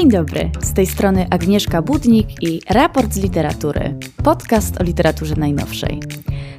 Dzień 0.00 0.10
dobry, 0.10 0.50
z 0.62 0.72
tej 0.72 0.86
strony 0.86 1.26
Agnieszka 1.30 1.82
Budnik 1.82 2.42
i 2.42 2.60
Raport 2.70 3.12
z 3.12 3.16
Literatury, 3.16 3.98
podcast 4.24 4.80
o 4.80 4.84
literaturze 4.84 5.34
najnowszej. 5.36 6.00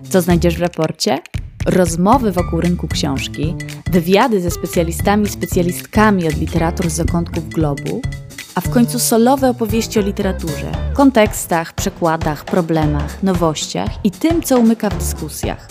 Co 0.10 0.22
znajdziesz 0.22 0.58
w 0.58 0.62
raporcie? 0.62 1.20
Rozmowy 1.66 2.32
wokół 2.32 2.62
rynku 2.62 2.88
książki, 2.88 3.56
wywiady 3.92 4.42
ze 4.42 4.52
specjalistami 4.52 5.26
i 5.26 5.30
specjalistkami 5.30 6.28
od 6.28 6.38
literatur 6.38 6.90
z 6.90 6.94
zakątków 6.94 7.50
globu, 7.50 8.02
a 8.56 8.62
w 8.62 8.70
końcu 8.70 9.00
solowe 9.00 9.50
opowieści 9.50 10.00
o 10.00 10.02
literaturze, 10.02 10.72
kontekstach, 10.94 11.74
przekładach, 11.74 12.46
problemach, 12.46 13.24
nowościach 13.24 13.90
i 14.04 14.12
tym, 14.12 14.42
co 14.42 14.60
umyka 14.60 14.90
w 14.90 14.98
dyskusjach. 14.98 15.68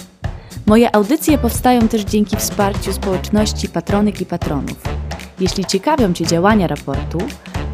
Moje 0.67 0.95
audycje 0.95 1.39
powstają 1.39 1.89
też 1.89 2.03
dzięki 2.03 2.37
wsparciu 2.37 2.93
społeczności 2.93 3.69
patronek 3.69 4.21
i 4.21 4.27
patronów. 4.27 5.01
Jeśli 5.41 5.65
ciekawią 5.65 6.13
Cię 6.13 6.27
działania 6.27 6.67
raportu, 6.67 7.19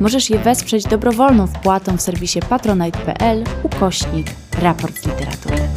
możesz 0.00 0.30
je 0.30 0.38
wesprzeć 0.38 0.84
dobrowolną 0.84 1.46
wpłatą 1.46 1.96
w 1.96 2.00
serwisie 2.00 2.40
patronite.pl 2.48 3.44
ukośnik 3.62 4.26
raport 4.62 5.06
literatury. 5.06 5.68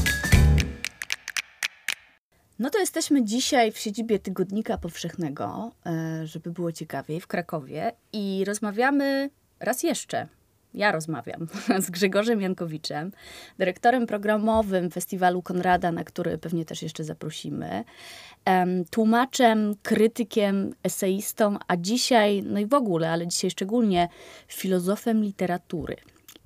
No 2.59 2.69
to 2.69 2.79
jesteśmy 2.79 3.25
dzisiaj 3.25 3.71
w 3.71 3.77
siedzibie 3.77 4.19
Tygodnika 4.19 4.77
Powszechnego, 4.77 5.71
e, 5.85 6.27
żeby 6.27 6.51
było 6.51 6.71
ciekawiej, 6.71 7.21
w 7.21 7.27
Krakowie 7.27 7.91
i 8.13 8.43
rozmawiamy 8.47 9.29
raz 9.59 9.83
jeszcze. 9.83 10.27
Ja 10.73 10.91
rozmawiam 10.91 11.47
z 11.85 11.89
Grzegorzem 11.89 12.41
Jankowiczem, 12.41 13.11
dyrektorem 13.57 14.07
programowym 14.07 14.91
Festiwalu 14.91 15.41
Konrada, 15.41 15.91
na 15.91 16.03
który 16.03 16.37
pewnie 16.37 16.65
też 16.65 16.81
jeszcze 16.81 17.03
zaprosimy, 17.03 17.83
tłumaczem, 18.89 19.75
krytykiem, 19.83 20.73
eseistą, 20.83 21.57
a 21.67 21.77
dzisiaj, 21.77 22.43
no 22.43 22.59
i 22.59 22.65
w 22.65 22.73
ogóle, 22.73 23.11
ale 23.11 23.27
dzisiaj 23.27 23.51
szczególnie 23.51 24.09
filozofem 24.47 25.23
literatury. 25.23 25.95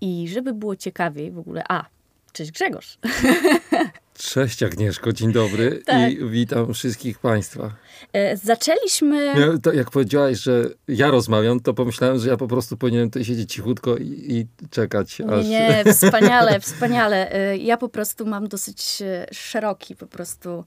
I 0.02 0.28
żeby 0.28 0.54
było 0.54 0.76
ciekawiej 0.76 1.32
w 1.32 1.40
ogóle, 1.40 1.64
a, 1.70 1.86
cześć 2.34 2.52
Grzegorz. 2.52 2.98
Cześć 4.18 4.64
Agnieszko, 4.64 5.14
dzień 5.14 5.32
dobry 5.32 5.82
tak. 5.86 6.12
i 6.12 6.30
witam 6.30 6.74
wszystkich 6.74 7.20
Państwa. 7.20 7.72
E, 8.14 8.38
zaczęliśmy... 8.38 9.26
Ja, 9.26 9.58
to 9.64 9.74
jak 9.74 9.92
powiedziałaś, 9.92 10.40
że 10.40 10.70
ja 10.88 11.12
rozmawiam, 11.12 11.60
to 11.60 11.74
pomyślałem, 11.74 12.20
że 12.20 12.30
ja 12.30 12.38
po 12.38 12.48
prostu 12.48 12.78
powinienem 12.78 13.10
tutaj 13.10 13.26
siedzieć 13.26 13.54
cichutko 13.54 13.98
i, 13.98 14.26
i 14.28 14.48
czekać. 14.70 15.22
Aż... 15.22 15.46
Nie, 15.46 15.84
nie, 15.86 15.94
wspaniale, 15.94 16.60
wspaniale. 16.60 17.32
E, 17.32 17.58
ja 17.58 17.78
po 17.78 17.90
prostu 17.90 18.26
mam 18.26 18.48
dosyć 18.48 19.02
e, 19.02 19.26
szeroki 19.32 19.96
po 19.96 20.08
prostu 20.08 20.66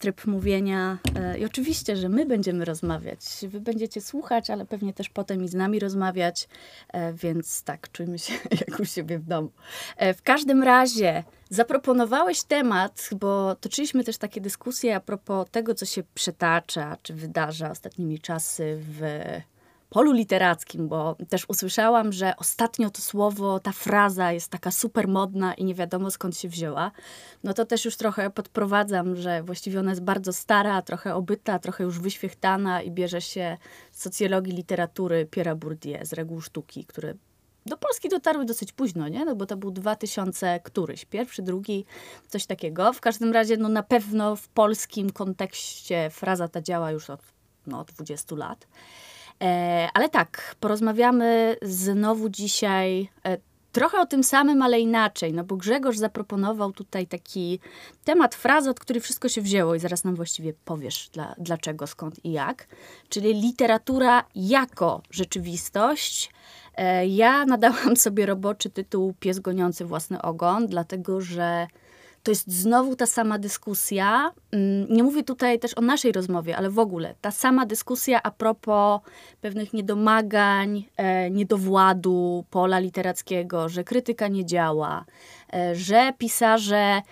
tryb 0.00 0.26
mówienia. 0.26 0.98
E, 1.16 1.38
I 1.38 1.44
oczywiście, 1.44 1.96
że 1.96 2.08
my 2.08 2.26
będziemy 2.26 2.64
rozmawiać. 2.64 3.18
Wy 3.48 3.60
będziecie 3.60 4.00
słuchać, 4.00 4.50
ale 4.50 4.66
pewnie 4.66 4.92
też 4.92 5.08
potem 5.08 5.44
i 5.44 5.48
z 5.48 5.54
nami 5.54 5.78
rozmawiać, 5.78 6.48
e, 6.92 7.12
więc 7.12 7.62
tak, 7.62 7.92
czujmy 7.92 8.18
się 8.18 8.34
jak 8.68 8.80
u 8.80 8.84
siebie 8.84 9.18
w 9.18 9.24
domu. 9.24 9.50
E, 9.96 10.14
w 10.14 10.22
każdym 10.22 10.62
razie 10.62 11.24
zaproponowałeś 11.50 12.42
temat, 12.42 13.10
bo 13.20 13.54
toczyliśmy 13.54 14.04
też 14.04 14.18
takie 14.18 14.40
dyskusje 14.40 14.96
a 14.96 15.00
propos 15.00 15.46
tego, 15.50 15.74
co 15.74 15.86
się 15.86 16.02
przetacza, 16.14 16.96
czy 17.02 17.14
wydarza 17.14 17.70
ostatnimi 17.70 18.18
czasy 18.18 18.78
w 18.80 19.00
polu 19.90 20.12
literackim, 20.12 20.88
bo 20.88 21.16
też 21.28 21.44
usłyszałam, 21.48 22.12
że 22.12 22.36
ostatnio 22.36 22.90
to 22.90 23.02
słowo, 23.02 23.60
ta 23.60 23.72
fraza 23.72 24.32
jest 24.32 24.50
taka 24.50 24.70
super 24.70 25.08
modna 25.08 25.54
i 25.54 25.64
nie 25.64 25.74
wiadomo 25.74 26.10
skąd 26.10 26.36
się 26.36 26.48
wzięła, 26.48 26.90
no 27.44 27.54
to 27.54 27.64
też 27.64 27.84
już 27.84 27.96
trochę 27.96 28.30
podprowadzam, 28.30 29.16
że 29.16 29.42
właściwie 29.42 29.80
ona 29.80 29.90
jest 29.90 30.02
bardzo 30.02 30.32
stara, 30.32 30.82
trochę 30.82 31.14
obyta, 31.14 31.58
trochę 31.58 31.84
już 31.84 31.98
wyświechtana 31.98 32.82
i 32.82 32.90
bierze 32.90 33.20
się 33.20 33.56
z 33.90 34.02
socjologii 34.02 34.52
literatury 34.52 35.28
Pierre'a 35.30 35.56
Bourdieu, 35.56 36.06
z 36.06 36.12
reguł 36.12 36.40
sztuki, 36.40 36.84
które 36.84 37.14
do 37.66 37.76
Polski 37.76 38.08
dotarły 38.08 38.44
dosyć 38.44 38.72
późno, 38.72 39.08
nie? 39.08 39.24
No 39.24 39.36
bo 39.36 39.46
to 39.46 39.56
był 39.56 39.70
2000 39.70 40.60
któryś, 40.64 41.04
pierwszy, 41.04 41.42
drugi, 41.42 41.84
coś 42.28 42.46
takiego. 42.46 42.92
W 42.92 43.00
każdym 43.00 43.32
razie, 43.32 43.56
no 43.56 43.68
na 43.68 43.82
pewno 43.82 44.36
w 44.36 44.48
polskim 44.48 45.10
kontekście 45.10 46.10
fraza 46.10 46.48
ta 46.48 46.62
działa 46.62 46.90
już 46.90 47.10
od 47.10 47.20
no, 47.66 47.84
20 47.84 48.36
lat. 48.36 48.66
E, 49.42 49.88
ale 49.94 50.08
tak, 50.08 50.56
porozmawiamy 50.60 51.56
znowu 51.62 52.28
dzisiaj 52.28 53.08
e, 53.26 53.38
trochę 53.72 54.00
o 54.00 54.06
tym 54.06 54.24
samym, 54.24 54.62
ale 54.62 54.80
inaczej, 54.80 55.32
no 55.32 55.44
bo 55.44 55.56
Grzegorz 55.56 55.96
zaproponował 55.96 56.72
tutaj 56.72 57.06
taki 57.06 57.60
temat, 58.04 58.34
frazę, 58.34 58.70
od 58.70 58.80
której 58.80 59.02
wszystko 59.02 59.28
się 59.28 59.42
wzięło 59.42 59.74
i 59.74 59.80
zaraz 59.80 60.04
nam 60.04 60.14
właściwie 60.14 60.52
powiesz 60.64 61.08
dla, 61.12 61.34
dlaczego, 61.38 61.86
skąd 61.86 62.24
i 62.24 62.32
jak, 62.32 62.66
czyli 63.08 63.34
literatura 63.34 64.24
jako 64.34 65.02
rzeczywistość. 65.10 66.30
E, 66.76 67.06
ja 67.06 67.44
nadałam 67.46 67.96
sobie 68.06 68.26
roboczy 68.26 68.70
tytuł 68.70 69.14
Pies 69.20 69.38
goniący 69.38 69.84
własny 69.84 70.22
ogon, 70.22 70.66
dlatego 70.66 71.20
że 71.20 71.66
to 72.22 72.30
jest 72.30 72.52
znowu 72.52 72.96
ta 72.96 73.06
sama 73.06 73.38
dyskusja. 73.38 74.32
Mm, 74.52 74.86
nie 74.90 75.02
mówię 75.02 75.22
tutaj 75.22 75.58
też 75.58 75.78
o 75.78 75.80
naszej 75.80 76.12
rozmowie, 76.12 76.56
ale 76.56 76.70
w 76.70 76.78
ogóle 76.78 77.14
ta 77.20 77.30
sama 77.30 77.66
dyskusja 77.66 78.22
a 78.22 78.30
propos 78.30 79.00
pewnych 79.40 79.72
niedomagań, 79.72 80.84
e, 80.96 81.30
niedowładu 81.30 82.44
pola 82.50 82.78
literackiego, 82.78 83.68
że 83.68 83.84
krytyka 83.84 84.28
nie 84.28 84.44
działa, 84.44 85.04
e, 85.52 85.74
że 85.74 86.12
pisarze 86.18 87.02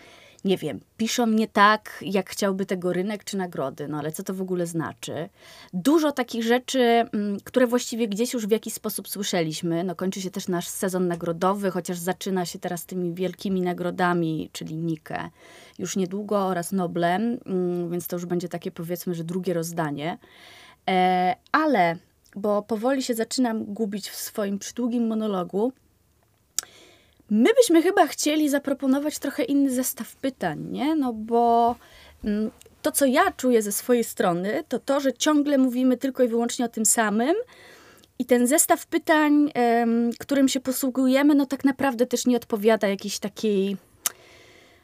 nie 0.45 0.57
wiem, 0.57 0.81
piszą 0.97 1.27
nie 1.27 1.49
tak, 1.49 1.99
jak 2.03 2.31
chciałby 2.31 2.67
tego 2.67 2.93
rynek 2.93 3.25
czy 3.25 3.37
nagrody, 3.37 3.89
no 3.89 3.99
ale 3.99 4.13
co 4.13 4.23
to 4.23 4.35
w 4.35 4.43
ogóle 4.43 4.67
znaczy? 4.67 5.29
Dużo 5.73 6.13
takich 6.13 6.43
rzeczy, 6.43 6.81
mm, 6.81 7.41
które 7.45 7.67
właściwie 7.67 8.09
gdzieś 8.09 8.33
już 8.33 8.47
w 8.47 8.51
jakiś 8.51 8.75
sposób 8.75 9.09
słyszeliśmy. 9.09 9.85
No 9.85 9.95
kończy 9.95 10.21
się 10.21 10.31
też 10.31 10.49
nasz 10.49 10.69
sezon 10.69 11.09
nagrodowy, 11.09 11.71
chociaż 11.71 11.99
zaczyna 11.99 12.47
się 12.47 12.59
teraz 12.59 12.87
tymi 12.87 13.15
wielkimi 13.15 13.61
nagrodami, 13.61 14.51
czyli 14.53 14.77
Nike, 14.77 15.31
już 15.79 15.97
niedługo 15.97 16.47
oraz 16.47 16.73
Noblem, 16.73 17.39
mm, 17.47 17.91
więc 17.91 18.07
to 18.07 18.17
już 18.17 18.27
będzie 18.27 18.49
takie 18.49 18.71
powiedzmy, 18.71 19.15
że 19.15 19.25
drugie 19.25 19.55
rozdanie. 19.55 20.19
E, 20.89 21.37
ale, 21.53 21.97
bo 22.37 22.63
powoli 22.63 23.03
się 23.03 23.15
zaczynam 23.15 23.65
gubić 23.65 24.11
w 24.11 24.17
swoim 24.17 24.59
przydługim 24.59 25.07
monologu, 25.07 25.73
My 27.31 27.51
byśmy 27.55 27.83
chyba 27.83 28.07
chcieli 28.07 28.49
zaproponować 28.49 29.19
trochę 29.19 29.43
inny 29.43 29.71
zestaw 29.71 30.17
pytań, 30.17 30.67
nie? 30.71 30.97
No 30.97 31.13
bo 31.13 31.77
mm, 32.25 32.51
to, 32.83 32.93
co 32.93 33.07
ja 33.07 33.33
czuję 33.37 33.63
ze 33.63 33.73
swojej 33.73 34.05
strony, 34.05 34.65
to 34.69 34.79
to, 34.79 35.01
że 35.01 35.13
ciągle 35.13 35.59
mówimy 35.59 35.97
tylko 35.97 36.23
i 36.23 36.29
wyłącznie 36.29 36.65
o 36.65 36.69
tym 36.69 36.87
samym. 36.87 37.35
I 38.19 38.25
ten 38.25 38.47
zestaw 38.47 38.87
pytań, 38.87 39.53
którym 40.19 40.49
się 40.49 40.61
posługujemy, 40.61 41.35
no 41.35 41.47
tak 41.47 41.65
naprawdę 41.65 42.07
też 42.07 42.27
nie 42.27 42.37
odpowiada 42.37 42.89
jakiejś 42.89 43.19
takiej 43.19 43.77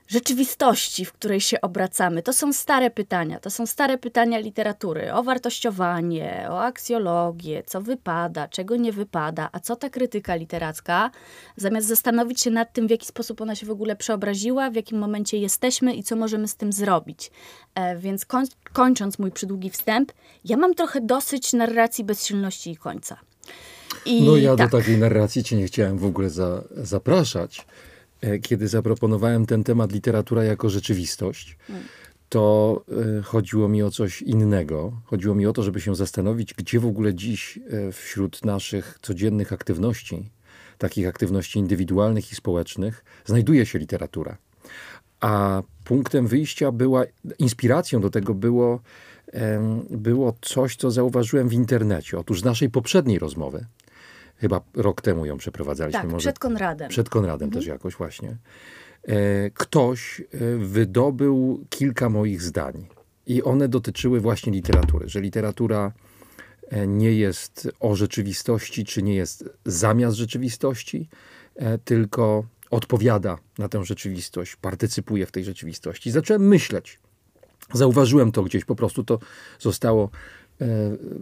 rzeczywistości, 0.09 1.05
w 1.05 1.13
której 1.13 1.41
się 1.41 1.61
obracamy. 1.61 2.23
To 2.23 2.33
są 2.33 2.53
stare 2.53 2.91
pytania, 2.91 3.41
to 3.41 3.51
są 3.51 3.67
stare 3.67 3.99
pytania 3.99 4.39
literatury 4.39 5.13
o 5.13 5.23
wartościowanie, 5.23 6.47
o 6.51 6.63
aksjologię, 6.63 7.63
co 7.67 7.81
wypada, 7.81 8.49
czego 8.49 8.77
nie 8.77 8.93
wypada, 8.93 9.49
a 9.53 9.61
co 9.61 9.77
ta 9.77 9.91
krytyka 9.91 10.35
literacka, 10.35 11.11
zamiast 11.57 11.87
zastanowić 11.87 12.41
się 12.41 12.51
nad 12.51 12.73
tym, 12.73 12.87
w 12.87 12.91
jaki 12.91 13.07
sposób 13.07 13.41
ona 13.41 13.55
się 13.55 13.67
w 13.67 13.71
ogóle 13.71 13.97
przeobraziła, 13.97 14.71
w 14.71 14.75
jakim 14.75 14.99
momencie 14.99 15.39
jesteśmy 15.39 15.95
i 15.95 16.03
co 16.03 16.17
możemy 16.17 16.49
z 16.49 16.57
tym 16.57 16.73
zrobić. 16.73 17.31
E, 17.75 17.97
więc 17.97 18.27
koń, 18.27 18.45
kończąc 18.73 19.19
mój 19.19 19.31
przydługi 19.31 19.71
wstęp, 19.71 20.13
ja 20.45 20.57
mam 20.57 20.75
trochę 20.75 21.01
dosyć 21.01 21.53
narracji 21.53 22.05
bezsilności 22.05 22.71
i 22.71 22.77
końca. 22.77 23.17
I 24.05 24.23
no 24.23 24.37
ja 24.37 24.57
tak. 24.57 24.71
do 24.71 24.79
takiej 24.79 24.99
narracji 24.99 25.45
cię 25.45 25.57
nie 25.57 25.67
chciałem 25.67 25.99
w 25.99 26.05
ogóle 26.05 26.31
za, 26.31 26.65
zapraszać. 26.71 27.67
E, 28.25 28.39
kiedy 28.39 28.69
zaproponowałem 28.69 29.47
ten 29.47 29.65
temat 29.65 29.93
literatura 29.93 30.45
jako 30.45 30.71
rzeczywistość, 30.71 31.59
to 32.29 32.85
e, 33.19 33.23
chodziło 33.23 33.69
mi 33.69 33.83
o 33.83 33.91
coś 33.91 34.23
innego. 34.23 34.93
Chodziło 35.05 35.35
mi 35.35 35.47
o 35.47 35.53
to, 35.53 35.63
żeby 35.63 35.81
się 35.81 35.95
zastanowić, 35.95 36.55
gdzie 36.55 36.81
w 36.81 36.87
ogóle 36.87 37.15
dziś 37.15 37.59
e, 37.59 37.93
wśród 37.93 38.45
naszych 38.45 38.99
codziennych 39.03 39.53
aktywności, 39.53 40.31
takich 40.79 41.09
aktywności 41.09 41.59
indywidualnych 41.59 42.33
i 42.33 42.35
społecznych, 42.35 43.05
znajduje 43.25 43.67
się 43.67 43.79
literatura. 43.79 44.37
A 45.21 45.63
punktem 45.85 46.27
wyjścia 46.27 46.73
była, 46.73 47.05
inspiracją 47.39 48.01
do 48.01 48.11
tego 48.11 48.35
było, 48.35 48.81
było 49.91 50.35
coś, 50.41 50.77
co 50.77 50.91
zauważyłem 50.91 51.49
w 51.49 51.53
internecie. 51.53 52.19
Otóż 52.19 52.41
z 52.41 52.45
naszej 52.45 52.71
poprzedniej 52.71 53.19
rozmowy, 53.19 53.67
Chyba 54.37 54.61
rok 54.75 55.01
temu 55.01 55.27
ją 55.27 55.37
przeprowadzaliśmy. 55.37 56.01
Tak, 56.01 56.11
może. 56.11 56.19
przed 56.19 56.39
Konradem. 56.39 56.89
Przed 56.89 57.09
Konradem 57.09 57.47
mhm. 57.47 57.61
też 57.61 57.67
jakoś 57.67 57.95
właśnie. 57.95 58.37
E, 59.09 59.51
ktoś 59.51 60.21
e, 60.21 60.25
wydobył 60.57 61.65
kilka 61.71 62.09
moich 62.09 62.43
zdań 62.43 62.87
i 63.27 63.43
one 63.43 63.69
dotyczyły 63.69 64.21
właśnie 64.21 64.53
literatury, 64.53 65.09
że 65.09 65.21
literatura 65.21 65.93
e, 66.69 66.87
nie 66.87 67.13
jest 67.13 67.69
o 67.81 67.97
rzeczywistości, 67.97 68.85
czy 68.85 69.03
nie 69.03 69.15
jest 69.15 69.51
zamiast 69.65 70.17
rzeczywistości, 70.17 71.09
tylko 71.85 72.45
odpowiada 72.71 73.39
na 73.59 73.69
tę 73.69 73.85
rzeczywistość, 73.85 74.57
partycypuje 74.57 75.27
w 75.27 75.33
tej 75.33 75.45
rzeczywistości. 75.45 76.11
Zacząłem 76.11 76.49
myśleć. 76.49 77.01
Zauważyłem 77.73 78.33
to 78.33 78.43
gdzieś, 78.43 78.65
po 78.65 78.75
prostu 78.75 79.05
to 79.05 79.19
zostało 79.59 80.11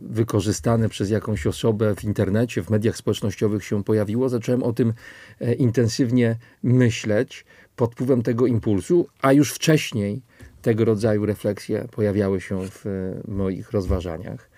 wykorzystane 0.03 0.89
przez 0.89 1.11
jakąś 1.11 1.47
osobę 1.47 1.95
w 1.95 2.05
internecie, 2.05 2.63
w 2.63 2.71
mediach 2.71 2.97
społecznościowych 2.97 3.65
się 3.65 3.85
pojawiło, 3.85 4.29
zacząłem 4.29 4.63
o 4.63 4.73
tym 4.73 4.93
e, 5.41 5.55
intensywnie 5.55 6.37
myśleć 6.63 7.45
pod 7.77 7.93
wpływem 7.93 8.23
tego 8.23 8.47
impulsu, 8.47 9.07
a 9.23 9.33
już 9.33 9.53
wcześniej 9.53 10.23
tego 10.63 10.85
rodzaju 10.85 11.27
refleksje 11.27 11.89
pojawiały 11.91 12.41
się 12.41 12.69
w 12.71 12.85
moich 13.29 13.73
rozważaniach. 13.73 14.51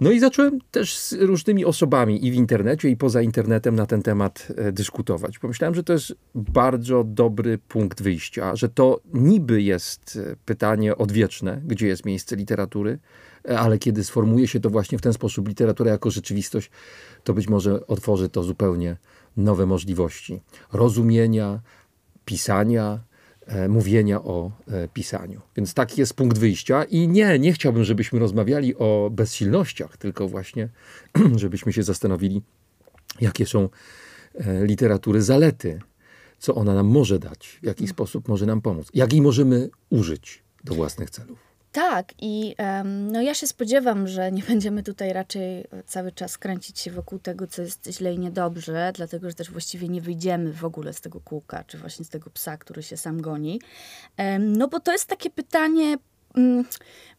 No 0.00 0.10
i 0.10 0.20
zacząłem 0.20 0.58
też 0.70 0.98
z 0.98 1.12
różnymi 1.12 1.64
osobami 1.64 2.26
i 2.26 2.30
w 2.30 2.34
internecie, 2.34 2.88
i 2.88 2.96
poza 2.96 3.22
internetem 3.22 3.76
na 3.76 3.86
ten 3.86 4.02
temat 4.02 4.48
e, 4.56 4.72
dyskutować. 4.72 5.38
Pomyślałem, 5.38 5.74
że 5.74 5.82
to 5.82 5.92
jest 5.92 6.14
bardzo 6.34 7.04
dobry 7.04 7.58
punkt 7.58 8.02
wyjścia, 8.02 8.56
że 8.56 8.68
to 8.68 9.00
niby 9.14 9.62
jest 9.62 10.18
e, 10.32 10.36
pytanie 10.44 10.96
odwieczne, 10.96 11.60
gdzie 11.64 11.86
jest 11.86 12.04
miejsce 12.06 12.36
literatury, 12.36 12.90
e, 12.90 12.98
ale 13.48 13.78
kiedy 13.78 14.04
sformułuje 14.04 14.48
się 14.48 14.60
to 14.60 14.70
właśnie 14.70 14.98
w 14.98 15.02
ten 15.02 15.12
sposób, 15.12 15.48
literatura 15.48 15.90
jako 15.90 16.10
rzeczywistość, 16.10 16.70
to 17.24 17.34
być 17.34 17.48
może 17.48 17.86
otworzy 17.86 18.28
to 18.28 18.42
zupełnie 18.42 18.96
nowe 19.36 19.66
możliwości 19.66 20.40
rozumienia, 20.72 21.60
pisania, 22.24 23.00
E, 23.46 23.68
mówienia 23.68 24.22
o 24.22 24.50
e, 24.68 24.88
pisaniu. 24.88 25.40
Więc 25.56 25.74
taki 25.74 26.00
jest 26.00 26.14
punkt 26.14 26.38
wyjścia 26.38 26.84
i 26.84 27.08
nie, 27.08 27.38
nie 27.38 27.52
chciałbym, 27.52 27.84
żebyśmy 27.84 28.18
rozmawiali 28.18 28.76
o 28.76 29.10
bezsilnościach, 29.12 29.96
tylko 29.96 30.28
właśnie, 30.28 30.68
żebyśmy 31.36 31.72
się 31.72 31.82
zastanowili, 31.82 32.42
jakie 33.20 33.46
są 33.46 33.68
e, 34.34 34.66
literatury 34.66 35.22
zalety, 35.22 35.80
co 36.38 36.54
ona 36.54 36.74
nam 36.74 36.86
może 36.86 37.18
dać, 37.18 37.58
w 37.62 37.66
jaki 37.66 37.84
mm. 37.84 37.90
sposób 37.90 38.28
może 38.28 38.46
nam 38.46 38.60
pomóc, 38.60 38.88
jak 38.94 39.12
jej 39.12 39.22
możemy 39.22 39.70
użyć 39.90 40.42
do 40.64 40.74
własnych 40.74 41.10
celów. 41.10 41.45
Tak, 41.76 42.14
i 42.18 42.54
um, 42.58 43.12
no 43.12 43.22
ja 43.22 43.34
się 43.34 43.46
spodziewam, 43.46 44.08
że 44.08 44.32
nie 44.32 44.42
będziemy 44.52 44.82
tutaj 44.82 45.12
raczej 45.12 45.64
cały 45.86 46.12
czas 46.12 46.38
kręcić 46.38 46.78
się 46.78 46.90
wokół 46.90 47.18
tego, 47.18 47.46
co 47.46 47.62
jest 47.62 47.88
źle 47.90 48.14
i 48.14 48.18
niedobrze, 48.18 48.92
dlatego 48.94 49.30
że 49.30 49.34
też 49.34 49.50
właściwie 49.50 49.88
nie 49.88 50.00
wyjdziemy 50.00 50.52
w 50.52 50.64
ogóle 50.64 50.92
z 50.92 51.00
tego 51.00 51.20
kółka, 51.20 51.64
czy 51.64 51.78
właśnie 51.78 52.04
z 52.04 52.08
tego 52.08 52.30
psa, 52.30 52.56
który 52.56 52.82
się 52.82 52.96
sam 52.96 53.20
goni. 53.20 53.60
Um, 54.18 54.56
no 54.56 54.68
bo 54.68 54.80
to 54.80 54.92
jest 54.92 55.06
takie 55.06 55.30
pytanie 55.30 55.96
um, 56.36 56.64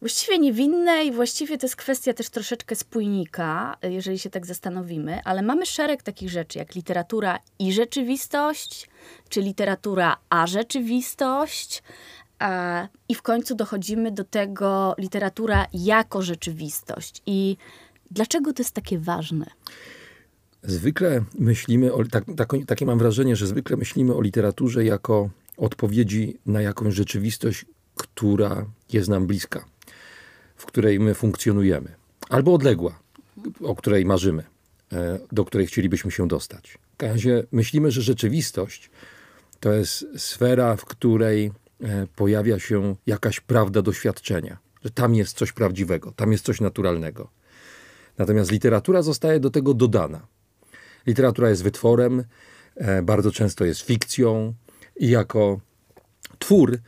właściwie 0.00 0.38
niewinne 0.38 1.04
i 1.04 1.12
właściwie 1.12 1.58
to 1.58 1.66
jest 1.66 1.76
kwestia 1.76 2.14
też 2.14 2.30
troszeczkę 2.30 2.76
spójnika, 2.76 3.76
jeżeli 3.82 4.18
się 4.18 4.30
tak 4.30 4.46
zastanowimy, 4.46 5.20
ale 5.24 5.42
mamy 5.42 5.66
szereg 5.66 6.02
takich 6.02 6.30
rzeczy, 6.30 6.58
jak 6.58 6.74
literatura 6.74 7.38
i 7.58 7.72
rzeczywistość, 7.72 8.88
czy 9.28 9.40
literatura 9.40 10.16
a 10.30 10.46
rzeczywistość, 10.46 11.82
i 13.08 13.14
w 13.14 13.22
końcu 13.22 13.54
dochodzimy 13.54 14.12
do 14.12 14.24
tego 14.24 14.94
literatura 14.98 15.66
jako 15.72 16.22
rzeczywistość. 16.22 17.22
I 17.26 17.56
dlaczego 18.10 18.52
to 18.52 18.62
jest 18.62 18.74
takie 18.74 18.98
ważne? 18.98 19.46
Zwykle 20.62 21.24
myślimy, 21.38 21.92
o, 21.92 22.04
tak, 22.04 22.24
tak, 22.36 22.52
takie 22.66 22.86
mam 22.86 22.98
wrażenie, 22.98 23.36
że 23.36 23.46
zwykle 23.46 23.76
myślimy 23.76 24.14
o 24.14 24.20
literaturze 24.20 24.84
jako 24.84 25.30
odpowiedzi 25.56 26.38
na 26.46 26.62
jakąś 26.62 26.94
rzeczywistość, 26.94 27.64
która 27.94 28.66
jest 28.92 29.08
nam 29.08 29.26
bliska, 29.26 29.64
w 30.56 30.66
której 30.66 31.00
my 31.00 31.14
funkcjonujemy, 31.14 31.94
albo 32.28 32.54
odległa, 32.54 32.98
o 33.62 33.74
której 33.74 34.04
marzymy, 34.04 34.44
e, 34.92 35.18
do 35.32 35.44
której 35.44 35.66
chcielibyśmy 35.66 36.10
się 36.10 36.28
dostać. 36.28 36.78
W 36.98 37.02
razie 37.02 37.44
myślimy, 37.52 37.90
że 37.90 38.02
rzeczywistość 38.02 38.90
to 39.60 39.72
jest 39.72 40.06
sfera, 40.16 40.76
w 40.76 40.84
której 40.84 41.52
pojawia 42.16 42.58
się 42.58 42.96
jakaś 43.06 43.40
prawda 43.40 43.82
doświadczenia, 43.82 44.58
że 44.84 44.90
tam 44.90 45.14
jest 45.14 45.36
coś 45.36 45.52
prawdziwego, 45.52 46.12
tam 46.12 46.32
jest 46.32 46.44
coś 46.44 46.60
naturalnego. 46.60 47.30
Natomiast 48.18 48.50
literatura 48.50 49.02
zostaje 49.02 49.40
do 49.40 49.50
tego 49.50 49.74
dodana. 49.74 50.26
Literatura 51.06 51.50
jest 51.50 51.62
wytworem, 51.62 52.24
e, 52.76 53.02
bardzo 53.02 53.32
często 53.32 53.64
jest 53.64 53.80
fikcją 53.80 54.54
i 54.96 55.10
jako 55.10 55.60
twór 56.38 56.78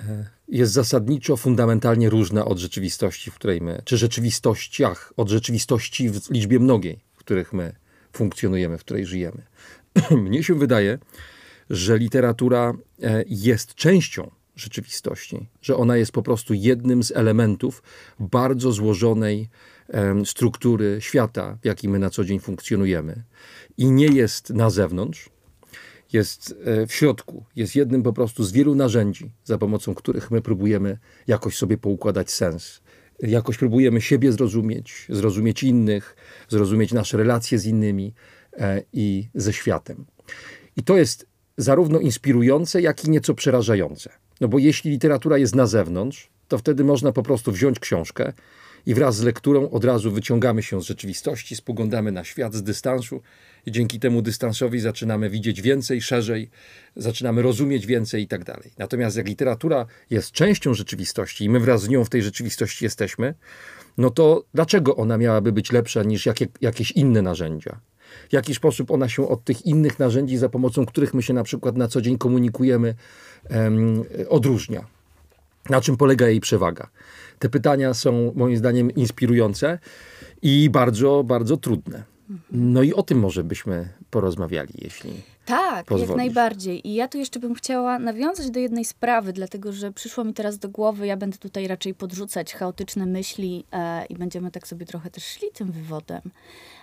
e, 0.00 0.26
jest 0.48 0.72
zasadniczo 0.72 1.36
fundamentalnie 1.36 2.10
różna 2.10 2.44
od 2.44 2.58
rzeczywistości, 2.58 3.30
w 3.30 3.34
której 3.34 3.60
my, 3.60 3.82
czy 3.84 3.96
rzeczywistościach, 3.96 5.12
od 5.16 5.28
rzeczywistości 5.28 6.10
w 6.10 6.30
liczbie 6.30 6.58
mnogiej, 6.58 7.00
w 7.12 7.18
których 7.18 7.52
my 7.52 7.72
funkcjonujemy, 8.12 8.78
w 8.78 8.80
której 8.80 9.06
żyjemy. 9.06 9.42
Mnie 10.10 10.44
się 10.44 10.54
wydaje, 10.54 10.98
że 11.72 11.98
literatura 11.98 12.74
e, 13.02 13.24
jest 13.26 13.74
częścią 13.74 14.30
rzeczywistości, 14.56 15.48
że 15.62 15.76
ona 15.76 15.96
jest 15.96 16.12
po 16.12 16.22
prostu 16.22 16.54
jednym 16.54 17.02
z 17.02 17.10
elementów 17.10 17.82
bardzo 18.20 18.72
złożonej 18.72 19.48
struktury 20.24 20.96
świata, 21.00 21.58
w 21.62 21.64
jakim 21.66 21.90
my 21.90 21.98
na 21.98 22.10
co 22.10 22.24
dzień 22.24 22.40
funkcjonujemy. 22.40 23.22
I 23.78 23.90
nie 23.90 24.06
jest 24.06 24.50
na 24.50 24.70
zewnątrz, 24.70 25.30
jest 26.12 26.54
e, 26.64 26.86
w 26.86 26.94
środku, 26.94 27.44
jest 27.56 27.76
jednym 27.76 28.02
po 28.02 28.12
prostu 28.12 28.44
z 28.44 28.52
wielu 28.52 28.74
narzędzi, 28.74 29.30
za 29.44 29.58
pomocą 29.58 29.94
których 29.94 30.30
my 30.30 30.42
próbujemy 30.42 30.98
jakoś 31.26 31.56
sobie 31.56 31.78
poukładać 31.78 32.30
sens. 32.30 32.80
Jakoś 33.20 33.58
próbujemy 33.58 34.00
siebie 34.00 34.32
zrozumieć, 34.32 35.06
zrozumieć 35.08 35.62
innych, 35.62 36.16
zrozumieć 36.48 36.92
nasze 36.92 37.16
relacje 37.16 37.58
z 37.58 37.66
innymi 37.66 38.14
e, 38.52 38.82
i 38.92 39.28
ze 39.34 39.52
światem. 39.52 40.04
I 40.76 40.82
to 40.82 40.96
jest 40.96 41.26
zarówno 41.56 41.98
inspirujące, 41.98 42.82
jak 42.82 43.04
i 43.04 43.10
nieco 43.10 43.34
przerażające. 43.34 44.10
No 44.40 44.48
bo 44.48 44.58
jeśli 44.58 44.90
literatura 44.90 45.38
jest 45.38 45.54
na 45.54 45.66
zewnątrz, 45.66 46.30
to 46.48 46.58
wtedy 46.58 46.84
można 46.84 47.12
po 47.12 47.22
prostu 47.22 47.52
wziąć 47.52 47.78
książkę 47.78 48.32
i 48.86 48.94
wraz 48.94 49.16
z 49.16 49.22
lekturą 49.22 49.70
od 49.70 49.84
razu 49.84 50.10
wyciągamy 50.10 50.62
się 50.62 50.82
z 50.82 50.84
rzeczywistości, 50.84 51.56
spoglądamy 51.56 52.12
na 52.12 52.24
świat 52.24 52.54
z 52.54 52.62
dystansu 52.62 53.22
i 53.66 53.72
dzięki 53.72 54.00
temu 54.00 54.22
dystansowi 54.22 54.80
zaczynamy 54.80 55.30
widzieć 55.30 55.62
więcej, 55.62 56.02
szerzej, 56.02 56.50
zaczynamy 56.96 57.42
rozumieć 57.42 57.86
więcej 57.86 58.22
i 58.22 58.28
tak 58.28 58.44
dalej. 58.44 58.70
Natomiast 58.78 59.16
jak 59.16 59.28
literatura 59.28 59.86
jest 60.10 60.32
częścią 60.32 60.74
rzeczywistości 60.74 61.44
i 61.44 61.50
my 61.50 61.60
wraz 61.60 61.82
z 61.82 61.88
nią 61.88 62.04
w 62.04 62.10
tej 62.10 62.22
rzeczywistości 62.22 62.84
jesteśmy, 62.84 63.34
no 63.98 64.10
to 64.10 64.44
dlaczego 64.54 64.96
ona 64.96 65.18
miałaby 65.18 65.52
być 65.52 65.72
lepsza 65.72 66.02
niż 66.02 66.26
jakie, 66.26 66.46
jakieś 66.60 66.90
inne 66.90 67.22
narzędzia? 67.22 67.80
W 68.30 68.32
jaki 68.32 68.54
sposób 68.54 68.90
ona 68.90 69.08
się 69.08 69.28
od 69.28 69.44
tych 69.44 69.66
innych 69.66 69.98
narzędzi, 69.98 70.36
za 70.36 70.48
pomocą 70.48 70.86
których 70.86 71.14
my 71.14 71.22
się 71.22 71.34
na 71.34 71.44
przykład 71.44 71.76
na 71.76 71.88
co 71.88 72.00
dzień 72.00 72.18
komunikujemy, 72.18 72.94
um, 73.50 74.04
odróżnia. 74.28 74.84
Na 75.70 75.80
czym 75.80 75.96
polega 75.96 76.28
jej 76.28 76.40
przewaga? 76.40 76.88
Te 77.38 77.48
pytania 77.48 77.94
są 77.94 78.32
moim 78.34 78.56
zdaniem 78.56 78.90
inspirujące 78.90 79.78
i 80.42 80.70
bardzo, 80.70 81.24
bardzo 81.24 81.56
trudne. 81.56 82.04
No 82.50 82.82
i 82.82 82.92
o 82.92 83.02
tym 83.02 83.18
może 83.18 83.44
byśmy 83.44 83.88
porozmawiali, 84.10 84.74
jeśli. 84.78 85.31
Tak, 85.44 85.86
pozwolisz. 85.86 86.08
jak 86.08 86.16
najbardziej. 86.16 86.88
I 86.88 86.94
ja 86.94 87.08
tu 87.08 87.18
jeszcze 87.18 87.40
bym 87.40 87.54
chciała 87.54 87.98
nawiązać 87.98 88.50
do 88.50 88.60
jednej 88.60 88.84
sprawy, 88.84 89.32
dlatego 89.32 89.72
że 89.72 89.92
przyszło 89.92 90.24
mi 90.24 90.34
teraz 90.34 90.58
do 90.58 90.68
głowy, 90.68 91.06
ja 91.06 91.16
będę 91.16 91.38
tutaj 91.38 91.66
raczej 91.66 91.94
podrzucać 91.94 92.54
chaotyczne 92.54 93.06
myśli 93.06 93.64
e, 93.72 94.06
i 94.06 94.14
będziemy 94.14 94.50
tak 94.50 94.66
sobie 94.66 94.86
trochę 94.86 95.10
też 95.10 95.24
szli 95.24 95.48
tym 95.54 95.72
wywodem. 95.72 96.20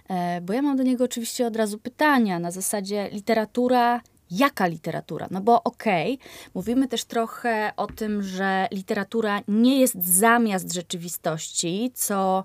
E, 0.10 0.42
bo 0.42 0.54
ja 0.54 0.62
mam 0.62 0.78
do 0.78 0.84
niego 0.84 1.04
oczywiście 1.04 1.48
od 1.48 1.56
razu 1.56 1.78
pytania 1.78 2.39
na 2.39 2.51
zasadzie 2.51 3.10
literatura 3.12 4.01
jaka 4.32 4.68
literatura? 4.68 5.28
No 5.32 5.42
bo 5.42 5.63
okej, 5.63 6.13
okay, 6.13 6.51
mówimy 6.54 6.88
też 6.88 7.04
trochę 7.04 7.72
o 7.78 7.88
tym, 7.88 8.24
że 8.24 8.68
literatura 8.72 9.42
nie 9.48 9.80
jest 9.80 10.06
zamiast 10.06 10.74
rzeczywistości, 10.74 11.92
co 11.96 12.44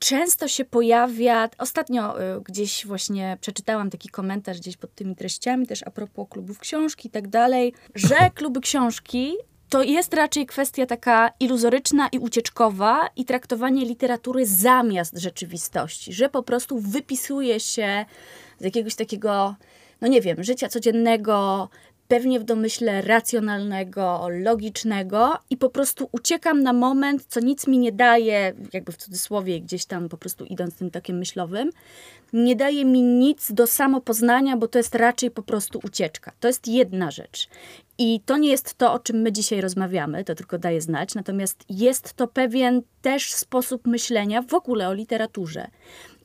często 0.00 0.48
się 0.48 0.64
pojawia. 0.64 1.48
Ostatnio 1.58 2.22
y, 2.36 2.40
gdzieś 2.40 2.86
właśnie 2.86 3.38
przeczytałam 3.40 3.90
taki 3.90 4.08
komentarz 4.08 4.58
gdzieś 4.58 4.76
pod 4.76 4.94
tymi 4.94 5.16
treściami, 5.16 5.66
też 5.66 5.82
a 5.86 5.90
propos 5.90 6.26
klubów 6.30 6.58
książki 6.58 7.08
i 7.08 7.10
tak 7.10 7.28
dalej, 7.28 7.72
że 7.94 8.16
kluby 8.34 8.60
książki 8.60 9.34
to 9.68 9.82
jest 9.82 10.14
raczej 10.14 10.46
kwestia 10.46 10.86
taka 10.86 11.32
iluzoryczna 11.40 12.08
i 12.12 12.18
ucieczkowa 12.18 13.08
i 13.16 13.24
traktowanie 13.24 13.84
literatury 13.84 14.46
zamiast 14.46 15.18
rzeczywistości, 15.18 16.12
że 16.12 16.28
po 16.28 16.42
prostu 16.42 16.78
wypisuje 16.78 17.60
się 17.60 18.04
z 18.58 18.64
jakiegoś 18.64 18.94
takiego, 18.94 19.54
no 20.00 20.08
nie 20.08 20.20
wiem, 20.20 20.44
życia 20.44 20.68
codziennego, 20.68 21.68
pewnie 22.10 22.40
w 22.40 22.44
domyśle 22.44 23.02
racjonalnego, 23.02 24.28
logicznego 24.30 25.38
i 25.50 25.56
po 25.56 25.70
prostu 25.70 26.08
uciekam 26.12 26.62
na 26.62 26.72
moment, 26.72 27.24
co 27.28 27.40
nic 27.40 27.66
mi 27.66 27.78
nie 27.78 27.92
daje, 27.92 28.54
jakby 28.72 28.92
w 28.92 28.96
cudzysłowie 28.96 29.60
gdzieś 29.60 29.84
tam 29.84 30.08
po 30.08 30.16
prostu 30.16 30.44
idąc 30.44 30.76
tym 30.76 30.90
takim 30.90 31.18
myślowym, 31.18 31.70
nie 32.32 32.56
daje 32.56 32.84
mi 32.84 33.02
nic 33.02 33.52
do 33.52 33.66
samopoznania, 33.66 34.56
bo 34.56 34.68
to 34.68 34.78
jest 34.78 34.94
raczej 34.94 35.30
po 35.30 35.42
prostu 35.42 35.80
ucieczka. 35.84 36.32
To 36.40 36.48
jest 36.48 36.68
jedna 36.68 37.10
rzecz. 37.10 37.48
I 37.98 38.20
to 38.26 38.36
nie 38.36 38.50
jest 38.50 38.74
to, 38.74 38.92
o 38.92 38.98
czym 38.98 39.16
my 39.16 39.32
dzisiaj 39.32 39.60
rozmawiamy, 39.60 40.24
to 40.24 40.34
tylko 40.34 40.58
daje 40.58 40.80
znać, 40.80 41.14
natomiast 41.14 41.64
jest 41.68 42.14
to 42.14 42.28
pewien 42.28 42.82
też 43.02 43.32
sposób 43.32 43.86
myślenia 43.86 44.42
w 44.42 44.54
ogóle 44.54 44.88
o 44.88 44.94
literaturze. 44.94 45.68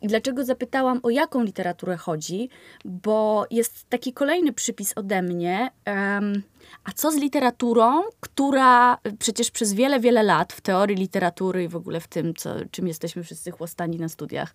I 0.06 0.08
dlaczego 0.08 0.46
zapytałam, 0.46 1.00
o 1.04 1.10
jaką 1.10 1.44
literaturę 1.44 1.98
chodzi? 1.98 2.50
Bo 2.86 3.46
jest 3.52 3.90
taki 3.90 4.14
kolejny 4.14 4.54
przypis 4.54 4.94
ode 4.96 5.22
mnie. 5.22 5.72
Um, 5.88 6.44
a 6.84 6.92
co 6.92 7.12
z 7.12 7.16
literaturą, 7.16 8.04
która 8.20 8.98
przecież 9.20 9.52
przez 9.52 9.74
wiele, 9.74 10.00
wiele 10.00 10.24
lat 10.24 10.54
w 10.54 10.62
teorii 10.62 10.98
literatury 10.98 11.64
i 11.64 11.68
w 11.68 11.76
ogóle 11.76 12.00
w 12.00 12.08
tym, 12.08 12.34
co, 12.34 12.56
czym 12.72 12.88
jesteśmy 12.88 13.24
wszyscy 13.24 13.52
chłostani 13.52 14.00
na 14.00 14.10
studiach, 14.10 14.54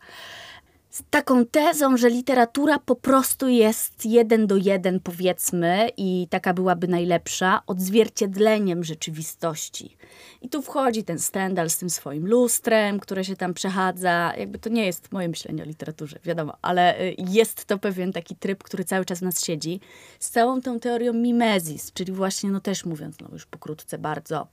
z 0.90 1.02
taką 1.10 1.46
tezą, 1.46 1.96
że 1.96 2.10
literatura 2.10 2.78
po 2.78 2.96
prostu 2.96 3.48
jest 3.48 4.06
jeden 4.06 4.46
do 4.46 4.56
jeden, 4.56 5.00
powiedzmy, 5.00 5.88
i 5.96 6.26
taka 6.30 6.54
byłaby 6.54 6.88
najlepsza, 6.88 7.62
odzwierciedleniem 7.66 8.84
rzeczywistości. 8.84 9.96
I 10.42 10.48
tu 10.48 10.62
wchodzi 10.62 11.04
ten 11.04 11.18
Stendhal 11.18 11.70
z 11.70 11.78
tym 11.78 11.90
swoim 11.90 12.26
lustrem, 12.26 13.00
które 13.00 13.24
się 13.24 13.36
tam 13.36 13.54
przechadza. 13.54 14.32
Jakby 14.36 14.58
to 14.58 14.70
nie 14.70 14.86
jest 14.86 15.12
moje 15.12 15.28
myślenie 15.28 15.62
o 15.62 15.66
literaturze, 15.66 16.18
wiadomo, 16.24 16.56
ale 16.62 17.00
y, 17.00 17.14
jest 17.18 17.64
to 17.64 17.78
pewien 17.78 18.12
taki 18.12 18.36
tryb, 18.36 18.62
który 18.62 18.84
cały 18.84 19.04
czas 19.04 19.18
w 19.18 19.22
nas 19.22 19.44
siedzi. 19.44 19.80
Z 20.18 20.30
całą 20.30 20.60
tą 20.60 20.80
teorią 20.80 21.12
mimezis, 21.12 21.92
czyli 21.92 22.12
właśnie, 22.12 22.50
no 22.50 22.60
też 22.60 22.84
mówiąc, 22.84 23.16
no 23.20 23.28
już 23.32 23.46
pokrótce 23.46 23.98
bardzo, 23.98 24.46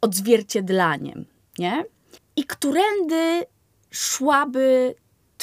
odzwierciedlaniem, 0.00 1.24
nie? 1.58 1.84
I 2.36 2.44
którędy 2.44 3.44
szłaby 3.90 4.94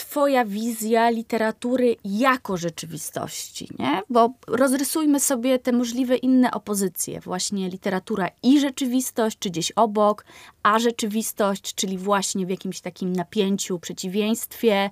Twoja 0.02 0.46
wizja 0.46 1.10
literatury 1.10 1.96
jako 2.04 2.58
rzeczywistości, 2.58 3.68
nie? 3.80 4.02
Bo 4.10 4.34
rozrysujmy 4.48 5.20
sobie 5.20 5.60
te 5.60 5.72
możliwe 5.72 6.18
inne 6.18 6.52
opozycje. 6.52 7.20
Właśnie 7.20 7.70
literatura 7.70 8.30
i 8.44 8.60
rzeczywistość, 8.60 9.38
czy 9.40 9.50
gdzieś 9.50 9.72
obok, 9.72 10.26
a 10.64 10.80
rzeczywistość, 10.80 11.76
czyli 11.76 11.98
właśnie 11.98 12.46
w 12.46 12.50
jakimś 12.50 12.82
takim 12.82 13.14
napięciu, 13.14 13.80
przeciwieństwie 13.80 14.90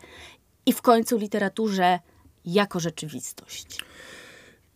i 0.65 0.73
w 0.73 0.81
końcu 0.81 1.17
literaturze 1.17 1.99
jako 2.45 2.79
rzeczywistość. 2.79 3.77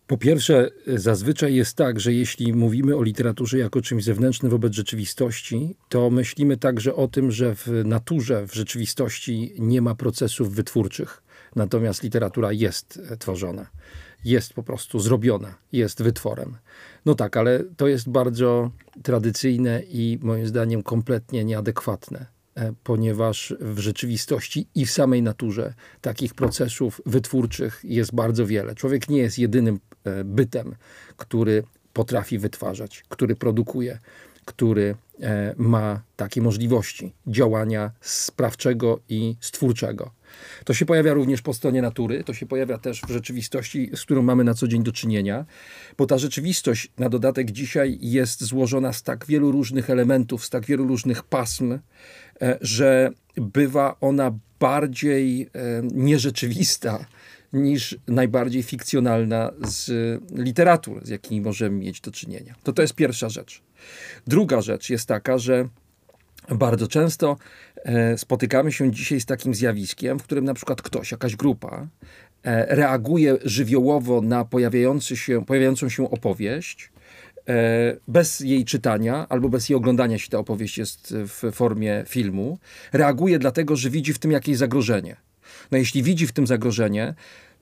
Po 0.06 0.18
pierwsze, 0.18 0.70
zazwyczaj 0.86 1.54
jest 1.54 1.76
tak, 1.76 2.00
że 2.00 2.12
jeśli 2.12 2.52
mówimy 2.52 2.96
o 2.96 3.02
literaturze 3.02 3.58
jako 3.58 3.82
czymś 3.82 4.04
zewnętrznym 4.04 4.50
wobec 4.50 4.74
rzeczywistości, 4.74 5.76
to 5.88 6.10
myślimy 6.10 6.56
także 6.56 6.94
o 6.94 7.08
tym, 7.08 7.30
że 7.30 7.54
w 7.54 7.68
naturze, 7.84 8.46
w 8.46 8.54
rzeczywistości 8.54 9.54
nie 9.58 9.82
ma 9.82 9.94
procesów 9.94 10.54
wytwórczych. 10.54 11.22
Natomiast 11.56 12.02
literatura 12.02 12.52
jest 12.52 13.00
tworzona, 13.18 13.66
jest 14.24 14.54
po 14.54 14.62
prostu 14.62 15.00
zrobiona, 15.00 15.54
jest 15.72 16.02
wytworem. 16.02 16.56
No 17.06 17.14
tak, 17.14 17.36
ale 17.36 17.64
to 17.76 17.88
jest 17.88 18.08
bardzo 18.08 18.70
tradycyjne 19.02 19.82
i 19.88 20.18
moim 20.22 20.46
zdaniem 20.46 20.82
kompletnie 20.82 21.44
nieadekwatne. 21.44 22.34
E, 22.56 22.72
ponieważ 22.84 23.54
w 23.60 23.78
rzeczywistości 23.78 24.68
i 24.74 24.86
w 24.86 24.90
samej 24.90 25.22
naturze 25.22 25.74
takich 26.00 26.34
procesów 26.34 27.00
wytwórczych 27.06 27.80
jest 27.84 28.14
bardzo 28.14 28.46
wiele. 28.46 28.74
Człowiek 28.74 29.08
nie 29.08 29.18
jest 29.18 29.38
jedynym 29.38 29.74
e, 29.74 29.93
bytem, 30.24 30.74
który 31.16 31.62
potrafi 31.92 32.38
wytwarzać, 32.38 33.04
który 33.08 33.36
produkuje, 33.36 33.98
który 34.44 34.94
e, 35.20 35.54
ma 35.58 36.02
takie 36.16 36.42
możliwości 36.42 37.12
działania 37.26 37.90
sprawczego 38.00 39.00
i 39.08 39.36
stwórczego. 39.40 40.10
To 40.64 40.74
się 40.74 40.86
pojawia 40.86 41.14
również 41.14 41.42
po 41.42 41.54
stronie 41.54 41.82
natury, 41.82 42.24
to 42.24 42.34
się 42.34 42.46
pojawia 42.46 42.78
też 42.78 43.00
w 43.00 43.10
rzeczywistości, 43.10 43.90
z 43.94 44.02
którą 44.02 44.22
mamy 44.22 44.44
na 44.44 44.54
co 44.54 44.68
dzień 44.68 44.82
do 44.82 44.92
czynienia, 44.92 45.44
bo 45.98 46.06
ta 46.06 46.18
rzeczywistość 46.18 46.92
na 46.98 47.08
dodatek 47.08 47.50
dzisiaj 47.50 47.98
jest 48.00 48.44
złożona 48.44 48.92
z 48.92 49.02
tak 49.02 49.26
wielu 49.26 49.52
różnych 49.52 49.90
elementów, 49.90 50.44
z 50.44 50.50
tak 50.50 50.66
wielu 50.66 50.86
różnych 50.86 51.22
pasm, 51.22 51.72
e, 51.72 52.58
że 52.60 53.10
bywa 53.36 53.96
ona 54.00 54.38
bardziej 54.60 55.42
e, 55.42 55.48
nierzeczywista 55.82 57.06
niż 57.54 57.96
najbardziej 58.08 58.62
fikcjonalna 58.62 59.50
z 59.64 59.90
literatury, 60.34 61.00
z 61.04 61.08
jakimi 61.08 61.40
możemy 61.40 61.76
mieć 61.76 62.00
do 62.00 62.10
czynienia. 62.10 62.54
To 62.62 62.72
to 62.72 62.82
jest 62.82 62.94
pierwsza 62.94 63.28
rzecz. 63.28 63.62
Druga 64.26 64.60
rzecz 64.60 64.90
jest 64.90 65.08
taka, 65.08 65.38
że 65.38 65.68
bardzo 66.48 66.88
często 66.88 67.36
e, 67.76 68.18
spotykamy 68.18 68.72
się 68.72 68.90
dzisiaj 68.90 69.20
z 69.20 69.26
takim 69.26 69.54
zjawiskiem, 69.54 70.18
w 70.18 70.22
którym 70.22 70.44
na 70.44 70.54
przykład 70.54 70.82
ktoś, 70.82 71.12
jakaś 71.12 71.36
grupa 71.36 71.86
e, 72.42 72.76
reaguje 72.76 73.36
żywiołowo 73.44 74.20
na 74.20 74.44
pojawiający 74.44 75.16
się, 75.16 75.44
pojawiającą 75.44 75.88
się 75.88 76.10
opowieść, 76.10 76.92
e, 77.48 77.96
bez 78.08 78.40
jej 78.40 78.64
czytania 78.64 79.26
albo 79.28 79.48
bez 79.48 79.68
jej 79.68 79.76
oglądania, 79.76 80.12
jeśli 80.12 80.30
ta 80.30 80.38
opowieść 80.38 80.78
jest 80.78 81.14
w 81.16 81.52
formie 81.52 82.04
filmu, 82.06 82.58
reaguje 82.92 83.38
dlatego, 83.38 83.76
że 83.76 83.90
widzi 83.90 84.12
w 84.12 84.18
tym 84.18 84.30
jakieś 84.32 84.56
zagrożenie. 84.56 85.16
No 85.70 85.78
jeśli 85.78 86.02
widzi 86.02 86.26
w 86.26 86.32
tym 86.32 86.46
zagrożenie, 86.46 87.14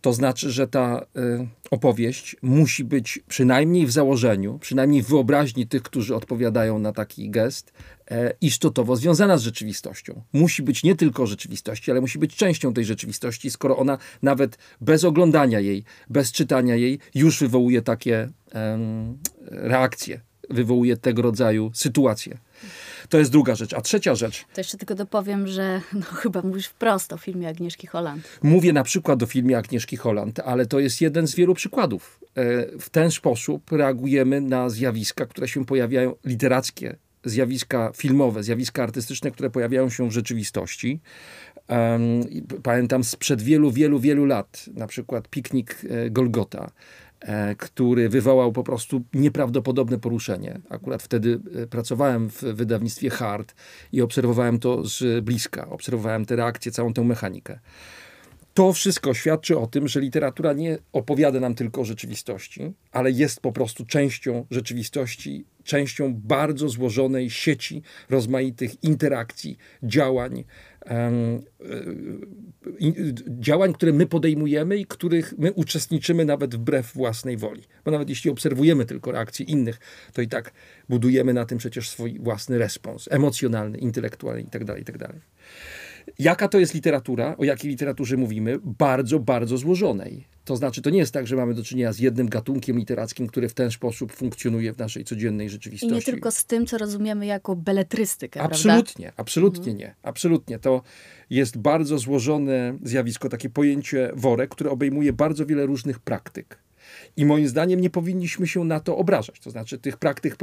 to 0.03 0.13
znaczy, 0.13 0.51
że 0.51 0.69
ta 0.69 1.07
y, 1.17 1.49
opowieść 1.71 2.37
musi 2.43 2.85
być 2.85 3.21
przynajmniej 3.29 3.87
w 3.87 3.91
założeniu, 3.91 4.59
przynajmniej 4.59 5.03
w 5.03 5.09
wyobraźni 5.09 5.67
tych, 5.67 5.83
którzy 5.83 6.17
odpowiadają 6.17 6.79
na 6.79 6.93
taki 6.93 7.31
gest, 7.31 7.73
e, 8.11 8.35
istotowo 8.41 8.97
związana 8.97 9.39
z 9.39 9.43
rzeczywistością. 9.43 10.23
Musi 10.33 10.63
być 10.63 10.85
nie 10.85 10.95
tylko 10.95 11.27
rzeczywistości, 11.27 11.91
ale 11.91 12.01
musi 12.01 12.19
być 12.19 12.37
częścią 12.37 12.75
tej 12.75 12.85
rzeczywistości, 12.85 13.51
skoro 13.51 13.77
ona 13.77 13.99
nawet 14.23 14.59
bez 14.81 15.05
oglądania 15.05 15.61
jej, 15.61 15.85
bez 16.11 16.33
czytania 16.33 16.77
jej, 16.77 16.99
już 17.15 17.41
wywołuje 17.41 17.83
takie 17.83 18.29
reakcje, 19.51 20.21
wywołuje 20.51 20.97
tego 20.97 21.23
rodzaju 21.23 21.71
sytuacje. 21.75 22.39
To 23.09 23.19
jest 23.19 23.31
druga 23.31 23.54
rzecz. 23.54 23.75
A 23.75 23.81
trzecia 23.81 24.14
rzecz. 24.14 24.45
To 24.54 24.61
jeszcze 24.61 24.78
tylko 24.78 24.95
dopowiem, 24.95 25.47
że 25.47 25.81
no, 25.92 26.02
chyba 26.23 26.42
mówisz 26.42 26.66
wprost 26.66 27.12
o 27.12 27.16
filmie 27.16 27.49
Agnieszki 27.49 27.87
Holland. 27.87 28.28
Mówię 28.42 28.73
na 28.73 28.83
przykład 28.83 29.23
o 29.23 29.26
filmie 29.26 29.59
Agnieszki 29.59 29.97
Holland, 29.97 30.40
ale 30.40 30.66
to 30.66 30.81
jest 30.81 31.00
jeden 31.00 31.26
z 31.26 31.35
wielu 31.35 31.54
przykładów. 31.54 32.21
E, 32.37 32.78
w 32.78 32.90
ten 32.90 33.11
sposób 33.11 33.73
reagujemy 33.73 34.40
na 34.40 34.69
zjawiska, 34.69 35.26
które 35.26 35.49
się 35.49 35.64
pojawiają, 35.64 36.14
literackie 36.25 36.97
zjawiska 37.25 37.92
filmowe, 37.97 38.42
zjawiska 38.42 38.83
artystyczne, 38.83 39.31
które 39.31 39.50
pojawiają 39.50 39.90
się 39.90 40.09
w 40.09 40.12
rzeczywistości. 40.12 41.00
Pamiętam 42.62 43.04
sprzed 43.04 43.42
wielu, 43.42 43.71
wielu, 43.71 43.99
wielu 43.99 44.25
lat, 44.25 44.64
na 44.75 44.87
przykład 44.87 45.28
Piknik 45.28 45.76
e, 45.90 46.11
Golgota, 46.11 46.71
który 47.59 48.09
wywołał 48.09 48.52
po 48.52 48.62
prostu 48.62 49.02
nieprawdopodobne 49.14 49.99
poruszenie. 49.99 50.61
Akurat 50.69 51.02
wtedy 51.02 51.41
e, 51.55 51.67
pracowałem 51.67 52.31
w 52.31 52.43
wydawnictwie 52.43 53.11
Hard 53.11 53.55
i 53.93 54.02
obserwowałem 54.02 54.59
to 54.59 54.85
z 54.85 55.25
bliska, 55.25 55.69
obserwowałem 55.71 56.25
te 56.25 56.37
reakcje, 56.37 56.73
całą 56.73 56.93
tę 56.93 57.05
mechanikę. 57.05 57.59
To 58.55 58.73
wszystko 58.73 59.14
świadczy 59.14 59.59
o 59.59 59.67
tym, 59.67 59.88
że 59.88 60.00
literatura 60.00 60.52
nie 60.52 60.79
opowiada 60.93 61.41
nam 61.41 61.55
tylko 61.55 61.81
o 61.81 61.85
rzeczywistości, 61.85 62.73
ale 62.93 63.11
jest 63.11 63.41
po 63.41 63.52
prostu 63.52 63.85
częścią 63.87 64.47
rzeczywistości, 64.50 65.45
częścią 65.64 66.14
bardzo 66.14 66.69
złożonej 66.69 67.31
sieci 67.31 67.83
rozmaitych 68.11 68.85
interakcji, 68.85 69.59
działań, 69.83 70.45
działań, 73.41 73.73
które 73.73 73.93
my 73.93 74.07
podejmujemy 74.07 74.77
i 74.77 74.87
których 74.87 75.35
my 75.39 75.53
uczestniczymy 75.53 76.25
nawet 76.25 76.55
wbrew 76.55 76.93
własnej 76.93 77.37
woli. 77.37 77.62
Bo 77.85 77.91
nawet 77.91 78.09
jeśli 78.09 78.31
obserwujemy 78.31 78.85
tylko 78.85 79.12
reakcje 79.12 79.47
innych, 79.47 79.81
to 80.12 80.23
i 80.23 80.29
tak 80.29 80.53
budujemy 80.89 81.33
na 81.33 81.45
tym 81.45 81.59
przecież 81.59 81.91
swój 81.91 82.19
własny 82.19 82.59
respons 82.59 83.09
emocjonalny, 83.11 83.79
intelektualny 83.79 84.43
itd. 84.43 84.67
Tak 84.67 84.79
itd. 84.79 85.12
Jaka 86.19 86.49
to 86.49 86.59
jest 86.59 86.75
literatura? 86.75 87.37
O 87.39 87.45
jakiej 87.45 87.71
literaturze 87.71 88.17
mówimy? 88.17 88.59
Bardzo, 88.65 89.19
bardzo 89.19 89.57
złożonej. 89.57 90.25
To 90.45 90.57
znaczy, 90.57 90.83
to 90.83 90.91
nie 90.91 90.99
jest 90.99 91.13
tak, 91.13 91.27
że 91.27 91.37
mamy 91.37 91.55
do 91.55 91.65
czynienia 91.65 91.93
z 91.93 91.99
jednym 91.99 92.29
gatunkiem 92.29 92.79
literackim, 92.79 93.27
który 93.27 93.49
w 93.49 93.55
ten 93.55 93.71
sposób 93.71 94.13
funkcjonuje 94.13 94.73
w 94.73 94.79
naszej 94.79 95.05
codziennej 95.05 95.51
rzeczywistości. 95.51 95.95
I 95.95 95.97
nie 95.97 96.03
tylko 96.03 96.31
z 96.31 96.45
tym, 96.45 96.67
co 96.67 96.79
rozumiemy 96.79 97.27
jako 97.27 97.57
beletrystykę. 97.57 98.43
Absolutnie, 98.43 99.05
prawda? 99.05 99.23
absolutnie 99.23 99.73
mhm. 99.73 99.79
nie. 99.79 99.95
Absolutnie. 100.03 100.59
To 100.59 100.83
jest 101.31 101.59
bardzo 101.59 101.99
złożone 101.99 102.79
zjawisko, 102.83 103.29
takie 103.29 103.51
pojęcie 103.51 104.11
worek, 104.15 104.51
które 104.51 104.71
obejmuje 104.71 105.13
bardzo 105.13 105.47
wiele 105.47 105.67
różnych 105.67 105.99
praktyk. 105.99 106.59
I 107.17 107.25
moim 107.25 107.49
zdaniem 107.49 107.81
nie 107.81 107.91
powinniśmy 107.91 108.47
się 108.47 108.65
na 108.65 108.81
to 108.81 108.97
obrażać. 108.97 109.41
To 109.41 109.51
znaczy, 109.51 109.79
tych 109.79 109.97
praktyk 109.97 110.37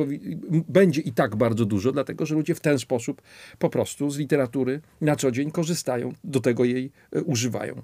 będzie 0.70 1.02
i 1.02 1.12
tak 1.12 1.36
bardzo 1.36 1.66
dużo, 1.66 1.92
dlatego 1.92 2.26
że 2.26 2.36
ludzie 2.36 2.56
w 2.56 2.60
ten 2.60 2.80
sposób 2.80 3.22
po 3.60 3.70
prostu 3.70 4.10
z 4.10 4.18
literatury 4.18 4.82
na 5.02 5.16
co 5.16 5.32
dzień 5.32 5.52
korzystają, 5.52 6.14
do 6.24 6.40
tego 6.40 6.66
jej 6.66 6.92
e, 7.12 7.22
używają. 7.22 7.82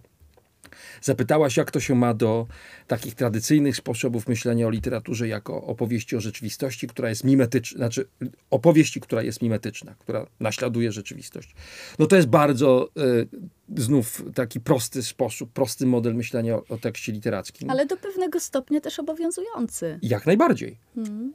Zapytałaś, 1.02 1.58
jak 1.58 1.72
to 1.72 1.80
się 1.80 1.96
ma 1.96 2.14
do 2.14 2.48
takich 2.88 3.16
tradycyjnych 3.16 3.76
sposobów 3.78 4.28
myślenia 4.28 4.68
o 4.68 4.70
literaturze 4.70 5.28
jako 5.28 5.64
opowieści 5.64 6.16
o 6.16 6.22
rzeczywistości, 6.22 6.88
która 6.88 7.10
jest 7.10 7.24
mimetyczna, 7.24 7.78
znaczy 7.78 8.08
opowieści, 8.50 9.02
która 9.02 9.24
jest 9.24 9.42
mimetyczna, 9.42 9.96
która 10.00 10.28
naśladuje 10.40 10.92
rzeczywistość. 10.92 11.56
No 12.00 12.06
to 12.06 12.16
jest 12.16 12.28
bardzo 12.28 12.90
y, 12.98 13.82
znów 13.82 14.24
taki 14.36 14.60
prosty 14.60 15.04
sposób, 15.04 15.52
prosty 15.52 15.86
model 15.86 16.16
myślenia 16.16 16.56
o, 16.56 16.64
o, 16.70 16.78
tekście 16.78 17.12
literackim. 17.12 17.70
Ale 17.70 17.86
do 17.86 17.98
pewnego 17.98 18.40
stopnia 18.40 18.82
też 18.82 19.00
obowiązujący. 19.00 20.00
Jak 20.02 20.26
najbardziej. 20.26 20.78
Hmm. 20.96 21.34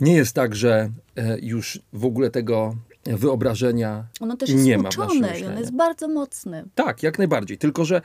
Nie 0.00 0.16
jest 0.16 0.32
tak, 0.32 0.54
że 0.54 0.90
y, 1.18 1.22
już 1.42 1.80
w 1.92 2.04
ogóle 2.04 2.30
tego 2.30 2.76
wyobrażenia 3.16 4.04
ono 4.20 4.36
też 4.36 4.50
jest 4.50 4.64
nie 4.64 4.78
ma 4.78 4.90
w 4.90 5.38
i 5.40 5.44
ono 5.46 5.60
jest 5.60 5.74
bardzo 5.74 6.08
mocny. 6.08 6.64
Tak, 6.74 7.02
jak 7.02 7.18
najbardziej. 7.18 7.58
Tylko 7.58 7.84
że, 7.84 8.02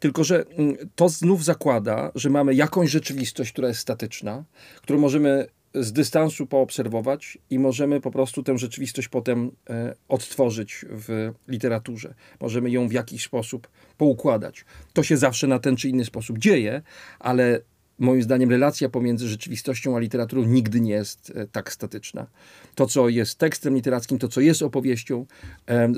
tylko, 0.00 0.24
że 0.24 0.44
mm, 0.46 0.76
to 0.94 1.08
znów 1.08 1.44
zakłada, 1.44 2.12
że 2.14 2.30
mamy 2.30 2.54
jakąś 2.54 2.90
rzeczywistość, 2.90 3.52
która 3.52 3.68
jest 3.68 3.80
statyczna, 3.80 4.44
którą 4.82 4.98
możemy 4.98 5.46
z 5.74 5.92
dystansu 5.92 6.46
poobserwować 6.46 7.38
i 7.50 7.58
możemy 7.58 8.00
po 8.00 8.10
prostu 8.10 8.42
tę 8.42 8.58
rzeczywistość 8.58 9.08
potem 9.08 9.50
e, 9.70 9.94
odtworzyć 10.08 10.84
w 10.90 11.32
literaturze. 11.48 12.14
Możemy 12.40 12.70
ją 12.70 12.88
w 12.88 12.92
jakiś 12.92 13.24
sposób 13.24 13.68
poukładać. 13.98 14.64
To 14.92 15.02
się 15.02 15.16
zawsze 15.16 15.46
na 15.46 15.58
ten 15.58 15.76
czy 15.76 15.88
inny 15.88 16.04
sposób 16.04 16.38
dzieje, 16.38 16.82
ale 17.18 17.60
moim 18.02 18.22
zdaniem 18.22 18.50
relacja 18.50 18.88
pomiędzy 18.88 19.28
rzeczywistością 19.28 19.96
a 19.96 20.00
literaturą 20.00 20.44
nigdy 20.44 20.80
nie 20.80 20.92
jest 20.92 21.32
e, 21.34 21.46
tak 21.46 21.72
statyczna. 21.72 22.26
To, 22.74 22.86
co 22.86 23.08
jest 23.08 23.38
tekstem 23.38 23.74
literackim, 23.74 24.18
to, 24.18 24.28
co 24.28 24.40
jest 24.40 24.62
opowieścią, 24.62 25.26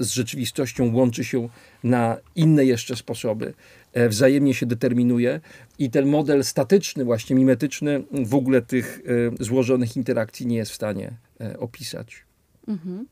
z 0.00 0.10
rzeczywistością 0.10 0.94
łączy 0.94 1.24
się 1.24 1.48
na 1.84 2.16
inne 2.36 2.64
jeszcze 2.64 2.96
sposoby, 2.96 3.54
e, 3.92 4.08
wzajemnie 4.08 4.54
się 4.54 4.66
determinuje 4.66 5.40
i 5.78 5.90
ten 5.90 6.06
model 6.06 6.44
statyczny, 6.44 7.04
właśnie 7.04 7.36
mimetyczny, 7.36 8.02
w 8.12 8.34
ogóle 8.34 8.62
tych 8.62 9.00
e, 9.40 9.44
złożonych 9.44 9.96
interakcji 9.96 10.46
nie 10.46 10.56
jest 10.56 10.70
w 10.70 10.74
stanie 10.74 11.12
opisać. 11.58 12.24
Mhm. 12.68 13.06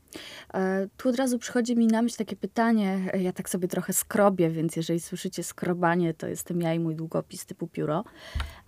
E, 0.53 0.87
tu 0.97 1.09
od 1.09 1.15
razu 1.15 1.39
przychodzi 1.39 1.75
mi 1.75 1.87
na 1.87 2.01
myśl 2.01 2.17
takie 2.17 2.35
pytanie. 2.35 3.11
Ja 3.19 3.33
tak 3.33 3.49
sobie 3.49 3.67
trochę 3.67 3.93
skrobię, 3.93 4.49
więc 4.49 4.75
jeżeli 4.75 4.99
słyszycie 4.99 5.43
skrobanie, 5.43 6.13
to 6.13 6.27
jestem 6.27 6.61
ja 6.61 6.73
i 6.73 6.79
mój 6.79 6.95
długopis 6.95 7.45
typu 7.45 7.67
pióro. 7.67 8.03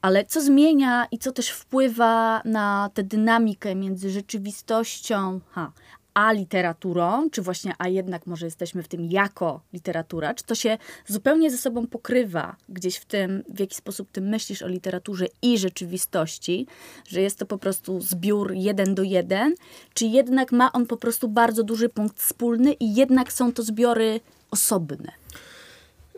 Ale 0.01 0.25
co 0.25 0.42
zmienia 0.42 1.08
i 1.12 1.18
co 1.18 1.32
też 1.32 1.50
wpływa 1.50 2.42
na 2.46 2.89
tę 2.94 3.04
dynamikę 3.04 3.75
między 3.75 4.10
rzeczywistością 4.10 5.39
ha, 5.50 5.72
a 6.16 6.32
literaturą, 6.32 7.30
czy 7.30 7.42
właśnie 7.42 7.74
a 7.78 7.88
jednak 7.88 8.28
może 8.28 8.46
jesteśmy 8.46 8.84
w 8.84 8.88
tym 8.88 9.06
jako 9.06 9.62
literatura, 9.74 10.34
czy 10.34 10.44
to 10.44 10.56
się 10.56 10.78
zupełnie 11.08 11.52
ze 11.52 11.58
sobą 11.58 11.88
pokrywa 11.88 12.56
gdzieś 12.70 12.98
w 12.98 13.06
tym, 13.06 13.44
w 13.50 13.60
jaki 13.60 13.76
sposób 13.76 14.12
ty 14.12 14.22
myślisz 14.22 14.62
o 14.62 14.68
literaturze 14.68 15.26
i 15.42 15.58
rzeczywistości, 15.58 16.68
że 17.08 17.22
jest 17.22 17.40
to 17.40 17.46
po 17.46 17.58
prostu 17.58 18.02
zbiór 18.02 18.54
jeden 18.54 18.96
do 18.96 19.04
jeden, 19.04 19.56
czy 19.94 20.06
jednak 20.06 20.52
ma 20.52 20.72
on 20.72 20.86
po 20.86 20.98
prostu 20.98 21.28
bardzo 21.28 21.64
duży 21.64 21.90
punkt 21.90 22.20
wspólny 22.20 22.74
i 22.74 22.96
jednak 22.96 23.34
są 23.34 23.54
to 23.54 23.64
zbiory 23.64 24.20
osobne? 24.52 25.12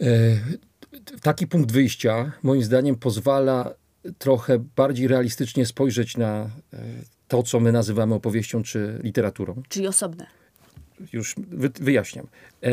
E, 0.02 0.08
taki 1.22 1.48
punkt 1.48 1.72
wyjścia 1.72 2.32
moim 2.44 2.64
zdaniem 2.64 2.96
pozwala 2.96 3.74
trochę 4.18 4.60
bardziej 4.76 5.08
realistycznie 5.08 5.66
spojrzeć 5.66 6.18
na 6.18 6.50
e, 6.74 6.78
to, 7.28 7.44
co 7.44 7.60
my 7.60 7.72
nazywamy 7.72 8.16
opowieścią 8.16 8.64
czy 8.64 9.00
literaturą. 9.04 9.62
Czyli 9.70 9.88
osobne. 9.88 10.28
Już 11.14 11.36
wyjaśniam. 11.82 12.28
E, 12.64 12.72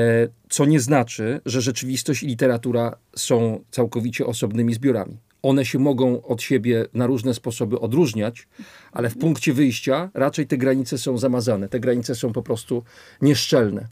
co 0.48 0.64
nie 0.64 0.80
znaczy, 0.80 1.40
że 1.46 1.60
rzeczywistość 1.60 2.22
i 2.22 2.26
literatura 2.26 2.96
są 3.16 3.64
całkowicie 3.70 4.26
osobnymi 4.26 4.74
zbiorami. 4.74 5.16
One 5.42 5.64
się 5.64 5.78
mogą 5.78 6.22
od 6.22 6.42
siebie 6.42 6.86
na 6.94 7.06
różne 7.06 7.34
sposoby 7.34 7.80
odróżniać, 7.80 8.48
ale 8.92 9.10
w 9.10 9.18
punkcie 9.18 9.52
wyjścia 9.52 10.10
raczej 10.14 10.46
te 10.46 10.58
granice 10.58 10.98
są 10.98 11.18
zamazane. 11.18 11.68
Te 11.68 11.80
granice 11.80 12.14
są 12.14 12.32
po 12.32 12.42
prostu 12.42 12.82
nieszczelne. 13.22 13.86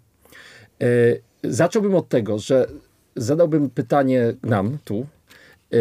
E, 0.83 0.87
zacząłbym 1.45 1.95
od 1.95 2.09
tego, 2.09 2.39
że 2.39 2.67
zadałbym 3.17 3.71
pytanie 3.71 4.35
nam 4.43 4.79
tu, 4.85 5.07
e, 5.73 5.77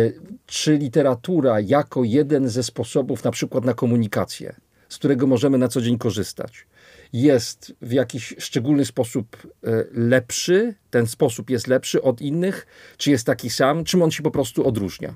czy 0.45 0.77
literatura 0.77 1.59
jako 1.59 2.03
jeden 2.03 2.49
ze 2.49 2.63
sposobów 2.63 3.23
na 3.23 3.31
przykład 3.31 3.65
na 3.65 3.73
komunikację 3.73 4.55
z 4.91 4.97
którego 4.97 5.27
możemy 5.27 5.57
na 5.57 5.67
co 5.67 5.81
dzień 5.81 5.97
korzystać, 5.97 6.65
jest 7.13 7.73
w 7.81 7.91
jakiś 7.91 8.35
szczególny 8.39 8.85
sposób 8.85 9.37
e, 9.63 9.83
lepszy, 9.91 10.75
ten 10.89 11.07
sposób 11.07 11.49
jest 11.49 11.67
lepszy 11.67 12.01
od 12.01 12.21
innych, 12.21 12.67
czy 12.97 13.11
jest 13.11 13.25
taki 13.25 13.49
sam, 13.49 13.83
czym 13.83 14.01
on 14.01 14.11
się 14.11 14.23
po 14.23 14.31
prostu 14.31 14.67
odróżnia. 14.67 15.13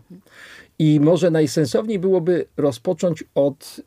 I 0.79 1.00
może 1.00 1.32
najsensowniej 1.32 2.00
byłoby 2.00 2.46
rozpocząć 2.58 3.24
od 3.36 3.82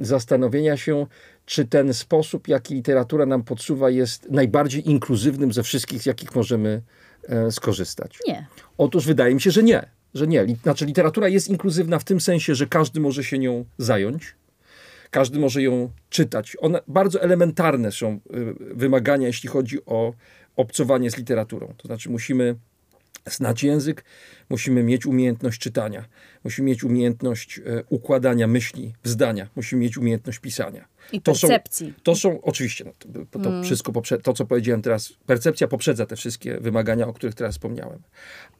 zastanowienia 0.00 0.76
się, 0.76 1.06
czy 1.46 1.64
ten 1.64 1.94
sposób, 1.94 2.48
jaki 2.48 2.74
literatura 2.74 3.26
nam 3.26 3.42
podsuwa, 3.42 3.90
jest 3.90 4.30
najbardziej 4.30 4.90
inkluzywnym 4.90 5.52
ze 5.52 5.62
wszystkich, 5.62 6.02
z 6.02 6.06
jakich 6.06 6.34
możemy 6.34 6.82
e, 7.28 7.52
skorzystać. 7.52 8.18
Nie. 8.26 8.46
Otóż 8.78 9.06
wydaje 9.06 9.34
mi 9.34 9.40
się, 9.40 9.50
że 9.50 9.62
nie. 9.62 9.88
Że 10.14 10.26
nie. 10.26 10.46
Znaczy, 10.62 10.86
literatura 10.86 11.28
jest 11.28 11.48
inkluzywna 11.48 11.98
w 11.98 12.04
tym 12.04 12.20
sensie, 12.20 12.54
że 12.54 12.66
każdy 12.66 13.00
może 13.00 13.24
się 13.24 13.38
nią 13.38 13.64
zająć 13.78 14.34
każdy 15.10 15.38
może 15.38 15.62
ją 15.62 15.90
czytać. 16.10 16.56
One 16.60 16.80
bardzo 16.88 17.22
elementarne 17.22 17.92
są 17.92 18.12
y, 18.14 18.20
wymagania, 18.74 19.26
jeśli 19.26 19.48
chodzi 19.48 19.84
o 19.86 20.14
obcowanie 20.56 21.10
z 21.10 21.16
literaturą. 21.16 21.74
To 21.76 21.88
znaczy 21.88 22.10
musimy 22.10 22.56
znać 23.26 23.62
język, 23.62 24.04
musimy 24.48 24.82
mieć 24.82 25.06
umiejętność 25.06 25.60
czytania, 25.60 26.04
musimy 26.44 26.66
mieć 26.66 26.84
umiejętność 26.84 27.58
e, 27.58 27.62
układania 27.88 28.46
myśli 28.46 28.94
w 29.02 29.08
zdania, 29.08 29.48
musimy 29.56 29.82
mieć 29.82 29.98
umiejętność 29.98 30.38
pisania. 30.38 30.88
I 31.12 31.20
percepcji. 31.20 31.94
To 32.02 32.14
są, 32.14 32.30
to 32.30 32.36
są 32.36 32.42
oczywiście, 32.42 32.84
no, 32.84 32.92
to, 33.30 33.38
to 33.38 33.48
mm. 33.48 33.64
wszystko, 33.64 33.92
to 34.22 34.32
co 34.32 34.46
powiedziałem 34.46 34.82
teraz, 34.82 35.12
percepcja 35.26 35.68
poprzedza 35.68 36.06
te 36.06 36.16
wszystkie 36.16 36.60
wymagania, 36.60 37.08
o 37.08 37.12
których 37.12 37.34
teraz 37.34 37.54
wspomniałem. 37.54 38.02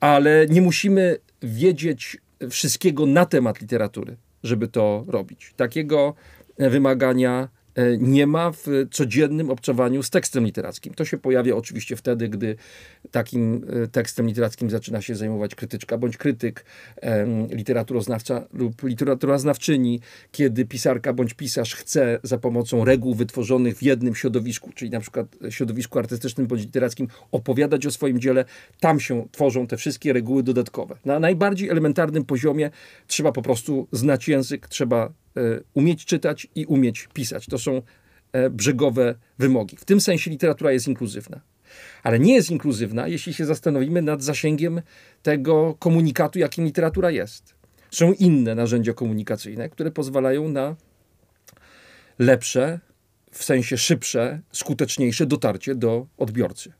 Ale 0.00 0.46
nie 0.46 0.62
musimy 0.62 1.18
wiedzieć 1.42 2.16
wszystkiego 2.50 3.06
na 3.06 3.26
temat 3.26 3.60
literatury, 3.60 4.16
żeby 4.42 4.68
to 4.68 5.04
robić. 5.08 5.54
Takiego 5.56 6.14
wymagania 6.58 7.48
e, 7.74 7.96
nie 7.98 8.26
ma 8.26 8.52
w 8.52 8.66
codziennym 8.90 9.50
obcowaniu 9.50 10.02
z 10.02 10.10
tekstem 10.10 10.44
literackim. 10.44 10.94
To 10.94 11.04
się 11.04 11.18
pojawia 11.18 11.56
oczywiście 11.56 11.96
wtedy, 11.96 12.28
gdy 12.28 12.56
takim 13.10 13.64
e, 13.84 13.86
tekstem 13.86 14.26
literackim 14.26 14.70
zaczyna 14.70 15.02
się 15.02 15.14
zajmować 15.14 15.54
krytyczka 15.54 15.98
bądź 15.98 16.16
krytyk, 16.16 16.64
literaturoznawca 17.50 18.46
lub 18.52 18.82
literaturoznawczyni, 18.82 20.00
kiedy 20.32 20.64
pisarka 20.64 21.12
bądź 21.12 21.34
pisarz 21.34 21.74
chce 21.74 22.20
za 22.22 22.38
pomocą 22.38 22.84
reguł 22.84 23.14
wytworzonych 23.14 23.76
w 23.76 23.82
jednym 23.82 24.14
środowisku, 24.14 24.70
czyli 24.74 24.90
na 24.90 25.00
przykład 25.00 25.36
środowisku 25.50 25.98
artystycznym 25.98 26.46
bądź 26.46 26.62
literackim, 26.62 27.08
opowiadać 27.32 27.86
o 27.86 27.90
swoim 27.90 28.20
dziele, 28.20 28.44
tam 28.80 29.00
się 29.00 29.28
tworzą 29.32 29.66
te 29.66 29.76
wszystkie 29.76 30.12
reguły 30.12 30.42
dodatkowe. 30.42 30.96
Na 31.04 31.20
najbardziej 31.20 31.68
elementarnym 31.68 32.24
poziomie 32.24 32.70
trzeba 33.06 33.32
po 33.32 33.42
prostu 33.42 33.88
znać 33.92 34.28
język, 34.28 34.68
trzeba 34.68 35.12
umieć 35.74 36.04
czytać 36.04 36.46
i 36.54 36.66
umieć 36.66 37.08
pisać. 37.14 37.46
To 37.46 37.58
są 37.58 37.82
e, 38.32 38.50
brzegowe 38.50 39.14
wymogi. 39.38 39.76
W 39.76 39.84
tym 39.84 40.00
sensie 40.00 40.30
literatura 40.30 40.72
jest 40.72 40.88
inkluzywna. 40.88 41.40
Ale 42.02 42.18
nie 42.18 42.34
jest 42.34 42.50
inkluzywna, 42.50 43.08
jeśli 43.08 43.34
się 43.34 43.46
zastanowimy 43.46 44.02
nad 44.02 44.22
zasięgiem 44.22 44.82
tego 45.22 45.76
komunikatu, 45.78 46.38
jakim 46.38 46.64
literatura 46.64 47.10
jest. 47.10 47.54
Są 47.90 48.12
inne 48.12 48.54
narzędzia 48.54 48.92
komunikacyjne, 48.92 49.68
które 49.68 49.90
pozwalają 49.90 50.48
na 50.48 50.76
lepsze, 52.18 52.80
w 53.30 53.44
sensie 53.44 53.78
szybsze, 53.78 54.40
skuteczniejsze 54.52 55.26
dotarcie 55.26 55.74
do 55.74 56.06
odbiorcy. 56.18 56.72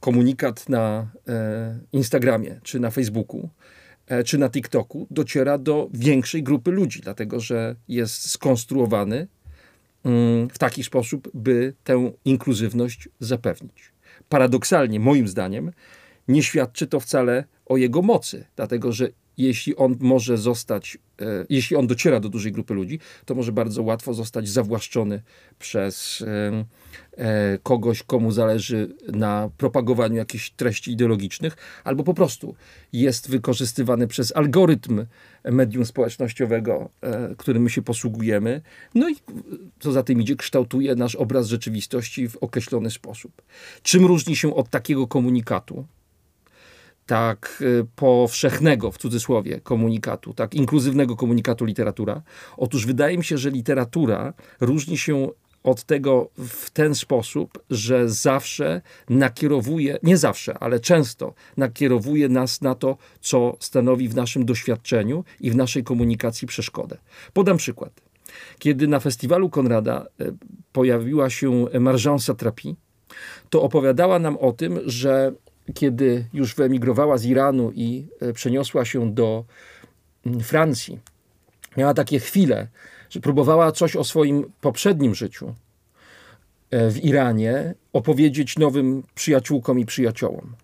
Komunikat 0.00 0.68
na 0.68 1.10
e, 1.28 1.78
Instagramie 1.92 2.60
czy 2.62 2.80
na 2.80 2.90
Facebooku 2.90 3.48
E, 3.87 3.87
czy 4.24 4.38
na 4.38 4.50
TikToku 4.50 5.06
dociera 5.10 5.58
do 5.58 5.88
większej 5.92 6.42
grupy 6.42 6.70
ludzi, 6.70 7.00
dlatego 7.00 7.40
że 7.40 7.76
jest 7.88 8.30
skonstruowany 8.30 9.28
mm, 10.04 10.48
w 10.48 10.58
taki 10.58 10.84
sposób, 10.84 11.30
by 11.34 11.74
tę 11.84 12.12
inkluzywność 12.24 13.08
zapewnić. 13.20 13.92
Paradoksalnie, 14.28 15.00
moim 15.00 15.28
zdaniem, 15.28 15.72
nie 16.28 16.42
świadczy 16.42 16.86
to 16.86 17.00
wcale 17.00 17.44
o 17.66 17.76
jego 17.76 18.02
mocy, 18.02 18.44
dlatego 18.56 18.92
że 18.92 19.08
jeśli 19.38 19.76
on 19.76 19.96
może 20.00 20.38
zostać, 20.38 20.98
e, 21.20 21.24
jeśli 21.48 21.76
on 21.76 21.86
dociera 21.86 22.20
do 22.20 22.28
dużej 22.28 22.52
grupy 22.52 22.74
ludzi, 22.74 22.98
to 23.24 23.34
może 23.34 23.52
bardzo 23.52 23.82
łatwo 23.82 24.14
zostać 24.14 24.48
zawłaszczony 24.48 25.22
przez 25.58 26.24
e, 26.26 26.64
e, 27.16 27.58
kogoś, 27.62 28.02
komu 28.02 28.32
zależy 28.32 28.94
na 29.08 29.50
propagowaniu 29.56 30.16
jakichś 30.16 30.50
treści 30.50 30.92
ideologicznych, 30.92 31.56
albo 31.84 32.04
po 32.04 32.14
prostu 32.14 32.54
jest 32.92 33.30
wykorzystywany 33.30 34.06
przez 34.06 34.36
algorytm 34.36 35.06
medium 35.44 35.86
społecznościowego, 35.86 36.90
którym 37.38 37.62
my 37.62 37.70
się 37.70 37.82
posługujemy. 37.82 38.62
No 38.94 39.08
i 39.08 39.16
co 39.80 39.92
za 39.92 40.02
tym 40.02 40.20
idzie, 40.20 40.36
kształtuje 40.36 40.94
nasz 40.94 41.14
obraz 41.14 41.46
rzeczywistości 41.46 42.28
w 42.28 42.36
określony 42.36 42.90
sposób. 42.90 43.42
Czym 43.82 44.06
różni 44.06 44.36
się 44.36 44.54
od 44.54 44.70
takiego 44.70 45.06
komunikatu? 45.06 45.86
Tak 47.08 47.58
y, 47.60 47.86
powszechnego, 47.96 48.92
w 48.92 48.98
cudzysłowie, 48.98 49.60
komunikatu, 49.60 50.34
tak 50.34 50.54
inkluzywnego 50.54 51.16
komunikatu 51.16 51.64
literatura? 51.64 52.22
Otóż 52.56 52.86
wydaje 52.86 53.18
mi 53.18 53.24
się, 53.24 53.38
że 53.38 53.50
literatura 53.50 54.32
różni 54.60 54.98
się 54.98 55.28
od 55.62 55.84
tego 55.84 56.30
w 56.38 56.70
ten 56.70 56.94
sposób, 56.94 57.58
że 57.70 58.08
zawsze 58.08 58.80
nakierowuje, 59.08 59.98
nie 60.02 60.16
zawsze, 60.16 60.58
ale 60.58 60.80
często 60.80 61.34
nakierowuje 61.56 62.28
nas 62.28 62.60
na 62.60 62.74
to, 62.74 62.96
co 63.20 63.56
stanowi 63.60 64.08
w 64.08 64.16
naszym 64.16 64.44
doświadczeniu 64.44 65.24
i 65.40 65.50
w 65.50 65.56
naszej 65.56 65.84
komunikacji 65.84 66.48
przeszkodę. 66.48 66.96
Podam 67.32 67.56
przykład. 67.56 68.00
Kiedy 68.58 68.88
na 68.88 69.00
festiwalu 69.00 69.50
Konrada 69.50 70.06
e, 70.20 70.32
pojawiła 70.72 71.30
się 71.30 71.66
Marjan 71.80 72.18
Satrapi, 72.18 72.76
to 73.50 73.62
opowiadała 73.62 74.18
nam 74.18 74.36
o 74.36 74.52
tym, 74.52 74.80
że 74.86 75.32
kiedy 75.74 76.24
już 76.32 76.54
wyemigrowała 76.54 77.18
z 77.18 77.24
Iranu 77.24 77.72
i 77.74 78.06
e, 78.20 78.32
przeniosła 78.32 78.84
się 78.84 79.14
do 79.14 79.44
mm, 80.26 80.40
Francji, 80.40 80.98
miała 81.76 81.94
takie 81.94 82.20
chwile, 82.20 82.68
że 83.10 83.20
próbowała 83.20 83.72
coś 83.72 83.96
o 83.96 84.04
swoim 84.04 84.52
poprzednim 84.60 85.14
życiu 85.14 85.54
e, 86.70 86.90
w 86.90 87.04
Iranie 87.04 87.74
opowiedzieć 87.92 88.58
nowym 88.58 89.02
przyjaciółkom 89.14 89.78
i 89.78 89.86
przyjaciołom. 89.86 90.54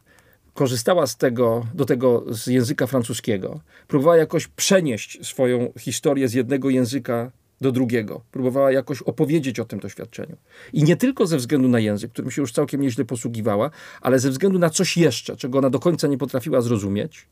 Korzystała 0.55 1.07
z 1.07 1.17
tego, 1.17 1.67
do 1.75 1.85
tego 1.85 2.25
z 2.29 2.47
języka 2.47 2.87
francuskiego. 2.87 3.61
Próbowała 3.89 4.17
jakoś 4.17 4.47
przenieść 4.47 5.27
swoją 5.27 5.73
historię 5.79 6.29
z 6.29 6.35
jednego 6.35 6.71
języka 6.71 7.31
do 7.65 7.73
drugiego. 7.73 8.21
Próbowała 8.31 8.73
jakoś 8.73 9.03
opowiedzieć 9.03 9.61
o 9.61 9.65
tym 9.65 9.81
doświadczeniu. 9.81 10.37
I 10.73 10.85
nie 10.85 10.97
tylko 10.97 11.27
ze 11.27 11.37
względu 11.37 11.69
na 11.69 11.81
język, 11.81 12.13
którym 12.13 12.31
się 12.31 12.43
już 12.43 12.53
całkiem 12.53 12.81
nieźle 12.81 13.05
posługiwała, 13.05 13.71
ale 14.01 14.19
ze 14.19 14.31
względu 14.31 14.59
na 14.59 14.71
coś 14.71 14.97
jeszcze, 14.97 15.37
czego 15.37 15.59
ona 15.59 15.71
do 15.71 15.81
końca 15.81 16.09
nie 16.09 16.19
potrafiła 16.19 16.61
zrozumieć, 16.61 17.29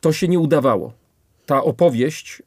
to 0.00 0.12
się 0.12 0.28
nie 0.28 0.38
udawało. 0.38 0.92
Ta 1.46 1.62
opowieść, 1.62 2.42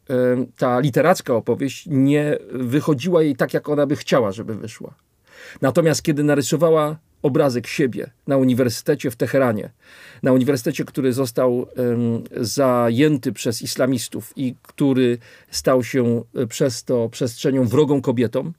ta 0.57 0.79
literacka 0.79 1.35
opowieść 1.35 1.85
nie 1.87 2.37
wychodziła 2.51 3.23
jej 3.23 3.35
tak, 3.35 3.53
jak 3.53 3.69
ona 3.69 3.85
by 3.85 3.95
chciała, 3.95 4.31
żeby 4.31 4.55
wyszła. 4.55 4.93
Natomiast 5.61 6.03
kiedy 6.03 6.23
narysowała 6.23 6.97
obrazek 7.23 7.67
siebie 7.67 8.09
na 8.27 8.37
uniwersytecie 8.37 9.11
w 9.11 9.15
Teheranie, 9.15 9.69
na 10.23 10.31
uniwersytecie, 10.31 10.85
który 10.85 11.13
został 11.13 11.57
um, 11.57 11.67
zajęty 12.37 13.33
przez 13.33 13.61
islamistów 13.61 14.33
i 14.35 14.55
który 14.61 15.17
stał 15.51 15.83
się 15.83 16.23
e, 16.35 16.47
przez 16.47 16.83
to 16.83 17.09
przestrzenią 17.09 17.67
wrogą 17.67 18.01
kobietom, 18.01 18.53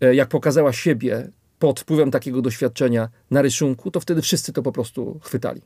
e, 0.00 0.14
jak 0.14 0.28
pokazała 0.28 0.72
siebie 0.72 1.28
pod 1.58 1.80
wpływem 1.80 2.10
takiego 2.10 2.42
doświadczenia 2.42 3.08
na 3.30 3.42
rysunku, 3.42 3.90
to 3.90 4.00
wtedy 4.00 4.22
wszyscy 4.22 4.52
to 4.52 4.62
po 4.62 4.72
prostu 4.72 5.20
chwytali. 5.22 5.62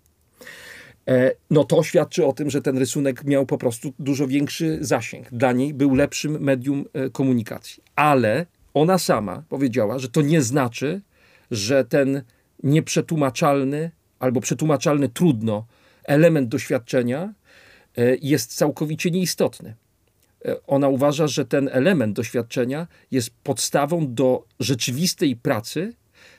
E, 1.09 1.33
no 1.51 1.65
to 1.65 1.83
świadczy 1.83 2.27
o 2.27 2.33
tym, 2.33 2.51
że 2.51 2.63
ten 2.63 2.79
rysunek 2.79 3.25
miał 3.25 3.47
po 3.47 3.59
prostu 3.59 3.93
dużo 3.99 4.27
większy 4.27 4.79
zasięg. 4.81 5.31
Dla 5.31 5.53
niej 5.53 5.75
był 5.75 5.95
lepszym 5.95 6.41
medium 6.41 6.85
komunikacji. 7.13 7.83
Ale 7.97 8.47
ona 8.75 8.99
sama 8.99 9.43
powiedziała, 9.49 9.99
że 9.99 10.09
to 10.09 10.23
nie 10.23 10.43
znaczy, 10.43 11.01
że 11.51 11.85
ten 11.85 12.23
nieprzetłumaczalny 12.63 13.91
albo 14.19 14.41
przetłumaczalny 14.41 15.09
trudno 15.09 15.67
element 16.05 16.49
doświadczenia 16.49 17.35
e, 17.97 18.17
jest 18.23 18.57
całkowicie 18.57 19.11
nieistotny. 19.11 19.75
E, 20.45 20.67
ona 20.67 20.89
uważa, 20.89 21.27
że 21.27 21.45
ten 21.45 21.69
element 21.73 22.17
doświadczenia 22.17 22.87
jest 23.11 23.31
podstawą 23.31 24.15
do 24.15 24.45
rzeczywistej 24.61 25.37
pracy, 25.37 25.95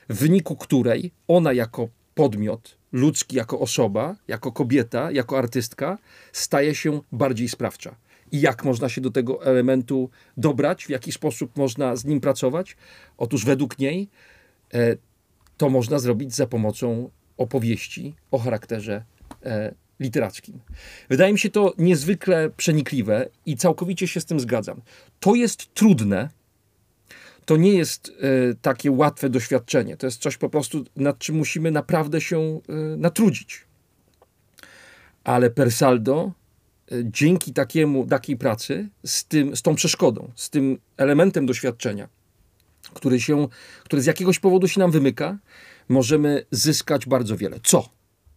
w 0.09 0.15
wyniku 0.15 0.55
której 0.55 1.11
ona 1.27 1.53
jako 1.53 1.89
podmiot 2.15 2.77
ludzki, 2.91 3.35
jako 3.35 3.59
osoba, 3.59 4.15
jako 4.27 4.51
kobieta, 4.51 5.11
jako 5.11 5.37
artystka 5.37 5.97
staje 6.31 6.75
się 6.75 7.01
bardziej 7.11 7.49
sprawcza. 7.49 7.95
I 8.31 8.41
jak 8.41 8.63
można 8.63 8.89
się 8.89 9.01
do 9.01 9.11
tego 9.11 9.45
elementu 9.45 10.09
dobrać, 10.37 10.85
w 10.85 10.89
jaki 10.89 11.11
sposób 11.11 11.57
można 11.57 11.95
z 11.95 12.05
nim 12.05 12.21
pracować? 12.21 12.77
Otóż 13.17 13.45
według 13.45 13.79
niej 13.79 14.09
to 15.57 15.69
można 15.69 15.99
zrobić 15.99 16.35
za 16.35 16.47
pomocą 16.47 17.09
opowieści 17.37 18.15
o 18.31 18.39
charakterze 18.39 19.03
e, 19.45 19.75
literackim. 19.99 20.59
Wydaje 21.09 21.33
mi 21.33 21.39
się 21.39 21.49
to 21.49 21.73
niezwykle 21.77 22.49
przenikliwe 22.49 23.29
i 23.45 23.57
całkowicie 23.57 24.07
się 24.07 24.21
z 24.21 24.25
tym 24.25 24.39
zgadzam. 24.39 24.81
To 25.19 25.35
jest 25.35 25.73
trudne. 25.73 26.29
To 27.45 27.57
nie 27.57 27.73
jest 27.73 28.09
e, 28.09 28.55
takie 28.61 28.91
łatwe 28.91 29.29
doświadczenie. 29.29 29.97
To 29.97 30.07
jest 30.07 30.21
coś 30.21 30.37
po 30.37 30.49
prostu, 30.49 30.85
nad 30.95 31.19
czym 31.19 31.35
musimy 31.35 31.71
naprawdę 31.71 32.21
się 32.21 32.61
natrudzić. 32.97 33.67
Ale 35.23 35.49
per 35.49 35.71
saldo, 35.71 36.31
dzięki 37.03 37.53
takiemu, 37.53 38.07
takiej 38.07 38.37
pracy, 38.37 38.89
z, 39.05 39.25
tym, 39.25 39.55
z 39.55 39.61
tą 39.61 39.75
przeszkodą, 39.75 40.31
z 40.35 40.49
tym 40.49 40.79
elementem 40.97 41.45
doświadczenia, 41.45 42.09
który, 42.97 43.21
się, 43.21 43.47
który 43.83 44.01
z 44.01 44.05
jakiegoś 44.05 44.39
powodu 44.39 44.67
się 44.67 44.79
nam 44.79 44.91
wymyka, 44.91 45.37
możemy 45.89 46.45
zyskać 46.51 47.05
bardzo 47.05 47.37
wiele. 47.37 47.59
Co? 47.63 47.89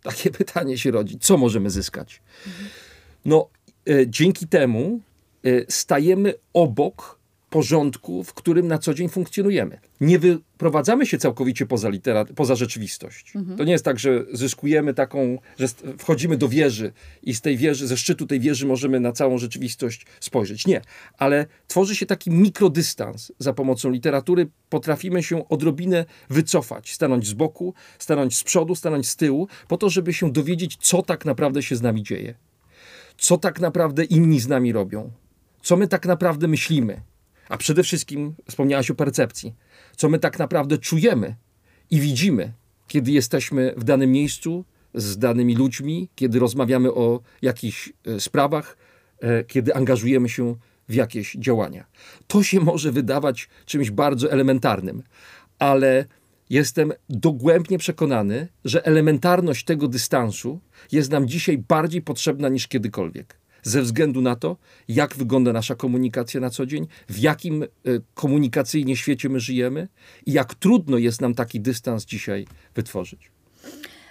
Takie 0.03 0.31
pytanie 0.41 0.79
się 0.79 0.91
rodzi. 0.91 1.19
Co 1.19 1.37
możemy 1.37 1.71
zyskać? 1.71 2.23
No, 3.25 3.49
e, 3.89 4.07
dzięki 4.07 4.49
temu 4.49 5.01
e, 5.45 5.49
stajemy 5.69 6.35
obok 6.53 7.20
porządku, 7.51 8.25
w 8.25 8.35
którym 8.35 8.69
na 8.69 8.79
co 8.79 8.95
dzień 8.95 9.09
funkcjonujemy. 9.09 9.79
Nie 10.01 10.19
wyprowadzamy 10.19 11.07
się 11.07 11.19
całkowicie 11.19 11.67
poza, 11.67 11.89
literat- 11.89 12.33
poza 12.33 12.55
rzeczywistość. 12.55 13.37
Mhm. 13.37 13.59
To 13.59 13.65
nie 13.65 13.73
jest 13.73 13.85
tak, 13.85 13.99
że 13.99 14.25
zyskujemy 14.33 14.95
taką, 14.95 15.39
że 15.59 15.69
wchodzimy 15.99 16.37
do 16.37 16.49
wieży 16.49 16.93
i 17.23 17.35
z 17.35 17.41
tej 17.41 17.57
wieży, 17.57 17.87
ze 17.87 17.97
szczytu 17.97 18.27
tej 18.27 18.41
wieży 18.41 18.67
możemy 18.67 19.01
na 19.01 19.13
całą 19.13 19.39
rzeczywistość 19.39 20.07
spojrzeć. 20.21 20.67
Nie, 20.67 20.81
ale 21.19 21.47
tworzy 21.69 21.97
się 21.97 22.07
taki 22.07 22.31
mikrodystans 22.31 23.33
za 23.39 23.53
pomocą 23.53 23.91
literatury. 23.91 24.49
Potrafimy 24.69 25.23
się 25.23 25.49
odrobinę 25.49 26.05
wycofać, 26.31 26.93
stanąć 26.93 27.27
z 27.27 27.33
boku, 27.33 27.75
stanąć 27.99 28.37
z 28.37 28.45
przodu, 28.45 28.75
stanąć 28.75 29.09
z 29.09 29.17
tyłu, 29.17 29.49
po 29.69 29.77
to, 29.77 29.91
żeby 29.91 30.13
się 30.13 30.33
dowiedzieć, 30.33 30.77
co 30.81 31.03
tak 31.03 31.25
naprawdę 31.25 31.63
się 31.63 31.77
z 31.77 31.83
nami 31.83 32.03
dzieje. 32.03 32.35
Co 33.19 33.39
tak 33.39 33.61
naprawdę 33.61 34.05
inni 34.05 34.41
z 34.41 34.49
nami 34.49 34.73
robią. 34.73 35.11
Co 35.63 35.77
my 35.77 35.89
tak 35.89 36.07
naprawdę 36.07 36.49
myślimy 36.49 37.01
a 37.51 37.57
przede 37.57 37.83
wszystkim 37.83 38.35
wspomniałaś 38.49 38.91
o 38.91 38.95
percepcji. 38.95 39.55
Co 39.97 40.09
my 40.09 40.19
tak 40.19 40.39
naprawdę 40.39 40.79
czujemy 40.79 41.37
i 41.91 42.01
widzimy, 42.01 42.53
kiedy 42.89 43.11
jesteśmy 43.11 43.75
w 43.77 43.85
danym 43.85 44.13
miejscu 44.13 44.65
z 44.95 45.19
danymi 45.19 45.57
ludźmi, 45.57 46.09
kiedy 46.15 46.39
rozmawiamy 46.39 46.95
o 46.95 47.21
jakichś 47.43 47.93
e, 48.07 48.21
sprawach, 48.21 48.77
e, 49.21 49.45
kiedy 49.45 49.75
angażujemy 49.75 50.29
się 50.29 50.57
w 50.89 50.95
jakieś 50.95 51.35
działania. 51.35 51.87
To 52.27 52.43
się 52.43 52.61
może 52.61 52.93
wydawać 52.93 53.49
czymś 53.67 53.91
bardzo 53.91 54.33
elementarnym, 54.33 55.03
ale 55.59 56.05
jestem 56.51 56.93
dogłębnie 57.09 57.79
przekonany, 57.79 58.49
że 58.65 58.87
elementarność 58.87 59.65
tego 59.65 59.89
dystansu 59.89 60.61
jest 60.93 61.11
nam 61.11 61.29
dzisiaj 61.29 61.59
bardziej 61.59 62.03
potrzebna 62.03 62.49
niż 62.49 62.69
kiedykolwiek 62.69 63.40
ze 63.63 63.83
względu 63.83 64.21
na 64.21 64.37
to, 64.37 64.57
jak 64.89 65.17
wygląda 65.17 65.53
nasza 65.53 65.75
komunikacja 65.75 66.41
na 66.41 66.51
co 66.51 66.67
dzień, 66.67 66.87
w 67.09 67.19
jakim 67.19 67.63
e, 67.63 67.67
komunikacyjnie 68.15 68.97
świecie 68.97 69.29
my 69.29 69.41
żyjemy 69.41 69.89
i 70.27 70.33
jak 70.33 70.55
trudno 70.55 70.99
jest 70.99 71.21
nam 71.21 71.35
taki 71.35 71.61
dystans 71.61 72.05
dzisiaj 72.05 72.47
wytworzyć. 72.75 73.40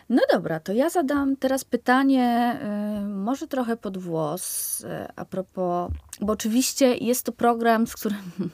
No 0.09 0.21
dobra, 0.31 0.59
to 0.59 0.73
ja 0.73 0.89
zadam 0.89 1.35
teraz 1.35 1.63
pytanie, 1.63 2.59
y, 3.03 3.07
może 3.07 3.47
trochę 3.47 3.77
pod 3.77 3.97
włos, 3.97 4.81
y, 4.81 4.87
a 5.15 5.25
propos, 5.25 5.91
bo 6.21 6.33
oczywiście 6.33 6.97
jest 6.97 7.25
to 7.25 7.31
program, 7.31 7.87
z 7.87 7.95
którym 7.95 8.31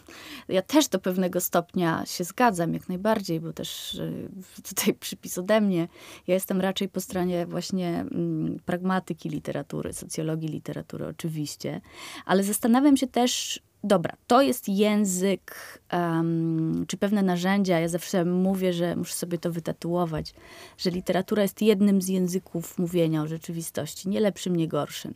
ja 0.50 0.62
też 0.62 0.88
do 0.88 1.00
pewnego 1.00 1.41
stopnia 1.41 2.06
się 2.06 2.24
zgadzam, 2.24 2.74
jak 2.74 2.89
najbardziej, 2.89 3.39
bo 3.39 3.54
też 3.54 3.96
y, 3.96 4.30
tutaj 4.70 4.94
przypis 4.94 5.38
ode 5.38 5.62
mnie. 5.62 5.88
Ja 6.28 6.34
jestem 6.34 6.62
raczej 6.62 6.89
po 6.89 7.02
stronie 7.02 7.46
właśnie 7.46 8.00
mm, 8.00 8.60
pragmatyki 8.65 9.30
literatury, 9.30 9.94
socjologii 9.94 10.50
literatury, 10.50 11.08
oczywiście, 11.08 11.82
ale 12.26 12.44
zastanawiam 12.44 12.98
się 12.98 13.08
też, 13.08 13.62
dobra, 13.86 14.15
to 14.28 14.41
jest 14.41 14.69
język, 14.69 15.80
um, 15.93 16.86
czy 16.88 16.98
pewne 16.98 17.24
narzędzia. 17.24 17.80
Ja 17.80 17.88
zawsze 17.88 18.26
mówię, 18.26 18.74
że 18.74 18.95
muszę 18.95 19.13
sobie 19.13 19.38
to 19.38 19.52
wytatuować, 19.52 20.34
że 20.78 20.89
literatura 20.89 21.41
jest 21.41 21.62
jednym 21.62 22.02
z 22.02 22.08
języków 22.08 22.78
mówienia 22.78 23.21
o 23.21 23.28
rzeczywistości, 23.28 24.10
nie 24.10 24.19
lepszym, 24.19 24.56
nie 24.56 24.67
gorszym. 24.67 25.13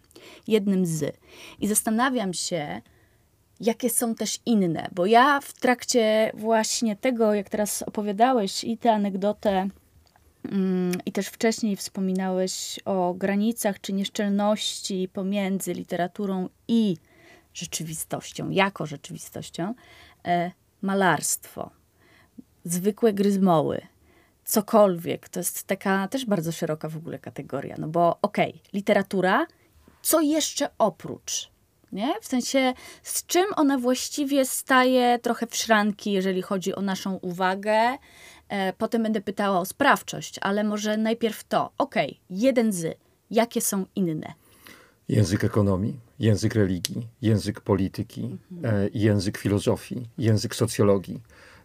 Jednym 0.47 0.85
z. 0.85 1.17
I 1.59 1.67
zastanawiam 1.67 2.33
się, 2.33 2.81
jakie 3.59 3.89
są 3.89 4.15
też 4.15 4.39
inne, 4.45 4.89
bo 4.91 5.05
ja 5.05 5.41
w 5.41 5.53
trakcie 5.53 6.31
właśnie 6.33 6.95
tego, 6.95 7.33
jak 7.33 7.49
teraz 7.49 7.81
opowiadałeś 7.81 8.63
i 8.63 8.77
tę 8.77 8.93
anegdotę, 8.93 9.69
mm, 10.51 10.91
i 11.05 11.11
też 11.11 11.27
wcześniej 11.27 11.75
wspominałeś 11.75 12.79
o 12.85 13.13
granicach 13.13 13.81
czy 13.81 13.93
nieszczelności 13.93 15.09
pomiędzy 15.13 15.73
literaturą 15.73 16.49
i 16.67 16.97
rzeczywistością, 17.53 18.49
jako 18.49 18.85
rzeczywistością, 18.85 19.73
e, 20.25 20.51
malarstwo, 20.81 21.71
zwykłe 22.63 23.13
gryzmoły, 23.13 23.81
cokolwiek. 24.45 25.29
To 25.29 25.39
jest 25.39 25.63
taka 25.63 26.07
też 26.07 26.25
bardzo 26.25 26.51
szeroka 26.51 26.89
w 26.89 26.97
ogóle 26.97 27.19
kategoria. 27.19 27.75
No 27.79 27.87
bo 27.87 28.17
okej, 28.21 28.49
okay, 28.49 28.61
literatura, 28.73 29.47
co 30.01 30.21
jeszcze 30.21 30.69
oprócz? 30.77 31.51
Nie? 31.91 32.21
W 32.21 32.25
sensie, 32.25 32.73
z 33.03 33.25
czym 33.25 33.45
ona 33.55 33.77
właściwie 33.77 34.45
staje 34.45 35.19
trochę 35.19 35.47
w 35.47 35.55
szranki, 35.55 36.11
jeżeli 36.11 36.41
chodzi 36.41 36.75
o 36.75 36.81
naszą 36.81 37.15
uwagę. 37.15 37.97
E, 38.49 38.73
potem 38.73 39.03
będę 39.03 39.21
pytała 39.21 39.59
o 39.59 39.65
sprawczość, 39.65 40.35
ale 40.41 40.63
może 40.63 40.97
najpierw 40.97 41.43
to. 41.43 41.71
Okej, 41.77 42.09
okay, 42.09 42.19
jeden 42.29 42.73
z. 42.73 42.97
Jakie 43.31 43.61
są 43.61 43.85
inne? 43.95 44.33
Język 45.09 45.43
ekonomii, 45.43 45.99
język 46.19 46.55
religii, 46.55 47.07
język 47.21 47.61
polityki, 47.61 48.37
mhm. 48.51 48.75
e, 48.75 48.89
język 48.93 49.37
filozofii, 49.37 50.05
język 50.17 50.55
socjologii, 50.55 51.19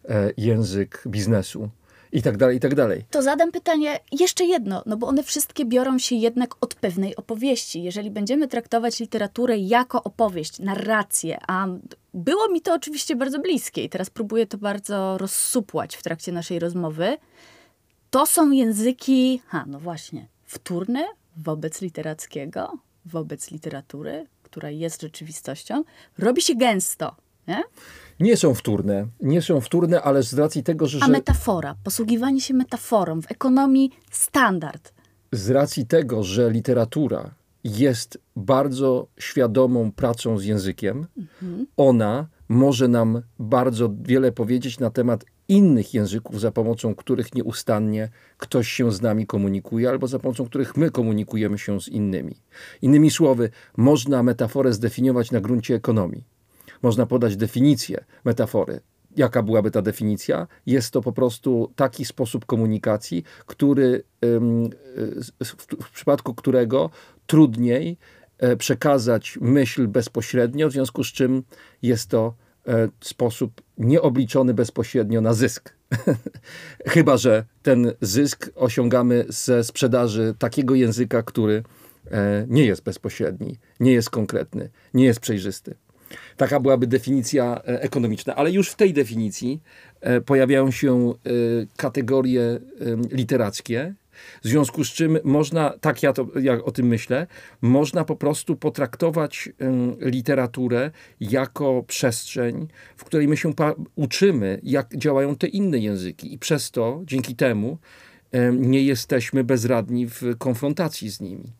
e, 0.08 0.32
język 0.36 1.02
biznesu 1.06 1.70
i 2.12 2.22
tak 2.22 2.36
dalej, 2.36 2.56
i 2.56 2.60
tak 2.60 2.74
dalej. 2.74 3.04
To 3.10 3.22
zadam 3.22 3.52
pytanie 3.52 4.00
jeszcze 4.12 4.44
jedno, 4.44 4.82
no 4.86 4.96
bo 4.96 5.06
one 5.06 5.22
wszystkie 5.22 5.64
biorą 5.64 5.98
się 5.98 6.16
jednak 6.16 6.54
od 6.60 6.74
pewnej 6.74 7.16
opowieści. 7.16 7.82
Jeżeli 7.82 8.10
będziemy 8.10 8.48
traktować 8.48 9.00
literaturę 9.00 9.58
jako 9.58 10.02
opowieść, 10.02 10.58
narrację, 10.58 11.38
a 11.48 11.66
było 12.14 12.48
mi 12.48 12.60
to 12.60 12.74
oczywiście 12.74 13.16
bardzo 13.16 13.38
bliskie 13.38 13.84
i 13.84 13.88
teraz 13.88 14.10
próbuję 14.10 14.46
to 14.46 14.58
bardzo 14.58 15.18
rozsupłać 15.18 15.96
w 15.96 16.02
trakcie 16.02 16.32
naszej 16.32 16.58
rozmowy, 16.58 17.16
to 18.10 18.26
są 18.26 18.50
języki, 18.50 19.40
ha, 19.46 19.64
no 19.66 19.80
właśnie, 19.80 20.28
wtórne 20.44 21.06
wobec 21.36 21.80
literackiego, 21.80 22.78
wobec 23.04 23.50
literatury, 23.50 24.26
która 24.54 24.70
jest 24.70 25.02
rzeczywistością, 25.02 25.84
robi 26.18 26.42
się 26.42 26.54
gęsto. 26.54 27.16
Nie? 27.48 27.62
nie 28.20 28.36
są 28.36 28.54
wtórne. 28.54 29.06
Nie 29.20 29.42
są 29.42 29.60
wtórne, 29.60 30.02
ale 30.02 30.22
z 30.22 30.34
racji 30.34 30.62
tego, 30.62 30.86
że... 30.86 30.98
A 31.02 31.08
metafora, 31.08 31.74
posługiwanie 31.84 32.40
się 32.40 32.54
metaforą 32.54 33.22
w 33.22 33.30
ekonomii 33.30 33.90
standard. 34.10 34.92
Z 35.32 35.50
racji 35.50 35.86
tego, 35.86 36.22
że 36.22 36.50
literatura 36.50 37.34
jest 37.64 38.18
bardzo 38.36 39.06
świadomą 39.18 39.92
pracą 39.92 40.38
z 40.38 40.44
językiem, 40.44 41.06
mhm. 41.16 41.66
ona 41.76 42.26
może 42.48 42.88
nam 42.88 43.22
bardzo 43.38 43.90
wiele 44.02 44.32
powiedzieć 44.32 44.78
na 44.78 44.90
temat 44.90 45.24
innych 45.48 45.94
języków, 45.94 46.40
za 46.40 46.52
pomocą 46.52 46.94
których 46.94 47.34
nieustannie 47.34 48.08
ktoś 48.38 48.68
się 48.68 48.92
z 48.92 49.02
nami 49.02 49.26
komunikuje, 49.26 49.88
albo 49.88 50.06
za 50.06 50.18
pomocą 50.18 50.46
których 50.46 50.76
my 50.76 50.90
komunikujemy 50.90 51.58
się 51.58 51.80
z 51.80 51.88
innymi. 51.88 52.36
Innymi 52.82 53.10
słowy, 53.10 53.50
można 53.76 54.22
metaforę 54.22 54.72
zdefiniować 54.72 55.30
na 55.30 55.40
gruncie 55.40 55.74
ekonomii 55.74 56.34
można 56.84 57.06
podać 57.06 57.36
definicję 57.36 58.04
metafory. 58.24 58.80
Jaka 59.16 59.42
byłaby 59.42 59.70
ta 59.70 59.82
definicja? 59.82 60.46
Jest 60.66 60.90
to 60.90 61.00
po 61.00 61.12
prostu 61.12 61.72
taki 61.76 62.04
sposób 62.04 62.46
komunikacji, 62.46 63.24
który, 63.46 64.02
w 65.82 65.90
przypadku 65.94 66.34
którego 66.34 66.90
trudniej 67.26 67.96
e, 68.38 68.56
przekazać 68.56 69.38
myśl 69.40 69.88
bezpośrednio, 69.88 70.68
w 70.68 70.72
związku 70.72 71.04
z 71.04 71.06
czym 71.06 71.42
jest 71.82 72.10
to 72.10 72.34
sposób 73.00 73.62
nieobliczony 73.78 74.54
bezpośrednio 74.54 75.20
na 75.20 75.34
zysk. 75.34 75.74
Chyba, 76.86 77.16
że 77.16 77.44
ten 77.62 77.92
zysk 78.00 78.50
osiągamy 78.54 79.24
ze 79.28 79.64
sprzedaży 79.64 80.34
takiego 80.38 80.74
języka, 80.74 81.22
który 81.22 81.62
e, 82.10 82.46
nie 82.48 82.64
jest 82.64 82.82
bezpośredni, 82.82 83.58
nie 83.80 83.92
jest 83.92 84.10
konkretny, 84.10 84.70
nie 84.94 85.04
jest 85.04 85.20
przejrzysty. 85.20 85.74
Taka 86.36 86.60
byłaby 86.60 86.86
definicja 86.86 87.60
e, 87.68 87.82
ekonomiczna, 87.82 88.34
ale 88.34 88.50
już 88.50 88.70
w 88.70 88.76
tej 88.76 88.92
definicji 88.92 89.62
e, 90.00 90.20
pojawiają 90.20 90.70
się 90.70 91.10
e, 91.10 91.30
kategorie 91.76 92.60
literackie, 93.10 93.94
w 94.42 94.48
związku 94.48 94.84
z 94.84 94.88
czym 94.88 95.18
można, 95.24 95.74
tak 95.80 96.02
ja, 96.02 96.12
to, 96.12 96.26
ja 96.40 96.64
o 96.64 96.70
tym 96.70 96.86
myślę, 96.86 97.26
można 97.62 98.04
po 98.04 98.16
prostu 98.16 98.56
potraktować 98.56 99.48
literaturę 100.00 100.90
jako 101.20 101.82
przestrzeń, 101.82 102.68
w 102.96 103.04
której 103.04 103.28
my 103.28 103.36
się 103.36 103.52
uczymy, 103.94 104.60
jak 104.62 104.96
działają 104.96 105.36
te 105.36 105.46
inne 105.46 105.78
języki, 105.78 106.34
i 106.34 106.38
przez 106.38 106.70
to, 106.70 107.02
dzięki 107.04 107.36
temu, 107.36 107.78
nie 108.52 108.82
jesteśmy 108.82 109.44
bezradni 109.44 110.06
w 110.06 110.22
konfrontacji 110.38 111.10
z 111.10 111.20
nimi 111.20 111.52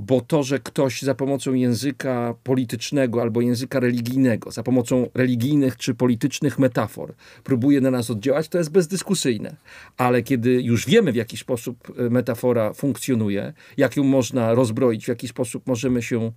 bo 0.00 0.20
to, 0.20 0.42
że 0.42 0.58
ktoś 0.58 1.02
za 1.02 1.14
pomocą 1.14 1.54
języka 1.54 2.34
politycznego 2.44 3.22
albo 3.22 3.40
języka 3.40 3.80
religijnego, 3.80 4.50
za 4.50 4.62
pomocą 4.62 5.06
religijnych 5.14 5.76
czy 5.76 5.94
politycznych 5.94 6.58
metafor 6.58 7.14
próbuje 7.44 7.80
na 7.80 7.90
nas 7.90 8.10
oddziałać, 8.10 8.48
to 8.48 8.58
jest 8.58 8.70
bezdyskusyjne. 8.70 9.56
Ale 9.96 10.22
kiedy 10.22 10.62
już 10.62 10.86
wiemy, 10.86 11.12
w 11.12 11.16
jaki 11.16 11.36
sposób 11.36 11.92
e, 11.98 12.10
metafora 12.10 12.72
funkcjonuje, 12.72 13.52
jak 13.76 13.96
ją 13.96 14.04
można 14.04 14.54
rozbroić, 14.54 15.04
w 15.04 15.08
jaki 15.08 15.28
sposób 15.28 15.66
możemy 15.66 16.02
się 16.02 16.32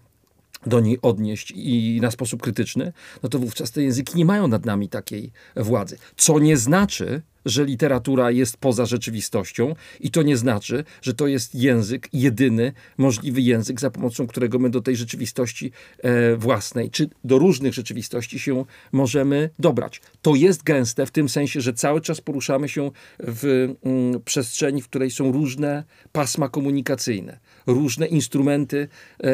do 0.66 0.80
niej 0.80 0.98
odnieść 1.02 1.54
i 1.56 2.00
na 2.02 2.12
sposób 2.12 2.42
krytyczny, 2.42 2.94
no 3.24 3.30
to 3.30 3.40
wówczas 3.40 3.72
te 3.72 3.84
języki 3.84 4.18
nie 4.18 4.26
mają 4.26 4.48
nad 4.48 4.66
nami 4.66 4.90
takiej 4.90 5.32
władzy. 5.56 5.98
Co 6.16 6.40
nie 6.40 6.58
znaczy, 6.58 7.22
że 7.46 7.66
literatura 7.66 8.32
jest 8.32 8.58
poza 8.58 8.86
rzeczywistością 8.86 9.76
i 10.00 10.12
to 10.12 10.24
nie 10.24 10.38
znaczy, 10.38 10.84
że 11.02 11.14
to 11.14 11.28
jest 11.28 11.56
język, 11.56 12.10
jedyny 12.14 12.74
możliwy 12.98 13.42
język, 13.42 13.80
za 13.80 13.92
pomocą 13.92 14.28
którego 14.28 14.60
my 14.60 14.70
do 14.70 14.82
tej 14.82 14.96
rzeczywistości 14.96 15.72
e, 15.98 16.36
własnej, 16.36 16.90
czy 16.90 17.10
do 17.24 17.38
różnych 17.38 17.74
rzeczywistości 17.74 18.40
się 18.40 18.66
możemy 18.92 19.50
dobrać. 19.60 20.02
To 20.22 20.36
jest 20.36 20.64
gęste 20.64 21.06
w 21.06 21.12
tym 21.12 21.30
sensie, 21.30 21.62
że 21.62 21.74
cały 21.74 22.02
czas 22.02 22.22
poruszamy 22.22 22.70
się 22.70 22.92
w 23.20 23.74
mm, 23.84 24.22
przestrzeni, 24.22 24.82
w 24.82 24.88
której 24.88 25.12
są 25.12 25.32
różne 25.32 25.84
pasma 26.12 26.50
komunikacyjne, 26.50 27.40
różne 27.68 28.08
instrumenty 28.08 28.78
e, 28.80 29.28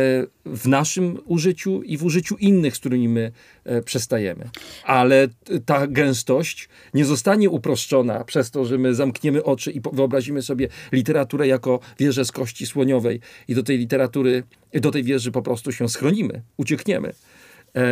w 0.45 0.67
naszym 0.67 1.19
użyciu 1.25 1.83
i 1.83 1.97
w 1.97 2.03
użyciu 2.03 2.37
innych, 2.37 2.75
z 2.75 2.79
którymi 2.79 3.09
my 3.09 3.31
przestajemy. 3.85 4.49
Ale 4.83 5.27
ta 5.65 5.87
gęstość 5.87 6.69
nie 6.93 7.05
zostanie 7.05 7.49
uproszczona 7.49 8.23
przez 8.23 8.51
to, 8.51 8.65
że 8.65 8.77
my 8.77 8.95
zamkniemy 8.95 9.43
oczy 9.43 9.71
i 9.71 9.81
wyobrazimy 9.93 10.41
sobie 10.41 10.67
literaturę 10.91 11.47
jako 11.47 11.79
wieżę 11.99 12.25
z 12.25 12.31
kości 12.31 12.65
słoniowej 12.65 13.19
i 13.47 13.55
do 13.55 13.63
tej 13.63 13.77
literatury, 13.77 14.43
do 14.73 14.91
tej 14.91 15.03
wieży 15.03 15.31
po 15.31 15.41
prostu 15.41 15.71
się 15.71 15.89
schronimy, 15.89 16.41
uciekniemy 16.57 17.09
e, 17.09 17.13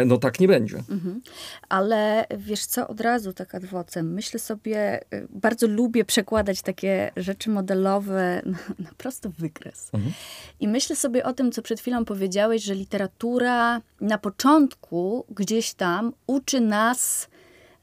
no 0.06 0.18
tak 0.18 0.40
nie 0.40 0.48
będzie. 0.48 0.78
Mhm. 0.78 1.22
Ale 1.70 2.26
wiesz 2.38 2.66
co, 2.66 2.88
od 2.88 3.02
razu 3.02 3.34
tak 3.34 3.56
adwocem, 3.56 4.14
myślę 4.14 4.40
sobie, 4.40 5.02
y, 5.14 5.28
bardzo 5.30 5.68
lubię 5.68 6.06
przekładać 6.06 6.62
takie 6.62 7.12
rzeczy 7.18 7.50
modelowe 7.50 8.42
na, 8.46 8.58
na 8.80 8.90
prosto 8.98 9.30
wykres. 9.30 9.90
Mhm. 9.94 10.14
I 10.60 10.68
myślę 10.68 10.96
sobie 10.96 11.26
o 11.26 11.34
tym, 11.34 11.52
co 11.52 11.62
przed 11.62 11.80
chwilą 11.80 12.06
powiedziałeś, 12.06 12.64
że 12.64 12.76
literatura 12.76 13.82
na 14.02 14.18
początku 14.18 15.26
gdzieś 15.30 15.74
tam 15.74 16.14
uczy 16.28 16.62
nas 16.62 17.28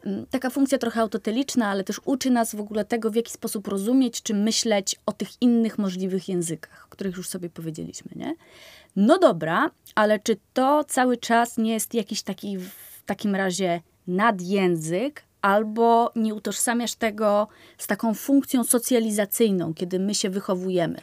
Mm, 0.06 0.26
taka 0.26 0.50
funkcja 0.50 0.78
trochę 0.78 1.00
autoteliczna, 1.00 1.68
ale 1.68 1.84
też 1.84 2.00
uczy 2.04 2.30
nas 2.30 2.54
w 2.54 2.60
ogóle 2.60 2.84
tego, 2.84 3.10
w 3.10 3.14
jaki 3.14 3.32
sposób 3.32 3.68
rozumieć 3.68 4.22
czy 4.22 4.34
myśleć 4.34 4.96
o 5.06 5.12
tych 5.12 5.28
innych 5.42 5.78
możliwych 5.78 6.28
językach, 6.28 6.86
o 6.86 6.88
których 6.88 7.16
już 7.16 7.28
sobie 7.28 7.50
powiedzieliśmy, 7.50 8.10
nie? 8.16 8.34
No 8.96 9.18
dobra, 9.18 9.70
ale 9.94 10.18
czy 10.18 10.36
to 10.52 10.84
cały 10.84 11.16
czas 11.16 11.58
nie 11.58 11.72
jest 11.72 11.94
jakiś 11.94 12.22
taki 12.22 12.58
w 12.58 13.02
takim 13.06 13.34
razie 13.34 13.80
nadjęzyk, 14.06 15.22
albo 15.42 16.12
nie 16.16 16.34
utożsamiasz 16.34 16.94
tego 16.94 17.48
z 17.78 17.86
taką 17.86 18.14
funkcją 18.14 18.64
socjalizacyjną, 18.64 19.74
kiedy 19.74 19.98
my 19.98 20.14
się 20.14 20.30
wychowujemy? 20.30 20.98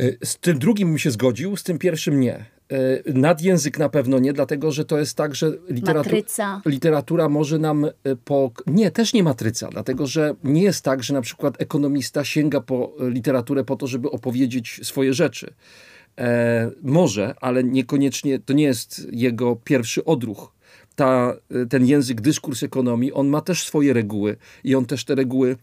Y, 0.00 0.18
z 0.24 0.36
tym 0.36 0.58
drugim 0.58 0.88
bym 0.88 0.98
się 0.98 1.10
zgodził, 1.10 1.56
z 1.56 1.62
tym 1.62 1.78
pierwszym 1.78 2.20
nie. 2.20 2.54
E, 2.72 3.12
nadjęzyk 3.14 3.78
na 3.78 3.88
pewno 3.88 4.18
nie, 4.18 4.32
dlatego 4.32 4.72
że 4.72 4.84
to 4.84 4.98
jest 4.98 5.16
tak, 5.16 5.34
że 5.34 5.52
literatura, 5.68 6.60
literatura 6.66 7.28
może 7.28 7.58
nam 7.58 7.84
e, 7.84 7.90
po... 8.24 8.50
Nie, 8.66 8.90
też 8.90 9.12
nie 9.12 9.22
matryca, 9.22 9.68
dlatego 9.68 10.06
że 10.06 10.34
nie 10.44 10.62
jest 10.62 10.84
tak, 10.84 11.02
że 11.02 11.14
na 11.14 11.20
przykład 11.20 11.62
ekonomista 11.62 12.24
sięga 12.24 12.60
po 12.60 12.94
literaturę 12.98 13.64
po 13.64 13.76
to, 13.76 13.86
żeby 13.86 14.10
opowiedzieć 14.10 14.80
swoje 14.82 15.14
rzeczy. 15.14 15.54
E, 16.18 16.70
może, 16.82 17.34
ale 17.40 17.64
niekoniecznie, 17.64 18.38
to 18.38 18.52
nie 18.52 18.64
jest 18.64 19.06
jego 19.12 19.56
pierwszy 19.56 20.04
odruch. 20.04 20.52
Ta, 20.96 21.36
e, 21.50 21.66
ten 21.66 21.86
język, 21.86 22.20
dyskurs 22.20 22.62
ekonomii, 22.62 23.12
on 23.12 23.28
ma 23.28 23.40
też 23.40 23.64
swoje 23.64 23.92
reguły 23.92 24.36
i 24.64 24.74
on 24.74 24.86
też 24.86 25.04
te 25.04 25.14
reguły 25.14 25.56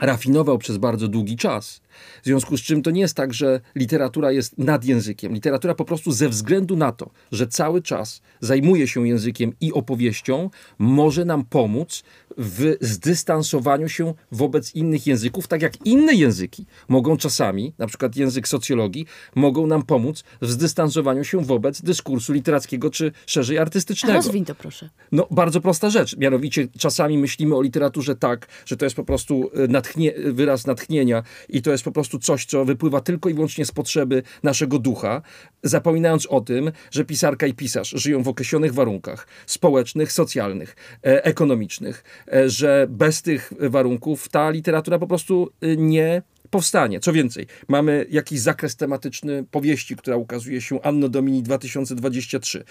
rafinował 0.00 0.58
przez 0.58 0.78
bardzo 0.78 1.08
długi 1.08 1.36
czas. 1.36 1.80
W 2.22 2.24
związku 2.24 2.56
z 2.56 2.60
czym 2.60 2.82
to 2.82 2.90
nie 2.90 3.00
jest 3.00 3.14
tak, 3.14 3.34
że 3.34 3.60
literatura 3.74 4.32
jest 4.32 4.58
nad 4.58 4.84
językiem. 4.84 5.32
Literatura 5.32 5.74
po 5.74 5.84
prostu 5.84 6.12
ze 6.12 6.28
względu 6.28 6.76
na 6.76 6.92
to, 6.92 7.10
że 7.32 7.46
cały 7.46 7.82
czas 7.82 8.22
zajmuje 8.40 8.88
się 8.88 9.08
językiem 9.08 9.52
i 9.60 9.72
opowieścią, 9.72 10.50
może 10.78 11.24
nam 11.24 11.44
pomóc 11.44 12.02
w 12.38 12.76
zdystansowaniu 12.80 13.88
się 13.88 14.14
wobec 14.32 14.74
innych 14.74 15.06
języków, 15.06 15.48
tak 15.48 15.62
jak 15.62 15.86
inne 15.86 16.14
języki 16.14 16.66
mogą 16.88 17.16
czasami, 17.16 17.74
na 17.78 17.86
przykład 17.86 18.16
język 18.16 18.48
socjologii, 18.48 19.06
mogą 19.34 19.66
nam 19.66 19.82
pomóc 19.82 20.24
w 20.42 20.50
zdystansowaniu 20.50 21.24
się 21.24 21.44
wobec 21.44 21.82
dyskursu 21.82 22.32
literackiego 22.32 22.90
czy 22.90 23.12
szerzej 23.26 23.58
artystycznego. 23.58 24.14
A 24.14 24.16
rozwiń 24.16 24.44
to 24.44 24.54
proszę. 24.54 24.90
No, 25.12 25.26
bardzo 25.30 25.60
prosta 25.60 25.90
rzecz. 25.90 26.16
Mianowicie 26.16 26.68
czasami 26.78 27.18
myślimy 27.18 27.56
o 27.56 27.62
literaturze 27.62 28.16
tak, 28.16 28.48
że 28.66 28.76
to 28.76 28.84
jest 28.86 28.96
po 28.96 29.04
prostu 29.04 29.50
e, 29.54 29.68
natchnie, 29.68 30.14
wyraz 30.32 30.66
natchnienia 30.66 31.22
i 31.48 31.62
to 31.62 31.70
jest 31.70 31.84
po 31.86 31.92
prostu 31.92 32.18
coś, 32.18 32.44
co 32.44 32.64
wypływa 32.64 33.00
tylko 33.00 33.28
i 33.28 33.34
wyłącznie 33.34 33.66
z 33.66 33.72
potrzeby 33.72 34.22
naszego 34.42 34.78
ducha, 34.78 35.22
zapominając 35.62 36.26
o 36.26 36.40
tym, 36.40 36.72
że 36.90 37.04
pisarka 37.04 37.46
i 37.46 37.54
pisarz 37.54 37.90
żyją 37.90 38.22
w 38.22 38.28
określonych 38.28 38.74
warunkach 38.74 39.26
społecznych, 39.46 40.12
socjalnych, 40.12 40.76
e, 41.04 41.24
ekonomicznych, 41.24 42.04
e, 42.32 42.50
że 42.50 42.86
bez 42.90 43.22
tych 43.22 43.52
warunków 43.60 44.28
ta 44.28 44.50
literatura 44.50 44.98
po 44.98 45.06
prostu 45.06 45.50
e, 45.60 45.76
nie 45.76 46.22
powstanie. 46.50 47.00
Co 47.00 47.12
więcej, 47.12 47.46
mamy 47.68 48.06
jakiś 48.10 48.40
zakres 48.40 48.76
tematyczny 48.76 49.44
powieści, 49.50 49.96
która 49.96 50.16
ukazuje 50.16 50.60
się 50.60 50.82
Anno 50.82 51.08
Domini 51.08 51.42
2023. 51.42 52.64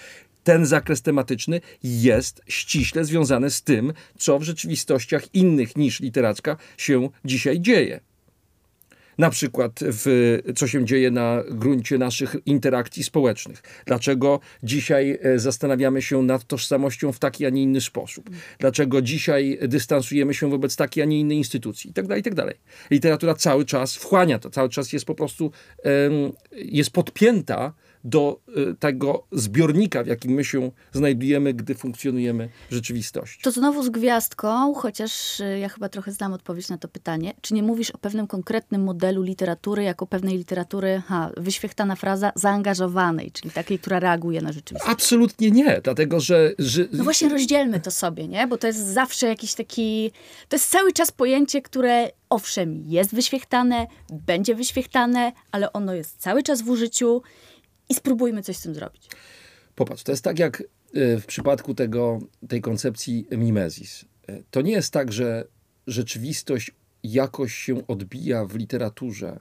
Ten 0.44 0.66
zakres 0.66 1.02
tematyczny 1.02 1.60
jest 1.82 2.42
ściśle 2.48 3.04
związany 3.04 3.50
z 3.50 3.62
tym, 3.62 3.92
co 4.18 4.38
w 4.38 4.42
rzeczywistościach 4.42 5.34
innych 5.34 5.76
niż 5.76 6.00
literacka 6.00 6.56
się 6.76 7.08
dzisiaj 7.24 7.60
dzieje 7.60 8.00
na 9.18 9.30
przykład 9.30 9.80
w, 9.82 10.38
co 10.56 10.66
się 10.66 10.84
dzieje 10.84 11.10
na 11.10 11.42
gruncie 11.50 11.98
naszych 11.98 12.36
interakcji 12.46 13.04
społecznych. 13.04 13.62
Dlaczego 13.86 14.40
dzisiaj 14.62 15.18
e, 15.22 15.38
zastanawiamy 15.38 16.02
się 16.02 16.22
nad 16.22 16.44
tożsamością 16.44 17.12
w 17.12 17.18
taki, 17.18 17.46
a 17.46 17.50
nie 17.50 17.62
inny 17.62 17.80
sposób. 17.80 18.30
Dlaczego 18.58 19.02
dzisiaj 19.02 19.58
dystansujemy 19.62 20.34
się 20.34 20.50
wobec 20.50 20.76
takiej, 20.76 21.02
a 21.02 21.06
nie 21.06 21.20
innej 21.20 21.38
instytucji. 21.38 21.90
I 21.90 21.92
tak 21.94 22.06
dalej, 22.06 22.20
i 22.20 22.24
tak. 22.24 22.56
Literatura 22.90 23.34
cały 23.34 23.64
czas 23.64 23.96
wchłania 23.96 24.38
to, 24.38 24.50
cały 24.50 24.68
czas 24.68 24.92
jest 24.92 25.04
po 25.04 25.14
prostu, 25.14 25.52
jest 26.52 26.90
podpięta 26.90 27.72
do 28.06 28.40
y, 28.56 28.74
tego 28.74 29.26
zbiornika, 29.32 30.04
w 30.04 30.06
jakim 30.06 30.32
my 30.32 30.44
się 30.44 30.70
znajdujemy, 30.92 31.54
gdy 31.54 31.74
funkcjonujemy 31.74 32.48
w 32.70 32.74
rzeczywistości. 32.74 33.42
To 33.42 33.50
znowu 33.50 33.82
z 33.82 33.88
gwiazdką, 33.88 34.74
chociaż 34.74 35.40
y, 35.40 35.58
ja 35.58 35.68
chyba 35.68 35.88
trochę 35.88 36.12
znam 36.12 36.32
odpowiedź 36.32 36.68
na 36.68 36.78
to 36.78 36.88
pytanie. 36.88 37.34
Czy 37.40 37.54
nie 37.54 37.62
mówisz 37.62 37.90
o 37.90 37.98
pewnym 37.98 38.26
konkretnym 38.26 38.84
modelu 38.84 39.22
literatury, 39.22 39.82
jako 39.82 40.06
pewnej 40.06 40.38
literatury, 40.38 41.02
ha, 41.06 41.30
wyświechtana 41.36 41.96
fraza, 41.96 42.32
zaangażowanej, 42.34 43.30
czyli 43.30 43.50
takiej, 43.50 43.78
która 43.78 44.00
reaguje 44.00 44.40
na 44.40 44.52
rzeczywistość? 44.52 44.92
Absolutnie 44.92 45.50
nie, 45.50 45.80
dlatego 45.84 46.20
że... 46.20 46.52
że... 46.58 46.84
No 46.92 47.04
właśnie 47.04 47.28
rozdzielmy 47.28 47.80
to 47.80 47.90
sobie, 47.90 48.28
nie? 48.28 48.46
Bo 48.46 48.58
to 48.58 48.66
jest 48.66 48.86
zawsze 48.86 49.26
jakiś 49.26 49.54
taki... 49.54 50.10
To 50.48 50.56
jest 50.56 50.70
cały 50.70 50.92
czas 50.92 51.12
pojęcie, 51.12 51.62
które 51.62 52.10
owszem, 52.30 52.82
jest 52.86 53.14
wyświechtane, 53.14 53.86
będzie 54.10 54.54
wyświechtane, 54.54 55.32
ale 55.52 55.72
ono 55.72 55.94
jest 55.94 56.18
cały 56.18 56.42
czas 56.42 56.62
w 56.62 56.70
użyciu 56.70 57.22
i 57.88 57.94
spróbujmy 57.94 58.42
coś 58.42 58.56
z 58.56 58.62
tym 58.62 58.74
zrobić. 58.74 59.08
Popatrz, 59.74 60.02
to 60.02 60.12
jest 60.12 60.24
tak 60.24 60.38
jak 60.38 60.60
y, 60.60 61.20
w 61.20 61.26
przypadku 61.26 61.74
tego, 61.74 62.18
tej 62.48 62.60
koncepcji 62.60 63.26
mimezis. 63.30 64.04
Y, 64.28 64.44
to 64.50 64.60
nie 64.60 64.72
jest 64.72 64.92
tak, 64.92 65.12
że 65.12 65.44
rzeczywistość 65.86 66.70
jakoś 67.02 67.54
się 67.54 67.86
odbija 67.86 68.44
w 68.44 68.56
literaturze 68.56 69.40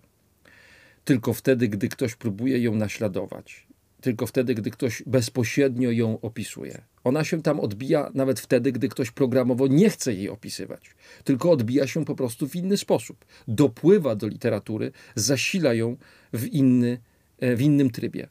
tylko 1.05 1.33
wtedy, 1.33 1.67
gdy 1.67 1.89
ktoś 1.89 2.15
próbuje 2.15 2.59
ją 2.59 2.75
naśladować, 2.75 3.67
tylko 4.01 4.27
wtedy, 4.27 4.55
gdy 4.55 4.71
ktoś 4.71 5.03
bezpośrednio 5.05 5.91
ją 5.91 6.21
opisuje. 6.21 6.81
Ona 7.03 7.23
się 7.23 7.41
tam 7.41 7.59
odbija 7.59 8.11
nawet 8.13 8.39
wtedy, 8.39 8.71
gdy 8.71 8.89
ktoś 8.89 9.11
programowo 9.11 9.67
nie 9.67 9.89
chce 9.89 10.13
jej 10.13 10.29
opisywać, 10.29 10.95
tylko 11.23 11.51
odbija 11.51 11.87
się 11.87 12.05
po 12.05 12.15
prostu 12.15 12.47
w 12.47 12.55
inny 12.55 12.77
sposób. 12.77 13.25
Dopływa 13.47 14.15
do 14.15 14.27
literatury, 14.27 14.91
zasila 15.15 15.73
ją 15.73 15.97
w 16.33 16.45
inny, 16.45 16.97
w 17.41 17.61
innym 17.61 17.89
trybie. 17.89 18.27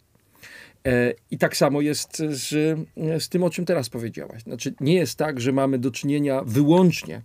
E, 0.86 1.14
I 1.30 1.38
tak 1.38 1.56
samo 1.56 1.80
jest 1.80 2.18
z, 2.18 2.78
z 3.18 3.28
tym, 3.28 3.42
o 3.42 3.50
czym 3.50 3.64
teraz 3.64 3.88
powiedziałaś. 3.88 4.42
Znaczy, 4.42 4.74
nie 4.80 4.94
jest 4.94 5.18
tak, 5.18 5.40
że 5.40 5.52
mamy 5.52 5.78
do 5.78 5.90
czynienia 5.90 6.42
wyłącznie 6.46 7.22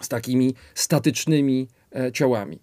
z 0.00 0.08
takimi 0.08 0.54
statycznymi 0.74 1.68
e, 1.96 2.12
ciałami. 2.12 2.58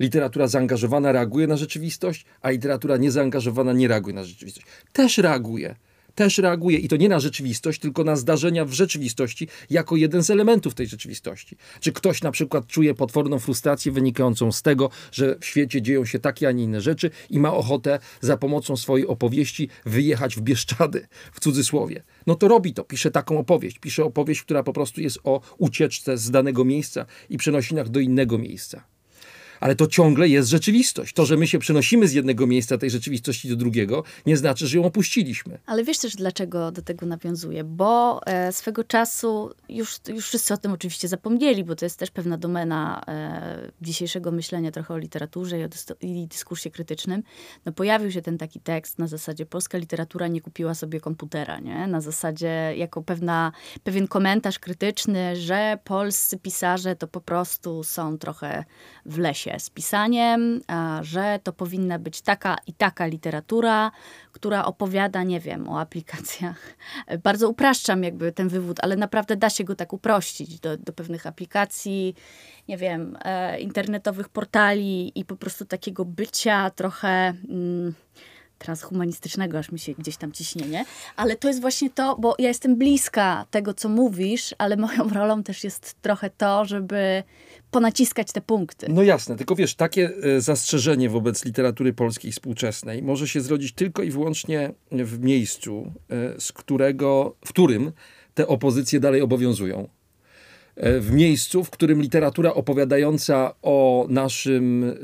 Literatura 0.00 0.48
zaangażowana 0.48 1.12
reaguje 1.12 1.46
na 1.46 1.56
rzeczywistość, 1.56 2.24
a 2.40 2.50
literatura 2.50 2.96
niezaangażowana 2.96 3.72
nie 3.72 3.88
reaguje 3.88 4.14
na 4.14 4.24
rzeczywistość. 4.24 4.66
Też 4.92 5.18
reaguje 5.18 5.74
też 6.14 6.38
reaguje 6.38 6.78
i 6.78 6.88
to 6.88 6.96
nie 6.96 7.08
na 7.08 7.20
rzeczywistość, 7.20 7.80
tylko 7.80 8.04
na 8.04 8.16
zdarzenia 8.16 8.64
w 8.64 8.72
rzeczywistości 8.72 9.48
jako 9.70 9.96
jeden 9.96 10.22
z 10.22 10.30
elementów 10.30 10.74
tej 10.74 10.86
rzeczywistości. 10.86 11.56
Czy 11.80 11.92
ktoś 11.92 12.22
na 12.22 12.30
przykład 12.30 12.66
czuje 12.66 12.94
potworną 12.94 13.38
frustrację 13.38 13.92
wynikającą 13.92 14.52
z 14.52 14.62
tego, 14.62 14.90
że 15.12 15.36
w 15.40 15.46
świecie 15.46 15.82
dzieją 15.82 16.04
się 16.04 16.18
takie, 16.18 16.48
a 16.48 16.52
nie 16.52 16.64
inne 16.64 16.80
rzeczy 16.80 17.10
i 17.30 17.38
ma 17.38 17.54
ochotę 17.54 17.98
za 18.20 18.36
pomocą 18.36 18.76
swojej 18.76 19.06
opowieści 19.06 19.68
wyjechać 19.86 20.36
w 20.36 20.40
Bieszczady, 20.40 21.06
w 21.32 21.40
cudzysłowie. 21.40 22.02
No 22.26 22.34
to 22.34 22.48
robi 22.48 22.74
to, 22.74 22.84
pisze 22.84 23.10
taką 23.10 23.38
opowieść. 23.38 23.78
Pisze 23.78 24.04
opowieść, 24.04 24.42
która 24.42 24.62
po 24.62 24.72
prostu 24.72 25.00
jest 25.00 25.18
o 25.24 25.40
ucieczce 25.58 26.18
z 26.18 26.30
danego 26.30 26.64
miejsca 26.64 27.06
i 27.30 27.38
przenosinach 27.38 27.88
do 27.88 28.00
innego 28.00 28.38
miejsca 28.38 28.91
ale 29.62 29.76
to 29.76 29.86
ciągle 29.86 30.28
jest 30.28 30.48
rzeczywistość. 30.48 31.14
To, 31.14 31.26
że 31.26 31.36
my 31.36 31.46
się 31.46 31.58
przenosimy 31.58 32.08
z 32.08 32.12
jednego 32.12 32.46
miejsca 32.46 32.78
tej 32.78 32.90
rzeczywistości 32.90 33.48
do 33.48 33.56
drugiego, 33.56 34.04
nie 34.26 34.36
znaczy, 34.36 34.66
że 34.66 34.78
ją 34.78 34.84
opuściliśmy. 34.84 35.58
Ale 35.66 35.84
wiesz 35.84 35.98
też, 35.98 36.16
dlaczego 36.16 36.72
do 36.72 36.82
tego 36.82 37.06
nawiązuję? 37.06 37.64
Bo 37.64 38.20
e, 38.26 38.52
swego 38.52 38.84
czasu, 38.84 39.50
już, 39.68 39.96
już 40.08 40.26
wszyscy 40.28 40.54
o 40.54 40.56
tym 40.56 40.72
oczywiście 40.72 41.08
zapomnieli, 41.08 41.64
bo 41.64 41.76
to 41.76 41.84
jest 41.84 41.98
też 41.98 42.10
pewna 42.10 42.38
domena 42.38 43.02
e, 43.08 43.70
dzisiejszego 43.82 44.32
myślenia 44.32 44.70
trochę 44.70 44.94
o 44.94 44.98
literaturze 44.98 45.58
i 45.60 45.64
o 45.64 45.68
i 46.00 46.26
dyskursie 46.26 46.70
krytycznym. 46.70 47.22
No, 47.64 47.72
pojawił 47.72 48.10
się 48.10 48.22
ten 48.22 48.38
taki 48.38 48.60
tekst 48.60 48.98
na 48.98 49.06
zasadzie 49.06 49.46
polska 49.46 49.78
literatura 49.78 50.28
nie 50.28 50.40
kupiła 50.40 50.74
sobie 50.74 51.00
komputera, 51.00 51.60
nie? 51.60 51.86
Na 51.86 52.00
zasadzie 52.00 52.74
jako 52.76 53.02
pewna, 53.02 53.52
pewien 53.84 54.08
komentarz 54.08 54.58
krytyczny, 54.58 55.36
że 55.36 55.78
polscy 55.84 56.38
pisarze 56.38 56.96
to 56.96 57.08
po 57.08 57.20
prostu 57.20 57.84
są 57.84 58.18
trochę 58.18 58.64
w 59.06 59.18
lesie 59.18 59.51
z 59.58 59.70
pisaniem, 59.70 60.60
że 61.00 61.40
to 61.42 61.52
powinna 61.52 61.98
być 61.98 62.20
taka 62.20 62.56
i 62.66 62.72
taka 62.72 63.06
literatura, 63.06 63.90
która 64.32 64.64
opowiada, 64.64 65.22
nie 65.22 65.40
wiem, 65.40 65.68
o 65.68 65.80
aplikacjach. 65.80 66.76
Bardzo 67.24 67.48
upraszczam 67.48 68.04
jakby 68.04 68.32
ten 68.32 68.48
wywód, 68.48 68.76
ale 68.82 68.96
naprawdę 68.96 69.36
da 69.36 69.50
się 69.50 69.64
go 69.64 69.74
tak 69.74 69.92
uprościć 69.92 70.60
do, 70.60 70.76
do 70.76 70.92
pewnych 70.92 71.26
aplikacji, 71.26 72.14
nie 72.68 72.76
wiem, 72.76 73.18
e, 73.24 73.60
internetowych 73.60 74.28
portali 74.28 75.12
i 75.14 75.24
po 75.24 75.36
prostu 75.36 75.64
takiego 75.64 76.04
bycia 76.04 76.70
trochę. 76.70 77.08
Mm, 77.48 77.94
transhumanistycznego, 78.62 79.58
aż 79.58 79.72
mi 79.72 79.78
się 79.78 79.92
gdzieś 79.92 80.16
tam 80.16 80.32
ciśnie, 80.32 80.66
nie? 80.66 80.84
Ale 81.16 81.36
to 81.36 81.48
jest 81.48 81.60
właśnie 81.60 81.90
to, 81.90 82.16
bo 82.18 82.34
ja 82.38 82.48
jestem 82.48 82.76
bliska 82.76 83.46
tego, 83.50 83.74
co 83.74 83.88
mówisz, 83.88 84.54
ale 84.58 84.76
moją 84.76 85.08
rolą 85.18 85.42
też 85.42 85.64
jest 85.64 85.94
trochę 86.02 86.30
to, 86.30 86.64
żeby 86.64 87.22
ponaciskać 87.72 88.32
te 88.32 88.40
punkty. 88.40 88.86
No 88.88 89.02
jasne, 89.02 89.36
tylko 89.36 89.54
wiesz, 89.54 89.74
takie 89.74 90.10
e, 90.22 90.40
zastrzeżenie 90.40 91.10
wobec 91.10 91.44
literatury 91.44 91.92
polskiej 91.92 92.32
współczesnej 92.32 93.02
może 93.02 93.28
się 93.28 93.40
zrodzić 93.40 93.72
tylko 93.72 94.02
i 94.02 94.10
wyłącznie 94.10 94.72
w 94.90 95.18
miejscu, 95.18 95.92
e, 96.10 96.40
z 96.40 96.52
którego, 96.52 97.36
w 97.44 97.48
którym 97.48 97.92
te 98.34 98.46
opozycje 98.46 99.00
dalej 99.00 99.22
obowiązują. 99.22 99.88
E, 100.76 101.00
w 101.00 101.12
miejscu, 101.12 101.64
w 101.64 101.70
którym 101.70 102.02
literatura 102.02 102.54
opowiadająca 102.54 103.54
o 103.62 104.06
naszym, 104.08 104.94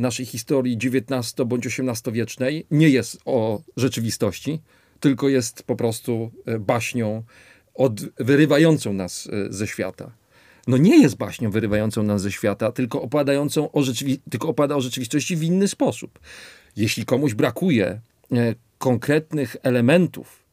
naszej 0.00 0.26
historii 0.26 0.76
XIX 0.76 1.46
bądź 1.46 1.66
XVIII 1.66 2.14
wiecznej 2.14 2.66
nie 2.70 2.88
jest 2.88 3.18
o 3.24 3.60
rzeczywistości, 3.76 4.60
tylko 5.00 5.28
jest 5.28 5.62
po 5.62 5.76
prostu 5.76 6.30
baśnią 6.60 7.22
od, 7.74 8.00
wyrywającą 8.00 8.92
nas 8.92 9.28
ze 9.50 9.66
świata 9.66 10.23
no 10.66 10.76
nie 10.76 11.02
jest 11.02 11.16
baśnią 11.16 11.50
wyrywającą 11.50 12.02
nas 12.02 12.22
ze 12.22 12.32
świata, 12.32 12.72
tylko 12.72 13.02
opadającą 13.02 13.72
o, 13.72 13.80
rzeczywi- 13.80 14.18
tylko 14.30 14.48
opada 14.48 14.76
o 14.76 14.80
rzeczywistości 14.80 15.36
w 15.36 15.42
inny 15.42 15.68
sposób. 15.68 16.18
Jeśli 16.76 17.04
komuś 17.04 17.34
brakuje 17.34 17.86
e, 17.86 18.54
konkretnych 18.78 19.56
elementów 19.62 20.44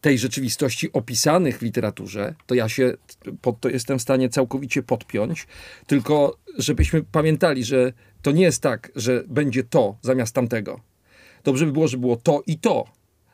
tej 0.00 0.18
rzeczywistości 0.18 0.92
opisanych 0.92 1.58
w 1.58 1.62
literaturze, 1.62 2.34
to 2.46 2.54
ja 2.54 2.68
się 2.68 2.94
pod 3.40 3.60
to 3.60 3.68
jestem 3.68 3.98
w 3.98 4.02
stanie 4.02 4.28
całkowicie 4.28 4.82
podpiąć, 4.82 5.46
tylko 5.86 6.36
żebyśmy 6.58 7.02
pamiętali, 7.02 7.64
że 7.64 7.92
to 8.22 8.32
nie 8.32 8.42
jest 8.42 8.62
tak, 8.62 8.92
że 8.96 9.24
będzie 9.28 9.64
to 9.64 9.96
zamiast 10.02 10.34
tamtego. 10.34 10.80
Dobrze 11.44 11.66
by 11.66 11.72
było, 11.72 11.88
żeby 11.88 12.00
było 12.00 12.16
to 12.16 12.42
i 12.46 12.58
to, 12.58 12.84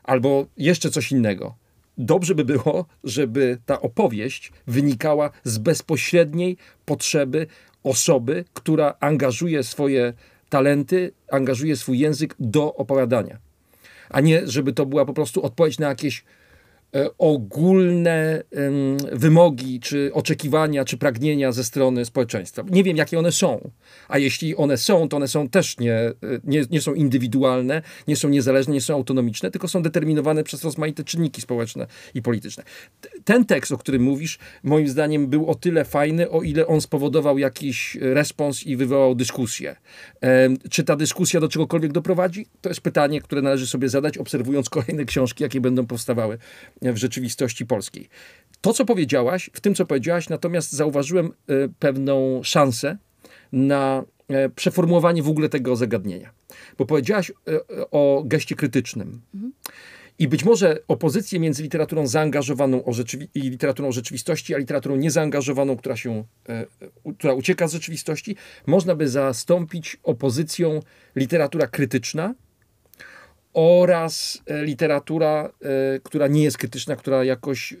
albo 0.03 0.45
jeszcze 0.57 0.91
coś 0.91 1.11
innego 1.11 1.60
dobrze 2.01 2.35
by 2.35 2.45
było, 2.45 2.85
żeby 3.03 3.57
ta 3.65 3.81
opowieść 3.81 4.51
wynikała 4.67 5.29
z 5.43 5.57
bezpośredniej 5.57 6.57
potrzeby 6.85 7.47
osoby, 7.83 8.45
która 8.53 8.95
angażuje 8.99 9.63
swoje 9.63 10.13
talenty, 10.49 11.11
angażuje 11.31 11.75
swój 11.75 11.99
język 11.99 12.35
do 12.39 12.75
opowiadania. 12.75 13.37
A 14.09 14.21
nie, 14.21 14.47
żeby 14.47 14.73
to 14.73 14.85
była 14.85 15.05
po 15.05 15.13
prostu 15.13 15.43
odpowiedź 15.43 15.79
na 15.79 15.87
jakieś 15.87 16.23
ogólne 17.17 18.43
wymogi, 19.11 19.79
czy 19.79 20.11
oczekiwania, 20.13 20.85
czy 20.85 20.97
pragnienia 20.97 21.51
ze 21.51 21.63
strony 21.63 22.05
społeczeństwa. 22.05 22.63
Nie 22.69 22.83
wiem, 22.83 22.97
jakie 22.97 23.19
one 23.19 23.31
są, 23.31 23.71
a 24.07 24.17
jeśli 24.17 24.55
one 24.55 24.77
są, 24.77 25.09
to 25.09 25.17
one 25.17 25.27
są 25.27 25.49
też 25.49 25.77
nie, 25.77 25.95
e, 25.95 26.13
nie, 26.43 26.65
nie 26.71 26.81
są 26.81 26.93
indywidualne, 26.93 27.81
nie 28.07 28.15
są 28.15 28.29
niezależne, 28.29 28.73
nie 28.73 28.81
są 28.81 28.93
autonomiczne, 28.93 29.51
tylko 29.51 29.67
są 29.67 29.81
determinowane 29.81 30.43
przez 30.43 30.63
rozmaite 30.63 31.03
czynniki 31.03 31.41
społeczne 31.41 31.87
i 32.13 32.21
polityczne. 32.21 32.63
Ten 33.23 33.45
tekst, 33.45 33.71
o 33.71 33.77
którym 33.77 34.01
mówisz, 34.03 34.39
moim 34.63 34.87
zdaniem 34.87 35.27
był 35.27 35.49
o 35.49 35.55
tyle 35.55 35.85
fajny, 35.85 36.29
o 36.29 36.41
ile 36.41 36.67
on 36.67 36.81
spowodował 36.81 37.37
jakiś 37.37 37.97
respons 38.01 38.63
i 38.63 38.75
wywołał 38.75 39.15
dyskusję. 39.15 39.75
Czy 40.69 40.83
ta 40.83 40.95
dyskusja 40.95 41.39
do 41.39 41.47
czegokolwiek 41.47 41.91
doprowadzi? 41.91 42.45
To 42.61 42.69
jest 42.69 42.81
pytanie, 42.81 43.21
które 43.21 43.41
należy 43.41 43.67
sobie 43.67 43.89
zadać, 43.89 44.17
obserwując 44.17 44.69
kolejne 44.69 45.05
książki, 45.05 45.43
jakie 45.43 45.61
będą 45.61 45.85
powstawały 45.85 46.37
w 46.81 46.97
rzeczywistości 46.97 47.65
polskiej. 47.65 48.09
To, 48.61 48.73
co 48.73 48.85
powiedziałaś, 48.85 49.49
w 49.53 49.61
tym, 49.61 49.75
co 49.75 49.85
powiedziałaś, 49.85 50.29
natomiast 50.29 50.71
zauważyłem 50.71 51.25
e, 51.25 51.29
pewną 51.79 52.41
szansę 52.43 52.97
na 53.51 54.03
e, 54.27 54.49
przeformułowanie 54.49 55.23
w 55.23 55.29
ogóle 55.29 55.49
tego 55.49 55.75
zagadnienia. 55.75 56.31
Bo 56.77 56.85
powiedziałaś 56.85 57.31
e, 57.31 57.33
o 57.91 58.23
geście 58.25 58.55
krytycznym. 58.55 59.21
Mhm. 59.33 59.53
I 60.19 60.27
być 60.27 60.43
może 60.43 60.77
opozycję 60.87 61.39
między 61.39 61.63
literaturą 61.63 62.07
zaangażowaną 62.07 62.83
i 63.35 63.41
literaturą 63.41 63.91
rzeczywistości, 63.91 64.55
a 64.55 64.57
literaturą 64.57 64.95
niezaangażowaną, 64.95 65.77
która, 65.77 65.95
się, 65.95 66.23
która 67.17 67.33
ucieka 67.33 67.67
z 67.67 67.73
rzeczywistości, 67.73 68.35
można 68.67 68.95
by 68.95 69.07
zastąpić 69.07 69.97
opozycją 70.03 70.79
literatura 71.15 71.67
krytyczna, 71.67 72.33
oraz 73.53 74.41
e, 74.45 74.65
literatura, 74.65 75.49
e, 75.95 75.99
która 75.99 76.27
nie 76.27 76.43
jest 76.43 76.57
krytyczna, 76.57 76.95
która 76.95 77.23
jakoś 77.23 77.73
e, 77.73 77.77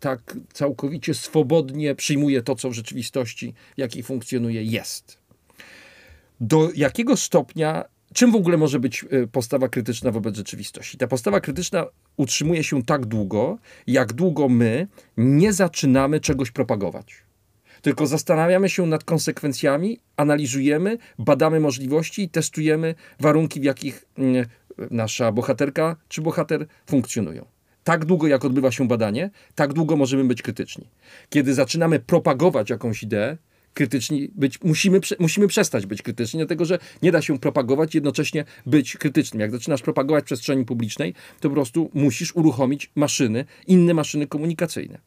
tak 0.00 0.36
całkowicie 0.52 1.14
swobodnie 1.14 1.94
przyjmuje 1.94 2.42
to, 2.42 2.54
co 2.54 2.70
w 2.70 2.72
rzeczywistości, 2.72 3.54
jakiej 3.76 4.02
funkcjonuje, 4.02 4.62
jest. 4.62 5.18
Do 6.40 6.70
jakiego 6.74 7.16
stopnia, 7.16 7.84
czym 8.14 8.32
w 8.32 8.36
ogóle 8.36 8.56
może 8.56 8.80
być 8.80 9.04
postawa 9.32 9.68
krytyczna 9.68 10.10
wobec 10.10 10.36
rzeczywistości? 10.36 10.98
Ta 10.98 11.06
postawa 11.06 11.40
krytyczna 11.40 11.86
utrzymuje 12.16 12.64
się 12.64 12.82
tak 12.82 13.06
długo, 13.06 13.58
jak 13.86 14.12
długo 14.12 14.48
my 14.48 14.88
nie 15.16 15.52
zaczynamy 15.52 16.20
czegoś 16.20 16.50
propagować 16.50 17.25
tylko 17.82 18.06
zastanawiamy 18.06 18.68
się 18.68 18.86
nad 18.86 19.04
konsekwencjami, 19.04 19.98
analizujemy, 20.16 20.98
badamy 21.18 21.60
możliwości 21.60 22.22
i 22.22 22.28
testujemy 22.28 22.94
warunki, 23.20 23.60
w 23.60 23.64
jakich 23.64 24.04
mm, 24.18 24.46
nasza 24.90 25.32
bohaterka 25.32 25.96
czy 26.08 26.22
bohater 26.22 26.66
funkcjonują. 26.86 27.46
Tak 27.84 28.04
długo, 28.04 28.26
jak 28.26 28.44
odbywa 28.44 28.72
się 28.72 28.88
badanie, 28.88 29.30
tak 29.54 29.72
długo 29.72 29.96
możemy 29.96 30.24
być 30.24 30.42
krytyczni. 30.42 30.86
Kiedy 31.30 31.54
zaczynamy 31.54 32.00
propagować 32.00 32.70
jakąś 32.70 33.02
ideę, 33.02 33.36
krytyczni 33.74 34.30
być, 34.34 34.62
musimy, 34.62 35.00
musimy 35.18 35.48
przestać 35.48 35.86
być 35.86 36.02
krytyczni, 36.02 36.38
dlatego 36.38 36.64
że 36.64 36.78
nie 37.02 37.12
da 37.12 37.22
się 37.22 37.38
propagować, 37.38 37.94
jednocześnie 37.94 38.44
być 38.66 38.96
krytycznym. 38.96 39.40
Jak 39.40 39.50
zaczynasz 39.50 39.82
propagować 39.82 40.24
w 40.24 40.26
przestrzeni 40.26 40.64
publicznej, 40.64 41.14
to 41.40 41.48
po 41.48 41.54
prostu 41.54 41.90
musisz 41.94 42.36
uruchomić 42.36 42.90
maszyny, 42.94 43.44
inne 43.66 43.94
maszyny 43.94 44.26
komunikacyjne. 44.26 44.98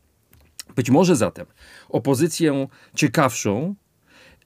Być 0.75 0.89
może 0.89 1.15
zatem 1.15 1.45
opozycję 1.89 2.67
ciekawszą 2.95 3.75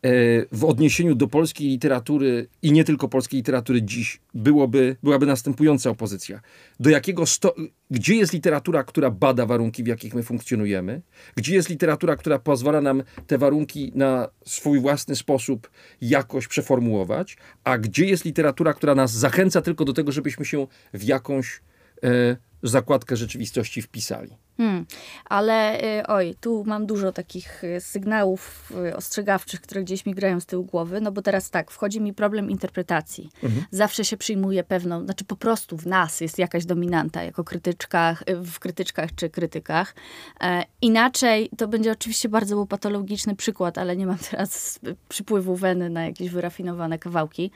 e, 0.04 0.10
w 0.52 0.66
odniesieniu 0.66 1.16
do 1.16 1.28
polskiej 1.28 1.68
literatury 1.68 2.48
i 2.62 2.72
nie 2.72 2.84
tylko 2.84 3.08
polskiej 3.08 3.38
literatury 3.38 3.82
dziś 3.82 4.22
byłoby, 4.34 4.96
byłaby 5.04 5.26
następująca 5.26 5.90
opozycja. 5.90 6.42
Do 6.80 6.90
jakiego 6.90 7.26
sto... 7.26 7.56
Gdzie 7.92 8.16
jest 8.16 8.34
literatura, 8.34 8.84
która 8.84 9.12
bada 9.12 9.46
warunki, 9.46 9.84
w 9.84 9.88
jakich 9.88 10.14
my 10.14 10.24
funkcjonujemy? 10.24 11.02
Gdzie 11.36 11.56
jest 11.56 11.70
literatura, 11.70 12.16
która 12.16 12.40
pozwala 12.40 12.82
nam 12.82 13.04
te 13.28 13.38
warunki 13.38 13.92
na 13.96 14.30
swój 14.46 14.80
własny 14.80 15.16
sposób 15.16 15.70
jakoś 16.02 16.48
przeformułować? 16.48 17.38
A 17.64 17.78
gdzie 17.78 18.06
jest 18.06 18.26
literatura, 18.26 18.74
która 18.74 18.96
nas 18.96 19.12
zachęca 19.12 19.62
tylko 19.62 19.86
do 19.86 19.94
tego, 19.94 20.12
żebyśmy 20.12 20.46
się 20.46 20.68
w 20.94 21.04
jakąś 21.04 21.62
e, 22.04 22.38
zakładkę 22.64 23.16
rzeczywistości 23.16 23.82
wpisali. 23.82 24.43
Hmm, 24.58 24.86
ale 25.26 25.84
y, 26.00 26.08
oj, 26.08 26.36
tu 26.42 26.64
mam 26.68 26.86
dużo 26.86 27.12
takich 27.12 27.64
y, 27.64 27.82
sygnałów 27.82 28.72
y, 28.88 28.96
ostrzegawczych, 28.96 29.62
które 29.62 29.84
gdzieś 29.84 30.06
mi 30.06 30.14
grają 30.14 30.40
z 30.40 30.46
tyłu 30.46 30.64
głowy, 30.64 31.02
no 31.02 31.12
bo 31.12 31.22
teraz 31.22 31.50
tak, 31.50 31.72
wchodzi 31.72 32.02
mi 32.02 32.14
problem 32.14 32.50
interpretacji. 32.50 33.30
Mhm. 33.44 33.66
Zawsze 33.72 34.06
się 34.06 34.18
przyjmuje 34.18 34.64
pewną, 34.64 35.06
znaczy 35.06 35.26
po 35.26 35.36
prostu 35.36 35.78
w 35.78 35.88
nas 35.88 36.22
jest 36.22 36.40
jakaś 36.40 36.66
dominanta, 36.66 37.24
jako 37.24 37.44
krytyczkach, 37.44 38.24
w 38.28 38.60
krytyczkach 38.60 39.16
czy 39.16 39.30
krytykach. 39.30 39.96
E, 40.42 40.64
inaczej, 40.82 41.50
to 41.58 41.68
będzie 41.68 41.92
oczywiście 41.92 42.30
bardzo 42.30 42.58
łopatologiczny 42.58 43.36
przykład, 43.36 43.78
ale 43.78 43.96
nie 43.96 44.08
mam 44.08 44.18
teraz 44.32 44.80
przypływu 45.10 45.56
weny 45.56 45.90
na 45.90 46.06
jakieś 46.06 46.30
wyrafinowane 46.30 47.00
kawałki, 47.00 47.52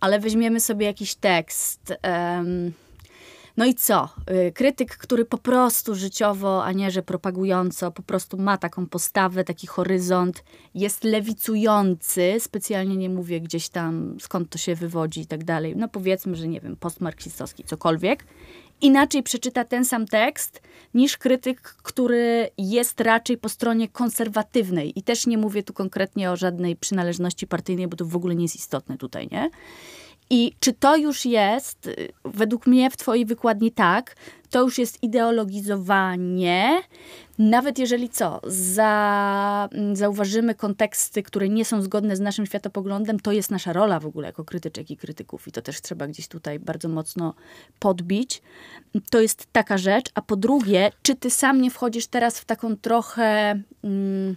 ale 0.00 0.20
weźmiemy 0.20 0.60
sobie 0.60 0.86
jakiś 0.86 1.14
tekst... 1.14 1.94
Um, 2.04 2.72
no 3.56 3.66
i 3.66 3.74
co? 3.74 4.08
Y, 4.48 4.52
krytyk, 4.52 4.96
który 4.96 5.24
po 5.24 5.38
prostu 5.38 5.94
życiowo, 5.94 6.64
a 6.64 6.72
nie 6.72 6.90
że 6.90 7.02
propagująco, 7.02 7.92
po 7.92 8.02
prostu 8.02 8.36
ma 8.36 8.58
taką 8.58 8.86
postawę, 8.86 9.44
taki 9.44 9.66
horyzont, 9.66 10.44
jest 10.74 11.04
lewicujący, 11.04 12.34
specjalnie 12.38 12.96
nie 12.96 13.10
mówię 13.10 13.40
gdzieś 13.40 13.68
tam 13.68 14.16
skąd 14.20 14.50
to 14.50 14.58
się 14.58 14.74
wywodzi 14.74 15.20
i 15.20 15.26
tak 15.26 15.44
dalej. 15.44 15.76
No 15.76 15.88
powiedzmy, 15.88 16.36
że 16.36 16.48
nie 16.48 16.60
wiem, 16.60 16.76
postmarksistowski, 16.76 17.64
cokolwiek. 17.64 18.24
Inaczej 18.82 19.22
przeczyta 19.22 19.64
ten 19.64 19.84
sam 19.84 20.06
tekst 20.06 20.62
niż 20.94 21.16
krytyk, 21.16 21.60
który 21.60 22.50
jest 22.58 23.00
raczej 23.00 23.38
po 23.38 23.48
stronie 23.48 23.88
konserwatywnej. 23.88 24.98
I 24.98 25.02
też 25.02 25.26
nie 25.26 25.38
mówię 25.38 25.62
tu 25.62 25.72
konkretnie 25.72 26.30
o 26.30 26.36
żadnej 26.36 26.76
przynależności 26.76 27.46
partyjnej, 27.46 27.88
bo 27.88 27.96
to 27.96 28.04
w 28.04 28.16
ogóle 28.16 28.34
nie 28.34 28.44
jest 28.44 28.56
istotne 28.56 28.98
tutaj, 28.98 29.28
nie? 29.32 29.50
I 30.30 30.52
czy 30.60 30.72
to 30.72 30.96
już 30.96 31.24
jest, 31.24 31.86
y, 31.86 32.08
według 32.24 32.66
mnie 32.66 32.90
w 32.90 32.96
Twojej 32.96 33.26
wykładni 33.26 33.72
tak, 33.72 34.16
to 34.50 34.62
już 34.62 34.78
jest 34.78 35.02
ideologizowanie, 35.02 36.82
nawet 37.38 37.78
jeżeli 37.78 38.08
co, 38.08 38.40
za, 38.46 39.68
mm, 39.72 39.96
zauważymy 39.96 40.54
konteksty, 40.54 41.22
które 41.22 41.48
nie 41.48 41.64
są 41.64 41.82
zgodne 41.82 42.16
z 42.16 42.20
naszym 42.20 42.46
światopoglądem, 42.46 43.20
to 43.20 43.32
jest 43.32 43.50
nasza 43.50 43.72
rola 43.72 44.00
w 44.00 44.06
ogóle 44.06 44.26
jako 44.26 44.44
krytyczek 44.44 44.90
i 44.90 44.96
krytyków 44.96 45.48
i 45.48 45.52
to 45.52 45.62
też 45.62 45.80
trzeba 45.80 46.06
gdzieś 46.06 46.28
tutaj 46.28 46.58
bardzo 46.58 46.88
mocno 46.88 47.34
podbić. 47.78 48.42
To 49.10 49.20
jest 49.20 49.46
taka 49.52 49.78
rzecz. 49.78 50.06
A 50.14 50.22
po 50.22 50.36
drugie, 50.36 50.92
czy 51.02 51.14
ty 51.14 51.30
sam 51.30 51.60
nie 51.60 51.70
wchodzisz 51.70 52.06
teraz 52.06 52.40
w 52.40 52.44
taką 52.44 52.76
trochę... 52.76 53.60
Mm, 53.84 54.36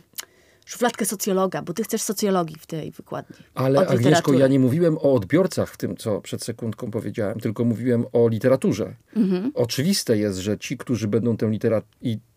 szufladkę 0.66 1.06
socjologa, 1.06 1.62
bo 1.62 1.74
ty 1.74 1.84
chcesz 1.84 2.02
socjologii 2.02 2.56
w 2.60 2.66
tej 2.66 2.92
wykładni. 2.92 3.36
Ale 3.54 3.88
Agnieszko, 3.88 4.34
ja 4.34 4.48
nie 4.48 4.60
mówiłem 4.60 4.98
o 4.98 5.14
odbiorcach 5.14 5.74
w 5.74 5.78
tym, 5.78 5.98
co 5.98 6.22
przed 6.22 6.44
sekundką 6.44 6.92
powiedziałem, 6.92 7.40
tylko 7.40 7.66
mówiłem 7.66 8.06
o 8.14 8.28
literaturze. 8.28 8.96
Mhm. 9.16 9.52
Oczywiste 9.56 10.18
jest, 10.18 10.40
że 10.40 10.58
ci, 10.58 10.78
którzy 10.78 11.08
będą 11.08 11.38
tę 11.38 11.50
literaturę 11.50 11.94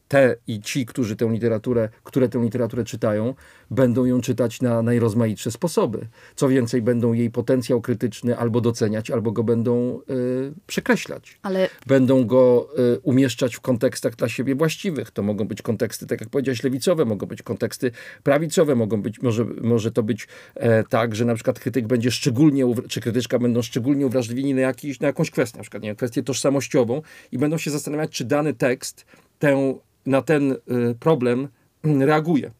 te 0.09 0.37
i 0.47 0.61
ci, 0.61 0.87
którzy 0.87 1.17
tę 1.17 1.29
literaturę, 1.33 1.89
które 2.05 2.29
tę 2.29 2.43
literaturę 2.43 2.85
czytają, 2.85 3.35
będą 3.71 4.05
ją 4.05 4.21
czytać 4.21 4.61
na 4.61 4.83
najrozmaitsze 4.83 5.51
sposoby. 5.51 6.07
Co 6.37 6.49
więcej, 6.49 6.83
będą 6.83 7.13
jej 7.13 7.31
potencjał 7.31 7.81
krytyczny 7.81 8.39
albo 8.39 8.61
doceniać, 8.61 9.11
albo 9.11 9.33
go 9.33 9.45
będą 9.45 10.01
y, 10.11 10.53
przekreślać. 10.67 11.39
Ale... 11.43 11.69
Będą 11.87 12.25
go 12.25 12.69
y, 12.95 13.01
umieszczać 13.01 13.57
w 13.57 13.61
kontekstach 13.61 14.17
dla 14.17 14.29
siebie 14.29 14.55
właściwych. 14.55 15.11
To 15.11 15.23
mogą 15.23 15.45
być 15.49 15.63
konteksty, 15.63 16.07
tak 16.07 16.21
jak 16.21 16.31
powiedziałeś, 16.31 16.63
lewicowe, 16.63 17.05
mogą 17.05 17.27
być 17.27 17.43
konteksty 17.43 17.91
prawicowe, 18.23 18.75
mogą 18.75 19.03
być, 19.03 19.23
może, 19.23 19.45
może 19.45 19.93
to 19.93 20.03
być 20.03 20.29
e, 20.55 20.85
tak, 20.85 21.15
że 21.15 21.25
na 21.25 21.35
przykład 21.35 21.61
krytyk 21.61 21.87
będzie 21.87 22.11
szczególnie, 22.11 22.75
czy 22.89 23.01
krytyczka 23.01 23.39
będą 23.39 23.63
szczególnie 23.63 24.07
uwrażliwieni 24.07 24.55
na, 24.55 24.61
jakiś, 24.61 25.01
na 25.01 25.07
jakąś 25.07 25.31
kwestię, 25.31 25.59
na 25.59 25.63
przykład 25.63 25.83
nie, 25.83 25.95
kwestię 25.95 26.23
tożsamościową 26.23 27.03
i 27.33 27.39
będą 27.39 27.59
się 27.59 27.71
zastanawiać, 27.71 28.11
czy 28.11 28.25
dany 28.25 28.55
tekst 28.55 29.07
tę 29.39 29.75
na 30.07 30.23
ten 30.23 30.53
y, 30.53 30.57
problem 31.01 31.49
reaguje, 31.85 32.51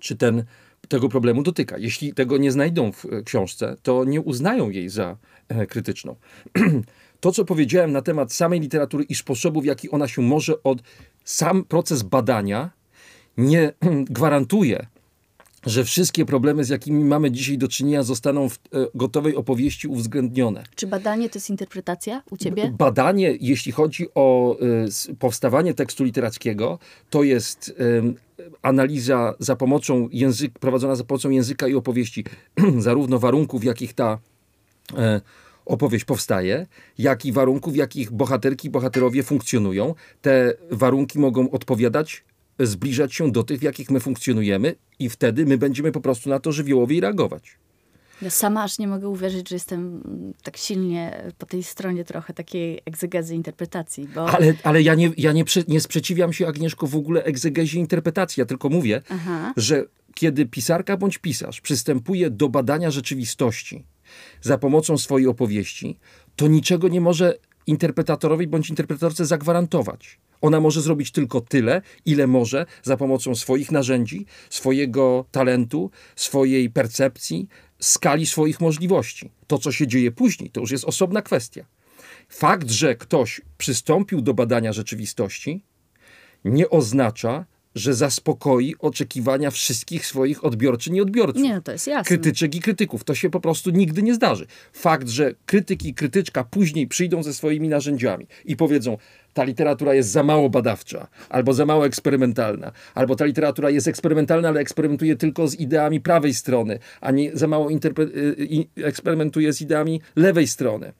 czy 0.00 0.16
ten, 0.16 0.44
tego 0.88 1.08
problemu 1.08 1.42
dotyka. 1.42 1.78
Jeśli 1.78 2.14
tego 2.14 2.38
nie 2.38 2.52
znajdą 2.52 2.92
w 2.92 3.04
y, 3.04 3.22
książce, 3.24 3.76
to 3.82 4.04
nie 4.04 4.20
uznają 4.20 4.70
jej 4.70 4.88
za 4.88 5.16
e, 5.48 5.66
krytyczną. 5.66 6.16
To, 7.20 7.32
co 7.32 7.44
powiedziałem 7.44 7.92
na 7.92 8.02
temat 8.02 8.32
samej 8.32 8.60
literatury 8.60 9.04
i 9.04 9.14
sposobu, 9.14 9.60
w 9.60 9.64
jaki 9.64 9.90
ona 9.90 10.08
się 10.08 10.22
może 10.22 10.62
od 10.62 10.82
sam 11.24 11.64
proces 11.64 12.02
badania 12.02 12.70
nie 13.36 13.72
gwarantuje 14.10 14.86
że 15.66 15.84
wszystkie 15.84 16.24
problemy, 16.24 16.64
z 16.64 16.68
jakimi 16.68 17.04
mamy 17.04 17.30
dzisiaj 17.30 17.58
do 17.58 17.68
czynienia, 17.68 18.02
zostaną 18.02 18.48
w 18.48 18.54
e, 18.54 18.58
gotowej 18.94 19.36
opowieści 19.36 19.88
uwzględnione. 19.88 20.64
Czy 20.74 20.86
badanie 20.86 21.28
to 21.28 21.38
jest 21.38 21.50
interpretacja 21.50 22.22
u 22.30 22.36
ciebie? 22.36 22.74
Badanie, 22.78 23.36
jeśli 23.40 23.72
chodzi 23.72 24.06
o 24.14 24.56
e, 25.10 25.16
powstawanie 25.18 25.74
tekstu 25.74 26.04
literackiego, 26.04 26.78
to 27.10 27.22
jest 27.22 27.74
analiza 28.62 29.34
za 29.38 29.56
pomocą 29.56 30.08
języka, 30.12 30.58
prowadzona 30.58 30.96
za 30.96 31.04
pomocą 31.04 31.30
języka 31.30 31.68
i 31.68 31.74
opowieści, 31.74 32.24
zarówno 32.78 33.18
warunków, 33.18 33.60
w 33.60 33.64
jakich 33.64 33.94
ta 33.94 34.18
e, 34.96 35.20
opowieść 35.66 36.04
powstaje, 36.04 36.66
jakich 36.98 37.34
warunków, 37.34 37.72
w 37.72 37.76
jakich 37.76 38.10
bohaterki 38.10 38.68
i 38.68 38.70
bohaterowie 38.70 39.22
funkcjonują. 39.22 39.94
Te 40.22 40.54
warunki 40.70 41.18
mogą 41.18 41.50
odpowiadać, 41.50 42.24
zbliżać 42.66 43.14
się 43.14 43.32
do 43.32 43.42
tych, 43.42 43.60
w 43.60 43.62
jakich 43.62 43.90
my 43.90 44.00
funkcjonujemy 44.00 44.74
i 44.98 45.08
wtedy 45.08 45.46
my 45.46 45.58
będziemy 45.58 45.92
po 45.92 46.00
prostu 46.00 46.30
na 46.30 46.40
to 46.40 46.52
żywiołowi 46.52 47.00
reagować. 47.00 47.58
Ja 48.22 48.30
sama 48.30 48.62
aż 48.62 48.78
nie 48.78 48.88
mogę 48.88 49.08
uwierzyć, 49.08 49.48
że 49.48 49.56
jestem 49.56 50.02
tak 50.42 50.56
silnie 50.56 51.32
po 51.38 51.46
tej 51.46 51.62
stronie 51.62 52.04
trochę 52.04 52.34
takiej 52.34 52.80
egzegezy 52.84 53.34
interpretacji. 53.34 54.08
Bo... 54.14 54.30
Ale, 54.30 54.54
ale 54.62 54.82
ja, 54.82 54.94
nie, 54.94 55.10
ja 55.16 55.32
nie, 55.32 55.44
nie 55.68 55.80
sprzeciwiam 55.80 56.32
się, 56.32 56.46
Agnieszko, 56.46 56.86
w 56.86 56.96
ogóle 56.96 57.24
egzegezie 57.24 57.78
interpretacji. 57.78 58.40
Ja 58.40 58.46
tylko 58.46 58.68
mówię, 58.68 59.02
Aha. 59.08 59.52
że 59.56 59.84
kiedy 60.14 60.46
pisarka 60.46 60.96
bądź 60.96 61.18
pisarz 61.18 61.60
przystępuje 61.60 62.30
do 62.30 62.48
badania 62.48 62.90
rzeczywistości 62.90 63.84
za 64.40 64.58
pomocą 64.58 64.98
swojej 64.98 65.28
opowieści, 65.28 65.98
to 66.36 66.48
niczego 66.48 66.88
nie 66.88 67.00
może 67.00 67.34
interpretatorowi 67.66 68.46
bądź 68.46 68.70
interpretatorce 68.70 69.26
zagwarantować. 69.26 70.18
Ona 70.40 70.60
może 70.60 70.82
zrobić 70.82 71.10
tylko 71.10 71.40
tyle, 71.40 71.82
ile 72.06 72.26
może 72.26 72.66
za 72.82 72.96
pomocą 72.96 73.34
swoich 73.34 73.72
narzędzi, 73.72 74.26
swojego 74.50 75.24
talentu, 75.30 75.90
swojej 76.16 76.70
percepcji, 76.70 77.48
skali 77.80 78.26
swoich 78.26 78.60
możliwości. 78.60 79.30
To, 79.46 79.58
co 79.58 79.72
się 79.72 79.86
dzieje 79.86 80.10
później, 80.10 80.50
to 80.50 80.60
już 80.60 80.70
jest 80.70 80.84
osobna 80.84 81.22
kwestia. 81.22 81.64
Fakt, 82.28 82.70
że 82.70 82.94
ktoś 82.94 83.40
przystąpił 83.58 84.20
do 84.20 84.34
badania 84.34 84.72
rzeczywistości, 84.72 85.64
nie 86.44 86.70
oznacza, 86.70 87.44
że 87.74 87.94
zaspokoi 87.94 88.74
oczekiwania 88.78 89.50
wszystkich 89.50 90.06
swoich 90.06 90.44
odbiorczyń 90.44 90.96
i 90.96 91.00
odbiorców. 91.00 91.42
Nie, 91.42 91.60
to 91.60 91.72
jest 91.72 91.86
jasne. 91.86 92.04
Krytyczek 92.04 92.54
i 92.54 92.60
krytyków. 92.60 93.04
To 93.04 93.14
się 93.14 93.30
po 93.30 93.40
prostu 93.40 93.70
nigdy 93.70 94.02
nie 94.02 94.14
zdarzy. 94.14 94.46
Fakt, 94.72 95.08
że 95.08 95.34
krytyk 95.46 95.84
i 95.84 95.94
krytyczka 95.94 96.44
później 96.44 96.86
przyjdą 96.86 97.22
ze 97.22 97.34
swoimi 97.34 97.68
narzędziami 97.68 98.26
i 98.44 98.56
powiedzą, 98.56 98.96
ta 99.34 99.44
literatura 99.44 99.94
jest 99.94 100.10
za 100.10 100.22
mało 100.22 100.50
badawcza, 100.50 101.06
albo 101.28 101.54
za 101.54 101.66
mało 101.66 101.86
eksperymentalna, 101.86 102.72
albo 102.94 103.16
ta 103.16 103.24
literatura 103.24 103.70
jest 103.70 103.88
eksperymentalna, 103.88 104.48
ale 104.48 104.60
eksperymentuje 104.60 105.16
tylko 105.16 105.48
z 105.48 105.54
ideami 105.54 106.00
prawej 106.00 106.34
strony, 106.34 106.78
a 107.00 107.10
nie 107.10 107.30
za 107.36 107.46
mało 107.46 107.70
y, 107.70 108.66
eksperymentuje 108.76 109.52
z 109.52 109.60
ideami 109.60 110.00
lewej 110.16 110.46
strony 110.46 110.92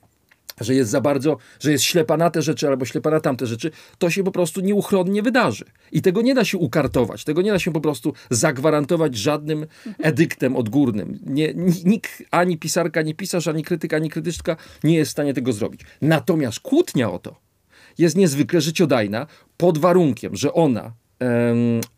że 0.60 0.74
jest 0.74 0.90
za 0.90 1.00
bardzo, 1.00 1.36
że 1.60 1.72
jest 1.72 1.84
ślepa 1.84 2.16
na 2.16 2.30
te 2.30 2.42
rzeczy 2.42 2.68
albo 2.68 2.84
ślepa 2.84 3.10
na 3.10 3.20
tamte 3.20 3.46
rzeczy, 3.46 3.70
to 3.98 4.10
się 4.10 4.24
po 4.24 4.32
prostu 4.32 4.60
nieuchronnie 4.60 5.22
wydarzy. 5.22 5.64
I 5.92 6.02
tego 6.02 6.22
nie 6.22 6.34
da 6.34 6.44
się 6.44 6.58
ukartować, 6.58 7.24
tego 7.24 7.42
nie 7.42 7.50
da 7.50 7.58
się 7.58 7.72
po 7.72 7.80
prostu 7.80 8.12
zagwarantować 8.30 9.16
żadnym 9.16 9.66
edyktem 9.98 10.56
odgórnym. 10.56 11.18
Nie, 11.26 11.54
nikt, 11.84 12.22
ani 12.30 12.58
pisarka, 12.58 13.00
ani 13.00 13.14
pisarz, 13.14 13.48
ani 13.48 13.64
krytyka, 13.64 13.96
ani 13.96 14.10
krytyczka 14.10 14.56
nie 14.84 14.96
jest 14.96 15.08
w 15.08 15.12
stanie 15.12 15.34
tego 15.34 15.52
zrobić. 15.52 15.80
Natomiast 16.02 16.60
kłótnia 16.60 17.10
o 17.10 17.18
to 17.18 17.50
jest 17.98 18.16
niezwykle 18.16 18.60
życiodajna 18.60 19.26
pod 19.56 19.78
warunkiem, 19.78 20.36
że 20.36 20.52
ona 20.52 20.92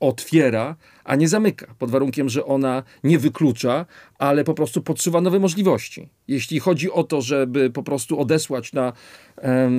otwiera, 0.01 0.77
a 1.05 1.17
nie 1.17 1.29
zamyka. 1.29 1.75
Pod 1.79 1.91
warunkiem, 1.91 2.29
że 2.29 2.45
ona 2.45 2.83
nie 3.05 3.19
wyklucza, 3.19 3.87
ale 4.19 4.45
po 4.45 4.55
prostu 4.55 4.83
podsuwa 4.83 5.21
nowe 5.21 5.39
możliwości. 5.39 6.09
Jeśli 6.29 6.61
chodzi 6.61 6.91
o 6.91 7.05
to, 7.05 7.23
żeby 7.23 7.71
po 7.71 7.83
prostu 7.83 8.21
odesłać 8.21 8.73
na 8.73 8.93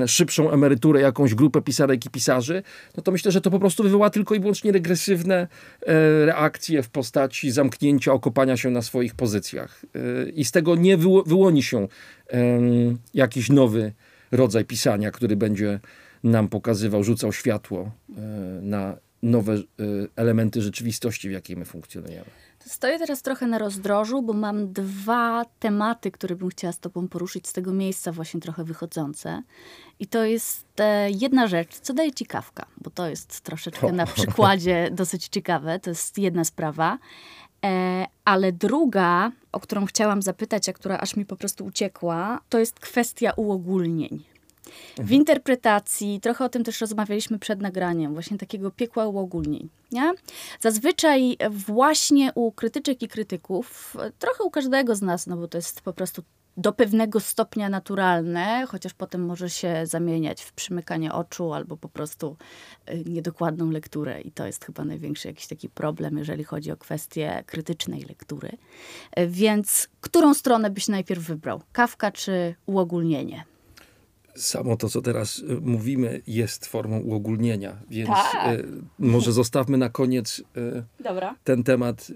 szybszą 0.08 0.52
emeryturę 0.52 1.02
jakąś 1.02 1.36
grupę 1.36 1.62
pisarek 1.62 2.06
i 2.06 2.10
pisarzy, 2.10 2.64
no 2.98 3.04
to 3.04 3.12
myślę, 3.12 3.32
że 3.32 3.42
to 3.42 3.52
po 3.52 3.60
prostu 3.60 3.84
wywoła 3.84 4.10
tylko 4.10 4.36
i 4.36 4.40
wyłącznie 4.40 4.72
regresywne 4.72 5.48
e, 5.82 6.26
reakcje 6.26 6.84
w 6.84 6.90
postaci 6.90 7.52
zamknięcia, 7.52 8.14
okopania 8.14 8.58
się 8.58 8.70
na 8.70 8.82
swoich 8.82 9.16
pozycjach. 9.16 9.82
E, 9.96 10.30
I 10.30 10.46
z 10.46 10.52
tego 10.52 10.76
nie 10.76 10.98
wyłoni 11.26 11.64
się 11.64 11.88
jakiś 13.14 13.50
nowy 13.50 13.94
rodzaj 14.32 14.66
pisania, 14.66 15.12
który 15.12 15.36
będzie 15.36 15.80
nam 16.24 16.48
pokazywał, 16.48 17.04
rzucał 17.04 17.34
światło 17.34 17.92
e, 18.18 18.22
na 18.62 18.98
nowe 19.24 19.54
y, 19.56 19.64
elementy 20.16 20.62
rzeczywistości, 20.62 21.30
w 21.30 21.32
jakiej 21.32 21.58
my 21.58 21.66
funkcjonujemy. 21.66 22.26
Stoję 22.60 23.00
teraz 23.00 23.22
trochę 23.22 23.48
na 23.48 23.58
rozdrożu, 23.58 24.22
bo 24.22 24.34
mam 24.34 24.74
dwa 24.74 25.46
tematy, 25.60 26.12
które 26.12 26.36
bym 26.36 26.50
chciała 26.50 26.72
z 26.74 26.80
Tobą 26.80 27.08
poruszyć 27.08 27.48
z 27.48 27.54
tego 27.54 27.74
miejsca, 27.74 28.12
właśnie 28.12 28.40
trochę 28.40 28.64
wychodzące. 28.64 29.44
I 30.00 30.08
to 30.08 30.24
jest 30.24 30.66
e, 30.80 31.12
jedna 31.12 31.48
rzecz, 31.48 31.80
co 31.80 31.94
daje 31.94 32.12
Ci 32.12 32.26
kawka, 32.26 32.66
bo 32.78 32.90
to 32.90 33.10
jest 33.10 33.42
troszeczkę 33.42 33.92
na 33.92 34.06
przykładzie 34.16 34.90
dosyć 34.92 35.28
ciekawe. 35.28 35.80
To 35.80 35.90
jest 35.90 36.18
jedna 36.18 36.44
sprawa. 36.44 36.98
E, 37.66 38.06
ale 38.26 38.52
druga, 38.52 39.32
o 39.52 39.60
którą 39.60 39.86
chciałam 39.86 40.22
zapytać, 40.22 40.70
a 40.70 40.74
która 40.74 40.98
aż 40.98 41.16
mi 41.16 41.26
po 41.26 41.36
prostu 41.36 41.66
uciekła, 41.66 42.40
to 42.50 42.60
jest 42.60 42.80
kwestia 42.80 43.34
uogólnień. 43.36 44.33
W 44.98 45.12
interpretacji, 45.12 46.20
trochę 46.22 46.46
o 46.46 46.50
tym 46.50 46.64
też 46.64 46.82
rozmawialiśmy 46.82 47.40
przed 47.40 47.62
nagraniem, 47.62 48.14
właśnie 48.14 48.38
takiego 48.38 48.72
piekła 48.72 49.08
uogólnień. 49.08 49.70
Nie? 49.92 50.14
Zazwyczaj 50.60 51.38
właśnie 51.50 52.32
u 52.36 52.52
krytyczek 52.52 53.02
i 53.02 53.08
krytyków, 53.08 53.98
trochę 54.20 54.44
u 54.44 54.52
każdego 54.52 54.96
z 54.96 55.02
nas, 55.02 55.28
no 55.28 55.38
bo 55.38 55.48
to 55.48 55.58
jest 55.58 55.82
po 55.82 55.94
prostu 55.94 56.24
do 56.58 56.74
pewnego 56.74 57.20
stopnia 57.20 57.70
naturalne, 57.70 58.66
chociaż 58.68 58.94
potem 58.94 59.26
może 59.26 59.50
się 59.50 59.82
zamieniać 59.86 60.42
w 60.42 60.54
przymykanie 60.54 61.14
oczu 61.14 61.54
albo 61.54 61.78
po 61.78 61.90
prostu 61.90 62.38
y, 62.90 63.04
niedokładną 63.06 63.70
lekturę. 63.70 64.22
I 64.22 64.32
to 64.32 64.46
jest 64.46 64.66
chyba 64.66 64.86
największy 64.86 65.28
jakiś 65.28 65.48
taki 65.48 65.70
problem, 65.70 66.18
jeżeli 66.18 66.44
chodzi 66.44 66.72
o 66.72 66.78
kwestię 66.78 67.44
krytycznej 67.46 68.02
lektury. 68.02 68.50
Y, 69.20 69.28
więc 69.28 69.90
którą 70.02 70.34
stronę 70.34 70.70
byś 70.70 70.88
najpierw 70.88 71.24
wybrał? 71.24 71.62
Kawka 71.72 72.12
czy 72.12 72.56
uogólnienie? 72.66 73.46
Samo 74.36 74.78
to, 74.78 74.90
co 74.90 75.02
teraz 75.02 75.40
y, 75.40 75.62
mówimy, 75.62 76.22
jest 76.28 76.66
formą 76.66 77.00
uogólnienia, 77.00 77.78
więc 77.90 78.10
tak. 78.10 78.60
Y, 78.60 78.68
może 79.00 79.32
zostawmy 79.32 79.78
na 79.78 79.90
koniec 79.90 80.40
y, 80.40 80.44
ten 81.44 81.64
temat 81.64 82.12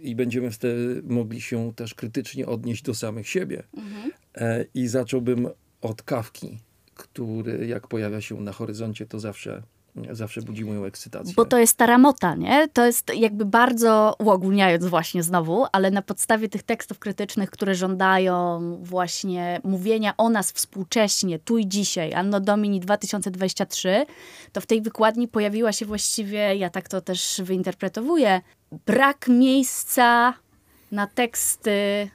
i 0.00 0.14
będziemy 0.14 0.50
wtedy 0.50 1.02
mogli 1.04 1.40
się 1.40 1.72
też 1.74 1.94
krytycznie 1.94 2.46
odnieść 2.46 2.82
do 2.82 2.94
samych 2.94 3.28
siebie. 3.28 3.62
Mhm. 3.76 4.10
E, 4.34 4.64
I 4.74 4.88
zacząłbym 4.88 5.48
od 5.80 6.02
kawki, 6.02 6.58
który 6.94 7.66
jak 7.66 7.88
pojawia 7.88 8.20
się 8.20 8.40
na 8.40 8.52
horyzoncie, 8.52 9.06
to 9.06 9.20
zawsze 9.20 9.62
zawsze 10.10 10.42
budzi 10.42 10.64
moją 10.64 10.84
ekscytację. 10.84 11.34
Bo 11.36 11.44
to 11.44 11.58
jest 11.58 11.76
taramota, 11.76 12.34
nie? 12.34 12.68
To 12.68 12.86
jest 12.86 13.14
jakby 13.14 13.44
bardzo 13.44 14.14
uogólniając 14.18 14.86
właśnie 14.86 15.22
znowu, 15.22 15.66
ale 15.72 15.90
na 15.90 16.02
podstawie 16.02 16.48
tych 16.48 16.62
tekstów 16.62 16.98
krytycznych, 16.98 17.50
które 17.50 17.74
żądają 17.74 18.60
właśnie 18.82 19.60
mówienia 19.64 20.14
o 20.16 20.28
nas 20.28 20.52
współcześnie, 20.52 21.38
tu 21.38 21.58
i 21.58 21.68
dzisiaj, 21.68 22.14
Anno 22.14 22.40
Domini 22.40 22.80
2023, 22.80 24.06
to 24.52 24.60
w 24.60 24.66
tej 24.66 24.82
wykładni 24.82 25.28
pojawiła 25.28 25.72
się 25.72 25.86
właściwie, 25.86 26.56
ja 26.56 26.70
tak 26.70 26.88
to 26.88 27.00
też 27.00 27.40
wyinterpretowuję, 27.44 28.40
brak 28.86 29.28
miejsca 29.28 30.34
na 30.92 31.06
teksty, 31.06 32.08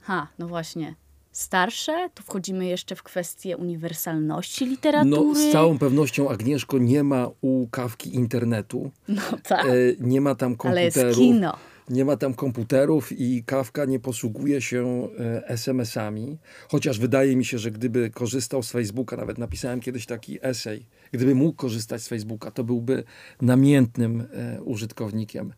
ha, 0.00 0.26
no 0.38 0.46
właśnie, 0.46 0.94
starsze? 1.36 2.08
Tu 2.14 2.22
wchodzimy 2.22 2.66
jeszcze 2.66 2.96
w 2.96 3.02
kwestię 3.02 3.56
uniwersalności 3.56 4.66
literatury. 4.66 5.16
No, 5.16 5.34
z 5.34 5.52
całą 5.52 5.78
pewnością, 5.78 6.28
Agnieszko, 6.30 6.78
nie 6.78 7.04
ma 7.04 7.30
u 7.40 7.66
kawki 7.68 8.14
internetu. 8.14 8.90
No 9.08 9.22
tak. 9.42 9.66
E, 9.66 9.70
nie 10.00 10.20
ma 10.20 10.34
tam 10.34 10.56
komputerów. 10.56 10.96
Ale 10.96 11.06
jest 11.06 11.18
kino. 11.18 11.56
Nie 11.88 12.04
ma 12.04 12.16
tam 12.16 12.34
komputerów 12.34 13.12
i 13.12 13.44
Kawka 13.44 13.84
nie 13.84 14.00
posługuje 14.00 14.60
się 14.60 15.08
e, 15.18 15.48
SMS-ami. 15.48 16.38
Chociaż 16.68 16.98
wydaje 16.98 17.36
mi 17.36 17.44
się, 17.44 17.58
że 17.58 17.70
gdyby 17.70 18.10
korzystał 18.10 18.62
z 18.62 18.70
Facebooka, 18.70 19.16
nawet 19.16 19.38
napisałem 19.38 19.80
kiedyś 19.80 20.06
taki 20.06 20.38
esej, 20.42 20.86
gdyby 21.12 21.34
mógł 21.34 21.56
korzystać 21.56 22.02
z 22.02 22.08
Facebooka, 22.08 22.50
to 22.50 22.64
byłby 22.64 23.04
namiętnym 23.42 24.26
e, 24.32 24.62
użytkownikiem 24.62 25.52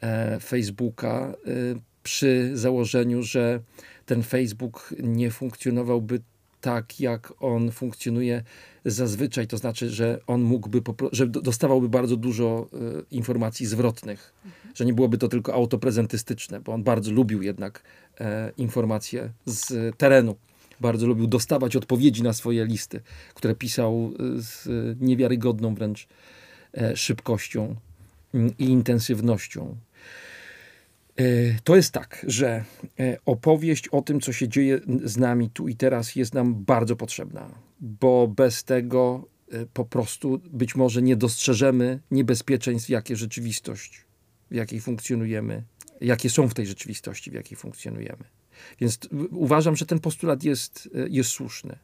e, 0.00 0.40
Facebooka 0.40 1.34
e, 1.46 1.87
przy 2.08 2.50
założeniu, 2.54 3.22
że 3.22 3.60
ten 4.06 4.22
Facebook 4.22 4.94
nie 5.02 5.30
funkcjonowałby 5.30 6.20
tak, 6.60 7.00
jak 7.00 7.32
on 7.40 7.70
funkcjonuje 7.70 8.42
zazwyczaj, 8.84 9.46
to 9.46 9.56
znaczy, 9.56 9.90
że 9.90 10.20
on 10.26 10.42
mógłby, 10.42 10.82
że 11.12 11.26
dostawałby 11.26 11.88
bardzo 11.88 12.16
dużo 12.16 12.68
y, 13.00 13.04
informacji 13.10 13.66
zwrotnych, 13.66 14.32
mhm. 14.44 14.74
że 14.76 14.84
nie 14.84 14.94
byłoby 14.94 15.18
to 15.18 15.28
tylko 15.28 15.54
autoprezentystyczne, 15.54 16.60
bo 16.60 16.72
on 16.72 16.82
bardzo 16.82 17.12
lubił 17.12 17.42
jednak 17.42 17.82
e, 18.20 18.52
informacje 18.56 19.30
z 19.46 19.96
terenu. 19.96 20.36
Bardzo 20.80 21.06
lubił 21.06 21.26
dostawać 21.26 21.76
odpowiedzi 21.76 22.22
na 22.22 22.32
swoje 22.32 22.64
listy, 22.64 23.00
które 23.34 23.54
pisał 23.54 24.12
e, 24.12 24.42
z 24.42 24.68
niewiarygodną 25.00 25.74
wręcz 25.74 26.08
szybkością 26.94 27.76
mm, 28.34 28.54
i 28.58 28.64
intensywnością. 28.64 29.76
E, 31.18 31.22
to 31.64 31.76
jest 31.76 31.92
tak, 31.92 32.24
że 32.28 32.64
e, 33.00 33.16
opowieść 33.26 33.88
o 33.88 34.02
tym, 34.02 34.20
co 34.20 34.32
się 34.32 34.48
dzieje 34.48 34.80
z 35.04 35.16
nami 35.16 35.50
tu 35.50 35.68
i 35.68 35.76
teraz, 35.76 36.16
jest 36.16 36.34
nam 36.34 36.64
bardzo 36.64 36.96
potrzebna, 36.96 37.50
bo 37.80 38.28
bez 38.28 38.64
tego 38.64 39.28
e, 39.52 39.66
po 39.66 39.84
prostu 39.84 40.40
być 40.50 40.76
może 40.76 41.02
nie 41.02 41.16
dostrzeżemy 41.16 42.00
niebezpieczeństw, 42.10 42.88
jakie 42.88 43.16
rzeczywistość, 43.16 44.04
w 44.50 44.54
jakiej 44.54 44.80
funkcjonujemy, 44.80 45.64
jakie 46.00 46.30
są 46.30 46.48
w 46.48 46.54
tej 46.54 46.66
rzeczywistości, 46.66 47.30
w 47.30 47.34
jakiej 47.34 47.56
funkcjonujemy. 47.56 48.24
Więc 48.80 48.98
uważam, 49.30 49.76
że 49.76 49.86
ten 49.86 50.00
postulat 50.00 50.44
jest, 50.44 50.88
jest 51.08 51.30
słuszny. 51.30 51.78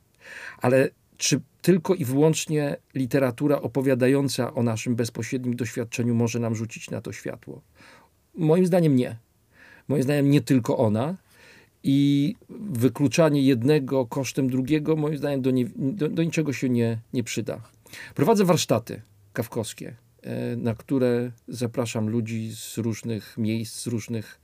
Ale 0.58 0.90
czy 1.16 1.40
tylko 1.62 1.94
i 1.94 2.04
wyłącznie 2.04 2.76
literatura 2.94 3.60
opowiadająca 3.60 4.54
o 4.54 4.62
naszym 4.62 4.96
bezpośrednim 4.96 5.56
doświadczeniu 5.56 6.14
może 6.14 6.38
nam 6.38 6.54
rzucić 6.54 6.90
na 6.90 7.00
to 7.00 7.12
światło? 7.12 7.62
Moim 8.34 8.66
zdaniem 8.66 8.96
nie. 8.96 9.16
Moim 9.88 10.02
zdaniem 10.02 10.30
nie 10.30 10.40
tylko 10.40 10.78
ona. 10.78 11.16
I 11.86 12.34
wykluczanie 12.70 13.42
jednego 13.42 14.06
kosztem 14.06 14.50
drugiego, 14.50 14.96
moim 14.96 15.16
zdaniem, 15.16 15.42
do, 15.42 15.50
nie, 15.50 15.66
do, 15.76 16.08
do 16.08 16.22
niczego 16.22 16.52
się 16.52 16.68
nie, 16.68 16.98
nie 17.12 17.24
przyda. 17.24 17.60
Prowadzę 18.14 18.44
warsztaty 18.44 19.02
kawkowskie, 19.32 19.96
e, 20.22 20.56
na 20.56 20.74
które 20.74 21.30
zapraszam 21.48 22.08
ludzi 22.08 22.52
z 22.54 22.78
różnych 22.78 23.38
miejsc, 23.38 23.82
z 23.82 23.86
różnych 23.86 24.40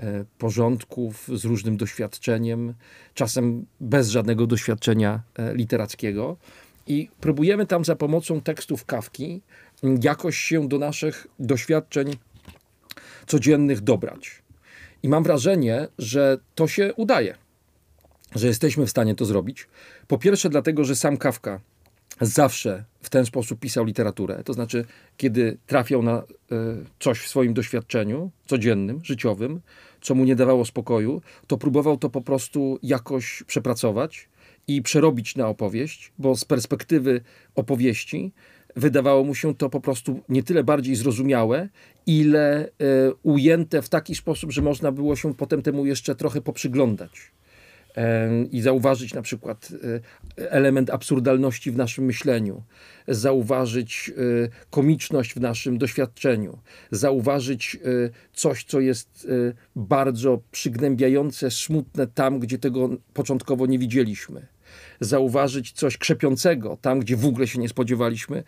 e, 0.00 0.24
porządków, 0.38 1.28
z 1.34 1.44
różnym 1.44 1.76
doświadczeniem, 1.76 2.74
czasem 3.14 3.66
bez 3.80 4.08
żadnego 4.08 4.46
doświadczenia 4.46 5.22
e, 5.34 5.54
literackiego. 5.54 6.36
I 6.86 7.08
próbujemy 7.20 7.66
tam 7.66 7.84
za 7.84 7.96
pomocą 7.96 8.40
tekstów 8.40 8.84
kawki 8.84 9.42
jakoś 10.02 10.36
się 10.36 10.68
do 10.68 10.78
naszych 10.78 11.26
doświadczeń 11.38 12.16
codziennych 13.26 13.80
dobrać. 13.80 14.39
I 15.02 15.08
mam 15.08 15.22
wrażenie, 15.22 15.88
że 15.98 16.38
to 16.54 16.68
się 16.68 16.94
udaje, 16.94 17.34
że 18.34 18.46
jesteśmy 18.46 18.86
w 18.86 18.90
stanie 18.90 19.14
to 19.14 19.24
zrobić. 19.24 19.68
Po 20.06 20.18
pierwsze, 20.18 20.50
dlatego, 20.50 20.84
że 20.84 20.96
sam 20.96 21.16
Kawka 21.16 21.60
zawsze 22.20 22.84
w 23.02 23.10
ten 23.10 23.26
sposób 23.26 23.60
pisał 23.60 23.84
literaturę. 23.84 24.44
To 24.44 24.52
znaczy, 24.52 24.84
kiedy 25.16 25.58
trafiał 25.66 26.02
na 26.02 26.22
y, 26.22 26.24
coś 27.00 27.20
w 27.20 27.28
swoim 27.28 27.54
doświadczeniu 27.54 28.30
codziennym, 28.46 29.00
życiowym, 29.04 29.60
co 30.00 30.14
mu 30.14 30.24
nie 30.24 30.36
dawało 30.36 30.64
spokoju, 30.64 31.22
to 31.46 31.58
próbował 31.58 31.96
to 31.96 32.10
po 32.10 32.20
prostu 32.20 32.78
jakoś 32.82 33.42
przepracować 33.46 34.28
i 34.68 34.82
przerobić 34.82 35.36
na 35.36 35.48
opowieść, 35.48 36.12
bo 36.18 36.36
z 36.36 36.44
perspektywy 36.44 37.20
opowieści 37.54 38.32
wydawało 38.76 39.24
mu 39.24 39.34
się 39.34 39.54
to 39.54 39.70
po 39.70 39.80
prostu 39.80 40.20
nie 40.28 40.42
tyle 40.42 40.64
bardziej 40.64 40.96
zrozumiałe, 40.96 41.68
ile 42.06 42.66
y, 42.66 42.70
ujęte 43.22 43.82
w 43.82 43.88
taki 43.88 44.14
sposób, 44.14 44.52
że 44.52 44.62
można 44.62 44.92
było 44.92 45.16
się 45.16 45.34
potem 45.34 45.62
temu 45.62 45.86
jeszcze 45.86 46.14
trochę 46.14 46.40
poprzyglądać 46.40 47.32
i 48.52 48.60
zauważyć 48.60 49.14
na 49.14 49.22
przykład 49.22 49.68
e, 50.38 50.52
element 50.52 50.90
absurdalności 50.90 51.70
w 51.70 51.76
naszym 51.76 52.04
myśleniu, 52.04 52.62
zauważyć 53.08 54.10
e, 54.10 54.48
komiczność 54.70 55.34
w 55.34 55.40
naszym 55.40 55.78
doświadczeniu, 55.78 56.58
zauważyć 56.90 57.76
e, 57.76 58.10
coś, 58.32 58.64
co 58.64 58.80
jest 58.80 59.28
bardzo 59.76 60.40
przygnębiające, 60.50 61.50
smutne 61.50 62.06
tam, 62.06 62.40
gdzie 62.40 62.58
tego 62.58 62.88
początkowo 63.14 63.66
nie 63.66 63.78
widzieliśmy. 63.78 64.46
Zauważyć 65.00 65.72
coś 65.72 65.96
krzepiącego 65.96 66.78
tam, 66.80 67.00
gdzie 67.00 67.16
w 67.16 67.26
ogóle 67.26 67.46
się 67.46 67.58
nie 67.58 67.68
spodziewaliśmy 67.68 68.42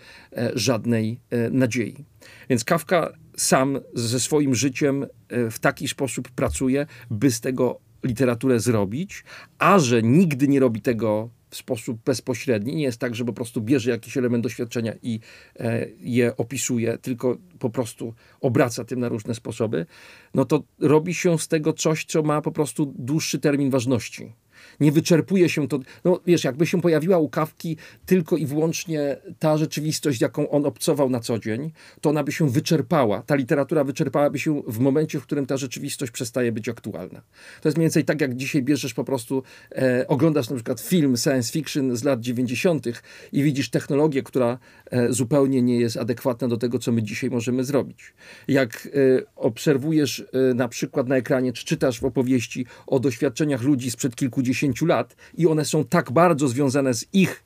żadnej 0.54 1.20
nadziei. 1.50 2.04
Więc 2.48 2.64
Kafka 2.64 3.12
sam 3.36 3.80
ze 3.94 4.20
swoim 4.20 4.54
życiem 4.54 5.06
w 5.50 5.58
taki 5.58 5.88
sposób 5.88 6.30
pracuje, 6.30 6.86
by 7.10 7.30
z 7.30 7.40
tego 7.40 7.80
literaturę 8.04 8.60
zrobić, 8.60 9.24
a 9.58 9.78
że 9.78 10.02
nigdy 10.02 10.48
nie 10.48 10.60
robi 10.60 10.80
tego 10.80 11.30
w 11.50 11.56
sposób 11.56 11.98
bezpośredni. 12.04 12.76
Nie 12.76 12.82
jest 12.82 12.98
tak, 12.98 13.14
że 13.14 13.24
po 13.24 13.32
prostu 13.32 13.60
bierze 13.60 13.90
jakiś 13.90 14.16
element 14.16 14.44
doświadczenia 14.44 14.92
i 15.02 15.20
e, 15.56 15.86
je 16.00 16.36
opisuje, 16.36 16.98
tylko 16.98 17.36
po 17.58 17.70
prostu 17.70 18.14
obraca 18.40 18.84
tym 18.84 19.00
na 19.00 19.08
różne 19.08 19.34
sposoby, 19.34 19.86
no 20.34 20.44
to 20.44 20.62
robi 20.80 21.14
się 21.14 21.38
z 21.38 21.48
tego 21.48 21.72
coś, 21.72 22.04
co 22.04 22.22
ma 22.22 22.42
po 22.42 22.52
prostu 22.52 22.94
dłuższy 22.98 23.38
termin 23.38 23.70
ważności 23.70 24.32
nie 24.80 24.92
wyczerpuje 24.92 25.48
się 25.48 25.68
to. 25.68 25.78
No 26.04 26.20
wiesz, 26.26 26.44
jakby 26.44 26.66
się 26.66 26.80
pojawiła 26.80 27.18
u 27.18 27.28
Kawki 27.28 27.76
tylko 28.06 28.36
i 28.36 28.46
wyłącznie 28.46 29.16
ta 29.38 29.56
rzeczywistość, 29.56 30.20
jaką 30.20 30.50
on 30.50 30.66
obcował 30.66 31.10
na 31.10 31.20
co 31.20 31.38
dzień, 31.38 31.72
to 32.00 32.10
ona 32.10 32.24
by 32.24 32.32
się 32.32 32.50
wyczerpała. 32.50 33.22
Ta 33.22 33.34
literatura 33.34 33.84
wyczerpałaby 33.84 34.38
się 34.38 34.62
w 34.66 34.78
momencie, 34.78 35.20
w 35.20 35.22
którym 35.22 35.46
ta 35.46 35.56
rzeczywistość 35.56 36.12
przestaje 36.12 36.52
być 36.52 36.68
aktualna. 36.68 37.22
To 37.60 37.68
jest 37.68 37.78
mniej 37.78 37.84
więcej 37.84 38.04
tak, 38.04 38.20
jak 38.20 38.36
dzisiaj 38.36 38.62
bierzesz 38.62 38.94
po 38.94 39.04
prostu, 39.04 39.42
e, 39.72 40.08
oglądasz 40.08 40.50
na 40.50 40.56
przykład 40.56 40.80
film 40.80 41.16
science 41.16 41.52
fiction 41.52 41.96
z 41.96 42.04
lat 42.04 42.20
90. 42.20 43.02
i 43.32 43.42
widzisz 43.42 43.70
technologię, 43.70 44.22
która 44.22 44.58
e, 44.90 45.12
zupełnie 45.12 45.62
nie 45.62 45.80
jest 45.80 45.96
adekwatna 45.96 46.48
do 46.48 46.56
tego, 46.56 46.78
co 46.78 46.92
my 46.92 47.02
dzisiaj 47.02 47.30
możemy 47.30 47.64
zrobić. 47.64 48.14
Jak 48.48 48.86
e, 48.86 49.22
obserwujesz 49.36 50.24
e, 50.50 50.54
na 50.54 50.68
przykład 50.68 51.08
na 51.08 51.16
ekranie, 51.16 51.52
czy 51.52 51.64
czytasz 51.64 52.00
w 52.00 52.04
opowieści 52.04 52.66
o 52.86 53.00
doświadczeniach 53.00 53.62
ludzi 53.62 53.90
sprzed 53.90 54.16
kilkudziesięciu 54.16 54.51
lat 54.86 55.16
i 55.34 55.46
one 55.46 55.64
są 55.64 55.84
tak 55.84 56.12
bardzo 56.12 56.48
związane 56.48 56.94
z 56.94 57.07
ich 57.12 57.44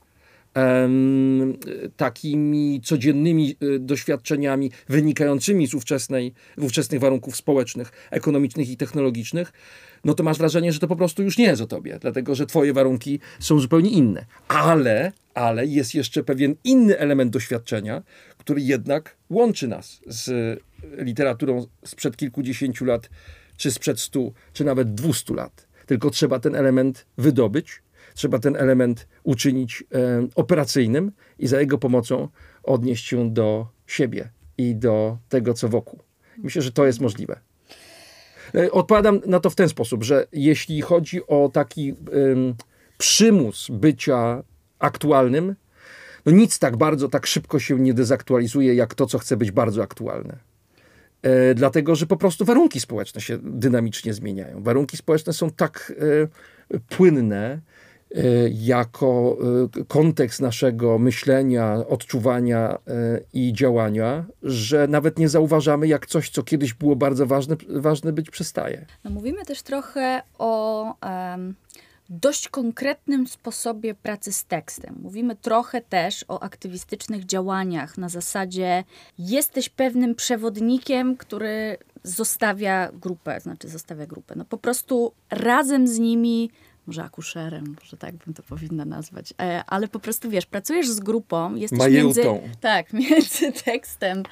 um, 0.56 1.58
takimi 1.96 2.80
codziennymi 2.84 3.56
e, 3.60 3.78
doświadczeniami 3.78 4.70
wynikającymi 4.88 5.66
z 5.66 5.74
ówczesnej, 5.74 6.34
ówczesnych 6.58 7.00
warunków 7.00 7.36
społecznych, 7.36 7.92
ekonomicznych 8.10 8.70
i 8.70 8.76
technologicznych, 8.76 9.52
no 10.04 10.14
to 10.14 10.22
masz 10.22 10.38
wrażenie, 10.38 10.72
że 10.72 10.78
to 10.78 10.88
po 10.88 10.96
prostu 10.96 11.22
już 11.22 11.38
nie 11.38 11.44
jest 11.44 11.62
o 11.62 11.66
tobie, 11.66 11.98
dlatego 12.00 12.34
że 12.34 12.46
twoje 12.46 12.72
warunki 12.72 13.20
są 13.40 13.58
zupełnie 13.58 13.90
inne. 13.90 14.24
Ale, 14.48 15.12
ale 15.34 15.66
jest 15.66 15.94
jeszcze 15.94 16.24
pewien 16.24 16.54
inny 16.64 16.98
element 16.98 17.32
doświadczenia, 17.32 18.02
który 18.38 18.60
jednak 18.60 19.16
łączy 19.30 19.68
nas 19.68 20.00
z 20.06 20.58
literaturą 20.98 21.66
sprzed 21.84 22.16
kilkudziesięciu 22.16 22.84
lat, 22.84 23.10
czy 23.56 23.70
sprzed 23.70 24.00
stu, 24.00 24.34
czy 24.52 24.64
nawet 24.64 24.94
dwustu 24.94 25.34
lat 25.34 25.65
tylko 25.86 26.10
trzeba 26.10 26.40
ten 26.40 26.54
element 26.54 27.06
wydobyć, 27.18 27.82
trzeba 28.14 28.38
ten 28.38 28.56
element 28.56 29.08
uczynić 29.22 29.84
e, 29.94 30.28
operacyjnym 30.34 31.12
i 31.38 31.46
za 31.46 31.60
jego 31.60 31.78
pomocą 31.78 32.28
odnieść 32.62 33.06
się 33.06 33.30
do 33.30 33.66
siebie 33.86 34.30
i 34.58 34.74
do 34.74 35.18
tego, 35.28 35.54
co 35.54 35.68
wokół. 35.68 36.00
Myślę, 36.38 36.62
że 36.62 36.72
to 36.72 36.86
jest 36.86 37.00
możliwe. 37.00 37.40
E, 38.54 38.70
odpowiadam 38.72 39.20
na 39.26 39.40
to 39.40 39.50
w 39.50 39.54
ten 39.54 39.68
sposób, 39.68 40.04
że 40.04 40.26
jeśli 40.32 40.80
chodzi 40.80 41.26
o 41.26 41.50
taki 41.52 41.94
przymus 42.98 43.68
bycia 43.70 44.42
aktualnym, 44.78 45.54
no 46.26 46.32
nic 46.32 46.58
tak 46.58 46.76
bardzo, 46.76 47.08
tak 47.08 47.26
szybko 47.26 47.58
się 47.58 47.80
nie 47.80 47.94
dezaktualizuje, 47.94 48.74
jak 48.74 48.94
to, 48.94 49.06
co 49.06 49.18
chce 49.18 49.36
być 49.36 49.50
bardzo 49.50 49.82
aktualne. 49.82 50.38
E, 51.26 51.54
dlatego 51.54 51.94
że 51.94 52.06
po 52.06 52.16
prostu 52.16 52.44
warunki 52.44 52.80
społeczne 52.80 53.20
się 53.20 53.38
dynamicznie 53.42 54.14
zmieniają. 54.14 54.62
Warunki 54.62 54.96
społeczne 54.96 55.32
są 55.32 55.50
tak 55.50 55.92
e, 56.70 56.78
płynne, 56.96 57.60
e, 58.14 58.22
jako 58.48 59.38
kontekst 59.88 60.40
naszego 60.40 60.98
myślenia, 60.98 61.74
odczuwania 61.88 62.78
i 63.32 63.52
działania, 63.52 64.24
że 64.42 64.88
nawet 64.88 65.18
nie 65.18 65.28
zauważamy, 65.28 65.88
jak 65.88 66.06
coś, 66.06 66.30
co 66.30 66.42
kiedyś 66.42 66.74
było 66.74 66.96
bardzo 66.96 67.26
ważne, 67.26 67.56
ważne 67.68 68.12
być 68.12 68.30
przestaje. 68.30 68.86
No 69.04 69.10
mówimy 69.10 69.44
też 69.44 69.62
trochę 69.62 70.22
o 70.38 70.82
um, 71.02 71.54
dość 72.10 72.48
konkretnym 72.48 73.26
sposobie 73.26 73.94
pracy 73.94 74.32
z 74.32 74.44
tekstem. 74.44 74.98
Mówimy 75.02 75.36
trochę 75.36 75.80
też 75.80 76.24
o 76.28 76.42
aktywistycznych 76.42 77.26
działaniach 77.26 77.98
na 77.98 78.08
zasadzie 78.08 78.84
jesteś 79.18 79.68
pewnym 79.68 80.14
przewodnikiem, 80.14 81.16
który 81.16 81.78
zostawia 82.02 82.92
grupę, 82.92 83.40
znaczy 83.40 83.68
zostawia 83.68 84.06
grupę. 84.06 84.34
No 84.36 84.44
po 84.44 84.58
prostu 84.58 85.12
razem 85.30 85.88
z 85.88 85.98
nimi 85.98 86.50
może 86.86 87.04
akuszerem, 87.04 87.76
że 87.82 87.96
tak 87.96 88.14
bym 88.16 88.34
to 88.34 88.42
powinna 88.42 88.84
nazwać, 88.84 89.34
e, 89.40 89.64
ale 89.66 89.88
po 89.88 90.00
prostu 90.00 90.30
wiesz, 90.30 90.46
pracujesz 90.46 90.88
z 90.88 91.00
grupą, 91.00 91.54
jesteś 91.54 91.92
między, 91.92 92.22
tak, 92.60 92.92
między 93.10 93.52
tekstem, 93.52 94.22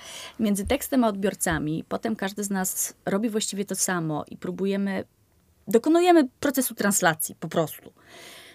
między 0.40 0.66
tekstem 0.66 1.04
a 1.04 1.08
odbiorcami. 1.08 1.84
Potem 1.88 2.16
każdy 2.16 2.44
z 2.44 2.50
nas 2.50 2.94
robi 3.06 3.28
właściwie 3.28 3.64
to 3.64 3.74
samo 3.74 4.24
i 4.30 4.36
próbujemy 4.36 5.04
dokonujemy 5.68 6.28
procesu 6.40 6.74
translacji 6.74 7.34
po 7.40 7.48
prostu. 7.48 7.92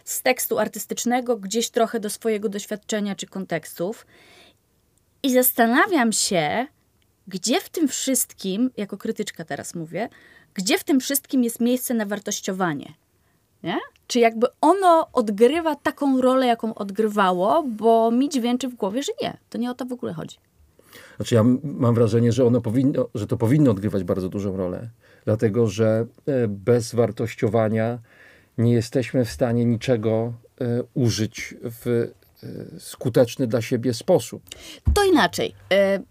Z 0.06 0.22
tekstu 0.22 0.60
artystycznego 0.60 1.38
gdzieś 1.38 1.70
trochę 1.70 2.00
do 2.00 2.10
swojego 2.10 2.50
doświadczenia 2.50 3.16
czy 3.16 3.28
kontekstów. 3.28 4.06
I 5.24 5.34
zastanawiam 5.34 6.12
się, 6.12 6.68
gdzie 7.28 7.62
w 7.62 7.70
tym 7.70 7.88
wszystkim, 7.88 8.72
jako 8.78 8.98
krytyczka 8.98 9.46
teraz 9.46 9.76
mówię, 9.76 10.10
gdzie 10.54 10.78
w 10.78 10.84
tym 10.84 11.00
wszystkim 11.00 11.44
jest 11.44 11.60
miejsce 11.60 11.94
na 11.94 12.06
wartościowanie. 12.06 12.94
Nie? 13.64 13.80
Czy 14.08 14.20
jakby 14.20 14.48
ono 14.62 15.10
odgrywa 15.14 15.76
taką 15.76 16.22
rolę, 16.22 16.48
jaką 16.48 16.76
odgrywało, 16.76 17.64
bo 17.64 18.12
mi 18.12 18.30
dźwięczy 18.30 18.68
w 18.68 18.76
głowie, 18.76 19.04
że 19.04 19.12
nie. 19.22 19.38
To 19.50 19.58
nie 19.58 19.72
o 19.72 19.74
to 19.74 19.86
w 19.86 19.94
ogóle 19.94 20.14
chodzi. 20.14 20.38
Znaczy 21.16 21.36
ja 21.36 21.44
mam 21.64 21.96
wrażenie, 21.96 22.32
że, 22.32 22.46
ono 22.46 22.62
powinno, 22.62 23.10
że 23.16 23.28
to 23.28 23.38
powinno 23.38 23.72
odgrywać 23.72 24.04
bardzo 24.04 24.30
dużą 24.30 24.58
rolę 24.58 24.90
dlatego 25.30 25.68
że 25.68 26.06
e, 26.26 26.48
bez 26.48 26.96
wartościowania 26.96 28.00
nie 28.58 28.74
jesteśmy 28.74 29.26
w 29.26 29.32
stanie 29.32 29.66
niczego 29.66 30.34
e, 30.62 30.66
użyć 30.94 31.56
w 31.64 31.88
e, 31.88 32.80
skuteczny 32.80 33.48
dla 33.48 33.62
siebie 33.62 33.94
sposób. 33.94 34.44
To 34.94 35.04
inaczej. 35.04 35.56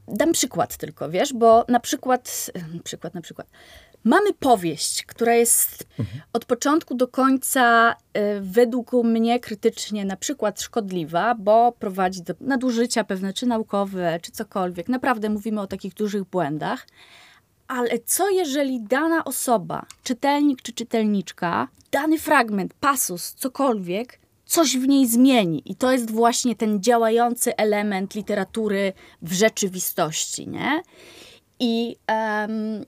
Dam 0.09 0.33
przykład 0.33 0.77
tylko, 0.77 1.11
wiesz, 1.11 1.33
bo 1.33 1.65
na 1.69 1.81
przykład, 1.81 2.51
przykład 2.85 3.15
na 3.15 3.21
przykład, 3.21 3.47
Mamy 4.05 4.35
powieść, 4.35 5.05
która 5.05 5.35
jest 5.35 5.87
mhm. 5.99 6.21
od 6.33 6.45
początku 6.45 6.95
do 6.95 7.09
końca 7.09 7.95
według 8.41 8.93
mnie 8.93 9.41
krytycznie 9.41 10.05
na 10.05 10.17
przykład 10.17 10.61
szkodliwa, 10.61 11.35
bo 11.35 11.73
prowadzi 11.73 12.23
do 12.23 12.35
nadużycia 12.41 13.05
pewne, 13.05 13.33
czy 13.33 13.47
naukowe, 13.47 14.19
czy 14.23 14.33
cokolwiek. 14.33 14.89
Naprawdę 14.89 15.29
mówimy 15.31 15.61
o 15.61 15.67
takich 15.67 15.95
dużych 15.95 16.25
błędach. 16.25 16.87
Ale 17.69 17.99
co 17.99 18.31
jeżeli 18.31 18.81
dana 18.81 19.25
osoba, 19.25 19.87
czytelnik 20.03 20.63
czy 20.63 20.73
czytelniczka, 20.73 21.69
dany 21.91 22.19
fragment, 22.19 22.75
pasus, 22.75 23.35
cokolwiek, 23.35 24.19
coś 24.45 24.77
w 24.77 24.89
niej 24.89 25.07
zmieni? 25.07 25.63
I 25.65 25.75
to 25.75 25.93
jest 25.93 26.11
właśnie 26.11 26.57
ten 26.57 26.83
działający 26.83 27.57
element 27.57 28.15
literatury 28.15 28.93
w 29.23 29.33
rzeczywistości, 29.33 30.49
nie? 30.49 30.83
I 31.61 31.97
um, 32.09 32.85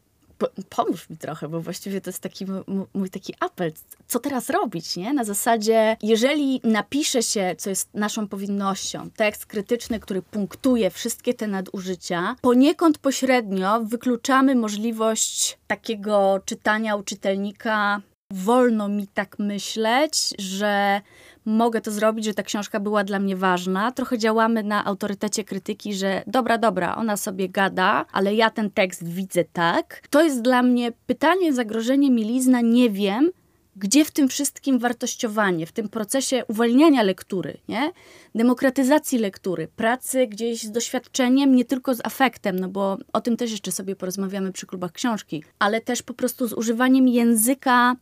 pomóż 0.69 1.11
mi 1.11 1.17
trochę, 1.17 1.49
bo 1.49 1.61
właściwie 1.61 2.01
to 2.01 2.11
jest 2.11 2.23
taki 2.23 2.47
mój 2.95 3.11
taki 3.11 3.35
apel, 3.41 3.73
co 4.07 4.19
teraz 4.19 4.51
robić, 4.51 4.97
nie? 4.97 5.13
Na 5.13 5.25
zasadzie, 5.25 5.97
jeżeli 6.03 6.61
napisze 6.65 7.23
się, 7.23 7.55
co 7.59 7.71
jest 7.71 7.95
naszą 7.95 8.29
powinnością, 8.29 9.11
tekst 9.11 9.47
krytyczny, 9.47 10.01
który 10.01 10.23
punktuje 10.23 10.91
wszystkie 10.91 11.35
te 11.35 11.47
nadużycia, 11.47 12.37
poniekąd 12.41 12.99
pośrednio 12.99 13.81
wykluczamy 13.81 14.55
możliwość 14.55 15.59
takiego 15.67 16.41
czytania 16.45 16.97
u 16.97 17.03
czytelnika 17.03 18.01
wolno 18.33 18.89
mi 18.89 19.07
tak 19.07 19.39
myśleć, 19.39 20.35
że 20.39 21.01
mogę 21.45 21.81
to 21.81 21.91
zrobić, 21.91 22.25
że 22.25 22.35
ta 22.35 22.43
książka 22.43 22.81
była 22.81 23.05
dla 23.05 23.19
mnie 23.19 23.37
ważna. 23.37 23.93
Trochę 23.93 24.19
działamy 24.19 24.63
na 24.63 24.85
autorytecie 24.85 25.45
krytyki, 25.45 25.95
że 25.95 26.23
dobra, 26.27 26.59
dobra, 26.59 26.97
ona 26.97 27.17
sobie 27.17 27.49
gada, 27.49 28.07
ale 28.13 28.35
ja 28.35 28.51
ten 28.51 28.71
tekst 28.71 29.09
widzę 29.09 29.45
tak. 29.53 30.03
To 30.11 30.23
jest 30.23 30.43
dla 30.43 30.63
mnie 30.63 30.93
pytanie, 31.07 31.53
zagrożenie, 31.53 32.11
milizna, 32.11 32.61
nie 32.61 32.91
wiem, 32.91 33.31
gdzie 33.77 34.05
w 34.05 34.11
tym 34.11 34.29
wszystkim 34.29 34.79
wartościowanie, 34.79 35.67
w 35.67 35.73
tym 35.73 35.89
procesie 35.89 36.45
uwalniania 36.49 37.03
lektury, 37.03 37.59
nie? 37.69 37.93
demokratyzacji 38.35 39.19
lektury, 39.19 39.69
pracy 39.77 40.27
gdzieś 40.27 40.63
z 40.63 40.71
doświadczeniem, 40.71 41.55
nie 41.55 41.65
tylko 41.65 41.95
z 41.95 42.01
afektem, 42.05 42.59
no 42.59 42.69
bo 42.69 42.99
o 43.13 43.21
tym 43.21 43.37
też 43.37 43.51
jeszcze 43.51 43.73
sobie 43.73 43.97
porozmawiamy 43.97 44.53
przy 44.53 44.67
klubach 44.67 44.93
książki, 44.93 45.45
ale 45.59 45.81
też 45.81 46.03
po 46.03 46.15
prostu 46.15 46.49
z 46.49 46.53
używaniem 46.53 47.09
języka 47.09 47.97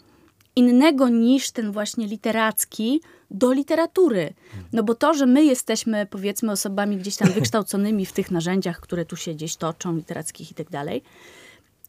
innego 0.59 1.09
niż 1.09 1.51
ten 1.51 1.73
właśnie 1.73 2.07
literacki 2.07 3.01
do 3.31 3.53
literatury. 3.53 4.35
No 4.73 4.83
bo 4.83 4.95
to, 4.95 5.15
że 5.15 5.27
my 5.27 5.45
jesteśmy 5.45 6.07
powiedzmy 6.07 6.53
osobami 6.53 6.97
gdzieś 6.97 7.17
tam 7.17 7.33
wykształconymi 7.39 8.07
w 8.07 8.13
tych 8.13 8.31
narzędziach, 8.31 8.81
które 8.81 9.05
tu 9.05 9.17
się 9.17 9.35
gdzieś 9.35 9.57
toczą, 9.57 9.97
literackich 9.97 10.51
i 10.51 10.55
tak 10.55 10.71
dalej, 10.71 11.03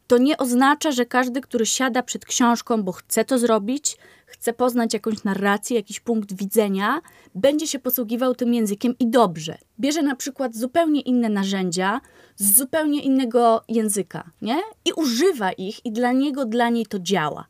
to 0.06 0.18
nie 0.18 0.36
oznacza, 0.36 0.92
że 0.92 1.06
każdy, 1.06 1.40
który 1.40 1.66
siada 1.66 2.02
przed 2.02 2.24
książką, 2.24 2.82
bo 2.82 2.92
chce 2.92 3.24
to 3.24 3.38
zrobić, 3.38 3.96
chce 4.26 4.52
poznać 4.52 4.94
jakąś 4.94 5.24
narrację, 5.24 5.76
jakiś 5.76 6.00
punkt 6.00 6.32
widzenia, 6.32 7.00
będzie 7.34 7.66
się 7.66 7.78
posługiwał 7.78 8.34
tym 8.34 8.54
językiem 8.54 8.94
i 8.98 9.06
dobrze. 9.06 9.58
Bierze 9.80 10.02
na 10.02 10.16
przykład 10.16 10.56
zupełnie 10.56 11.00
inne 11.00 11.28
narzędzia 11.28 12.00
z 12.36 12.56
zupełnie 12.56 13.02
innego 13.02 13.62
języka, 13.68 14.30
nie? 14.42 14.60
I 14.84 14.92
używa 14.92 15.52
ich 15.52 15.86
i 15.86 15.92
dla 15.92 16.12
niego, 16.12 16.44
dla 16.44 16.70
niej 16.70 16.86
to 16.86 16.98
działa 16.98 17.46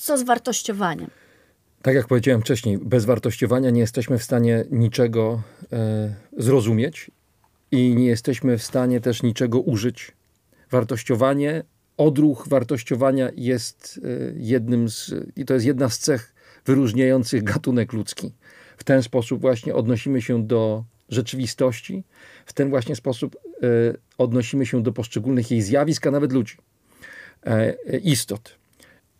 co 0.00 0.18
z 0.18 0.22
wartościowaniem? 0.22 1.10
Tak 1.82 1.94
jak 1.94 2.06
powiedziałem 2.06 2.40
wcześniej, 2.40 2.78
bez 2.78 3.04
wartościowania 3.04 3.70
nie 3.70 3.80
jesteśmy 3.80 4.18
w 4.18 4.24
stanie 4.24 4.64
niczego 4.70 5.42
e, 5.72 6.14
zrozumieć 6.36 7.10
i 7.70 7.94
nie 7.94 8.06
jesteśmy 8.06 8.58
w 8.58 8.62
stanie 8.62 9.00
też 9.00 9.22
niczego 9.22 9.60
użyć. 9.60 10.12
Wartościowanie, 10.70 11.62
odruch 11.96 12.48
wartościowania 12.48 13.30
jest 13.36 14.00
e, 14.04 14.32
jednym 14.36 14.88
z, 14.88 15.14
i 15.36 15.44
to 15.44 15.54
jest 15.54 15.66
jedna 15.66 15.88
z 15.88 15.98
cech 15.98 16.34
wyróżniających 16.66 17.42
gatunek 17.42 17.92
ludzki. 17.92 18.32
W 18.76 18.84
ten 18.84 19.02
sposób 19.02 19.40
właśnie 19.40 19.74
odnosimy 19.74 20.22
się 20.22 20.46
do 20.46 20.84
rzeczywistości, 21.08 22.04
w 22.46 22.52
ten 22.52 22.70
właśnie 22.70 22.96
sposób 22.96 23.36
e, 23.36 23.66
odnosimy 24.18 24.66
się 24.66 24.82
do 24.82 24.92
poszczególnych 24.92 25.50
jej 25.50 25.62
zjawisk, 25.62 26.06
a 26.06 26.10
nawet 26.10 26.32
ludzi, 26.32 26.56
e, 27.46 27.74
istot. 27.98 28.59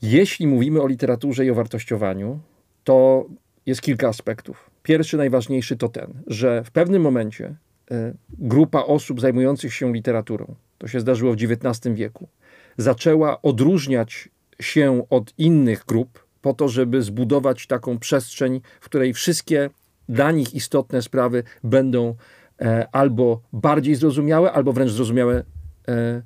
Jeśli 0.03 0.47
mówimy 0.47 0.83
o 0.83 0.87
literaturze 0.87 1.47
i 1.47 1.51
o 1.51 1.55
wartościowaniu, 1.55 2.41
to 2.85 3.27
jest 3.67 3.83
kilka 3.83 4.09
aspektów. 4.09 4.71
Pierwszy, 4.83 5.17
najważniejszy 5.17 5.77
to 5.77 5.89
ten, 5.89 6.23
że 6.27 6.65
w 6.65 6.71
pewnym 6.71 7.03
momencie 7.03 7.57
e, 7.91 8.15
grupa 8.39 8.83
osób 8.83 9.21
zajmujących 9.21 9.75
się 9.75 9.93
literaturą, 9.93 10.55
to 10.79 10.89
się 10.89 11.01
zdarzyło 11.01 11.33
w 11.33 11.37
XIX 11.37 11.97
wieku, 11.97 12.29
zaczęła 12.77 13.43
odróżniać 13.43 14.29
się 14.61 15.05
od 15.11 15.35
innych 15.39 15.85
grup 15.85 16.25
po 16.43 16.55
to, 16.55 16.69
żeby 16.69 17.03
zbudować 17.03 17.67
taką 17.67 17.99
przestrzeń, 17.99 18.61
w 18.81 18.85
której 18.85 19.13
wszystkie 19.15 19.71
dla 20.09 20.31
nich 20.31 20.55
istotne 20.55 21.03
sprawy 21.03 21.43
będą 21.65 22.15
e, 22.61 22.89
albo 22.93 23.41
bardziej 23.53 23.95
zrozumiałe, 23.95 24.53
albo 24.53 24.73
wręcz 24.73 24.91
zrozumiałe 24.91 25.45
e, 25.89 26.23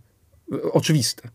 oczywiste. 0.73 1.29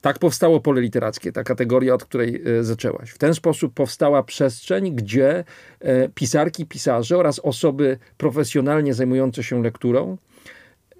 Tak 0.00 0.18
powstało 0.18 0.60
pole 0.60 0.80
literackie, 0.80 1.32
ta 1.32 1.44
kategoria, 1.44 1.94
od 1.94 2.04
której 2.04 2.42
e, 2.58 2.64
zaczęłaś. 2.64 3.10
W 3.10 3.18
ten 3.18 3.34
sposób 3.34 3.74
powstała 3.74 4.22
przestrzeń, 4.22 4.94
gdzie 4.94 5.44
e, 5.80 6.08
pisarki, 6.08 6.66
pisarze 6.66 7.18
oraz 7.18 7.38
osoby 7.38 7.98
profesjonalnie 8.16 8.94
zajmujące 8.94 9.42
się 9.42 9.62
lekturą 9.62 10.16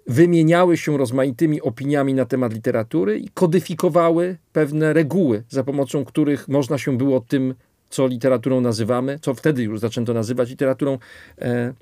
wymieniały 0.09 0.77
się 0.77 0.99
rozmaitymi 0.99 1.63
opiniami 1.63 2.15
na 2.15 2.25
temat 2.25 2.53
literatury 2.53 3.19
i 3.19 3.29
kodyfikowały 3.29 4.37
pewne 4.53 4.93
reguły, 4.93 5.43
za 5.49 5.65
pomocą 5.65 6.05
których 6.05 6.49
można 6.49 6.79
się 6.79 6.99
było 6.99 7.21
tym, 7.21 7.55
co 7.91 8.07
literaturą 8.07 8.61
nazywamy, 8.61 9.19
co 9.19 9.35
wtedy 9.35 9.63
już 9.63 9.81
zaczęto 9.81 10.15
nazywać 10.15 10.51
literaturą, 10.51 10.99
e, 11.39 11.45
e, 11.47 11.75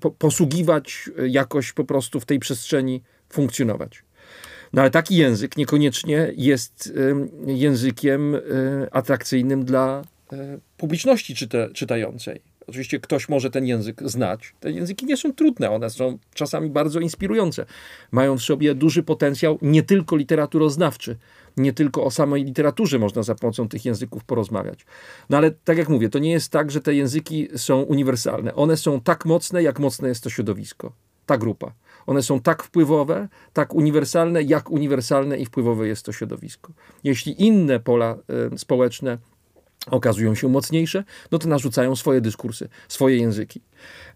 po, 0.00 0.10
posługiwać 0.10 1.10
jakoś 1.28 1.72
po 1.72 1.84
prostu 1.84 2.20
w 2.20 2.26
tej 2.26 2.38
przestrzeni 2.38 3.02
funkcjonować. 3.28 4.02
No 4.72 4.82
ale 4.82 4.90
taki 4.90 5.16
język 5.16 5.56
niekoniecznie 5.56 6.32
jest 6.36 6.92
językiem 7.46 8.34
e, 8.34 8.40
atrakcyjnym 8.90 9.64
dla 9.64 10.02
e, 10.32 10.58
publiczności 10.76 11.34
czyta, 11.34 11.58
czytającej. 11.74 12.40
Oczywiście 12.68 13.00
ktoś 13.00 13.28
może 13.28 13.50
ten 13.50 13.66
język 13.66 14.02
znać. 14.04 14.54
Te 14.60 14.72
języki 14.72 15.06
nie 15.06 15.16
są 15.16 15.32
trudne, 15.32 15.70
one 15.70 15.90
są 15.90 16.18
czasami 16.34 16.70
bardzo 16.70 17.00
inspirujące. 17.00 17.66
Mają 18.10 18.38
w 18.38 18.42
sobie 18.42 18.74
duży 18.74 19.02
potencjał 19.02 19.58
nie 19.62 19.82
tylko 19.82 20.16
literaturoznawczy, 20.16 21.16
nie 21.56 21.72
tylko 21.72 22.04
o 22.04 22.10
samej 22.10 22.44
literaturze 22.44 22.98
można 22.98 23.22
za 23.22 23.34
pomocą 23.34 23.68
tych 23.68 23.84
języków 23.84 24.24
porozmawiać. 24.24 24.86
No 25.30 25.36
ale 25.36 25.50
tak 25.50 25.78
jak 25.78 25.88
mówię, 25.88 26.08
to 26.08 26.18
nie 26.18 26.30
jest 26.30 26.52
tak, 26.52 26.70
że 26.70 26.80
te 26.80 26.94
języki 26.94 27.48
są 27.56 27.82
uniwersalne. 27.82 28.54
One 28.54 28.76
są 28.76 29.00
tak 29.00 29.24
mocne, 29.24 29.62
jak 29.62 29.78
mocne 29.78 30.08
jest 30.08 30.24
to 30.24 30.30
środowisko, 30.30 30.92
ta 31.26 31.38
grupa. 31.38 31.72
One 32.08 32.22
są 32.22 32.40
tak 32.40 32.62
wpływowe, 32.62 33.28
tak 33.52 33.74
uniwersalne, 33.74 34.42
jak 34.42 34.70
uniwersalne 34.70 35.38
i 35.38 35.46
wpływowe 35.46 35.88
jest 35.88 36.04
to 36.04 36.12
środowisko. 36.12 36.72
Jeśli 37.04 37.42
inne 37.42 37.80
pola 37.80 38.16
społeczne 38.56 39.18
okazują 39.90 40.34
się 40.34 40.48
mocniejsze, 40.48 41.04
no 41.32 41.38
to 41.38 41.48
narzucają 41.48 41.96
swoje 41.96 42.20
dyskursy, 42.20 42.68
swoje 42.88 43.16
języki. 43.16 43.60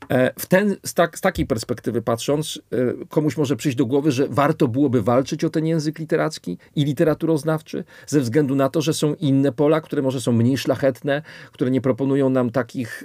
E, 0.09 0.33
w 0.39 0.47
ten, 0.47 0.77
z, 0.87 0.95
tak, 0.95 1.19
z 1.19 1.21
takiej 1.21 1.47
perspektywy 1.47 2.03
patrząc, 2.03 2.61
e, 2.73 3.07
komuś 3.09 3.37
może 3.37 3.57
przyjść 3.57 3.79
do 3.79 3.87
głowy, 3.87 4.13
że 4.13 4.29
warto 4.29 4.69
byłoby 4.69 5.03
walczyć 5.03 5.45
o 5.45 5.51
ten 5.51 5.67
język 5.67 5.99
literacki 5.99 6.59
i 6.77 6.85
literaturoznawczy, 6.85 7.85
ze 8.07 8.21
względu 8.21 8.55
na 8.55 8.69
to, 8.69 8.83
że 8.83 8.95
są 8.95 9.15
inne 9.15 9.53
pola, 9.53 9.81
które 9.81 10.03
może 10.03 10.21
są 10.21 10.33
mniej 10.33 10.59
szlachetne, 10.59 11.23
które 11.53 11.71
nie 11.71 11.81
proponują 11.81 12.31
nam 12.31 12.51
takich 12.51 13.05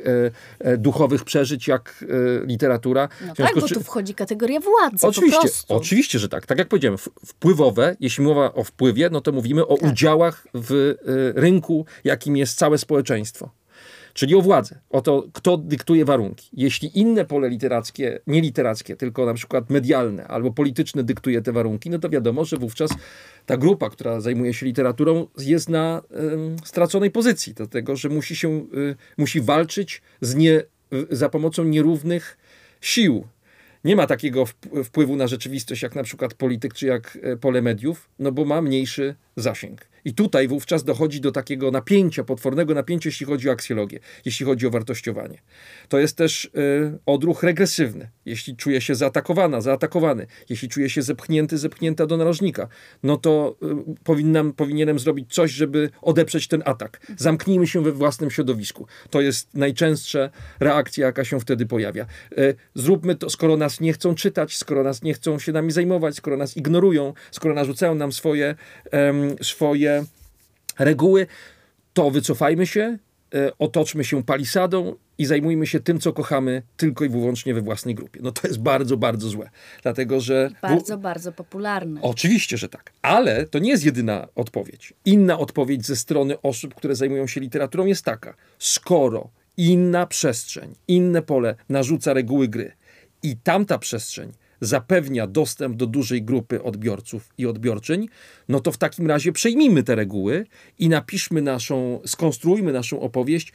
e, 0.59 0.77
duchowych 0.77 1.23
przeżyć 1.23 1.67
jak 1.67 2.05
literatura. 2.45 3.09
No 3.27 3.35
tak, 3.35 3.55
bo 3.55 3.67
tu 3.67 3.83
wchodzi 3.83 4.13
kategoria 4.13 4.59
władzy. 4.59 5.07
Oczywiście, 5.07 5.49
oczywiście, 5.67 6.19
że 6.19 6.29
tak. 6.29 6.45
Tak 6.45 6.57
jak 6.57 6.67
powiedziałem, 6.67 6.97
wpływowe, 7.25 7.95
jeśli 7.99 8.23
mowa 8.23 8.53
o 8.53 8.63
wpływie, 8.63 9.09
no 9.09 9.21
to 9.21 9.31
mówimy 9.31 9.67
o 9.67 9.77
tak. 9.77 9.91
udziałach 9.91 10.47
w 10.53 10.95
rynku, 11.35 11.85
jakim 12.03 12.37
jest 12.37 12.57
całe 12.57 12.77
społeczeństwo 12.77 13.49
czyli 14.17 14.35
o 14.35 14.41
władzę, 14.41 14.79
o 14.89 15.01
to, 15.01 15.27
kto 15.33 15.57
dyktuje 15.57 16.05
warunki. 16.05 16.49
Jeśli 16.53 16.99
inne 16.99 17.25
pole 17.25 17.49
literackie, 17.49 18.19
nie 18.27 18.41
literackie, 18.41 18.95
tylko 18.95 19.25
na 19.25 19.33
przykład 19.33 19.69
medialne 19.69 20.27
albo 20.27 20.51
polityczne 20.51 21.03
dyktuje 21.03 21.41
te 21.41 21.51
warunki, 21.51 21.89
no 21.89 21.99
to 21.99 22.09
wiadomo, 22.09 22.45
że 22.45 22.57
wówczas 22.57 22.91
ta 23.45 23.57
grupa, 23.57 23.89
która 23.89 24.21
zajmuje 24.21 24.53
się 24.53 24.65
literaturą, 24.65 25.27
jest 25.37 25.69
na 25.69 26.01
y, 26.63 26.67
straconej 26.67 27.11
pozycji, 27.11 27.53
dlatego 27.53 27.95
że 27.95 28.09
musi 28.09 28.35
się, 28.35 28.49
y, 28.73 28.95
musi 29.17 29.41
walczyć 29.41 30.01
z 30.21 30.35
nie, 30.35 30.51
y, 30.51 30.65
za 31.11 31.29
pomocą 31.29 31.63
nierównych 31.63 32.37
sił 32.81 33.27
nie 33.83 33.95
ma 33.95 34.07
takiego 34.07 34.45
wpływu 34.83 35.15
na 35.15 35.27
rzeczywistość 35.27 35.81
jak 35.81 35.95
na 35.95 36.03
przykład 36.03 36.33
polityk 36.33 36.73
czy 36.73 36.87
jak 36.87 37.17
e, 37.21 37.37
pole 37.37 37.61
mediów, 37.61 38.09
no 38.19 38.31
bo 38.31 38.45
ma 38.45 38.61
mniejszy 38.61 39.15
zasięg. 39.35 39.87
I 40.07 40.13
tutaj 40.13 40.47
wówczas 40.47 40.83
dochodzi 40.83 41.21
do 41.21 41.31
takiego 41.31 41.71
napięcia, 41.71 42.23
potwornego 42.23 42.73
napięcia, 42.73 43.09
jeśli 43.09 43.25
chodzi 43.25 43.49
o 43.49 43.51
aksjologię, 43.51 43.99
jeśli 44.25 44.45
chodzi 44.45 44.67
o 44.67 44.69
wartościowanie. 44.69 45.41
To 45.89 45.99
jest 45.99 46.17
też 46.17 46.45
y, 46.45 46.49
odruch 47.05 47.43
regresywny. 47.43 48.09
jeśli 48.25 48.55
czuję 48.55 48.81
się 48.81 48.95
zaatakowana, 48.95 49.61
zaatakowany, 49.61 50.27
jeśli 50.49 50.69
czuję 50.69 50.89
się 50.89 51.01
zepchnięty, 51.01 51.57
zepchnięta 51.57 52.05
do 52.05 52.17
narożnika, 52.17 52.67
no 53.03 53.17
to 53.17 53.55
y, 53.63 53.95
powinnam, 54.03 54.53
powinienem 54.53 54.99
zrobić 54.99 55.33
coś, 55.33 55.51
żeby 55.51 55.89
odeprzeć 56.01 56.47
ten 56.47 56.63
atak. 56.65 56.99
Zamknijmy 57.17 57.67
się 57.67 57.83
we 57.83 57.91
własnym 57.91 58.31
środowisku. 58.31 58.87
To 59.09 59.21
jest 59.21 59.53
najczęstsza 59.53 60.29
reakcja, 60.59 61.05
jaka 61.05 61.25
się 61.25 61.39
wtedy 61.39 61.65
pojawia. 61.65 62.05
Y, 62.37 62.55
zróbmy 62.75 63.15
to, 63.15 63.29
skoro 63.29 63.57
nas 63.57 63.79
nie 63.79 63.93
chcą 63.93 64.15
czytać, 64.15 64.57
skoro 64.57 64.83
nas 64.83 65.03
nie 65.03 65.13
chcą 65.13 65.39
się 65.39 65.51
nami 65.51 65.71
zajmować, 65.71 66.15
skoro 66.15 66.37
nas 66.37 66.57
ignorują, 66.57 67.13
skoro 67.31 67.53
narzucają 67.53 67.95
nam 67.95 68.11
swoje, 68.11 68.55
swoje 69.41 69.96
reguły, 70.79 71.27
to 71.93 72.11
wycofajmy 72.11 72.67
się, 72.67 72.97
e, 73.35 73.51
otoczmy 73.59 74.03
się 74.03 74.23
palisadą 74.23 74.95
i 75.17 75.25
zajmujmy 75.25 75.67
się 75.67 75.79
tym, 75.79 75.99
co 75.99 76.13
kochamy, 76.13 76.61
tylko 76.77 77.05
i 77.05 77.09
wyłącznie 77.09 77.53
we 77.53 77.61
własnej 77.61 77.95
grupie. 77.95 78.19
No 78.23 78.31
to 78.31 78.47
jest 78.47 78.59
bardzo, 78.59 78.97
bardzo 78.97 79.29
złe. 79.29 79.49
Dlatego, 79.83 80.21
że. 80.21 80.49
Bardzo, 80.61 80.97
bardzo 80.97 81.31
popularne. 81.31 82.01
Oczywiście, 82.01 82.57
że 82.57 82.69
tak. 82.69 82.93
Ale 83.01 83.45
to 83.45 83.59
nie 83.59 83.69
jest 83.69 83.85
jedyna 83.85 84.27
odpowiedź. 84.35 84.93
Inna 85.05 85.39
odpowiedź 85.39 85.85
ze 85.85 85.95
strony 85.95 86.41
osób, 86.41 86.75
które 86.75 86.95
zajmują 86.95 87.27
się 87.27 87.41
literaturą, 87.41 87.85
jest 87.85 88.05
taka: 88.05 88.33
skoro 88.59 89.29
inna 89.57 90.07
przestrzeń, 90.07 90.75
inne 90.87 91.21
pole 91.21 91.55
narzuca 91.69 92.13
reguły 92.13 92.47
gry 92.47 92.71
i 93.23 93.37
tamta 93.37 93.77
przestrzeń 93.77 94.31
zapewnia 94.61 95.27
dostęp 95.27 95.75
do 95.75 95.85
dużej 95.85 96.23
grupy 96.23 96.63
odbiorców 96.63 97.29
i 97.37 97.45
odbiorczyń, 97.45 98.07
no 98.49 98.59
to 98.59 98.71
w 98.71 98.77
takim 98.77 99.07
razie 99.07 99.31
przejmijmy 99.31 99.83
te 99.83 99.95
reguły 99.95 100.45
i 100.79 100.89
napiszmy 100.89 101.41
naszą, 101.41 101.99
skonstruujmy 102.05 102.73
naszą 102.73 102.99
opowieść 103.01 103.53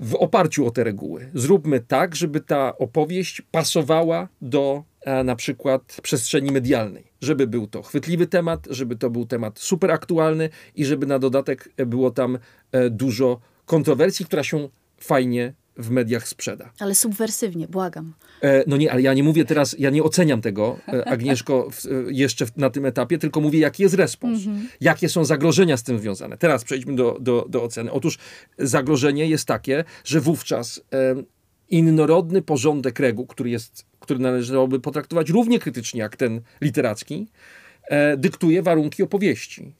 w 0.00 0.14
oparciu 0.14 0.66
o 0.66 0.70
te 0.70 0.84
reguły. 0.84 1.30
Zróbmy 1.34 1.80
tak, 1.80 2.16
żeby 2.16 2.40
ta 2.40 2.78
opowieść 2.78 3.42
pasowała 3.50 4.28
do 4.42 4.84
a, 5.06 5.10
e, 5.10 5.24
na 5.24 5.36
przykład 5.36 5.96
przestrzeni 6.02 6.52
medialnej. 6.52 7.04
Żeby 7.20 7.46
był 7.46 7.66
to 7.66 7.82
chwytliwy 7.82 8.26
temat, 8.26 8.66
żeby 8.70 8.96
to 8.96 9.10
był 9.10 9.26
temat 9.26 9.58
super 9.58 9.90
aktualny 9.90 10.48
i 10.74 10.84
żeby 10.84 11.06
na 11.06 11.18
dodatek 11.18 11.68
było 11.76 12.10
tam 12.10 12.38
e, 12.72 12.90
dużo 12.90 13.40
kontrowersji, 13.66 14.26
która 14.26 14.42
się 14.42 14.68
fajnie 15.00 15.54
w 15.80 15.90
mediach 15.90 16.28
sprzeda. 16.28 16.72
Ale 16.78 16.94
subwersywnie, 16.94 17.68
błagam. 17.68 18.14
E, 18.42 18.64
no 18.66 18.76
nie, 18.76 18.92
ale 18.92 19.02
ja 19.02 19.14
nie 19.14 19.22
mówię 19.22 19.44
teraz, 19.44 19.76
ja 19.78 19.90
nie 19.90 20.02
oceniam 20.02 20.40
tego, 20.40 20.78
e, 20.88 21.08
Agnieszko, 21.08 21.70
w, 21.70 21.86
e, 21.86 21.88
jeszcze 22.06 22.46
na 22.56 22.70
tym 22.70 22.86
etapie, 22.86 23.18
tylko 23.18 23.40
mówię, 23.40 23.58
jaki 23.58 23.82
jest 23.82 23.94
respons. 23.94 24.46
Mm 24.46 24.58
-hmm. 24.58 24.66
Jakie 24.80 25.08
są 25.08 25.24
zagrożenia 25.24 25.76
z 25.76 25.82
tym 25.82 25.98
związane. 25.98 26.38
Teraz 26.38 26.64
przejdźmy 26.64 26.96
do, 26.96 27.16
do, 27.20 27.46
do 27.48 27.62
oceny. 27.62 27.92
Otóż 27.92 28.18
zagrożenie 28.58 29.26
jest 29.26 29.44
takie, 29.44 29.84
że 30.04 30.20
wówczas 30.20 30.80
e, 30.92 31.14
innorodny 31.70 32.42
porządek 32.42 33.00
reguł, 33.00 33.26
który, 33.26 33.50
jest, 33.50 33.86
który 34.00 34.20
należałoby 34.20 34.80
potraktować 34.80 35.30
równie 35.30 35.58
krytycznie 35.58 36.00
jak 36.00 36.16
ten 36.16 36.40
literacki, 36.60 37.26
e, 37.88 38.16
dyktuje 38.16 38.62
warunki 38.62 39.02
opowieści. 39.02 39.74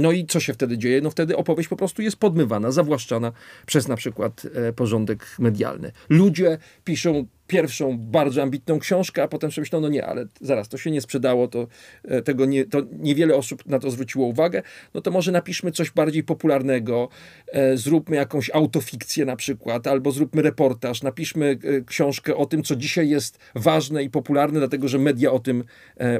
No 0.00 0.12
i 0.12 0.26
co 0.26 0.40
się 0.40 0.54
wtedy 0.54 0.78
dzieje? 0.78 1.00
No 1.00 1.10
wtedy 1.10 1.36
opowieść 1.36 1.68
po 1.68 1.76
prostu 1.76 2.02
jest 2.02 2.16
podmywana, 2.16 2.70
zawłaszczana 2.70 3.32
przez 3.66 3.88
na 3.88 3.96
przykład 3.96 4.46
e, 4.54 4.72
porządek 4.72 5.26
medialny. 5.38 5.92
Ludzie 6.08 6.58
piszą 6.84 7.26
pierwszą 7.46 7.98
bardzo 7.98 8.42
ambitną 8.42 8.78
książkę, 8.78 9.22
a 9.22 9.28
potem 9.28 9.52
sobie 9.52 9.62
myślą, 9.62 9.80
no 9.80 9.88
nie, 9.88 10.06
ale 10.06 10.26
zaraz, 10.40 10.68
to 10.68 10.78
się 10.78 10.90
nie 10.90 11.00
sprzedało, 11.00 11.48
to, 11.48 11.66
e, 12.04 12.22
tego 12.22 12.46
nie, 12.46 12.64
to 12.64 12.82
niewiele 12.98 13.34
osób 13.36 13.66
na 13.66 13.78
to 13.78 13.90
zwróciło 13.90 14.26
uwagę, 14.26 14.62
no 14.94 15.00
to 15.00 15.10
może 15.10 15.32
napiszmy 15.32 15.72
coś 15.72 15.90
bardziej 15.90 16.24
popularnego, 16.24 17.08
e, 17.46 17.76
zróbmy 17.76 18.16
jakąś 18.16 18.50
autofikcję 18.50 19.24
na 19.24 19.36
przykład, 19.36 19.86
albo 19.86 20.10
zróbmy 20.10 20.42
reportaż, 20.42 21.02
napiszmy 21.02 21.58
książkę 21.86 22.36
o 22.36 22.46
tym, 22.46 22.62
co 22.62 22.76
dzisiaj 22.76 23.08
jest 23.08 23.38
ważne 23.54 24.04
i 24.04 24.10
popularne, 24.10 24.58
dlatego 24.58 24.88
że 24.88 24.98
media 24.98 25.32
o 25.32 25.38
tym 25.38 25.64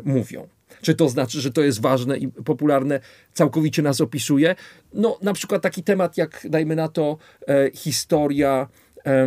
mówią. 0.04 0.55
Czy 0.82 0.94
to 0.94 1.08
znaczy, 1.08 1.40
że 1.40 1.50
to 1.50 1.62
jest 1.62 1.80
ważne 1.80 2.18
i 2.18 2.28
popularne, 2.28 3.00
całkowicie 3.32 3.82
nas 3.82 4.00
opisuje? 4.00 4.54
No, 4.94 5.18
na 5.22 5.32
przykład 5.32 5.62
taki 5.62 5.82
temat 5.82 6.16
jak, 6.16 6.46
dajmy 6.50 6.76
na 6.76 6.88
to, 6.88 7.18
e, 7.48 7.70
historia 7.74 8.68
e, 9.04 9.26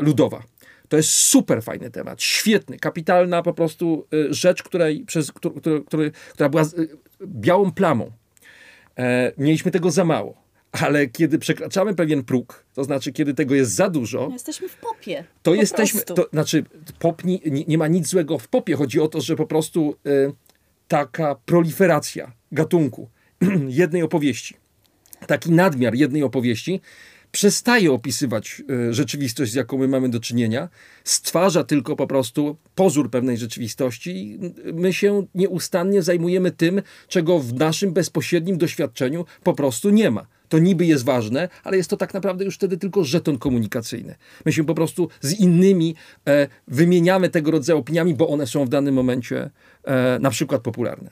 ludowa. 0.00 0.42
To 0.88 0.96
jest 0.96 1.10
super 1.10 1.62
fajny 1.62 1.90
temat, 1.90 2.22
świetny, 2.22 2.78
kapitalna 2.78 3.42
po 3.42 3.52
prostu 3.52 4.06
e, 4.12 4.34
rzecz, 4.34 4.62
której, 4.62 5.04
przez, 5.04 5.32
który, 5.32 5.84
który, 5.84 6.10
która 6.32 6.48
była 6.48 6.62
e, 6.62 6.66
białą 7.26 7.72
plamą. 7.72 8.10
E, 8.98 9.32
mieliśmy 9.38 9.70
tego 9.70 9.90
za 9.90 10.04
mało. 10.04 10.50
Ale 10.72 11.06
kiedy 11.06 11.38
przekraczamy 11.38 11.94
pewien 11.94 12.24
próg, 12.24 12.64
to 12.74 12.84
znaczy 12.84 13.12
kiedy 13.12 13.34
tego 13.34 13.54
jest 13.54 13.72
za 13.72 13.90
dużo. 13.90 14.26
No 14.26 14.32
jesteśmy 14.32 14.68
w 14.68 14.76
popie. 14.76 15.24
To 15.42 15.54
jesteśmy. 15.54 16.00
To, 16.02 16.28
znaczy, 16.32 16.64
pop 16.98 17.24
nie, 17.24 17.38
nie, 17.44 17.78
ma 17.78 17.88
nic 17.88 18.06
złego 18.06 18.38
w 18.38 18.48
popie. 18.48 18.76
Chodzi 18.76 19.00
o 19.00 19.08
to, 19.08 19.20
że 19.20 19.36
po 19.36 19.46
prostu 19.46 19.96
y, 20.06 20.32
taka 20.90 21.34
proliferacja 21.34 22.32
gatunku 22.52 23.08
jednej 23.82 24.02
opowieści, 24.02 24.54
taki 25.26 25.52
nadmiar 25.52 25.94
jednej 25.94 26.22
opowieści 26.22 26.80
przestaje 27.32 27.92
opisywać 27.92 28.62
y, 28.88 28.94
rzeczywistość, 28.94 29.52
z 29.52 29.54
jaką 29.54 29.78
my 29.78 29.88
mamy 29.88 30.08
do 30.08 30.20
czynienia, 30.20 30.68
stwarza 31.04 31.64
tylko 31.64 31.96
po 31.96 32.06
prostu 32.06 32.56
pozór 32.74 33.10
pewnej 33.10 33.38
rzeczywistości. 33.38 34.38
My 34.72 34.92
się 34.92 35.26
nieustannie 35.34 36.02
zajmujemy 36.02 36.50
tym, 36.50 36.82
czego 37.08 37.38
w 37.38 37.54
naszym 37.54 37.92
bezpośrednim 37.92 38.58
doświadczeniu 38.58 39.24
po 39.42 39.54
prostu 39.54 39.90
nie 39.90 40.10
ma. 40.10 40.26
To 40.50 40.58
niby 40.58 40.86
jest 40.86 41.04
ważne, 41.04 41.48
ale 41.64 41.76
jest 41.76 41.90
to 41.90 41.96
tak 41.96 42.14
naprawdę 42.14 42.44
już 42.44 42.54
wtedy 42.54 42.76
tylko 42.76 43.04
żeton 43.04 43.38
komunikacyjny. 43.38 44.14
My 44.46 44.52
się 44.52 44.64
po 44.64 44.74
prostu 44.74 45.08
z 45.20 45.32
innymi 45.32 45.94
e, 46.28 46.48
wymieniamy 46.68 47.28
tego 47.28 47.50
rodzaju 47.50 47.78
opiniami, 47.78 48.14
bo 48.14 48.28
one 48.28 48.46
są 48.46 48.64
w 48.64 48.68
danym 48.68 48.94
momencie 48.94 49.42
e, 49.42 49.50
na 50.20 50.30
przykład 50.30 50.62
popularne. 50.62 51.10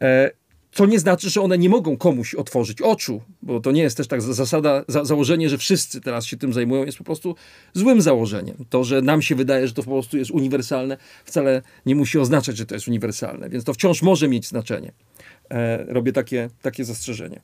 E, 0.00 0.30
co 0.72 0.86
nie 0.86 0.98
znaczy, 0.98 1.30
że 1.30 1.40
one 1.40 1.58
nie 1.58 1.68
mogą 1.68 1.96
komuś 1.96 2.34
otworzyć 2.34 2.82
oczu, 2.82 3.22
bo 3.42 3.60
to 3.60 3.72
nie 3.72 3.82
jest 3.82 3.96
też 3.96 4.08
tak 4.08 4.22
zasada, 4.22 4.84
za, 4.88 5.04
założenie, 5.04 5.48
że 5.48 5.58
wszyscy 5.58 6.00
teraz 6.00 6.24
się 6.26 6.36
tym 6.36 6.52
zajmują, 6.52 6.84
jest 6.84 6.98
po 6.98 7.04
prostu 7.04 7.34
złym 7.74 8.02
założeniem. 8.02 8.56
To, 8.70 8.84
że 8.84 9.02
nam 9.02 9.22
się 9.22 9.34
wydaje, 9.34 9.68
że 9.68 9.74
to 9.74 9.82
po 9.82 9.90
prostu 9.90 10.18
jest 10.18 10.30
uniwersalne, 10.30 10.96
wcale 11.24 11.62
nie 11.86 11.94
musi 11.94 12.18
oznaczać, 12.18 12.56
że 12.56 12.66
to 12.66 12.74
jest 12.74 12.88
uniwersalne, 12.88 13.48
więc 13.48 13.64
to 13.64 13.74
wciąż 13.74 14.02
może 14.02 14.28
mieć 14.28 14.46
znaczenie. 14.46 14.92
E, 15.50 15.84
robię 15.84 16.12
takie, 16.12 16.50
takie 16.62 16.84
zastrzeżenie. 16.84 17.40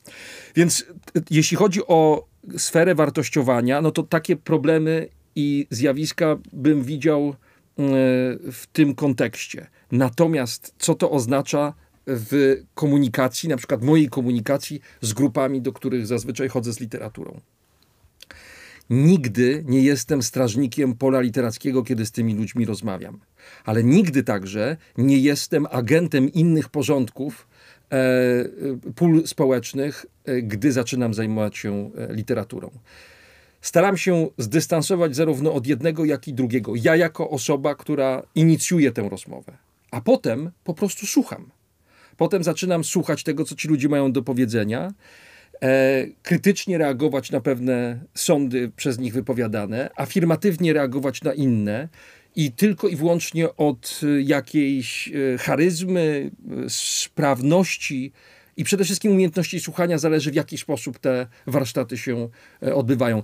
Więc 0.55 0.85
jeśli 1.29 1.57
chodzi 1.57 1.87
o 1.87 2.25
sferę 2.57 2.95
wartościowania, 2.95 3.81
no 3.81 3.91
to 3.91 4.03
takie 4.03 4.35
problemy 4.35 5.07
i 5.35 5.67
zjawiska 5.69 6.37
bym 6.53 6.83
widział 6.83 7.29
e, 7.29 7.33
w 8.51 8.63
tym 8.73 8.95
kontekście. 8.95 9.67
Natomiast 9.97 10.73
co 10.77 10.95
to 10.95 11.11
oznacza 11.11 11.73
w 12.07 12.55
komunikacji, 12.73 13.49
na 13.49 13.57
przykład 13.57 13.83
mojej 13.83 14.09
komunikacji 14.09 14.81
z 15.01 15.13
grupami, 15.13 15.61
do 15.61 15.73
których 15.73 16.07
zazwyczaj 16.07 16.49
chodzę 16.49 16.73
z 16.73 16.79
literaturą? 16.79 17.41
Nigdy 18.89 19.63
nie 19.67 19.81
jestem 19.81 20.23
strażnikiem 20.23 20.95
pola 20.95 21.21
literackiego, 21.21 21.83
kiedy 21.83 22.05
z 22.05 22.11
tymi 22.11 22.35
ludźmi 22.35 22.65
rozmawiam, 22.65 23.19
ale 23.65 23.83
nigdy 23.83 24.23
także 24.23 24.77
nie 24.97 25.19
jestem 25.19 25.67
agentem 25.71 26.33
innych 26.33 26.69
porządków, 26.69 27.47
E, 27.91 28.45
pól 28.95 29.27
społecznych, 29.27 30.05
e, 30.25 30.41
gdy 30.41 30.71
zaczynam 30.71 31.13
zajmować 31.13 31.57
się 31.57 31.91
e, 31.97 32.13
literaturą. 32.13 32.69
Staram 33.61 33.97
się 33.97 34.27
zdystansować 34.37 35.15
zarówno 35.15 35.53
od 35.53 35.67
jednego, 35.67 36.05
jak 36.05 36.27
i 36.27 36.33
drugiego. 36.33 36.73
Ja, 36.75 36.95
jako 36.95 37.29
osoba, 37.29 37.75
która 37.75 38.23
inicjuje 38.35 38.91
tę 38.91 39.09
rozmowę, 39.09 39.57
a 39.95 40.01
potem 40.01 40.51
po 40.63 40.73
prostu 40.73 41.05
słucham. 41.05 41.51
Potem 42.17 42.43
zaczynam 42.43 42.83
słuchać 42.83 43.23
tego, 43.23 43.45
co 43.45 43.55
ci 43.55 43.67
ludzie 43.67 43.89
mają 43.89 44.11
do 44.11 44.21
powiedzenia, 44.21 44.93
e, 45.61 46.05
krytycznie 46.23 46.77
reagować 46.77 47.31
na 47.31 47.41
pewne 47.41 47.99
sądy 48.13 48.71
przez 48.75 48.99
nich 48.99 49.13
wypowiadane, 49.13 49.89
afirmatywnie 49.95 50.73
reagować 50.73 51.21
na 51.21 51.33
inne 51.33 51.89
i 52.35 52.51
tylko 52.51 52.87
i 52.87 52.95
wyłącznie 52.95 53.55
od 53.55 54.01
jakiejś 54.23 55.07
y, 55.07 55.37
charyzmy, 55.37 56.31
y, 56.65 56.69
sprawności 56.69 58.11
i 58.57 58.63
przede 58.63 58.83
wszystkim 58.83 59.11
umiejętności 59.11 59.59
słuchania 59.59 59.97
zależy, 59.97 60.31
w 60.31 60.35
jaki 60.35 60.57
sposób 60.57 60.99
te 60.99 61.27
warsztaty 61.47 61.97
się 61.97 62.29
odbywają. 62.61 63.23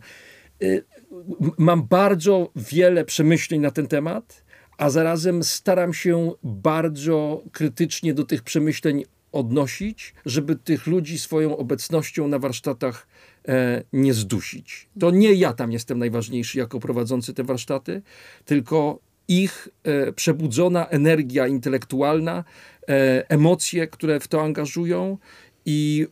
Mam 1.58 1.88
bardzo 1.88 2.52
wiele 2.56 3.06
przemyśleń 3.06 3.62
na 3.62 3.72
ten 3.72 3.88
temat, 3.88 4.44
a 4.82 4.90
zarazem 4.90 5.44
staram 5.44 5.94
się 5.94 6.32
bardzo 6.44 7.44
krytycznie 7.52 8.14
do 8.14 8.26
tych 8.26 8.44
przemyśleń 8.44 9.04
odnosić, 9.32 10.14
żeby 10.26 10.56
tych 10.56 10.88
ludzi 10.88 11.20
swoją 11.20 11.58
obecnością 11.58 12.28
na 12.28 12.40
warsztatach 12.40 13.08
e, 13.48 13.84
nie 13.94 14.14
zdusić. 14.14 14.90
To 15.00 15.12
nie 15.12 15.34
ja 15.34 15.54
tam 15.54 15.72
jestem 15.72 16.00
najważniejszy 16.00 16.60
jako 16.60 16.80
prowadzący 16.80 17.34
te 17.34 17.44
warsztaty, 17.44 18.02
tylko 18.46 19.00
ich 19.28 19.70
e, 19.84 20.12
przebudzona 20.12 20.88
energia 20.88 21.48
intelektualna, 21.48 22.44
e, 22.90 23.30
emocje, 23.30 23.88
które 23.88 24.20
w 24.20 24.28
to 24.28 24.42
angażują 24.42 25.18
i 25.66 26.08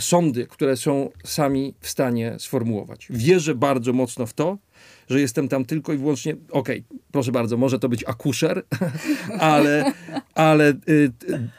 sądy, 0.00 0.46
które 0.46 0.76
są 0.76 1.10
sami 1.24 1.74
w 1.80 1.88
stanie 1.88 2.34
sformułować. 2.38 3.06
Wierzę 3.10 3.54
bardzo 3.54 3.92
mocno 3.92 4.26
w 4.26 4.32
to, 4.32 4.58
że 5.08 5.20
jestem 5.20 5.48
tam 5.48 5.64
tylko 5.64 5.92
i 5.92 5.96
wyłącznie, 5.96 6.36
okej, 6.50 6.84
okay, 6.88 6.98
proszę 7.12 7.32
bardzo, 7.32 7.56
może 7.56 7.78
to 7.78 7.88
być 7.88 8.04
akuszer, 8.04 8.62
ale, 9.38 9.92
ale 10.34 10.70
y, 10.70 10.74
y, 10.88 11.12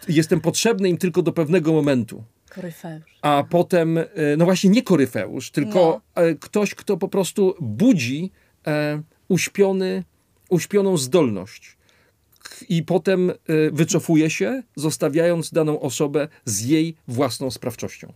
jestem 0.08 0.42
potrzebny 0.42 0.90
im 0.90 0.98
tylko 0.98 1.22
do 1.22 1.32
pewnego 1.32 1.74
momentu. 1.74 2.24
Koryfeusz. 2.50 3.20
A 3.22 3.44
potem, 3.50 3.98
y, 3.98 4.06
no 4.38 4.46
właśnie 4.46 4.70
nie 4.70 4.84
koryfeusz, 4.84 5.52
tylko 5.52 6.02
no. 6.16 6.22
E, 6.22 6.36
ktoś, 6.36 6.76
kto 6.76 6.98
po 6.98 7.08
prostu 7.08 7.56
budzi 7.62 8.32
e, 8.68 9.02
uśpiony, 9.28 10.04
uśpioną 10.50 10.98
zdolność 10.98 11.78
i 12.70 12.84
potem 12.84 13.30
e, 13.30 13.34
wycofuje 13.72 14.30
się, 14.30 14.64
zostawiając 14.76 15.52
daną 15.52 15.80
osobę 15.80 16.28
z 16.46 16.62
jej 16.62 16.96
własną 17.08 17.52
sprawczością. 17.52 18.14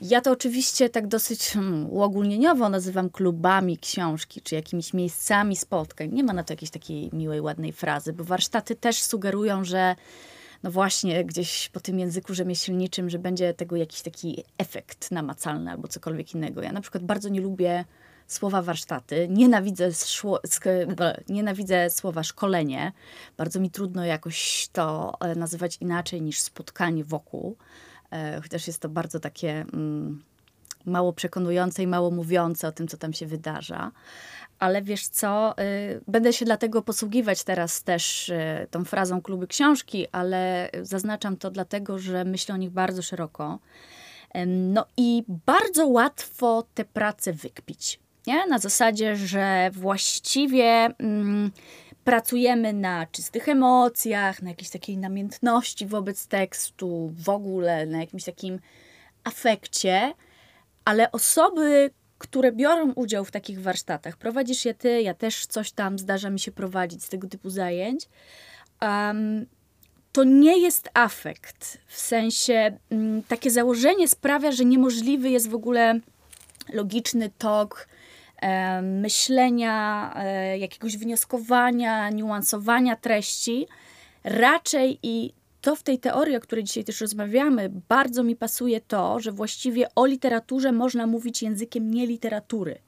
Ja 0.00 0.20
to 0.20 0.30
oczywiście 0.30 0.88
tak 0.88 1.06
dosyć 1.06 1.48
hmm, 1.48 1.90
uogólnieniowo 1.90 2.68
nazywam 2.68 3.10
klubami 3.10 3.78
książki, 3.78 4.40
czy 4.40 4.54
jakimiś 4.54 4.94
miejscami 4.94 5.56
spotkań. 5.56 6.10
Nie 6.12 6.24
ma 6.24 6.32
na 6.32 6.44
to 6.44 6.52
jakiejś 6.52 6.70
takiej 6.70 7.10
miłej, 7.12 7.40
ładnej 7.40 7.72
frazy, 7.72 8.12
bo 8.12 8.24
warsztaty 8.24 8.76
też 8.76 9.02
sugerują, 9.02 9.64
że 9.64 9.96
no 10.62 10.70
właśnie 10.70 11.24
gdzieś 11.24 11.68
po 11.68 11.80
tym 11.80 11.98
języku 11.98 12.34
rzemieślniczym, 12.34 13.10
że 13.10 13.18
będzie 13.18 13.54
tego 13.54 13.76
jakiś 13.76 14.02
taki 14.02 14.44
efekt 14.58 15.10
namacalny 15.10 15.70
albo 15.70 15.88
cokolwiek 15.88 16.34
innego. 16.34 16.62
Ja 16.62 16.72
na 16.72 16.80
przykład 16.80 17.04
bardzo 17.04 17.28
nie 17.28 17.40
lubię 17.40 17.84
słowa 18.26 18.62
warsztaty, 18.62 19.28
nienawidzę, 19.30 19.92
szło, 19.92 20.40
nienawidzę 21.28 21.90
słowa 21.90 22.22
szkolenie. 22.22 22.92
Bardzo 23.36 23.60
mi 23.60 23.70
trudno 23.70 24.04
jakoś 24.04 24.68
to 24.72 25.14
e, 25.20 25.34
nazywać 25.34 25.78
inaczej 25.80 26.22
niż 26.22 26.40
spotkanie 26.40 27.04
wokół. 27.04 27.56
E, 28.12 28.40
chociaż 28.42 28.66
jest 28.66 28.82
to 28.82 28.88
bardzo 28.88 29.20
takie 29.20 29.50
mm, 29.72 30.22
mało 30.86 31.12
przekonujące 31.12 31.82
i 31.82 31.86
mało 31.86 32.10
mówiące 32.10 32.68
o 32.68 32.72
tym, 32.72 32.88
co 32.88 32.96
tam 32.96 33.12
się 33.12 33.26
wydarza. 33.26 33.92
Ale 34.58 34.82
wiesz 34.82 35.08
co, 35.08 35.54
y, 35.58 36.00
będę 36.08 36.32
się 36.32 36.44
dlatego 36.44 36.82
posługiwać 36.82 37.44
teraz 37.44 37.82
też 37.82 38.28
y, 38.28 38.66
tą 38.70 38.84
frazą 38.84 39.22
kluby 39.22 39.46
książki, 39.46 40.06
ale 40.12 40.70
zaznaczam 40.82 41.36
to 41.36 41.50
dlatego, 41.50 41.98
że 41.98 42.24
myślę 42.24 42.54
o 42.54 42.58
nich 42.58 42.70
bardzo 42.70 43.02
szeroko. 43.02 43.58
No 44.46 44.86
i 44.96 45.24
bardzo 45.46 45.86
łatwo 45.86 46.66
te 46.74 46.84
prace 46.84 47.32
wykpić. 47.32 48.00
Nie? 48.26 48.46
Na 48.46 48.58
zasadzie, 48.58 49.16
że 49.16 49.70
właściwie 49.72 50.64
mm, 50.98 51.50
pracujemy 52.04 52.72
na 52.72 53.06
czystych 53.06 53.48
emocjach, 53.48 54.42
na 54.42 54.48
jakiejś 54.48 54.70
takiej 54.70 54.98
namiętności 54.98 55.86
wobec 55.86 56.26
tekstu, 56.26 57.12
w 57.16 57.28
ogóle 57.28 57.86
na 57.86 57.98
jakimś 57.98 58.24
takim 58.24 58.60
afekcie, 59.24 60.12
ale 60.84 61.12
osoby, 61.12 61.90
które 62.18 62.52
biorą 62.52 62.92
udział 62.92 63.24
w 63.24 63.30
takich 63.30 63.62
warsztatach, 63.62 64.16
prowadzisz 64.16 64.64
je 64.64 64.74
ty, 64.74 65.02
ja 65.02 65.14
też 65.14 65.46
coś 65.46 65.72
tam 65.72 65.98
zdarza 65.98 66.30
mi 66.30 66.40
się 66.40 66.52
prowadzić 66.52 67.04
z 67.04 67.08
tego 67.08 67.28
typu 67.28 67.50
zajęć, 67.50 68.08
um, 68.82 69.46
to 70.12 70.24
nie 70.24 70.58
jest 70.58 70.88
afekt. 70.94 71.78
W 71.86 71.96
sensie 72.00 72.78
um, 72.90 73.22
takie 73.22 73.50
założenie 73.50 74.08
sprawia, 74.08 74.52
że 74.52 74.64
niemożliwy 74.64 75.30
jest 75.30 75.48
w 75.48 75.54
ogóle 75.54 76.00
logiczny 76.72 77.30
tok 77.38 77.88
myślenia, 78.82 80.12
e, 80.16 80.58
jakiegoś 80.58 80.96
wnioskowania, 80.96 82.10
niuansowania 82.10 82.96
treści. 82.96 83.66
Raczej 84.24 84.98
i 85.02 85.32
to 85.60 85.76
w 85.76 85.82
tej 85.82 85.98
teorii, 85.98 86.36
o 86.36 86.40
której 86.40 86.64
dzisiaj 86.64 86.84
też 86.84 87.00
rozmawiamy, 87.00 87.70
bardzo 87.88 88.22
mi 88.22 88.36
pasuje 88.36 88.80
to, 88.80 89.20
że 89.20 89.32
właściwie 89.32 89.86
o 89.94 90.06
literaturze 90.06 90.72
można 90.72 91.06
mówić 91.06 91.42
językiem 91.42 91.90
nie 91.90 92.06
literatury. 92.06 92.78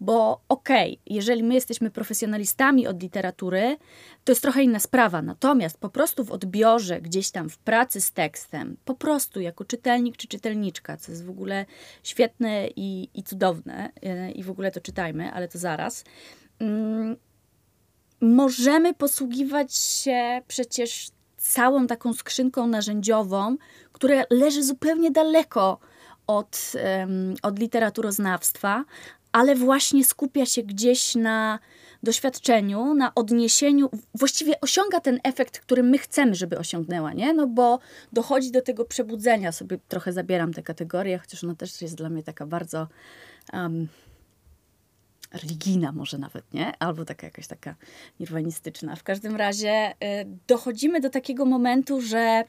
Bo 0.00 0.40
okej, 0.48 0.92
okay, 0.92 1.14
jeżeli 1.14 1.42
my 1.42 1.54
jesteśmy 1.54 1.90
profesjonalistami 1.90 2.86
od 2.86 3.02
literatury, 3.02 3.76
to 4.24 4.32
jest 4.32 4.42
trochę 4.42 4.62
inna 4.62 4.78
sprawa. 4.78 5.22
Natomiast 5.22 5.78
po 5.78 5.88
prostu 5.88 6.24
w 6.24 6.32
odbiorze, 6.32 7.00
gdzieś 7.00 7.30
tam 7.30 7.48
w 7.48 7.58
pracy 7.58 8.00
z 8.00 8.12
tekstem, 8.12 8.76
po 8.84 8.94
prostu 8.94 9.40
jako 9.40 9.64
czytelnik 9.64 10.16
czy 10.16 10.28
czytelniczka, 10.28 10.96
co 10.96 11.12
jest 11.12 11.24
w 11.24 11.30
ogóle 11.30 11.66
świetne 12.02 12.68
i, 12.76 13.08
i 13.14 13.22
cudowne, 13.22 13.90
yy, 14.02 14.30
i 14.30 14.42
w 14.42 14.50
ogóle 14.50 14.70
to 14.70 14.80
czytajmy, 14.80 15.32
ale 15.32 15.48
to 15.48 15.58
zaraz. 15.58 16.04
Yy, 16.60 16.66
możemy 18.20 18.94
posługiwać 18.94 19.76
się 19.76 20.42
przecież 20.48 21.10
całą 21.36 21.86
taką 21.86 22.12
skrzynką 22.12 22.66
narzędziową, 22.66 23.56
która 23.92 24.24
leży 24.30 24.62
zupełnie 24.62 25.10
daleko 25.10 25.78
od, 26.26 26.72
um, 26.98 27.34
od 27.42 27.58
literaturoznawstwa, 27.58 28.84
ale 29.32 29.54
właśnie 29.54 30.04
skupia 30.04 30.46
się 30.46 30.62
gdzieś 30.62 31.14
na 31.14 31.58
doświadczeniu, 32.02 32.94
na 32.94 33.14
odniesieniu, 33.14 33.90
właściwie 34.14 34.60
osiąga 34.60 35.00
ten 35.00 35.20
efekt, 35.24 35.58
który 35.58 35.82
my 35.82 35.98
chcemy, 35.98 36.34
żeby 36.34 36.58
osiągnęła, 36.58 37.12
nie? 37.12 37.32
No 37.32 37.46
bo 37.46 37.78
dochodzi 38.12 38.50
do 38.50 38.62
tego 38.62 38.84
przebudzenia, 38.84 39.52
sobie 39.52 39.78
trochę 39.88 40.12
zabieram 40.12 40.54
tę 40.54 40.62
kategorię, 40.62 41.18
chociaż 41.18 41.44
ona 41.44 41.54
też 41.54 41.82
jest 41.82 41.94
dla 41.94 42.08
mnie 42.08 42.22
taka 42.22 42.46
bardzo 42.46 42.88
um, 43.52 43.88
religijna 45.32 45.92
może 45.92 46.18
nawet, 46.18 46.54
nie? 46.54 46.72
Albo 46.78 47.04
taka 47.04 47.26
jakaś 47.26 47.46
taka 47.46 47.74
nirwanistyczna. 48.20 48.96
W 48.96 49.02
każdym 49.02 49.36
razie 49.36 49.92
y, 49.92 49.94
dochodzimy 50.46 51.00
do 51.00 51.10
takiego 51.10 51.44
momentu, 51.44 52.00
że 52.00 52.44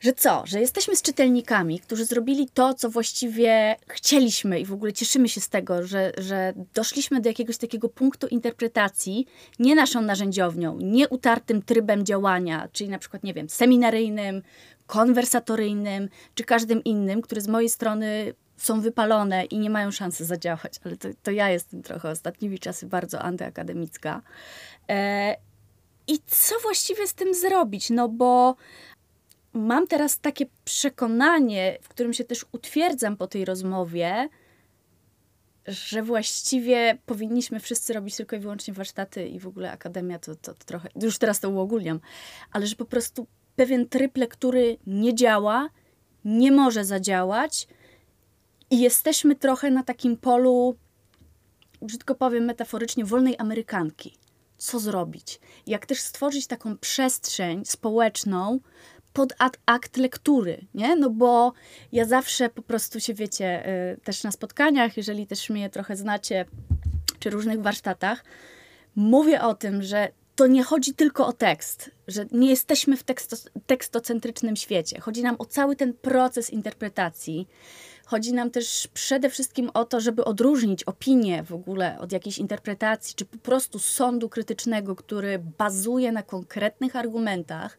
że 0.00 0.12
co? 0.12 0.42
Że 0.46 0.60
jesteśmy 0.60 0.96
z 0.96 1.02
czytelnikami, 1.02 1.80
którzy 1.80 2.04
zrobili 2.04 2.48
to, 2.48 2.74
co 2.74 2.90
właściwie 2.90 3.76
chcieliśmy 3.88 4.60
i 4.60 4.64
w 4.64 4.72
ogóle 4.72 4.92
cieszymy 4.92 5.28
się 5.28 5.40
z 5.40 5.48
tego, 5.48 5.86
że, 5.86 6.12
że 6.18 6.52
doszliśmy 6.74 7.20
do 7.20 7.28
jakiegoś 7.28 7.56
takiego 7.56 7.88
punktu 7.88 8.26
interpretacji, 8.26 9.26
nie 9.58 9.74
naszą 9.74 10.02
narzędziownią, 10.02 10.78
nie 10.80 11.08
utartym 11.08 11.62
trybem 11.62 12.04
działania, 12.04 12.68
czyli 12.72 12.90
na 12.90 12.98
przykład, 12.98 13.22
nie 13.22 13.34
wiem, 13.34 13.48
seminaryjnym, 13.48 14.42
konwersatoryjnym, 14.86 16.08
czy 16.34 16.44
każdym 16.44 16.84
innym, 16.84 17.22
który 17.22 17.40
z 17.40 17.48
mojej 17.48 17.68
strony 17.68 18.34
są 18.56 18.80
wypalone 18.80 19.44
i 19.44 19.58
nie 19.58 19.70
mają 19.70 19.90
szansy 19.90 20.24
zadziałać, 20.24 20.72
ale 20.84 20.96
to, 20.96 21.08
to 21.22 21.30
ja 21.30 21.50
jestem 21.50 21.82
trochę 21.82 22.10
ostatnimi 22.10 22.58
czasy 22.58 22.86
bardzo 22.86 23.22
antyakademicka. 23.22 24.22
E, 24.88 25.36
I 26.06 26.18
co 26.26 26.54
właściwie 26.62 27.06
z 27.06 27.14
tym 27.14 27.34
zrobić? 27.34 27.90
No 27.90 28.08
bo 28.08 28.56
mam 29.58 29.86
teraz 29.86 30.18
takie 30.20 30.46
przekonanie, 30.64 31.78
w 31.82 31.88
którym 31.88 32.12
się 32.12 32.24
też 32.24 32.46
utwierdzam 32.52 33.16
po 33.16 33.26
tej 33.26 33.44
rozmowie, 33.44 34.28
że 35.66 36.02
właściwie 36.02 36.98
powinniśmy 37.06 37.60
wszyscy 37.60 37.92
robić 37.92 38.16
tylko 38.16 38.36
i 38.36 38.38
wyłącznie 38.38 38.74
warsztaty 38.74 39.28
i 39.28 39.38
w 39.38 39.46
ogóle 39.46 39.72
akademia 39.72 40.18
to, 40.18 40.34
to, 40.34 40.54
to 40.54 40.64
trochę, 40.64 40.88
już 41.02 41.18
teraz 41.18 41.40
to 41.40 41.50
uogólniam, 41.50 42.00
ale 42.52 42.66
że 42.66 42.76
po 42.76 42.84
prostu 42.84 43.26
pewien 43.56 43.88
tryb 43.88 44.16
lektury 44.16 44.76
nie 44.86 45.14
działa, 45.14 45.70
nie 46.24 46.52
może 46.52 46.84
zadziałać 46.84 47.68
i 48.70 48.80
jesteśmy 48.80 49.36
trochę 49.36 49.70
na 49.70 49.82
takim 49.82 50.16
polu, 50.16 50.76
brzydko 51.82 52.14
powiem 52.14 52.44
metaforycznie, 52.44 53.04
wolnej 53.04 53.34
Amerykanki. 53.38 54.18
Co 54.58 54.78
zrobić? 54.78 55.40
Jak 55.66 55.86
też 55.86 56.00
stworzyć 56.00 56.46
taką 56.46 56.78
przestrzeń 56.78 57.64
społeczną, 57.64 58.60
pod 59.18 59.34
akt 59.66 59.96
lektury, 59.96 60.66
nie? 60.74 60.96
No 60.96 61.10
bo 61.10 61.52
ja 61.92 62.04
zawsze 62.04 62.48
po 62.48 62.62
prostu 62.62 63.00
się, 63.00 63.14
wiecie, 63.14 63.68
y, 63.94 64.00
też 64.04 64.24
na 64.24 64.30
spotkaniach, 64.30 64.96
jeżeli 64.96 65.26
też 65.26 65.50
mnie 65.50 65.70
trochę 65.70 65.96
znacie, 65.96 66.44
czy 67.18 67.30
różnych 67.30 67.62
warsztatach, 67.62 68.24
mówię 68.96 69.42
o 69.42 69.54
tym, 69.54 69.82
że 69.82 70.08
to 70.34 70.46
nie 70.46 70.62
chodzi 70.62 70.94
tylko 70.94 71.26
o 71.26 71.32
tekst, 71.32 71.90
że 72.08 72.26
nie 72.32 72.50
jesteśmy 72.50 72.96
w 72.96 73.02
teksto, 73.02 73.36
tekstocentrycznym 73.66 74.56
świecie. 74.56 75.00
Chodzi 75.00 75.22
nam 75.22 75.36
o 75.38 75.44
cały 75.44 75.76
ten 75.76 75.92
proces 75.92 76.50
interpretacji. 76.50 77.48
Chodzi 78.06 78.32
nam 78.32 78.50
też 78.50 78.88
przede 78.94 79.30
wszystkim 79.30 79.70
o 79.74 79.84
to, 79.84 80.00
żeby 80.00 80.24
odróżnić 80.24 80.84
opinię 80.84 81.42
w 81.42 81.52
ogóle 81.52 81.98
od 81.98 82.12
jakiejś 82.12 82.38
interpretacji, 82.38 83.14
czy 83.14 83.24
po 83.24 83.38
prostu 83.38 83.78
sądu 83.78 84.28
krytycznego, 84.28 84.96
który 84.96 85.38
bazuje 85.38 86.12
na 86.12 86.22
konkretnych 86.22 86.96
argumentach, 86.96 87.78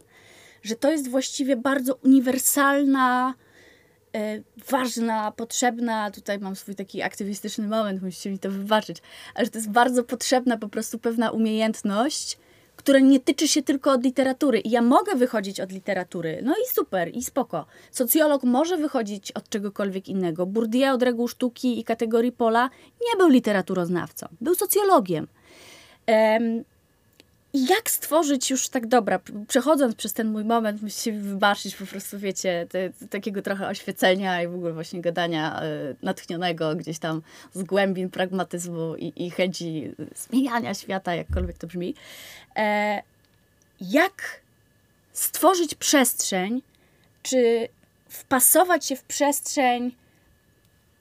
że 0.63 0.75
to 0.75 0.91
jest 0.91 1.09
właściwie 1.09 1.55
bardzo 1.55 1.95
uniwersalna, 1.95 3.33
e, 4.15 4.41
ważna, 4.69 5.31
potrzebna, 5.31 6.11
tutaj 6.11 6.39
mam 6.39 6.55
swój 6.55 6.75
taki 6.75 7.01
aktywistyczny 7.01 7.67
moment, 7.67 8.01
musicie 8.01 8.29
mi 8.29 8.39
to 8.39 8.51
wybaczyć, 8.51 8.97
ale 9.35 9.45
że 9.45 9.51
to 9.51 9.57
jest 9.57 9.69
bardzo 9.69 10.03
potrzebna 10.03 10.57
po 10.57 10.69
prostu 10.69 10.99
pewna 10.99 11.31
umiejętność, 11.31 12.37
która 12.79 12.99
nie 12.99 13.19
tyczy 13.19 13.47
się 13.47 13.61
tylko 13.61 13.91
od 13.91 14.03
literatury. 14.03 14.59
I 14.59 14.69
ja 14.69 14.81
mogę 14.81 15.15
wychodzić 15.15 15.59
od 15.59 15.71
literatury, 15.71 16.39
no 16.43 16.53
i 16.53 16.73
super, 16.73 17.15
i 17.15 17.23
spoko. 17.23 17.65
Socjolog 17.91 18.43
może 18.43 18.77
wychodzić 18.77 19.31
od 19.31 19.49
czegokolwiek 19.49 20.07
innego. 20.07 20.45
Bourdieu 20.45 20.93
od 20.93 21.03
reguł 21.03 21.27
sztuki 21.27 21.79
i 21.79 21.83
kategorii 21.83 22.31
pola 22.31 22.69
nie 23.01 23.17
był 23.17 23.29
literaturoznawcą, 23.29 24.27
był 24.41 24.55
socjologiem. 24.55 25.27
I 27.53 27.65
jak 27.65 27.91
stworzyć 27.91 28.49
już 28.49 28.69
tak 28.69 28.87
dobra, 28.87 29.19
przechodząc 29.47 29.95
przez 29.95 30.13
ten 30.13 30.31
mój 30.31 30.45
moment, 30.45 30.81
musicie 30.81 31.11
wybaczyć 31.13 31.75
po 31.75 31.85
prostu, 31.85 32.19
wiecie, 32.19 32.67
te, 32.69 32.89
te, 32.89 33.07
takiego 33.07 33.41
trochę 33.41 33.67
oświecenia 33.67 34.43
i 34.43 34.47
w 34.47 34.55
ogóle 34.55 34.73
właśnie 34.73 35.01
gadania 35.01 35.63
y, 35.63 35.95
natchnionego 36.01 36.75
gdzieś 36.75 36.99
tam 36.99 37.21
z 37.53 37.63
głębin 37.63 38.09
pragmatyzmu 38.09 38.95
i, 38.95 39.13
i 39.25 39.31
chęci 39.31 39.91
zmieniania 40.15 40.73
świata, 40.73 41.15
jakkolwiek 41.15 41.57
to 41.57 41.67
brzmi. 41.67 41.95
E, 42.55 43.01
jak 43.81 44.41
stworzyć 45.13 45.75
przestrzeń, 45.75 46.61
czy 47.23 47.67
wpasować 48.09 48.85
się 48.85 48.95
w 48.95 49.03
przestrzeń 49.03 49.95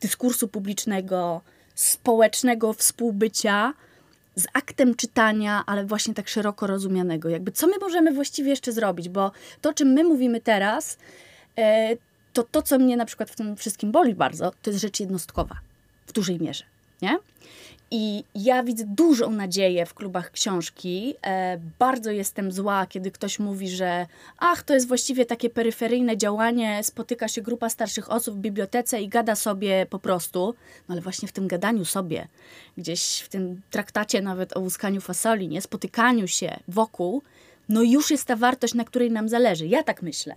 dyskursu 0.01 0.49
publicznego, 0.49 1.40
społecznego 1.74 2.72
współbycia, 2.72 3.74
z 4.39 4.47
aktem 4.53 4.95
czytania, 4.95 5.62
ale 5.66 5.84
właśnie 5.84 6.14
tak 6.14 6.28
szeroko 6.28 6.66
rozumianego. 6.66 7.28
Jakby 7.28 7.53
co 7.53 7.66
my 7.66 7.78
możemy 7.80 8.12
właściwie 8.12 8.51
jeszcze 8.51 8.72
zrobić, 8.72 9.09
bo 9.09 9.32
to, 9.61 9.74
czym 9.74 9.89
my 9.89 10.05
mówimy 10.05 10.41
teraz, 10.41 10.99
e, 11.59 11.97
to 12.32 12.43
to, 12.43 12.62
co 12.62 12.78
mnie 12.78 12.97
na 12.97 13.05
przykład 13.05 13.30
w 13.30 13.36
tym 13.36 13.57
wszystkim 13.57 13.93
boli 13.93 14.14
bardzo, 14.14 14.53
to 14.62 14.70
jest 14.70 14.82
rzecz 14.82 15.01
jednostkowa 15.01 15.57
w 16.07 16.12
dużej 16.12 16.41
mierze, 16.41 16.64
nie? 17.03 17.18
I 17.91 18.24
ja 18.34 18.62
widzę 18.62 18.84
dużą 18.86 19.30
nadzieję 19.30 19.86
w 19.86 19.95
klubach 19.95 20.30
książki. 20.30 21.14
E, 21.26 21.59
bardzo 21.78 22.11
jestem 22.11 22.53
zła, 22.53 22.86
kiedy 22.86 23.11
ktoś 23.11 23.39
mówi, 23.39 23.68
że 23.68 24.07
ach, 24.39 24.62
to 24.62 24.74
jest 24.74 24.89
właściwie 24.89 25.26
takie 25.26 25.51
peryferyjne 25.51 26.16
działanie, 26.16 26.84
spotyka 26.84 27.28
się 27.28 27.43
grupa 27.43 27.68
starszych 27.68 28.11
osób 28.11 28.34
w 28.34 28.39
bibliotece 28.39 29.03
i 29.03 29.09
gada 29.09 29.34
sobie 29.34 29.86
po 29.91 29.99
prostu. 29.99 30.55
No 30.89 30.93
ale 30.93 31.01
właśnie 31.01 31.28
w 31.28 31.32
tym 31.32 31.49
gadaniu 31.49 31.84
sobie, 31.84 32.28
gdzieś 32.78 33.20
w 33.20 33.28
tym 33.28 33.61
traktacie 33.70 34.22
nawet 34.22 34.57
o 34.57 34.61
łuskaniu 34.61 35.01
fasoli, 35.01 35.49
nie, 35.49 35.62
spotykaniu 35.62 36.28
się 36.28 36.57
wokół, 36.68 37.22
no 37.68 37.82
już 37.82 38.11
jest 38.11 38.24
ta 38.24 38.36
wartość, 38.36 38.74
na 38.74 38.84
której 38.84 39.11
nam 39.11 39.28
zależy. 39.28 39.66
Ja 39.66 39.82
tak 39.82 40.03
myślę. 40.03 40.34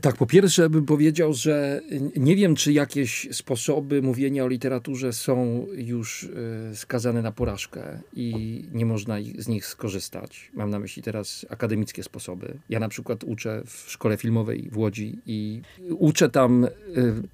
Tak, 0.00 0.16
po 0.16 0.26
pierwsze 0.26 0.70
bym 0.70 0.86
powiedział, 0.86 1.34
że 1.34 1.80
nie 2.16 2.36
wiem, 2.36 2.54
czy 2.54 2.72
jakieś 2.72 3.28
sposoby 3.32 4.02
mówienia 4.02 4.44
o 4.44 4.48
literaturze 4.48 5.12
są 5.12 5.66
już 5.76 6.24
e, 6.70 6.76
skazane 6.76 7.22
na 7.22 7.32
porażkę 7.32 8.00
i 8.16 8.64
nie 8.72 8.86
można 8.86 9.16
z 9.38 9.48
nich 9.48 9.66
skorzystać. 9.66 10.50
Mam 10.54 10.70
na 10.70 10.78
myśli 10.78 11.02
teraz 11.02 11.46
akademickie 11.48 12.02
sposoby. 12.02 12.58
Ja 12.68 12.80
na 12.80 12.88
przykład 12.88 13.24
uczę 13.24 13.62
w 13.66 13.90
szkole 13.90 14.16
filmowej 14.16 14.68
w 14.72 14.78
Łodzi 14.78 15.18
i 15.26 15.60
uczę 15.90 16.28
tam 16.28 16.64
e, 16.64 16.70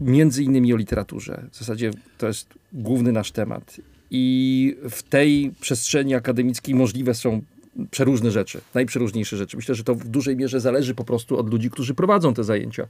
między 0.01 0.43
innymi 0.43 0.73
o 0.73 0.77
literaturze. 0.77 1.47
W 1.53 1.59
zasadzie 1.59 1.91
to 2.19 2.27
jest 2.27 2.55
główny 2.73 3.13
nasz 3.13 3.33
temat. 3.33 3.77
I 4.11 4.77
w 4.91 5.03
tej 5.03 5.53
przestrzeni 5.61 6.15
akademickiej 6.15 6.75
możliwe 6.75 7.15
są 7.15 7.43
przeróżne 7.91 8.31
rzeczy, 8.31 8.61
najprzeróżniejsze 8.75 9.37
rzeczy. 9.37 9.57
Myślę, 9.57 9.75
że 9.75 9.85
to 9.85 9.95
w 9.95 10.05
dużej 10.05 10.37
mierze 10.37 10.61
zależy 10.61 10.95
po 10.95 11.05
prostu 11.05 11.39
od 11.39 11.51
ludzi, 11.51 11.71
którzy 11.71 11.95
prowadzą 11.95 12.35
te 12.35 12.45
zajęcia 12.45 12.87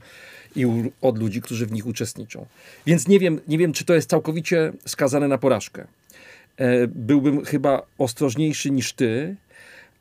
i 0.55 0.65
od 1.01 1.19
ludzi, 1.19 1.41
którzy 1.41 1.65
w 1.65 1.71
nich 1.71 1.87
uczestniczą. 1.87 2.45
Więc 2.85 3.07
nie 3.07 3.19
wiem, 3.19 3.39
nie 3.47 3.57
wiem 3.57 3.73
czy 3.73 3.85
to 3.85 3.93
jest 3.93 4.09
całkowicie 4.09 4.73
skazane 4.85 5.27
na 5.27 5.37
porażkę. 5.37 5.87
E, 6.57 6.87
byłbym 6.87 7.45
chyba 7.45 7.81
ostrożniejszy 7.97 8.71
niż 8.71 8.93
ty, 8.93 9.35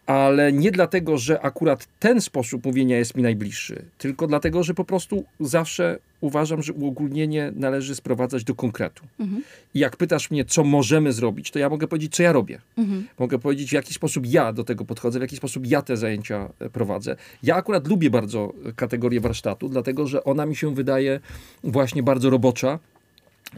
ale 0.07 0.53
nie 0.53 0.71
dlatego, 0.71 1.19
że 1.19 1.41
akurat 1.41 1.89
ten 2.01 2.21
sposób 2.21 2.65
mówienia 2.65 2.99
jest 2.99 3.15
mi 3.15 3.23
najbliższy, 3.23 3.85
tylko 3.99 4.27
dlatego, 4.27 4.63
że 4.63 4.75
po 4.75 4.85
prostu 4.85 5.25
zawsze 5.41 5.99
uważam, 6.25 6.63
że 6.63 6.73
uogólnienie 6.73 7.53
należy 7.57 7.95
sprowadzać 7.95 8.45
do 8.45 8.55
konkretu. 8.55 9.05
Mhm. 9.21 9.43
I 9.75 9.79
jak 9.79 9.97
pytasz 9.97 10.31
mnie, 10.31 10.45
co 10.45 10.65
możemy 10.65 11.13
zrobić, 11.13 11.51
to 11.51 11.59
ja 11.59 11.69
mogę 11.69 11.89
powiedzieć, 11.89 12.17
co 12.17 12.23
ja 12.23 12.33
robię. 12.33 12.61
Mhm. 12.79 13.07
Mogę 13.19 13.39
powiedzieć, 13.39 13.71
w 13.71 13.73
jaki 13.73 13.95
sposób 13.95 14.27
ja 14.27 14.53
do 14.53 14.65
tego 14.65 14.85
podchodzę, 14.85 15.19
w 15.19 15.23
jaki 15.23 15.37
sposób 15.37 15.67
ja 15.67 15.83
te 15.83 15.97
zajęcia 15.97 16.51
e, 16.59 16.71
prowadzę. 16.71 17.17
Ja 17.43 17.57
akurat 17.57 17.89
lubię 17.89 18.11
bardzo 18.11 18.53
kategorię 18.77 19.21
warsztatu, 19.21 19.69
dlatego, 19.69 20.07
że 20.07 20.25
ona 20.25 20.47
mi 20.47 20.57
się 20.57 20.75
wydaje 20.75 21.21
właśnie 21.65 22.03
bardzo 22.03 22.31
robocza 22.31 22.79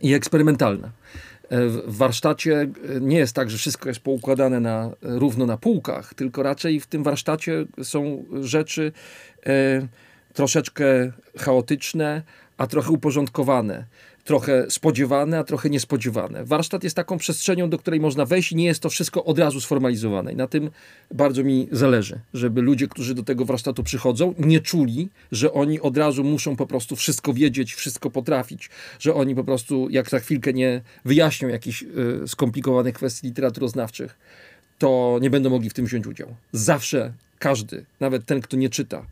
i 0.03 0.15
eksperymentalna. 0.15 0.91
E, 1.49 1.67
w 1.69 1.97
warsztacie 1.97 2.61
e, 2.61 3.01
nie 3.01 3.17
jest 3.17 3.35
tak, 3.35 3.51
że 3.51 3.59
wszystko 3.59 3.89
jest 3.89 4.01
poukładane 4.01 4.61
na, 4.61 4.91
równo 5.03 5.47
na 5.47 5.57
półkach, 5.57 6.15
tylko 6.15 6.43
raczej 6.43 6.81
w 6.81 6.87
tym 6.87 7.03
warsztacie 7.03 7.65
są 7.83 8.25
rzeczy 8.41 8.93
e, 9.47 9.87
troszeczkę 10.35 11.13
chaotyczne, 11.39 12.23
a 12.59 12.67
trochę 12.67 12.91
uporządkowane 12.91 13.85
trochę 14.27 14.67
spodziewane, 14.71 15.39
a 15.39 15.45
trochę 15.45 15.71
niespodziewane. 15.71 16.45
Warsztat 16.45 16.85
jest 16.85 16.97
taką 16.97 17.19
przestrzenią, 17.19 17.71
do 17.71 17.79
której 17.79 18.01
można 18.01 18.25
wejść 18.25 18.53
i 18.53 18.57
nie 18.57 18.65
jest 18.65 18.81
to 18.81 18.91
wszystko 18.91 19.25
od 19.25 19.39
razu 19.39 19.61
sformalizowane. 19.61 20.33
I 20.33 20.37
na 20.37 20.47
tym 20.47 20.71
bardzo 21.15 21.45
mi 21.45 21.69
zależy, 21.73 22.21
żeby 22.35 22.63
ludzie, 22.63 22.89
którzy 22.89 23.15
do 23.15 23.23
tego 23.23 23.45
warsztatu 23.45 23.83
przychodzą, 23.83 24.35
nie 24.39 24.61
czuli, 24.61 25.09
że 25.33 25.53
oni 25.53 25.81
od 25.81 25.97
razu 25.97 26.25
muszą 26.25 26.57
po 26.57 26.67
prostu 26.67 26.97
wszystko 26.97 27.35
wiedzieć, 27.35 27.75
wszystko 27.75 28.11
potrafić, 28.11 28.71
że 28.99 29.15
oni 29.15 29.35
po 29.35 29.45
prostu, 29.45 29.89
jak 29.91 30.11
za 30.11 30.19
chwilkę 30.19 30.53
nie 30.53 30.81
wyjaśnią 31.05 31.49
jakichś 31.49 31.83
y, 31.83 32.29
skomplikowanych 32.29 32.95
kwestii 32.95 33.27
literaturoznawczych, 33.27 34.19
to 34.79 35.19
nie 35.23 35.31
będą 35.31 35.51
mogli 35.51 35.71
w 35.71 35.75
tym 35.75 35.87
wziąć 35.87 36.07
udział. 36.07 36.35
Zawsze 36.53 37.13
każdy, 37.39 37.85
nawet 38.01 38.25
ten, 38.25 38.41
kto 38.41 38.57
nie 38.57 38.71
czyta, 38.71 39.07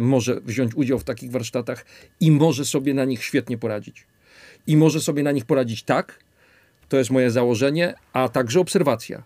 może 0.00 0.40
wziąć 0.40 0.74
udział 0.74 0.98
w 0.98 1.04
takich 1.04 1.30
warsztatach 1.30 1.84
i 2.20 2.30
może 2.30 2.64
sobie 2.64 2.94
na 2.94 3.04
nich 3.04 3.24
świetnie 3.24 3.58
poradzić 3.58 4.06
i 4.66 4.76
może 4.76 5.00
sobie 5.00 5.22
na 5.22 5.32
nich 5.32 5.44
poradzić 5.44 5.82
tak, 5.82 6.18
to 6.88 6.96
jest 6.96 7.10
moje 7.10 7.30
założenie, 7.30 7.94
a 8.12 8.28
także 8.28 8.60
obserwacja, 8.60 9.22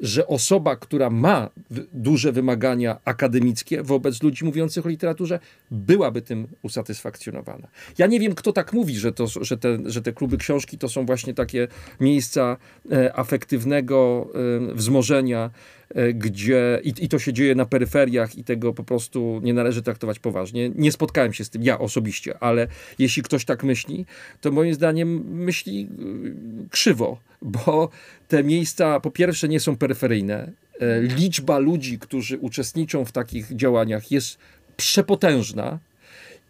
że 0.00 0.26
osoba, 0.26 0.76
która 0.76 1.10
ma 1.10 1.50
duże 1.92 2.32
wymagania 2.32 2.98
akademickie 3.04 3.82
wobec 3.82 4.22
ludzi 4.22 4.44
mówiących 4.44 4.86
o 4.86 4.88
literaturze, 4.88 5.38
byłaby 5.70 6.22
tym 6.22 6.46
usatysfakcjonowana. 6.62 7.68
Ja 7.98 8.06
nie 8.06 8.20
wiem, 8.20 8.34
kto 8.34 8.52
tak 8.52 8.72
mówi, 8.72 8.96
że, 8.96 9.12
to, 9.12 9.26
że, 9.26 9.56
te, 9.56 9.78
że 9.84 10.02
te 10.02 10.12
kluby 10.12 10.36
książki 10.36 10.78
to 10.78 10.88
są 10.88 11.06
właśnie 11.06 11.34
takie 11.34 11.68
miejsca 12.00 12.56
e, 12.92 13.16
afektywnego 13.18 14.28
e, 14.70 14.74
wzmożenia, 14.74 15.50
E, 15.50 15.75
gdzie 16.14 16.80
i, 16.84 16.92
i, 17.04 17.08
to 17.08 17.18
się 17.18 17.32
dzieje 17.32 17.54
na 17.54 17.66
peryferiach 17.66 18.38
i 18.38 18.44
tego 18.44 18.72
po 18.72 18.84
prostu 18.84 19.40
nie 19.42 19.54
należy 19.54 19.82
traktować 19.82 20.18
poważnie. 20.18 20.70
Nie 20.74 20.92
spotkałem 20.92 21.32
się 21.32 21.44
z 21.44 21.50
tym 21.50 21.62
ja 21.62 21.78
osobiście, 21.78 22.38
ale 22.40 22.66
jeśli 22.98 23.22
ktoś 23.22 23.44
tak 23.44 23.64
myśli, 23.64 24.06
to 24.40 24.50
moim 24.50 24.74
zdaniem 24.74 25.34
myśli 25.34 25.88
e, 25.90 26.68
krzywo, 26.70 27.18
bo 27.42 27.88
te 28.28 28.44
miejsca 28.44 29.00
po 29.00 29.10
pierwsze 29.10 29.48
nie 29.48 29.60
są 29.60 29.76
peryferyjne. 29.76 30.52
E, 30.80 31.00
liczba 31.02 31.58
ludzi, 31.58 31.98
którzy 31.98 32.38
uczestniczą 32.38 33.04
w 33.04 33.12
takich 33.12 33.56
działaniach 33.56 34.10
jest 34.10 34.38
przepotężna 34.76 35.78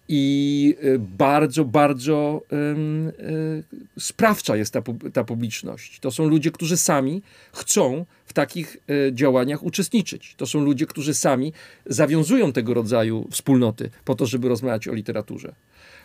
i 0.08 0.74
y, 0.84 0.98
bardzo, 0.98 1.64
bardzo 1.64 2.42
y, 2.52 4.00
sprawcza 4.00 4.56
jest 4.56 4.72
ta, 4.72 4.82
ta 5.12 5.24
publiczność. 5.24 6.00
To 6.00 6.10
są 6.10 6.28
ludzie, 6.28 6.50
którzy 6.50 6.76
sami 6.76 7.22
chcą 7.52 8.06
w 8.26 8.32
takich 8.32 8.76
y, 8.90 9.12
działaniach 9.14 9.62
uczestniczyć. 9.62 10.34
To 10.36 10.46
są 10.46 10.60
ludzie, 10.60 10.86
którzy 10.86 11.14
sami 11.14 11.52
zawiązują 11.86 12.52
tego 12.52 12.74
rodzaju 12.74 13.28
wspólnoty 13.30 13.90
po 14.04 14.14
to, 14.14 14.26
żeby 14.26 14.48
rozmawiać 14.48 14.88
o 14.88 14.94
literaturze. 14.94 15.54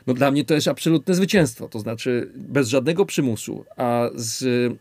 No 0.08 0.14
dla 0.14 0.32
mnie 0.32 0.46
to 0.46 0.54
jest 0.54 0.68
absolutne 0.68 1.16
zwycięstwo, 1.16 1.68
to 1.68 1.80
znaczy 1.80 2.30
bez 2.36 2.68
żadnego 2.68 3.06
przymusu, 3.06 3.66
a 3.78 4.10
z 4.16 4.74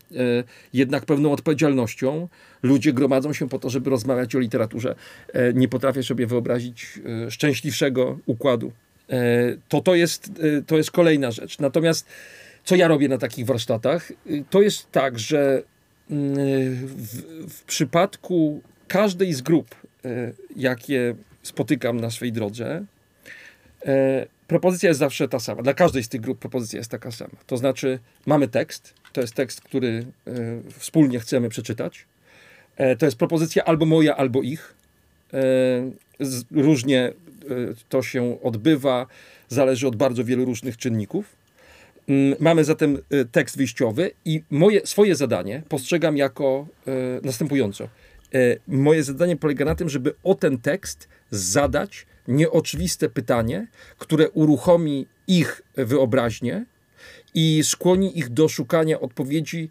jednak 0.73 1.05
pewną 1.05 1.31
odpowiedzialnością 1.31 2.27
ludzie 2.63 2.93
gromadzą 2.93 3.33
się 3.33 3.49
po 3.49 3.59
to, 3.59 3.69
żeby 3.69 3.89
rozmawiać 3.89 4.35
o 4.35 4.39
literaturze. 4.39 4.95
E, 5.33 5.53
nie 5.53 5.67
potrafię 5.67 6.03
sobie 6.03 6.27
wyobrazić 6.27 6.99
szczęśliwszego 7.29 8.19
układu 8.25 8.71
to 9.69 9.81
to 9.81 9.95
jest, 9.95 10.31
e, 10.57 10.61
to 10.61 10.77
jest 10.77 10.91
kolejna 10.91 11.31
rzecz. 11.31 11.59
Natomiast 11.59 12.07
co 12.63 12.75
ja 12.75 12.87
robię 12.87 13.07
na 13.07 13.17
takich 13.17 13.45
warsztatach? 13.45 14.11
E, 14.11 14.15
to 14.49 14.61
jest 14.61 14.91
tak, 14.91 15.19
że 15.19 15.63
mm, 16.09 16.35
w, 16.85 17.21
w 17.49 17.63
przypadku 17.63 18.61
każdej 18.87 19.33
z 19.33 19.41
grup, 19.41 19.75
jakie 20.55 21.15
spotykam 21.43 21.99
na 21.99 22.11
swojej 22.11 22.31
drodze, 22.31 22.85
propozycja 24.47 24.89
jest 24.89 24.99
zawsze 24.99 25.27
ta 25.27 25.39
sama. 25.39 25.61
Dla 25.61 25.73
każdej 25.73 26.03
z 26.03 26.09
tych 26.09 26.21
grup 26.21 26.39
propozycja 26.39 26.77
jest 26.77 26.91
taka 26.91 27.11
sama. 27.11 27.35
To 27.47 27.57
znaczy, 27.57 27.99
mamy 28.25 28.47
tekst, 28.47 28.93
to 29.13 29.21
jest 29.21 29.33
tekst, 29.33 29.61
który 29.61 30.05
wspólnie 30.79 31.19
chcemy 31.19 31.49
przeczytać. 31.49 32.05
To 32.99 33.05
jest 33.05 33.17
propozycja 33.17 33.63
albo 33.63 33.85
moja, 33.85 34.15
albo 34.17 34.41
ich. 34.41 34.73
Różnie 36.51 37.13
to 37.89 38.01
się 38.01 38.41
odbywa, 38.41 39.07
zależy 39.49 39.87
od 39.87 39.95
bardzo 39.95 40.23
wielu 40.23 40.45
różnych 40.45 40.77
czynników. 40.77 41.41
Mm, 42.07 42.35
mamy 42.39 42.63
zatem 42.63 42.97
y, 43.13 43.25
tekst 43.25 43.57
wyjściowy 43.57 44.11
i 44.25 44.43
moje, 44.49 44.85
swoje 44.85 45.15
zadanie 45.15 45.63
postrzegam 45.69 46.17
jako 46.17 46.67
y, 46.87 46.91
następująco. 47.23 47.87
Moje 48.67 49.03
zadanie 49.03 49.37
polega 49.37 49.65
na 49.65 49.75
tym, 49.75 49.89
żeby 49.89 50.13
o 50.23 50.35
ten 50.35 50.57
tekst 50.57 51.09
zadać 51.31 52.05
nieoczywiste 52.27 53.09
pytanie, 53.09 53.67
które 53.97 54.29
uruchomi 54.29 55.07
ich 55.27 55.61
wyobraźnię 55.75 56.65
i 57.33 57.61
skłoni 57.63 58.19
ich 58.19 58.29
do 58.29 58.49
szukania 58.49 58.99
odpowiedzi 58.99 59.69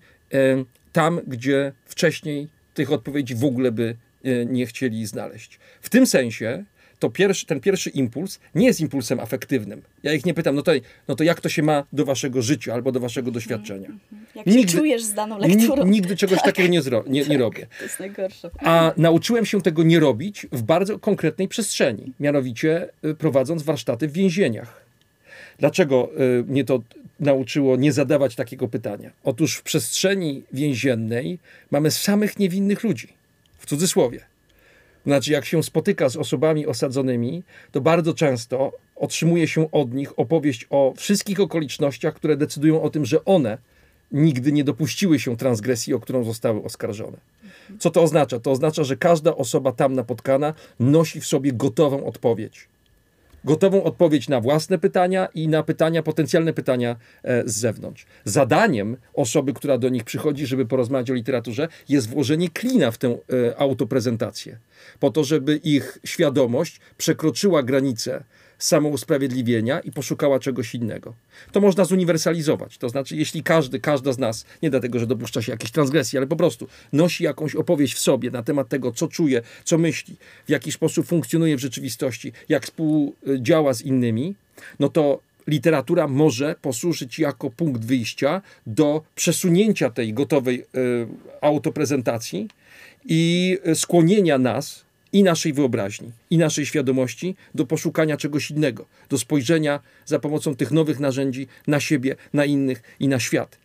tam, 0.92 1.20
gdzie 1.26 1.72
wcześniej 1.84 2.48
tych 2.74 2.92
odpowiedzi 2.92 3.34
w 3.34 3.44
ogóle 3.44 3.72
by 3.72 3.96
nie 4.46 4.66
chcieli 4.66 5.06
znaleźć. 5.06 5.58
W 5.80 5.88
tym 5.88 6.06
sensie 6.06 6.64
to 7.00 7.10
pierwszy, 7.10 7.46
ten 7.46 7.60
pierwszy 7.60 7.90
impuls 7.90 8.38
nie 8.54 8.66
jest 8.66 8.80
impulsem 8.80 9.20
afektywnym. 9.20 9.82
Ja 10.02 10.12
ich 10.12 10.26
nie 10.26 10.34
pytam, 10.34 10.54
no 10.54 10.62
to, 10.62 10.72
no 11.08 11.14
to 11.16 11.24
jak 11.24 11.40
to 11.40 11.48
się 11.48 11.62
ma 11.62 11.84
do 11.92 12.04
waszego 12.04 12.42
życia 12.42 12.74
albo 12.74 12.92
do 12.92 13.00
waszego 13.00 13.30
doświadczenia. 13.30 13.88
Mhm. 13.88 14.26
Jak 14.34 14.46
nigdy, 14.46 14.72
się 14.72 14.78
czujesz 14.78 15.02
z 15.02 15.14
daną 15.14 15.38
lekturą. 15.38 15.86
Nigdy 15.86 16.16
czegoś 16.16 16.38
tak. 16.42 16.44
takiego 16.44 16.68
nie, 16.68 16.82
zro, 16.82 17.04
nie, 17.06 17.24
nie 17.24 17.38
robię. 17.38 17.66
To 17.78 17.84
jest 17.84 18.00
najgorsze. 18.00 18.50
A 18.58 18.92
nauczyłem 18.96 19.46
się 19.46 19.62
tego 19.62 19.82
nie 19.82 20.00
robić 20.00 20.46
w 20.52 20.62
bardzo 20.62 20.98
konkretnej 20.98 21.48
przestrzeni, 21.48 22.12
mianowicie 22.20 22.88
y, 23.04 23.14
prowadząc 23.14 23.62
warsztaty 23.62 24.08
w 24.08 24.12
więzieniach. 24.12 24.84
Dlaczego 25.58 26.10
y, 26.40 26.44
mnie 26.44 26.64
to 26.64 26.82
nauczyło 27.20 27.76
nie 27.76 27.92
zadawać 27.92 28.34
takiego 28.34 28.68
pytania? 28.68 29.10
Otóż 29.24 29.56
w 29.56 29.62
przestrzeni 29.62 30.42
więziennej 30.52 31.38
mamy 31.70 31.90
samych 31.90 32.38
niewinnych 32.38 32.82
ludzi, 32.84 33.08
w 33.58 33.66
cudzysłowie. 33.66 34.29
Znaczy, 35.06 35.32
jak 35.32 35.44
się 35.44 35.62
spotyka 35.62 36.08
z 36.08 36.16
osobami 36.16 36.66
osadzonymi, 36.66 37.42
to 37.72 37.80
bardzo 37.80 38.14
często 38.14 38.72
otrzymuje 38.96 39.48
się 39.48 39.70
od 39.70 39.94
nich 39.94 40.18
opowieść 40.18 40.66
o 40.70 40.94
wszystkich 40.96 41.40
okolicznościach, 41.40 42.14
które 42.14 42.36
decydują 42.36 42.82
o 42.82 42.90
tym, 42.90 43.04
że 43.04 43.24
one 43.24 43.58
nigdy 44.12 44.52
nie 44.52 44.64
dopuściły 44.64 45.18
się 45.18 45.36
transgresji, 45.36 45.94
o 45.94 46.00
którą 46.00 46.24
zostały 46.24 46.62
oskarżone. 46.62 47.16
Co 47.78 47.90
to 47.90 48.02
oznacza? 48.02 48.40
To 48.40 48.50
oznacza, 48.50 48.84
że 48.84 48.96
każda 48.96 49.36
osoba 49.36 49.72
tam 49.72 49.94
napotkana 49.94 50.54
nosi 50.80 51.20
w 51.20 51.26
sobie 51.26 51.52
gotową 51.52 52.06
odpowiedź 52.06 52.68
gotową 53.44 53.82
odpowiedź 53.82 54.28
na 54.28 54.40
własne 54.40 54.78
pytania 54.78 55.28
i 55.34 55.48
na 55.48 55.62
pytania, 55.62 56.02
potencjalne 56.02 56.52
pytania 56.52 56.96
e, 57.22 57.48
z 57.48 57.56
zewnątrz. 57.56 58.06
Zadaniem 58.24 58.96
osoby, 59.14 59.52
która 59.52 59.78
do 59.78 59.88
nich 59.88 60.04
przychodzi, 60.04 60.46
żeby 60.46 60.66
porozmawiać 60.66 61.10
o 61.10 61.14
literaturze, 61.14 61.68
jest 61.88 62.08
włożenie 62.08 62.48
klina 62.48 62.90
w 62.90 62.98
tę 62.98 63.08
e, 63.08 63.58
autoprezentację, 63.58 64.58
po 65.00 65.10
to, 65.10 65.24
żeby 65.24 65.56
ich 65.56 65.98
świadomość 66.04 66.80
przekroczyła 66.96 67.62
granicę 67.62 68.24
samousprawiedliwienia 68.60 69.80
i 69.80 69.92
poszukała 69.92 70.38
czegoś 70.38 70.74
innego. 70.74 71.14
To 71.52 71.60
można 71.60 71.84
zuniwersalizować. 71.84 72.78
To 72.78 72.88
znaczy, 72.88 73.16
jeśli 73.16 73.42
każdy, 73.42 73.80
każda 73.80 74.12
z 74.12 74.18
nas, 74.18 74.44
nie 74.62 74.70
dlatego, 74.70 74.98
że 74.98 75.06
dopuszcza 75.06 75.42
się 75.42 75.52
jakiejś 75.52 75.70
transgresji, 75.70 76.18
ale 76.18 76.26
po 76.26 76.36
prostu 76.36 76.68
nosi 76.92 77.24
jakąś 77.24 77.54
opowieść 77.54 77.94
w 77.94 77.98
sobie 77.98 78.30
na 78.30 78.42
temat 78.42 78.68
tego, 78.68 78.92
co 78.92 79.08
czuje, 79.08 79.42
co 79.64 79.78
myśli, 79.78 80.16
w 80.46 80.50
jaki 80.50 80.72
sposób 80.72 81.06
funkcjonuje 81.06 81.56
w 81.56 81.60
rzeczywistości, 81.60 82.32
jak 82.48 82.64
współdziała 82.64 83.74
z 83.74 83.82
innymi, 83.82 84.34
no 84.78 84.88
to 84.88 85.20
literatura 85.46 86.08
może 86.08 86.54
posłużyć 86.62 87.18
jako 87.18 87.50
punkt 87.50 87.84
wyjścia 87.84 88.42
do 88.66 89.02
przesunięcia 89.14 89.90
tej 89.90 90.14
gotowej 90.14 90.60
y, 90.60 90.64
autoprezentacji 91.40 92.48
i 93.04 93.58
skłonienia 93.74 94.38
nas 94.38 94.84
i 95.12 95.22
naszej 95.22 95.52
wyobraźni, 95.52 96.12
i 96.30 96.38
naszej 96.38 96.66
świadomości 96.66 97.36
do 97.54 97.66
poszukania 97.66 98.16
czegoś 98.16 98.50
innego, 98.50 98.86
do 99.08 99.18
spojrzenia 99.18 99.80
za 100.06 100.18
pomocą 100.18 100.56
tych 100.56 100.70
nowych 100.70 101.00
narzędzi 101.00 101.46
na 101.66 101.80
siebie, 101.80 102.16
na 102.32 102.44
innych 102.44 102.82
i 103.00 103.08
na 103.08 103.20
świat 103.20 103.58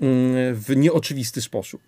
mm, 0.00 0.54
w 0.54 0.76
nieoczywisty 0.76 1.40
sposób. 1.40 1.82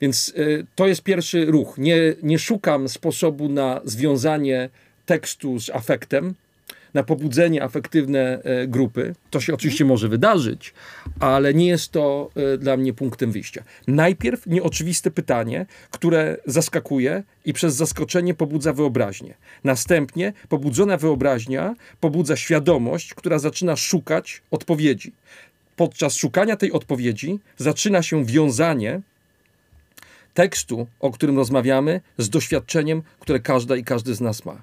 Więc 0.00 0.28
y, 0.28 0.66
to 0.74 0.86
jest 0.86 1.02
pierwszy 1.02 1.44
ruch. 1.44 1.78
Nie, 1.78 2.14
nie 2.22 2.38
szukam 2.38 2.88
sposobu 2.88 3.48
na 3.48 3.80
związanie 3.84 4.68
tekstu 5.06 5.60
z 5.60 5.70
afektem, 5.70 6.34
na 6.94 7.02
pobudzenie 7.02 7.62
afektywne 7.62 8.42
e, 8.42 8.66
grupy. 8.66 9.14
To 9.30 9.40
się 9.40 9.54
oczywiście 9.54 9.84
może 9.84 10.08
wydarzyć, 10.08 10.74
ale 11.20 11.54
nie 11.54 11.66
jest 11.66 11.92
to 11.92 12.30
e, 12.54 12.58
dla 12.58 12.76
mnie 12.76 12.92
punktem 12.92 13.32
wyjścia. 13.32 13.64
Najpierw 13.86 14.46
nieoczywiste 14.46 15.10
pytanie, 15.10 15.66
które 15.90 16.36
zaskakuje 16.46 17.22
i 17.44 17.52
przez 17.52 17.74
zaskoczenie 17.74 18.34
pobudza 18.34 18.72
wyobraźnię. 18.72 19.34
Następnie 19.64 20.32
pobudzona 20.48 20.96
wyobraźnia 20.96 21.74
pobudza 22.00 22.36
świadomość, 22.36 23.14
która 23.14 23.38
zaczyna 23.38 23.76
szukać 23.76 24.42
odpowiedzi. 24.50 25.12
Podczas 25.76 26.16
szukania 26.16 26.56
tej 26.56 26.72
odpowiedzi 26.72 27.38
zaczyna 27.56 28.02
się 28.02 28.24
wiązanie 28.24 29.00
tekstu, 30.34 30.86
o 31.00 31.10
którym 31.10 31.36
rozmawiamy, 31.36 32.00
z 32.18 32.30
doświadczeniem, 32.30 33.02
które 33.20 33.40
każda 33.40 33.76
i 33.76 33.84
każdy 33.84 34.14
z 34.14 34.20
nas 34.20 34.44
ma. 34.44 34.62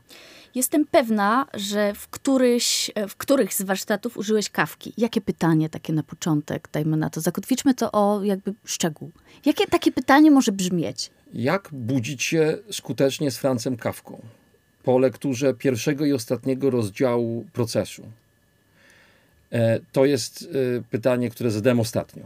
Jestem 0.56 0.86
pewna, 0.86 1.46
że 1.54 1.94
w, 1.94 2.08
któryś, 2.08 2.92
w 3.10 3.16
których 3.16 3.54
z 3.54 3.62
warsztatów 3.62 4.18
użyłeś 4.18 4.50
kawki. 4.50 4.94
Jakie 4.98 5.22
pytanie 5.22 5.70
takie 5.70 5.94
na 5.94 6.04
początek, 6.04 6.70
dajmy 6.72 6.98
na 6.98 7.10
to, 7.10 7.22
zakotwiczmy 7.22 7.74
to 7.74 7.92
o 7.92 8.24
jakby 8.24 8.54
szczegół. 8.66 9.12
Jakie 9.46 9.68
takie 9.68 9.92
pytanie 9.92 10.32
może 10.32 10.52
brzmieć? 10.52 11.12
Jak 11.34 11.70
budzić 11.72 12.24
się 12.24 12.58
skutecznie 12.72 13.32
z 13.32 13.38
Francem 13.38 13.78
Kawką 13.78 14.22
po 14.84 15.00
lekturze 15.00 15.54
pierwszego 15.54 16.06
i 16.06 16.14
ostatniego 16.14 16.70
rozdziału 16.70 17.46
procesu? 17.54 18.04
E, 19.52 19.80
to 19.92 20.06
jest 20.06 20.42
e, 20.78 20.82
pytanie, 20.90 21.30
które 21.30 21.52
zadałem 21.52 21.80
ostatnio. 21.80 22.24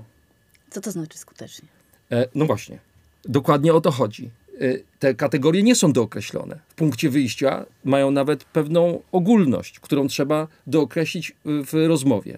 Co 0.70 0.82
to 0.82 0.92
znaczy 0.92 1.18
skutecznie? 1.18 1.68
E, 2.12 2.28
no 2.36 2.46
właśnie, 2.46 2.80
dokładnie 3.26 3.74
o 3.74 3.82
to 3.82 3.92
chodzi. 3.92 4.30
Y, 4.64 4.84
te 5.00 5.14
kategorie 5.14 5.64
nie 5.64 5.76
są 5.76 5.94
dookreślone. 5.94 6.60
W 6.70 6.76
punkcie 6.76 7.10
wyjścia 7.10 7.66
mają 7.86 8.12
nawet 8.12 8.44
pewną 8.44 9.02
ogólność, 9.12 9.80
którą 9.80 10.08
trzeba 10.08 10.48
dookreślić 10.68 11.36
w 11.46 11.74
rozmowie. 11.88 12.38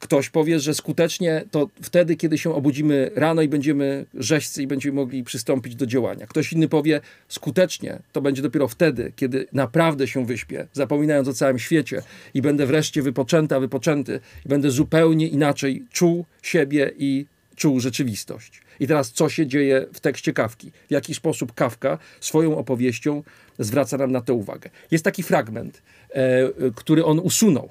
Ktoś 0.00 0.30
powie, 0.30 0.60
że 0.60 0.74
skutecznie 0.74 1.44
to 1.50 1.68
wtedy, 1.82 2.16
kiedy 2.16 2.38
się 2.38 2.54
obudzimy 2.54 3.10
rano 3.14 3.42
i 3.42 3.48
będziemy 3.48 4.06
rzeźcy 4.14 4.62
i 4.62 4.66
będziemy 4.66 4.94
mogli 4.94 5.24
przystąpić 5.24 5.76
do 5.76 5.86
działania. 5.86 6.26
Ktoś 6.26 6.52
inny 6.52 6.68
powie, 6.68 7.00
skutecznie 7.28 7.98
to 8.12 8.20
będzie 8.20 8.42
dopiero 8.42 8.68
wtedy, 8.68 9.12
kiedy 9.16 9.46
naprawdę 9.52 10.08
się 10.08 10.26
wyśpię, 10.26 10.66
zapominając 10.72 11.28
o 11.28 11.32
całym 11.32 11.58
świecie 11.58 12.02
i 12.34 12.42
będę 12.42 12.66
wreszcie 12.66 13.02
wypoczęta, 13.02 13.60
wypoczęty 13.60 14.20
i 14.46 14.48
będę 14.48 14.70
zupełnie 14.70 15.28
inaczej 15.28 15.84
czuł 15.92 16.24
siebie 16.42 16.92
i 16.98 17.26
czuł 17.56 17.80
rzeczywistość. 17.80 18.62
I 18.80 18.86
teraz 18.86 19.12
co 19.12 19.28
się 19.28 19.46
dzieje 19.46 19.86
w 19.92 20.00
tekście 20.00 20.32
Kawki? 20.32 20.72
W 20.88 20.90
jaki 20.90 21.14
sposób 21.14 21.54
Kawka 21.54 21.98
swoją 22.20 22.58
opowieścią 22.58 23.22
zwraca 23.58 23.96
nam 23.96 24.12
na 24.12 24.20
to 24.20 24.34
uwagę? 24.34 24.70
Jest 24.90 25.04
taki 25.04 25.22
fragment, 25.22 25.82
e, 26.10 26.50
który 26.74 27.04
on 27.04 27.18
usunął, 27.18 27.68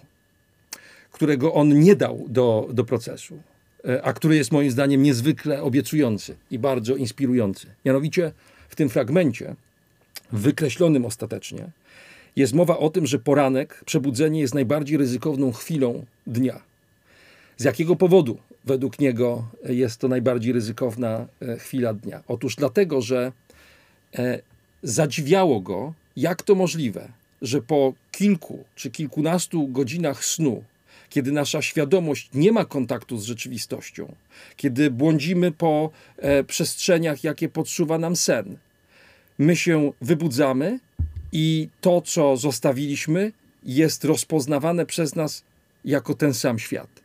którego 1.11 1.53
on 1.53 1.79
nie 1.79 1.95
dał 1.95 2.25
do, 2.27 2.69
do 2.73 2.83
procesu, 2.83 3.39
e, 3.87 4.03
a 4.03 4.13
który 4.13 4.35
jest 4.35 4.51
moim 4.51 4.71
zdaniem 4.71 5.03
niezwykle 5.03 5.61
obiecujący 5.61 6.35
i 6.51 6.59
bardzo 6.59 6.95
inspirujący. 6.95 7.67
Mianowicie 7.85 8.31
w 8.69 8.75
tym 8.75 8.89
fragmencie, 8.89 9.55
wykreślonym 10.31 11.05
ostatecznie, 11.05 11.71
jest 12.35 12.53
mowa 12.53 12.77
o 12.77 12.89
tym, 12.89 13.07
że 13.07 13.19
poranek, 13.19 13.83
przebudzenie 13.85 14.39
jest 14.41 14.53
najbardziej 14.53 14.97
ryzykowną 14.97 15.51
chwilą 15.51 16.05
dnia. 16.27 16.61
Z 17.57 17.63
jakiego 17.63 17.95
powodu 17.95 18.37
według 18.65 18.99
niego 18.99 19.47
jest 19.65 19.99
to 19.99 20.07
najbardziej 20.07 20.53
ryzykowna 20.53 21.27
e, 21.41 21.57
chwila 21.57 21.93
dnia? 21.93 22.23
Otóż 22.27 22.55
dlatego, 22.55 23.01
że 23.01 23.31
e, 24.15 24.39
zadziwiało 24.83 25.61
go, 25.61 25.93
jak 26.15 26.41
to 26.41 26.55
możliwe, 26.55 27.11
że 27.41 27.61
po 27.61 27.93
kilku 28.11 28.63
czy 28.75 28.91
kilkunastu 28.91 29.67
godzinach 29.67 30.25
snu, 30.25 30.63
kiedy 31.09 31.31
nasza 31.31 31.61
świadomość 31.61 32.29
nie 32.33 32.51
ma 32.51 32.65
kontaktu 32.65 33.17
z 33.17 33.25
rzeczywistością, 33.25 34.15
kiedy 34.57 34.91
błądzimy 34.91 35.51
po 35.51 35.89
e, 36.17 36.43
przestrzeniach, 36.43 37.23
jakie 37.23 37.49
podsuwa 37.49 37.97
nam 37.97 38.15
sen, 38.15 38.57
my 39.37 39.55
się 39.55 39.91
wybudzamy 40.01 40.79
i 41.31 41.69
to, 41.81 42.01
co 42.01 42.37
zostawiliśmy, 42.37 43.31
jest 43.63 44.03
rozpoznawane 44.05 44.85
przez 44.85 45.15
nas 45.15 45.43
jako 45.85 46.13
ten 46.13 46.33
sam 46.33 46.59
świat. 46.59 47.02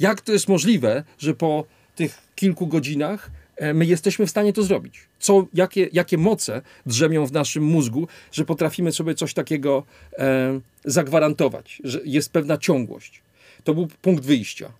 Jak 0.00 0.20
to 0.20 0.32
jest 0.32 0.48
możliwe, 0.48 1.04
że 1.18 1.34
po 1.34 1.64
tych 1.96 2.18
kilku 2.36 2.66
godzinach 2.66 3.30
e, 3.56 3.74
my 3.74 3.86
jesteśmy 3.86 4.26
w 4.26 4.30
stanie 4.30 4.52
to 4.52 4.62
zrobić? 4.62 5.00
Co, 5.18 5.46
jakie, 5.54 5.88
jakie 5.92 6.18
moce 6.18 6.62
drzemią 6.86 7.26
w 7.26 7.32
naszym 7.32 7.64
mózgu, 7.64 8.08
że 8.32 8.44
potrafimy 8.44 8.92
sobie 8.92 9.14
coś 9.14 9.34
takiego 9.34 9.82
e, 10.18 10.60
zagwarantować, 10.84 11.82
że 11.84 12.00
jest 12.04 12.32
pewna 12.32 12.58
ciągłość. 12.58 13.22
To 13.64 13.74
był 13.74 13.88
punkt 14.02 14.24
wyjścia. 14.24 14.72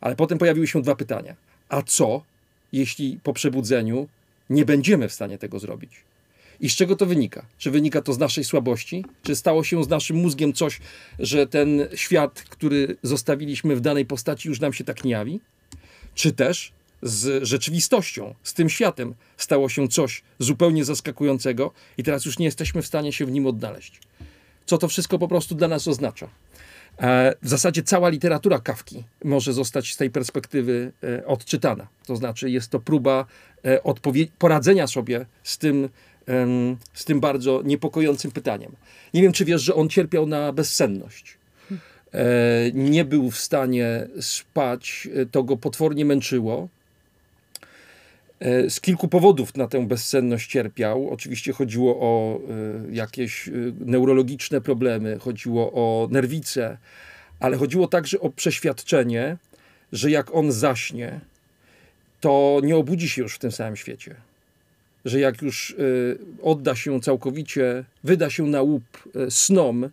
Ale 0.00 0.16
potem 0.16 0.38
pojawiły 0.38 0.66
się 0.66 0.82
dwa 0.82 0.96
pytania. 0.96 1.34
A 1.68 1.82
co, 1.82 2.22
jeśli 2.72 3.18
po 3.22 3.32
przebudzeniu 3.32 4.08
nie 4.50 4.64
będziemy 4.64 5.08
w 5.08 5.12
stanie 5.12 5.38
tego 5.38 5.58
zrobić? 5.58 5.90
I 6.60 6.70
z 6.70 6.76
czego 6.76 6.96
to 6.96 7.06
wynika? 7.06 7.46
Czy 7.58 7.70
wynika 7.70 8.02
to 8.02 8.12
z 8.12 8.18
naszej 8.18 8.44
słabości? 8.44 9.04
Czy 9.22 9.36
stało 9.36 9.64
się 9.64 9.84
z 9.84 9.88
naszym 9.88 10.16
mózgiem 10.16 10.52
coś, 10.52 10.80
że 11.18 11.46
ten 11.46 11.88
świat, 11.94 12.42
który 12.48 12.96
zostawiliśmy 13.02 13.76
w 13.76 13.80
danej 13.80 14.06
postaci, 14.06 14.48
już 14.48 14.60
nam 14.60 14.72
się 14.72 14.84
tak 14.84 15.04
nie 15.04 15.10
jawi? 15.10 15.40
Czy 16.14 16.32
też 16.32 16.72
z 17.02 17.44
rzeczywistością, 17.44 18.34
z 18.42 18.54
tym 18.54 18.68
światem 18.68 19.14
stało 19.36 19.68
się 19.68 19.88
coś 19.88 20.22
zupełnie 20.38 20.84
zaskakującego 20.84 21.72
i 21.98 22.02
teraz 22.02 22.24
już 22.24 22.38
nie 22.38 22.46
jesteśmy 22.46 22.82
w 22.82 22.86
stanie 22.86 23.12
się 23.12 23.26
w 23.26 23.30
nim 23.30 23.46
odnaleźć? 23.46 24.00
Co 24.66 24.78
to 24.78 24.88
wszystko 24.88 25.18
po 25.18 25.28
prostu 25.28 25.54
dla 25.54 25.68
nas 25.68 25.88
oznacza? 25.88 26.28
E, 26.98 27.34
w 27.42 27.48
zasadzie 27.48 27.82
cała 27.82 28.08
literatura 28.08 28.58
Kawki 28.58 29.04
może 29.24 29.52
zostać 29.52 29.94
z 29.94 29.96
tej 29.96 30.10
perspektywy 30.10 30.92
e, 31.02 31.26
odczytana. 31.26 31.86
To 32.06 32.16
znaczy, 32.16 32.50
jest 32.50 32.70
to 32.70 32.80
próba 32.80 33.26
e, 33.64 33.80
poradzenia 34.38 34.86
sobie 34.86 35.26
z 35.42 35.58
tym, 35.58 35.88
z 36.94 37.04
tym 37.04 37.20
bardzo 37.20 37.62
niepokojącym 37.64 38.30
pytaniem. 38.30 38.72
Nie 39.14 39.22
wiem, 39.22 39.32
czy 39.32 39.44
wiesz, 39.44 39.62
że 39.62 39.74
on 39.74 39.88
cierpiał 39.88 40.26
na 40.26 40.52
bezsenność. 40.52 41.38
Nie 42.74 43.04
był 43.04 43.30
w 43.30 43.38
stanie 43.38 44.08
spać, 44.20 45.08
to 45.30 45.42
go 45.42 45.56
potwornie 45.56 46.04
męczyło. 46.04 46.68
Z 48.68 48.80
kilku 48.80 49.08
powodów 49.08 49.56
na 49.56 49.68
tę 49.68 49.86
bezsenność 49.86 50.50
cierpiał. 50.50 51.10
Oczywiście 51.10 51.52
chodziło 51.52 52.00
o 52.00 52.40
jakieś 52.90 53.50
neurologiczne 53.80 54.60
problemy, 54.60 55.18
chodziło 55.18 55.72
o 55.72 56.08
nerwice, 56.10 56.78
ale 57.40 57.56
chodziło 57.56 57.88
także 57.88 58.20
o 58.20 58.30
przeświadczenie, 58.30 59.36
że 59.92 60.10
jak 60.10 60.34
on 60.34 60.52
zaśnie, 60.52 61.20
to 62.20 62.60
nie 62.62 62.76
obudzi 62.76 63.08
się 63.08 63.22
już 63.22 63.34
w 63.34 63.38
tym 63.38 63.52
samym 63.52 63.76
świecie. 63.76 64.14
Że 65.06 65.20
jak 65.20 65.42
już 65.42 65.70
y, 65.70 66.18
odda 66.42 66.74
się 66.74 67.00
całkowicie, 67.00 67.84
wyda 68.04 68.30
się 68.30 68.46
na 68.46 68.62
łup 68.62 68.84
y, 69.16 69.30
snom, 69.30 69.90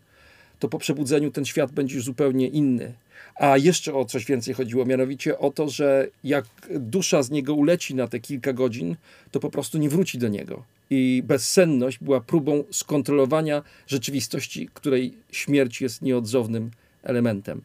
to 0.60 0.69
po 0.69 0.80
przebudzeniu 0.80 1.31
ten 1.31 1.45
świat 1.45 1.72
będzie 1.72 1.95
już 1.95 2.06
zupełnie 2.06 2.48
inny. 2.48 2.94
A 3.35 3.57
jeszcze 3.57 3.94
o 3.94 4.06
coś 4.06 4.26
więcej 4.26 4.53
chodziło, 4.53 4.85
mianowicie 4.85 5.40
o 5.40 5.52
to, 5.52 5.69
że 5.69 6.07
jak 6.23 6.45
dusza 6.69 7.23
z 7.23 7.31
niego 7.31 7.53
uleci 7.53 7.95
na 7.95 8.07
te 8.07 8.19
kilka 8.19 8.53
godzin, 8.53 8.95
to 9.31 9.40
po 9.40 9.49
prostu 9.49 9.77
nie 9.77 9.90
wróci 9.90 10.18
do 10.18 10.27
niego. 10.27 10.64
I 10.90 11.23
bezsenność 11.26 11.98
była 12.02 12.22
próbą 12.22 12.64
skontrolowania 12.72 13.64
rzeczywistości, 13.88 14.69
której 14.73 15.14
śmierć 15.31 15.81
jest 15.81 16.02
nieodzownym 16.02 16.72
elementem. 17.03 17.61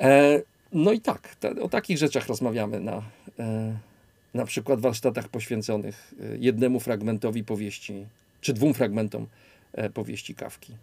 E, 0.00 0.42
no 0.72 0.92
i 0.92 1.00
tak, 1.00 1.36
o 1.62 1.68
takich 1.68 1.98
rzeczach 1.98 2.26
rozmawiamy 2.26 2.80
na, 2.80 3.02
e, 3.38 3.78
na 4.34 4.44
przykład 4.44 4.80
warsztatach 4.80 5.28
poświęconych 5.28 6.14
e, 6.20 6.36
jednemu 6.38 6.80
fragmentowi 6.80 7.44
powieści, 7.44 8.06
czy 8.40 8.52
dwóm 8.52 8.74
fragmentom 8.74 9.26
powieści 9.94 10.34
Kawki. 10.34 10.74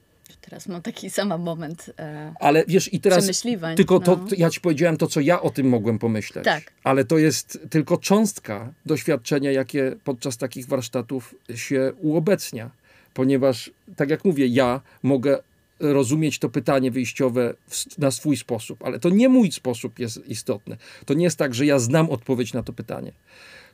Teraz 0.42 0.68
mam 0.68 0.82
taki 0.82 1.10
sam 1.10 1.42
moment. 1.42 1.92
E, 2.00 2.34
ale 2.40 2.64
wiesz, 2.68 2.94
i 2.94 3.00
teraz. 3.00 3.44
Tylko 3.76 4.00
to, 4.00 4.16
no. 4.16 4.28
ja 4.38 4.50
ci 4.50 4.62
powiedziałem 4.62 4.98
to, 4.98 5.08
co 5.08 5.20
ja 5.20 5.42
o 5.42 5.50
tym 5.50 5.70
mogłem 5.70 6.00
pomyśleć. 6.00 6.46
Tak. 6.46 6.74
Ale 6.84 7.06
to 7.06 7.18
jest 7.18 7.60
tylko 7.70 7.98
cząstka 7.98 8.74
doświadczenia, 8.86 9.52
jakie 9.52 9.96
podczas 10.04 10.38
takich 10.38 10.68
warsztatów 10.68 11.36
się 11.56 11.94
uobecnia. 12.02 12.70
Ponieważ, 13.14 13.72
tak 13.96 14.10
jak 14.10 14.26
mówię, 14.26 14.48
ja 14.48 14.82
mogę 15.04 15.38
rozumieć 15.80 16.40
to 16.40 16.50
pytanie 16.50 16.92
wyjściowe 16.92 17.54
na 17.98 18.12
swój 18.12 18.38
sposób, 18.38 18.84
ale 18.84 19.00
to 19.00 19.10
nie 19.10 19.30
mój 19.30 19.52
sposób 19.52 20.00
jest 20.00 20.28
istotny. 20.28 20.78
To 21.06 21.14
nie 21.14 21.24
jest 21.24 21.38
tak, 21.38 21.56
że 21.56 21.66
ja 21.66 21.80
znam 21.80 22.10
odpowiedź 22.10 22.54
na 22.54 22.64
to 22.64 22.74
pytanie. 22.74 23.12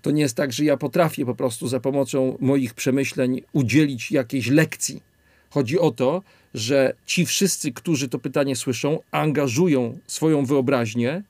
To 0.02 0.12
nie 0.12 0.22
jest 0.22 0.36
tak, 0.36 0.54
że 0.54 0.66
ja 0.66 0.78
potrafię 0.78 1.26
po 1.26 1.36
prostu 1.36 1.68
za 1.68 1.80
pomocą 1.80 2.38
moich 2.40 2.74
przemyśleń 2.74 3.42
udzielić 3.54 4.12
jakiejś 4.12 4.48
lekcji. 4.48 5.04
Chodzi 5.50 5.80
o 5.80 5.92
to, 5.92 6.24
że 6.54 6.94
ci 7.06 7.26
wszyscy, 7.26 7.72
którzy 7.72 8.10
to 8.10 8.20
pytanie 8.20 8.56
słyszą, 8.56 9.00
angażują 9.12 9.98
swoją 10.08 10.46
wyobraźnię 10.46 11.24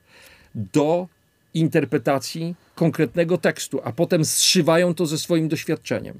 do 0.55 1.07
interpretacji 1.53 2.55
konkretnego 2.75 3.37
tekstu, 3.37 3.81
a 3.83 3.91
potem 3.91 4.25
zszywają 4.25 4.93
to 4.93 5.05
ze 5.05 5.17
swoim 5.17 5.47
doświadczeniem. 5.47 6.19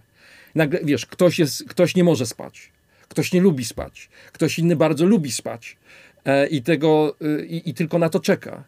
Nagle, 0.56 0.80
wiesz, 0.84 1.06
ktoś, 1.06 1.40
jest, 1.40 1.64
ktoś 1.70 1.96
nie 1.96 2.04
może 2.04 2.26
spać 2.26 2.72
Ktoś 3.12 3.34
nie 3.34 3.42
lubi 3.42 3.66
spać, 3.66 4.10
ktoś 4.32 4.60
inny 4.60 4.76
bardzo 4.76 5.06
lubi 5.06 5.32
spać 5.32 5.78
e, 6.26 6.48
i, 6.48 6.62
tego, 6.62 7.16
e, 7.22 7.46
i, 7.46 7.70
i 7.70 7.74
tylko 7.74 8.00
na 8.00 8.10
to 8.10 8.20
czeka. 8.20 8.64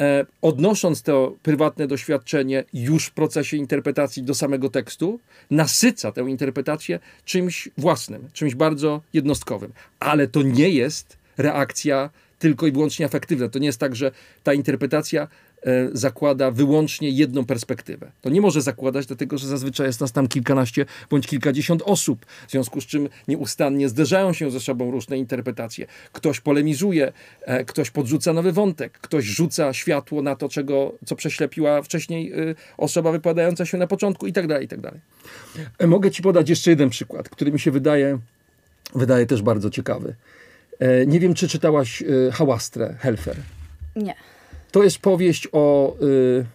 E, 0.00 0.26
odnosząc 0.42 1.02
to 1.02 1.36
prywatne 1.42 1.86
doświadczenie 1.86 2.64
już 2.72 3.06
w 3.06 3.10
procesie 3.10 3.56
interpretacji 3.56 4.22
do 4.22 4.34
samego 4.34 4.70
tekstu, 4.70 5.20
nasyca 5.50 6.12
tę 6.12 6.20
interpretację 6.20 6.98
czymś 7.24 7.68
własnym, 7.78 8.28
czymś 8.32 8.54
bardzo 8.54 9.02
jednostkowym. 9.12 9.72
Ale 10.00 10.28
to 10.28 10.42
nie 10.42 10.68
jest 10.68 11.16
reakcja 11.38 12.10
tylko 12.38 12.66
i 12.66 12.72
wyłącznie 12.72 13.06
afektywna. 13.06 13.48
To 13.48 13.58
nie 13.58 13.66
jest 13.66 13.80
tak, 13.80 13.96
że 13.96 14.10
ta 14.42 14.54
interpretacja 14.54 15.28
zakłada 15.92 16.50
wyłącznie 16.50 17.10
jedną 17.10 17.44
perspektywę. 17.44 18.12
To 18.20 18.30
nie 18.30 18.40
może 18.40 18.62
zakładać, 18.62 19.06
dlatego 19.06 19.38
że 19.38 19.46
zazwyczaj 19.46 19.86
jest 19.86 20.00
nas 20.00 20.12
tam 20.12 20.28
kilkanaście 20.28 20.86
bądź 21.10 21.26
kilkadziesiąt 21.26 21.82
osób, 21.82 22.26
w 22.48 22.50
związku 22.50 22.80
z 22.80 22.86
czym 22.86 23.08
nieustannie 23.28 23.88
zderzają 23.88 24.32
się 24.32 24.50
ze 24.50 24.60
sobą 24.60 24.90
różne 24.90 25.18
interpretacje. 25.18 25.86
Ktoś 26.12 26.40
polemizuje, 26.40 27.12
e, 27.40 27.64
ktoś 27.64 27.90
podrzuca 27.90 28.32
nowy 28.32 28.52
wątek, 28.52 28.98
ktoś 28.98 29.24
rzuca 29.24 29.72
światło 29.72 30.22
na 30.22 30.36
to, 30.36 30.48
czego, 30.48 30.94
co 31.04 31.16
prześlepiła 31.16 31.82
wcześniej 31.82 32.32
e, 32.32 32.54
osoba 32.78 33.12
wypowiadająca 33.12 33.66
się 33.66 33.78
na 33.78 33.86
początku 33.86 34.26
i 34.26 34.32
tak 34.32 34.46
dalej, 34.46 34.64
i 34.64 34.68
tak 34.68 34.80
dalej. 34.80 35.00
Mogę 35.86 36.10
ci 36.10 36.22
podać 36.22 36.48
jeszcze 36.48 36.70
jeden 36.70 36.90
przykład, 36.90 37.28
który 37.28 37.52
mi 37.52 37.60
się 37.60 37.70
wydaje, 37.70 38.18
wydaje 38.94 39.26
też 39.26 39.42
bardzo 39.42 39.70
ciekawy. 39.70 40.14
Nie 41.06 41.20
wiem, 41.20 41.34
czy 41.34 41.48
czytałaś 41.48 42.02
Hałastrę 42.32 42.96
Helfer. 43.00 43.36
Nie. 43.96 44.14
To 44.72 44.82
jest 44.82 44.98
powieść 44.98 45.48
o 45.52 45.96
y, 46.02 46.46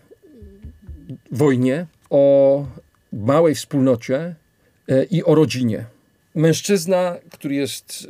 wojnie, 1.32 1.86
o 2.10 2.66
małej 3.14 3.56
wspólnocie 3.56 4.36
y, 4.92 5.08
i 5.12 5.24
o 5.24 5.36
rodzinie. 5.36 5.86
Mężczyzna, 6.36 7.16
który 7.32 7.56
jest 7.56 8.08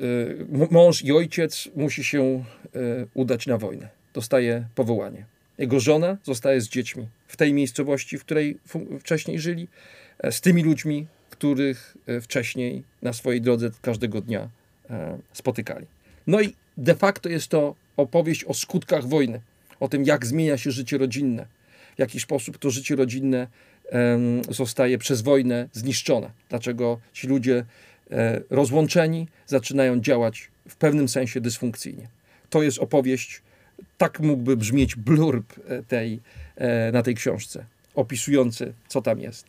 y, 0.61 0.67
mąż 0.71 1.01
i 1.01 1.11
ojciec, 1.11 1.69
musi 1.75 2.03
się 2.03 2.43
y, 2.75 3.07
udać 3.13 3.47
na 3.47 3.57
wojnę. 3.57 3.89
Dostaje 4.13 4.67
powołanie. 4.75 5.25
Jego 5.57 5.79
żona 5.79 6.17
zostaje 6.23 6.61
z 6.61 6.69
dziećmi 6.69 7.07
w 7.27 7.37
tej 7.37 7.53
miejscowości, 7.53 8.17
w 8.17 8.25
której 8.25 8.57
wcześniej 8.99 9.39
żyli, 9.39 9.67
e, 10.19 10.31
z 10.31 10.41
tymi 10.41 10.63
ludźmi, 10.63 11.07
których 11.29 11.97
e, 12.07 12.21
wcześniej 12.21 12.83
na 13.01 13.13
swojej 13.13 13.41
drodze 13.41 13.71
każdego 13.81 14.21
dnia 14.21 14.49
e, 14.89 15.17
spotykali. 15.33 15.85
No 16.27 16.41
i 16.41 16.53
de 16.77 16.95
facto 16.95 17.29
jest 17.29 17.47
to 17.47 17.75
opowieść 17.97 18.43
o 18.43 18.53
skutkach 18.53 19.07
wojny 19.07 19.41
o 19.79 19.87
tym, 19.87 20.03
jak 20.03 20.25
zmienia 20.25 20.57
się 20.57 20.71
życie 20.71 20.97
rodzinne, 20.97 21.45
w 21.95 21.99
jaki 21.99 22.19
sposób 22.19 22.57
to 22.57 22.69
życie 22.69 22.95
rodzinne 22.95 23.47
zostaje 24.49 24.97
przez 24.97 25.21
wojnę 25.21 25.69
zniszczone. 25.73 26.31
Dlaczego 26.49 26.99
ci 27.13 27.27
ludzie 27.27 27.65
e, 28.11 28.41
rozłączeni 28.49 29.27
zaczynają 29.45 29.99
działać 29.99 30.51
w 30.69 30.75
pewnym 30.75 31.07
sensie 31.07 31.41
dysfunkcyjnie. 31.41 32.07
To 32.49 32.63
jest 32.63 32.79
opowieść, 32.79 33.41
tak 33.97 34.19
mógłby 34.19 34.57
brzmieć 34.57 34.95
blurb 34.95 35.53
e, 35.67 35.83
tej, 35.83 36.19
e, 36.55 36.91
na 36.91 37.03
tej 37.03 37.15
książce, 37.15 37.65
opisujący, 37.95 38.73
co 38.87 39.01
tam 39.01 39.19
jest. 39.19 39.45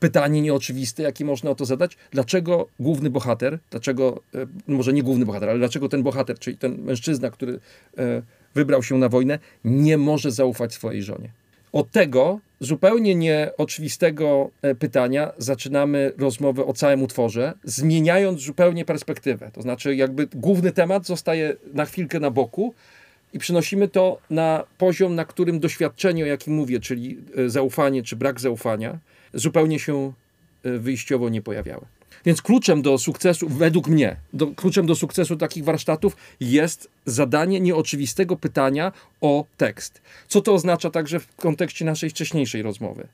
Pytanie 0.00 0.42
nieoczywiste, 0.42 1.02
jakie 1.02 1.24
można 1.24 1.50
o 1.50 1.54
to 1.54 1.64
zadać, 1.64 1.96
dlaczego 2.10 2.68
główny 2.80 3.10
bohater, 3.10 3.58
dlaczego, 3.70 4.22
może 4.66 4.92
nie 4.92 5.02
główny 5.02 5.26
bohater, 5.26 5.48
ale 5.48 5.58
dlaczego 5.58 5.88
ten 5.88 6.02
bohater, 6.02 6.38
czyli 6.38 6.56
ten 6.56 6.82
mężczyzna, 6.82 7.30
który 7.30 7.60
wybrał 8.54 8.82
się 8.82 8.98
na 8.98 9.08
wojnę, 9.08 9.38
nie 9.64 9.98
może 9.98 10.30
zaufać 10.30 10.74
swojej 10.74 11.02
żonie. 11.02 11.30
Od 11.72 11.90
tego 11.90 12.40
zupełnie 12.60 13.14
nieoczywistego 13.14 14.50
e, 14.62 14.74
pytania 14.74 15.32
zaczynamy 15.38 16.12
rozmowę 16.18 16.66
o 16.66 16.72
całym 16.72 17.02
utworze, 17.02 17.52
zmieniając 17.64 18.40
zupełnie 18.40 18.84
perspektywę. 18.84 19.50
To 19.52 19.62
znaczy, 19.62 19.96
jakby 19.96 20.26
główny 20.26 20.72
temat 20.72 21.06
zostaje 21.06 21.56
na 21.74 21.84
chwilkę 21.84 22.20
na 22.20 22.30
boku 22.30 22.74
i 23.32 23.38
przynosimy 23.38 23.88
to 23.88 24.18
na 24.30 24.64
poziom, 24.78 25.14
na 25.14 25.24
którym 25.24 25.60
doświadczenie, 25.60 26.24
o 26.24 26.26
jakim 26.26 26.54
mówię, 26.54 26.80
czyli 26.80 27.18
e, 27.36 27.50
zaufanie 27.50 28.02
czy 28.02 28.16
brak 28.16 28.40
zaufania, 28.40 28.98
zupełnie 29.34 29.78
się 29.78 30.12
e, 30.64 30.78
wyjściowo 30.78 31.28
nie 31.28 31.42
pojawiały. 31.42 31.84
Więc 32.24 32.42
kluczem 32.42 32.82
do 32.82 32.98
sukcesu, 32.98 33.48
według 33.48 33.88
mnie, 33.88 34.16
do, 34.32 34.46
kluczem 34.46 34.86
do 34.86 34.94
sukcesu 34.94 35.36
takich 35.36 35.64
warsztatów 35.64 36.16
jest 36.40 36.88
zadanie 37.06 37.60
nieoczywistego 37.60 38.36
pytania 38.36 38.92
o 39.20 39.44
tekst. 39.56 40.02
Co 40.28 40.40
to 40.40 40.54
oznacza 40.54 40.90
także 40.90 41.20
w 41.20 41.36
kontekście 41.36 41.84
naszej 41.84 42.10
wcześniejszej 42.10 42.62
rozmowy? 42.62 43.08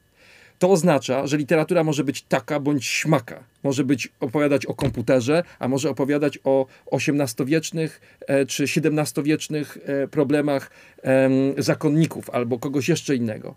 To 0.58 0.70
oznacza, 0.70 1.26
że 1.26 1.36
literatura 1.36 1.84
może 1.84 2.04
być 2.04 2.22
taka 2.22 2.60
bądź 2.60 2.86
śmaka. 2.86 3.44
Może 3.62 3.84
być 3.84 4.08
opowiadać 4.20 4.66
o 4.66 4.74
komputerze, 4.74 5.42
a 5.58 5.68
może 5.68 5.90
opowiadać 5.90 6.38
o 6.44 6.66
XVIII-wiecznych 6.92 8.00
e, 8.26 8.46
czy 8.46 8.64
XVII-wiecznych 8.64 9.78
e, 9.84 10.08
problemach 10.08 10.70
e, 11.02 11.30
zakonników 11.58 12.30
albo 12.30 12.58
kogoś 12.58 12.88
jeszcze 12.88 13.16
innego. 13.16 13.54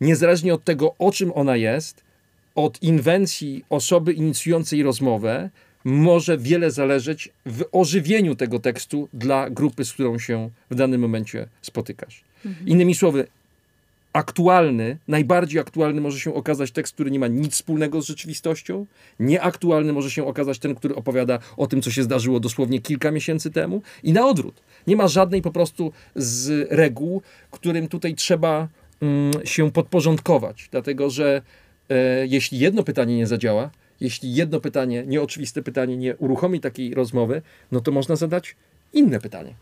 Niezależnie 0.00 0.54
od 0.54 0.64
tego, 0.64 0.94
o 0.98 1.12
czym 1.12 1.32
ona 1.34 1.56
jest, 1.56 2.04
od 2.54 2.82
inwencji 2.82 3.64
osoby 3.70 4.12
inicjującej 4.12 4.82
rozmowę 4.82 5.50
może 5.84 6.38
wiele 6.38 6.70
zależeć 6.70 7.28
w 7.46 7.64
ożywieniu 7.72 8.34
tego 8.34 8.58
tekstu 8.58 9.08
dla 9.12 9.50
grupy, 9.50 9.84
z 9.84 9.92
którą 9.92 10.18
się 10.18 10.50
w 10.70 10.74
danym 10.74 11.00
momencie 11.00 11.48
spotykasz. 11.62 12.24
Mhm. 12.46 12.68
Innymi 12.68 12.94
słowy, 12.94 13.26
aktualny, 14.12 14.98
najbardziej 15.08 15.60
aktualny 15.60 16.00
może 16.00 16.20
się 16.20 16.34
okazać 16.34 16.70
tekst, 16.70 16.94
który 16.94 17.10
nie 17.10 17.18
ma 17.18 17.26
nic 17.26 17.52
wspólnego 17.52 18.02
z 18.02 18.06
rzeczywistością. 18.06 18.86
Nieaktualny 19.20 19.92
może 19.92 20.10
się 20.10 20.26
okazać 20.26 20.58
ten, 20.58 20.74
który 20.74 20.94
opowiada 20.94 21.38
o 21.56 21.66
tym, 21.66 21.82
co 21.82 21.90
się 21.90 22.02
zdarzyło 22.02 22.40
dosłownie 22.40 22.80
kilka 22.80 23.10
miesięcy 23.10 23.50
temu. 23.50 23.82
I 24.02 24.12
na 24.12 24.26
odwrót. 24.26 24.62
Nie 24.86 24.96
ma 24.96 25.08
żadnej 25.08 25.42
po 25.42 25.50
prostu 25.50 25.92
z 26.14 26.68
reguł, 26.70 27.22
którym 27.50 27.88
tutaj 27.88 28.14
trzeba 28.14 28.68
mm, 29.02 29.32
się 29.44 29.70
podporządkować. 29.70 30.68
Dlatego, 30.70 31.10
że 31.10 31.42
jeśli 32.28 32.58
jedno 32.58 32.82
pytanie 32.82 33.16
nie 33.16 33.26
zadziała, 33.26 33.70
jeśli 34.00 34.34
jedno 34.34 34.60
pytanie, 34.60 35.04
nieoczywiste 35.06 35.62
pytanie 35.62 35.96
nie 35.96 36.16
uruchomi 36.16 36.60
takiej 36.60 36.94
rozmowy, 36.94 37.42
no 37.72 37.80
to 37.80 37.92
można 37.92 38.16
zadać 38.16 38.56
inne 38.92 39.20
pytanie. 39.20 39.54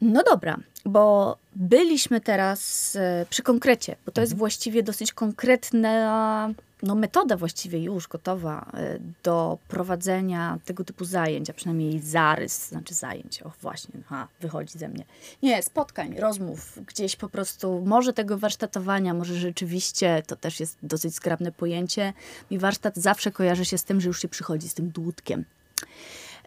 No 0.00 0.22
dobra, 0.22 0.58
bo 0.84 1.36
byliśmy 1.56 2.20
teraz 2.20 2.96
e, 2.96 3.26
przy 3.30 3.42
konkrecie, 3.42 3.96
bo 4.06 4.12
to 4.12 4.20
jest 4.20 4.32
mhm. 4.32 4.38
właściwie 4.38 4.82
dosyć 4.82 5.12
konkretna 5.12 6.54
no, 6.84 6.94
metoda 6.94 7.36
właściwie 7.36 7.78
już 7.78 8.08
gotowa 8.08 8.70
e, 8.74 8.98
do 9.22 9.58
prowadzenia 9.68 10.58
tego 10.64 10.84
typu 10.84 11.04
zajęć, 11.04 11.50
a 11.50 11.52
przynajmniej 11.52 12.00
zarys, 12.00 12.68
znaczy 12.68 12.94
zajęć, 12.94 13.42
o 13.42 13.52
właśnie, 13.62 14.00
ha, 14.06 14.28
wychodzi 14.40 14.78
ze 14.78 14.88
mnie. 14.88 15.04
Nie, 15.42 15.62
spotkań, 15.62 16.16
rozmów, 16.18 16.78
gdzieś 16.86 17.16
po 17.16 17.28
prostu, 17.28 17.82
może 17.86 18.12
tego 18.12 18.38
warsztatowania, 18.38 19.14
może 19.14 19.34
rzeczywiście, 19.34 20.22
to 20.26 20.36
też 20.36 20.60
jest 20.60 20.78
dosyć 20.82 21.14
skrabne 21.14 21.52
pojęcie, 21.52 22.12
mi 22.50 22.58
warsztat 22.58 22.96
zawsze 22.96 23.32
kojarzy 23.32 23.64
się 23.64 23.78
z 23.78 23.84
tym, 23.84 24.00
że 24.00 24.08
już 24.08 24.22
się 24.22 24.28
przychodzi 24.28 24.68
z 24.68 24.74
tym 24.74 24.90
dłutkiem. 24.90 25.44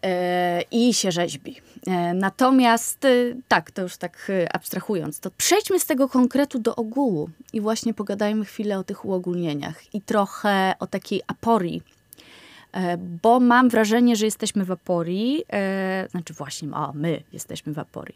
E, 0.03 0.61
i 0.72 0.94
się 0.94 1.11
rzeźbi. 1.11 1.61
E, 1.88 2.14
natomiast 2.14 3.06
e, 3.06 3.10
tak, 3.48 3.72
to 3.72 3.82
już 3.82 3.98
tak 3.98 4.32
abstrahując, 4.53 5.19
to 5.19 5.32
przejdźmy 5.38 5.80
z 5.80 5.86
tego 5.86 6.10
konkretu 6.10 6.60
do 6.60 6.76
ogółu 6.76 7.30
i 7.53 7.61
właśnie 7.61 7.94
pogadajmy 7.94 8.45
chwilę 8.45 8.80
o 8.80 8.84
tych 8.84 9.06
uogólnieniach 9.06 9.95
i 9.95 10.02
trochę 10.02 10.74
o 10.80 10.88
takiej 10.88 11.22
aporii, 11.28 11.82
bo 13.24 13.40
mam 13.40 13.69
wrażenie, 13.69 14.15
że 14.15 14.26
jesteśmy 14.26 14.65
w 14.65 14.72
aporii, 14.72 15.44
znaczy 16.11 16.34
właśnie, 16.34 16.69
a 16.74 16.91
my 16.94 17.24
jesteśmy 17.34 17.74
w 17.74 17.80
aporii. 17.80 18.15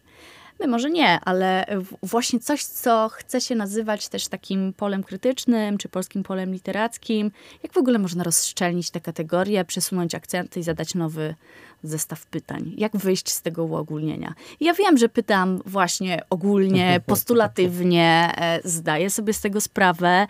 My 0.60 0.68
może 0.68 0.90
nie, 0.90 1.20
ale 1.20 1.66
właśnie 2.04 2.40
coś, 2.40 2.64
co 2.64 3.10
chce 3.10 3.42
się 3.42 3.56
nazywać 3.56 4.10
też 4.10 4.28
takim 4.28 4.74
polem 4.74 5.04
krytycznym, 5.04 5.78
czy 5.78 5.90
polskim 5.90 6.24
polem 6.24 6.54
literackim. 6.54 7.32
Jak 7.64 7.74
w 7.74 7.78
ogóle 7.78 8.00
można 8.00 8.24
rozszczelnić 8.24 8.90
te 8.90 9.02
kategorie, 9.02 9.66
przesunąć 9.66 10.16
akcenty 10.16 10.60
i 10.60 10.64
zadać 10.64 10.96
nowy, 10.96 11.36
zestaw 11.84 12.26
pytań. 12.26 12.74
Jak 12.78 12.98
wyjść 12.98 13.30
z 13.30 13.42
tego 13.42 13.64
uogólnienia? 13.64 14.34
ja 14.60 14.74
wiem, 14.74 14.98
że 14.98 15.10
pytam 15.10 15.62
właśnie 15.66 16.22
ogólnie, 16.30 17.00
postulatywnie, 17.06 18.32
e, 18.38 18.60
zdaję 18.64 19.10
sobie 19.10 19.34
z 19.34 19.42
tego 19.42 19.62
sprawę, 19.62 20.28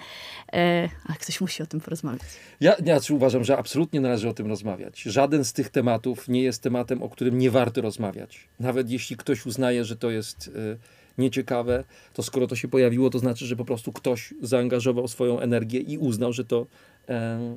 e, 0.53 0.90
ale 1.06 1.18
ktoś 1.19 1.41
musi 1.41 1.64
o 1.64 1.65
tym 1.65 1.82
porozmawiać. 1.82 2.22
Ja, 2.61 2.76
ja 2.86 2.99
uważam, 3.10 3.44
że 3.44 3.57
absolutnie 3.57 4.02
należy 4.02 4.30
o 4.30 4.34
tym 4.34 4.48
rozmawiać. 4.48 5.02
Żaden 5.02 5.45
z 5.45 5.53
tych 5.53 5.69
tematów 5.69 6.28
nie 6.28 6.44
jest 6.44 6.64
tematem, 6.64 7.03
o 7.03 7.10
którym 7.10 7.38
nie 7.38 7.52
warto 7.52 7.82
rozmawiać. 7.82 8.48
Nawet 8.60 8.90
jeśli 8.90 9.18
ktoś 9.18 9.45
uznaje, 9.45 9.86
że 9.86 9.95
to 9.95 10.10
jest 10.10 10.52
e, 10.56 10.78
nieciekawe, 11.18 11.84
to 12.14 12.23
skoro 12.23 12.48
to 12.48 12.56
się 12.56 12.68
pojawiło, 12.68 13.10
to 13.10 13.19
znaczy, 13.19 13.45
że 13.45 13.56
po 13.56 13.65
prostu 13.65 13.91
ktoś 13.91 14.34
zaangażował 14.41 15.07
swoją 15.07 15.40
energię 15.40 15.80
i 15.80 15.98
uznał, 15.98 16.34
że 16.34 16.45
to, 16.45 16.65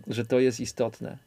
że 0.07 0.27
to 0.27 0.41
jest 0.41 0.61
istotne. 0.61 1.19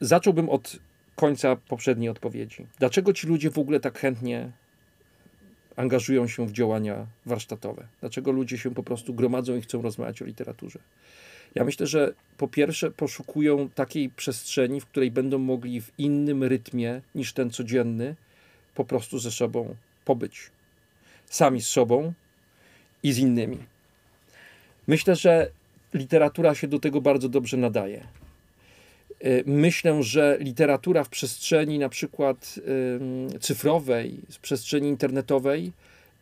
Zacząłbym 0.00 0.48
od 0.48 0.78
końca 1.16 1.56
poprzedniej 1.56 2.08
odpowiedzi. 2.08 2.66
Dlaczego 2.78 3.12
ci 3.12 3.26
ludzie 3.26 3.50
w 3.50 3.58
ogóle 3.58 3.80
tak 3.80 3.98
chętnie 3.98 4.52
angażują 5.76 6.28
się 6.28 6.46
w 6.46 6.52
działania 6.52 7.06
warsztatowe? 7.26 7.88
Dlaczego 8.00 8.32
ludzie 8.32 8.58
się 8.58 8.74
po 8.74 8.82
prostu 8.82 9.14
gromadzą 9.14 9.56
i 9.56 9.60
chcą 9.60 9.82
rozmawiać 9.82 10.22
o 10.22 10.24
literaturze? 10.24 10.78
Ja 11.54 11.64
myślę, 11.64 11.86
że 11.86 12.14
po 12.36 12.48
pierwsze 12.48 12.90
poszukują 12.90 13.68
takiej 13.68 14.10
przestrzeni, 14.10 14.80
w 14.80 14.86
której 14.86 15.10
będą 15.10 15.38
mogli 15.38 15.80
w 15.80 15.92
innym 15.98 16.44
rytmie 16.44 17.00
niż 17.14 17.32
ten 17.32 17.50
codzienny 17.50 18.16
po 18.74 18.84
prostu 18.84 19.18
ze 19.18 19.30
sobą 19.30 19.74
pobyć. 20.04 20.50
Sami 21.26 21.62
z 21.62 21.68
sobą 21.68 22.12
i 23.02 23.12
z 23.12 23.18
innymi. 23.18 23.58
Myślę, 24.86 25.16
że 25.16 25.50
literatura 25.94 26.54
się 26.54 26.68
do 26.68 26.78
tego 26.78 27.00
bardzo 27.00 27.28
dobrze 27.28 27.56
nadaje. 27.56 28.19
Y, 29.24 29.44
myślę, 29.46 30.02
że 30.02 30.36
literatura 30.40 31.04
w 31.04 31.08
przestrzeni 31.08 31.78
na 31.78 31.88
przykład 31.88 32.54
cyfrowej, 33.40 34.14
w 34.30 34.38
przestrzeni 34.38 34.88
internetowej 34.88 35.72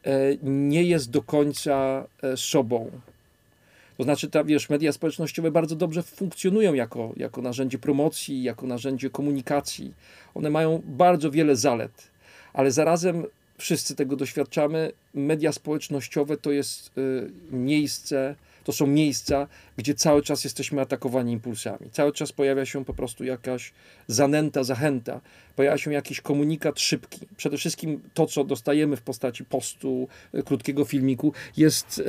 y, 0.06 0.38
nie 0.42 0.82
jest 0.82 1.10
do 1.10 1.22
końca 1.22 2.06
e, 2.22 2.36
sobą. 2.36 2.90
To 3.96 4.04
znaczy, 4.04 4.30
ta, 4.30 4.44
wiesz, 4.44 4.70
media 4.70 4.92
społecznościowe 4.92 5.50
bardzo 5.50 5.76
dobrze 5.76 6.02
funkcjonują 6.02 6.74
jako, 6.74 7.12
jako 7.16 7.42
narzędzie 7.42 7.78
promocji, 7.78 8.42
jako 8.42 8.66
narzędzie 8.66 9.10
komunikacji. 9.10 9.94
One 10.34 10.50
mają 10.50 10.82
bardzo 10.84 11.30
wiele 11.30 11.56
zalet, 11.56 12.10
ale 12.52 12.70
zarazem 12.70 13.24
wszyscy 13.58 13.96
tego 13.96 14.16
doświadczamy. 14.16 14.92
Media 15.14 15.52
społecznościowe 15.52 16.36
to 16.36 16.52
jest 16.52 16.98
y, 16.98 17.30
miejsce, 17.50 18.34
to 18.68 18.72
są 18.72 18.86
miejsca, 18.86 19.48
gdzie 19.76 19.94
cały 19.94 20.22
czas 20.22 20.44
jesteśmy 20.44 20.80
atakowani 20.80 21.32
impulsami. 21.32 21.90
Cały 21.90 22.12
czas 22.12 22.32
pojawia 22.32 22.66
się 22.66 22.84
po 22.84 22.94
prostu 22.94 23.24
jakaś 23.24 23.72
zanęta, 24.06 24.64
zachęta, 24.64 25.20
pojawia 25.56 25.78
się 25.78 25.92
jakiś 25.92 26.20
komunikat 26.20 26.80
szybki. 26.80 27.26
Przede 27.36 27.56
wszystkim 27.56 28.00
to, 28.14 28.26
co 28.26 28.44
dostajemy 28.44 28.96
w 28.96 29.02
postaci 29.02 29.44
postu, 29.44 30.08
e, 30.32 30.42
krótkiego 30.42 30.84
filmiku, 30.84 31.32
jest. 31.56 32.02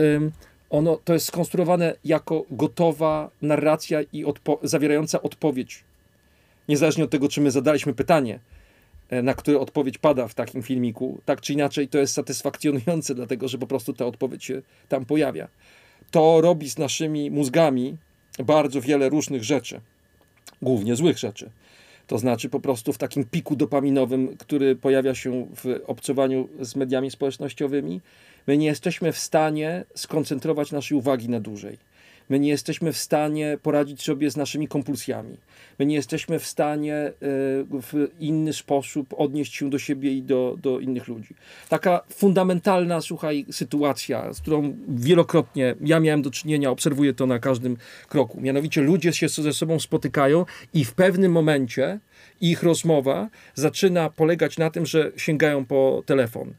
Ono, 0.70 0.98
to 0.98 1.14
jest 1.14 1.26
skonstruowane 1.26 1.96
jako 2.06 2.46
gotowa 2.52 3.30
narracja 3.42 4.02
i 4.14 4.26
odpo 4.26 4.60
zawierająca 4.64 5.22
odpowiedź. 5.22 5.84
Niezależnie 6.68 7.04
od 7.04 7.10
tego, 7.10 7.30
czy 7.30 7.42
my 7.42 7.52
zadaliśmy 7.52 7.94
pytanie, 7.94 8.40
e, 9.10 9.22
na 9.22 9.34
które 9.34 9.60
odpowiedź 9.60 9.98
pada 9.98 10.28
w 10.28 10.34
takim 10.34 10.64
filmiku, 10.64 11.22
tak 11.26 11.42
czy 11.42 11.54
inaczej 11.54 11.88
to 11.88 11.98
jest 11.98 12.14
satysfakcjonujące, 12.14 13.16
dlatego 13.16 13.48
że 13.48 13.58
po 13.58 13.68
prostu 13.68 13.94
ta 13.94 14.06
odpowiedź 14.06 14.44
się 14.44 14.62
tam 14.90 15.06
pojawia 15.06 15.48
to 16.12 16.42
robi 16.42 16.70
z 16.70 16.78
naszymi 16.78 17.32
mózgami 17.32 17.98
bardzo 18.44 18.82
wiele 18.82 19.10
różnych 19.10 19.44
rzeczy, 19.44 19.82
głównie 20.62 20.96
złych 20.96 21.18
rzeczy. 21.18 21.50
To 22.08 22.18
znaczy 22.18 22.50
po 22.50 22.60
prostu 22.60 22.94
w 22.94 22.98
takim 22.98 23.24
piku 23.26 23.56
dopaminowym, 23.56 24.38
który 24.38 24.76
pojawia 24.76 25.16
się 25.16 25.48
w 25.56 25.80
obcowaniu 25.88 26.50
z 26.62 26.76
mediami 26.76 27.12
społecznościowymi, 27.12 28.02
my 28.48 28.58
nie 28.58 28.68
jesteśmy 28.68 29.12
w 29.12 29.20
stanie 29.20 29.84
skoncentrować 29.96 30.72
naszej 30.72 30.98
uwagi 30.98 31.30
na 31.30 31.40
dłużej. 31.40 31.78
My 32.30 32.40
nie 32.40 32.50
jesteśmy 32.50 32.94
w 32.94 32.98
stanie 32.98 33.58
poradzić 33.64 34.02
sobie 34.02 34.32
z 34.32 34.38
naszymi 34.38 34.68
kompulsjami. 34.68 35.38
My 35.80 35.86
nie 35.86 35.96
jesteśmy 35.96 36.40
w 36.40 36.46
stanie 36.46 36.96
e, 36.96 37.12
w 37.82 38.08
inny 38.20 38.54
sposób 38.54 39.14
odnieść 39.18 39.56
się 39.56 39.70
do 39.70 39.80
siebie 39.80 40.14
i 40.14 40.22
do, 40.22 40.58
do 40.62 40.80
innych 40.80 41.08
ludzi. 41.08 41.36
Taka 41.70 42.02
fundamentalna, 42.10 43.02
słuchaj, 43.02 43.46
sytuacja, 43.52 44.34
z 44.34 44.42
którą 44.42 44.76
wielokrotnie 44.88 45.76
ja 45.82 46.00
miałem 46.00 46.22
do 46.22 46.32
czynienia, 46.32 46.72
obserwuję 46.72 47.14
to 47.14 47.26
na 47.26 47.40
każdym 47.40 47.78
kroku. 48.08 48.42
Mianowicie 48.42 48.82
ludzie 48.82 49.14
się 49.14 49.30
ze 49.30 49.54
sobą 49.54 49.80
spotykają 49.80 50.46
i 50.74 50.86
w 50.86 50.94
pewnym 50.94 51.32
momencie 51.32 52.00
ich 52.42 52.64
rozmowa 52.64 53.30
zaczyna 53.56 54.10
polegać 54.10 54.58
na 54.58 54.70
tym, 54.70 54.86
że 54.86 55.12
sięgają 55.18 55.66
po 55.66 56.04
telefon 56.06 56.54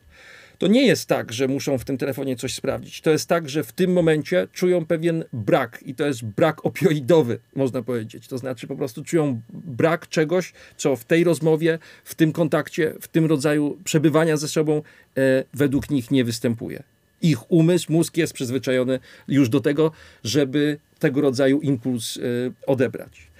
to 0.60 0.66
nie 0.66 0.86
jest 0.86 1.06
tak, 1.06 1.32
że 1.32 1.48
muszą 1.48 1.78
w 1.78 1.84
tym 1.84 1.98
telefonie 1.98 2.36
coś 2.36 2.54
sprawdzić. 2.54 3.00
To 3.00 3.10
jest 3.10 3.28
tak, 3.28 3.48
że 3.48 3.64
w 3.64 3.72
tym 3.72 3.92
momencie 3.92 4.48
czują 4.52 4.86
pewien 4.86 5.24
brak 5.32 5.82
i 5.86 5.94
to 5.94 6.06
jest 6.06 6.24
brak 6.24 6.66
opioidowy, 6.66 7.38
można 7.56 7.82
powiedzieć. 7.82 8.28
To 8.28 8.38
znaczy 8.38 8.66
po 8.66 8.76
prostu 8.76 9.04
czują 9.04 9.40
brak 9.52 10.08
czegoś, 10.08 10.52
co 10.76 10.96
w 10.96 11.04
tej 11.04 11.24
rozmowie, 11.24 11.78
w 12.04 12.14
tym 12.14 12.32
kontakcie, 12.32 12.94
w 13.00 13.08
tym 13.08 13.26
rodzaju 13.26 13.78
przebywania 13.84 14.36
ze 14.36 14.48
sobą 14.48 14.82
e, 15.16 15.44
według 15.54 15.90
nich 15.90 16.10
nie 16.10 16.24
występuje. 16.24 16.82
Ich 17.22 17.52
umysł, 17.52 17.92
mózg 17.92 18.16
jest 18.16 18.32
przyzwyczajony 18.32 19.00
już 19.28 19.48
do 19.48 19.60
tego, 19.60 19.92
żeby 20.24 20.78
tego 20.98 21.20
rodzaju 21.20 21.60
impuls 21.60 22.16
e, 22.16 22.20
odebrać. 22.66 23.30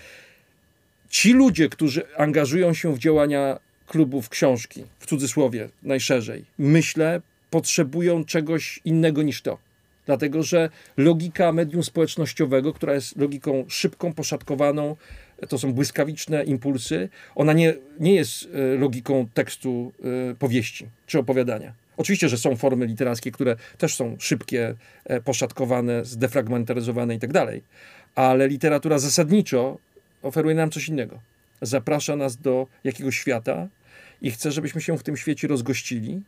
Ci 1.09 1.33
ludzie, 1.33 1.69
którzy 1.69 2.17
angażują 2.17 2.75
się 2.75 2.95
w 2.95 2.99
działania 2.99 3.59
klubów 3.91 4.29
książki, 4.29 4.85
w 4.99 5.07
cudzysłowie 5.07 5.69
najszerzej, 5.83 6.45
myślę, 6.59 7.21
potrzebują 7.51 8.25
czegoś 8.25 8.81
innego 8.85 9.23
niż 9.23 9.43
to. 9.43 9.59
Dlatego, 10.07 10.43
że 10.43 10.71
logika 10.97 11.53
medium 11.53 11.83
społecznościowego, 11.83 12.73
która 12.73 12.95
jest 12.95 13.17
logiką 13.17 13.65
szybką, 13.69 14.13
poszatkowaną, 14.13 14.97
to 15.49 15.59
są 15.59 15.73
błyskawiczne 15.73 16.45
impulsy, 16.45 17.09
ona 17.35 17.53
nie, 17.53 17.75
nie 18.01 18.15
jest 18.15 18.49
e, 18.55 18.79
logiką 18.79 19.29
tekstu 19.35 19.93
e, 20.31 20.35
powieści 20.35 20.87
czy 21.07 21.19
opowiadania. 21.19 21.73
Oczywiście, 21.97 22.29
że 22.29 22.39
są 22.39 22.57
formy 22.57 22.87
literackie, 22.87 23.31
które 23.31 23.57
też 23.79 23.95
są 23.95 24.17
szybkie, 24.19 24.75
e, 25.05 25.21
poszatkowane, 25.21 26.05
zdefragmentaryzowane 26.05 27.15
i 27.15 27.19
tak 27.19 27.33
dalej, 27.33 27.63
ale 28.15 28.49
literatura 28.49 28.99
zasadniczo 28.99 29.79
oferuje 30.23 30.55
nam 30.55 30.71
coś 30.71 30.89
innego 30.89 31.21
zaprasza 31.63 32.17
nas 32.17 32.37
do 32.37 32.67
jakiegoś 32.85 33.19
świata, 33.19 33.69
i 34.23 34.31
chcę, 34.31 34.53
żebyśmy 34.53 34.81
się 34.81 34.99
w 34.99 35.03
tym 35.03 35.17
świecie 35.17 35.49
rozgościli 35.49 36.23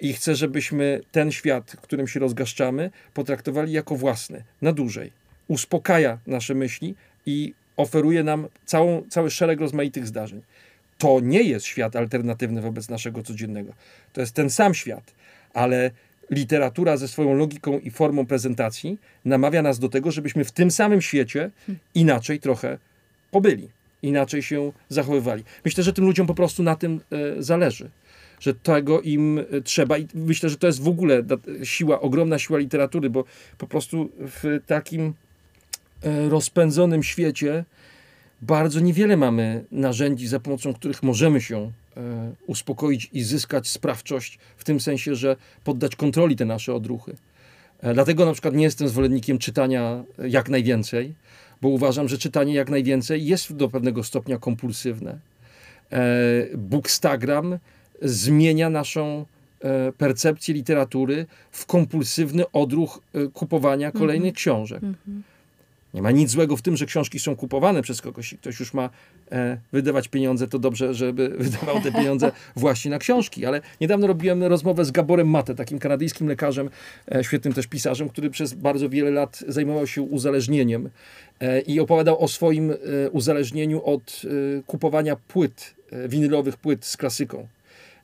i 0.00 0.12
chcę, 0.12 0.34
żebyśmy 0.34 1.00
ten 1.12 1.32
świat, 1.32 1.76
którym 1.82 2.08
się 2.08 2.20
rozgaszczamy, 2.20 2.90
potraktowali 3.14 3.72
jako 3.72 3.96
własny, 3.96 4.44
na 4.62 4.72
dłużej. 4.72 5.12
Uspokaja 5.48 6.18
nasze 6.26 6.54
myśli 6.54 6.94
i 7.26 7.54
oferuje 7.76 8.22
nam 8.24 8.46
całą, 8.64 9.02
cały 9.08 9.30
szereg 9.30 9.60
rozmaitych 9.60 10.06
zdarzeń. 10.06 10.42
To 10.98 11.20
nie 11.20 11.42
jest 11.42 11.66
świat 11.66 11.96
alternatywny 11.96 12.60
wobec 12.60 12.88
naszego 12.88 13.22
codziennego. 13.22 13.72
To 14.12 14.20
jest 14.20 14.34
ten 14.34 14.50
sam 14.50 14.74
świat, 14.74 15.14
ale 15.54 15.90
literatura 16.30 16.96
ze 16.96 17.08
swoją 17.08 17.34
logiką 17.34 17.78
i 17.78 17.90
formą 17.90 18.26
prezentacji 18.26 18.98
namawia 19.24 19.62
nas 19.62 19.78
do 19.78 19.88
tego, 19.88 20.10
żebyśmy 20.10 20.44
w 20.44 20.52
tym 20.52 20.70
samym 20.70 21.02
świecie 21.02 21.50
inaczej 21.94 22.40
trochę 22.40 22.78
pobyli, 23.30 23.68
inaczej 24.02 24.42
się 24.42 24.72
zachowywali. 24.88 25.44
Myślę, 25.64 25.84
że 25.84 25.92
tym 25.92 26.04
ludziom 26.04 26.26
po 26.26 26.34
prostu 26.34 26.62
na 26.62 26.76
tym 26.76 27.00
e, 27.10 27.42
zależy 27.42 27.90
że 28.42 28.54
tego 28.54 29.00
im 29.00 29.38
e, 29.38 29.60
trzeba 29.60 29.98
i 29.98 30.06
myślę, 30.14 30.48
że 30.48 30.56
to 30.56 30.66
jest 30.66 30.82
w 30.82 30.88
ogóle 30.88 31.22
siła, 31.64 32.00
ogromna 32.00 32.38
siła 32.38 32.58
literatury, 32.58 33.10
bo 33.10 33.24
po 33.58 33.66
prostu 33.66 34.10
w 34.18 34.60
takim 34.66 35.14
e, 36.02 36.28
rozpędzonym 36.28 37.02
świecie 37.02 37.64
bardzo 38.42 38.80
niewiele 38.80 39.16
mamy 39.16 39.64
narzędzi, 39.72 40.26
za 40.26 40.40
pomocą 40.40 40.74
których 40.74 41.02
możemy 41.02 41.40
się 41.40 41.72
uspokoić 42.46 43.10
i 43.12 43.22
zyskać 43.22 43.68
sprawczość, 43.68 44.38
w 44.56 44.64
tym 44.64 44.80
sensie, 44.80 45.14
że 45.14 45.36
poddać 45.64 45.96
kontroli 45.96 46.36
te 46.36 46.44
nasze 46.44 46.74
odruchy. 46.74 47.16
Dlatego 47.94 48.26
na 48.26 48.32
przykład 48.32 48.54
nie 48.54 48.64
jestem 48.64 48.88
zwolennikiem 48.88 49.38
czytania 49.38 50.04
jak 50.28 50.48
najwięcej, 50.48 51.14
bo 51.62 51.68
uważam, 51.68 52.08
że 52.08 52.18
czytanie 52.18 52.54
jak 52.54 52.70
najwięcej 52.70 53.26
jest 53.26 53.56
do 53.56 53.68
pewnego 53.68 54.04
stopnia 54.04 54.38
kompulsywne. 54.38 55.18
Bookstagram 56.56 57.58
zmienia 58.02 58.70
naszą 58.70 59.26
e, 59.60 59.92
percepcję 59.92 60.54
literatury 60.54 61.26
w 61.50 61.66
kompulsywny 61.66 62.50
odruch 62.50 63.00
e, 63.14 63.26
kupowania 63.26 63.92
kolejnych 63.92 64.22
mm 64.22 64.32
-hmm. 64.32 64.36
książek. 64.36 64.82
Mm 64.82 64.94
-hmm. 65.08 65.31
Nie 65.94 66.02
ma 66.02 66.10
nic 66.10 66.30
złego 66.30 66.56
w 66.56 66.62
tym, 66.62 66.76
że 66.76 66.86
książki 66.86 67.18
są 67.18 67.36
kupowane 67.36 67.82
przez 67.82 68.00
kogoś 68.00 68.32
i 68.32 68.38
ktoś 68.38 68.60
już 68.60 68.74
ma 68.74 68.90
e, 69.32 69.58
wydawać 69.72 70.08
pieniądze, 70.08 70.48
to 70.48 70.58
dobrze, 70.58 70.94
żeby 70.94 71.28
wydawał 71.38 71.80
te 71.80 71.92
pieniądze 71.92 72.32
właśnie 72.56 72.90
na 72.90 72.98
książki. 72.98 73.46
Ale 73.46 73.60
niedawno 73.80 74.06
robiłem 74.06 74.42
rozmowę 74.42 74.84
z 74.84 74.90
Gaborem 74.90 75.30
Mate, 75.30 75.54
takim 75.54 75.78
kanadyjskim 75.78 76.28
lekarzem, 76.28 76.70
e, 77.14 77.24
świetnym 77.24 77.54
też 77.54 77.66
pisarzem, 77.66 78.08
który 78.08 78.30
przez 78.30 78.54
bardzo 78.54 78.88
wiele 78.88 79.10
lat 79.10 79.44
zajmował 79.48 79.86
się 79.86 80.02
uzależnieniem 80.02 80.90
e, 81.40 81.60
i 81.60 81.80
opowiadał 81.80 82.24
o 82.24 82.28
swoim 82.28 82.70
e, 82.70 82.76
uzależnieniu 83.10 83.84
od 83.84 84.22
kupowania 84.66 85.16
płyt, 85.16 85.74
winylowych 86.08 86.56
płyt 86.56 86.84
z 86.84 86.96
klasyką. 86.96 87.46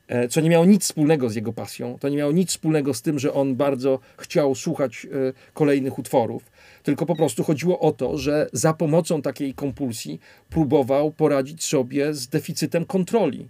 E, 0.09 0.27
co 0.27 0.41
nie 0.41 0.49
miało 0.49 0.65
nic 0.65 0.83
wspólnego 0.83 1.29
z 1.29 1.35
jego 1.35 1.53
pasją. 1.53 1.97
To 1.99 2.09
nie 2.09 2.17
miało 2.17 2.31
nic 2.31 2.49
wspólnego 2.49 2.93
z 2.93 3.01
tym, 3.01 3.19
że 3.19 3.33
on 3.33 3.55
bardzo 3.55 3.99
chciał 4.17 4.55
słuchać 4.55 5.05
e, 5.05 5.33
kolejnych 5.53 5.99
utworów, 5.99 6.43
tylko 6.89 7.05
po 7.05 7.15
prostu 7.15 7.43
chodziło 7.43 7.79
o 7.79 7.91
to, 7.91 8.17
że 8.17 8.49
za 8.53 8.73
pomocą 8.73 9.21
takiej 9.21 9.53
kompulsji 9.53 10.19
próbował 10.49 11.11
poradzić 11.11 11.63
sobie 11.63 12.13
z 12.13 12.27
deficytem 12.27 12.85
kontroli, 12.85 13.47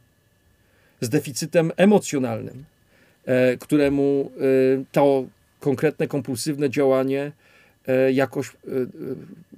z 1.02 1.10
deficytem 1.10 1.72
emocjonalnym, 1.78 2.66
e, 3.26 3.58
któremu 3.58 4.32
to 4.92 5.26
konkretne 5.60 6.08
kompulsywne 6.08 6.70
działanie 6.70 7.32
jakoś 8.14 8.52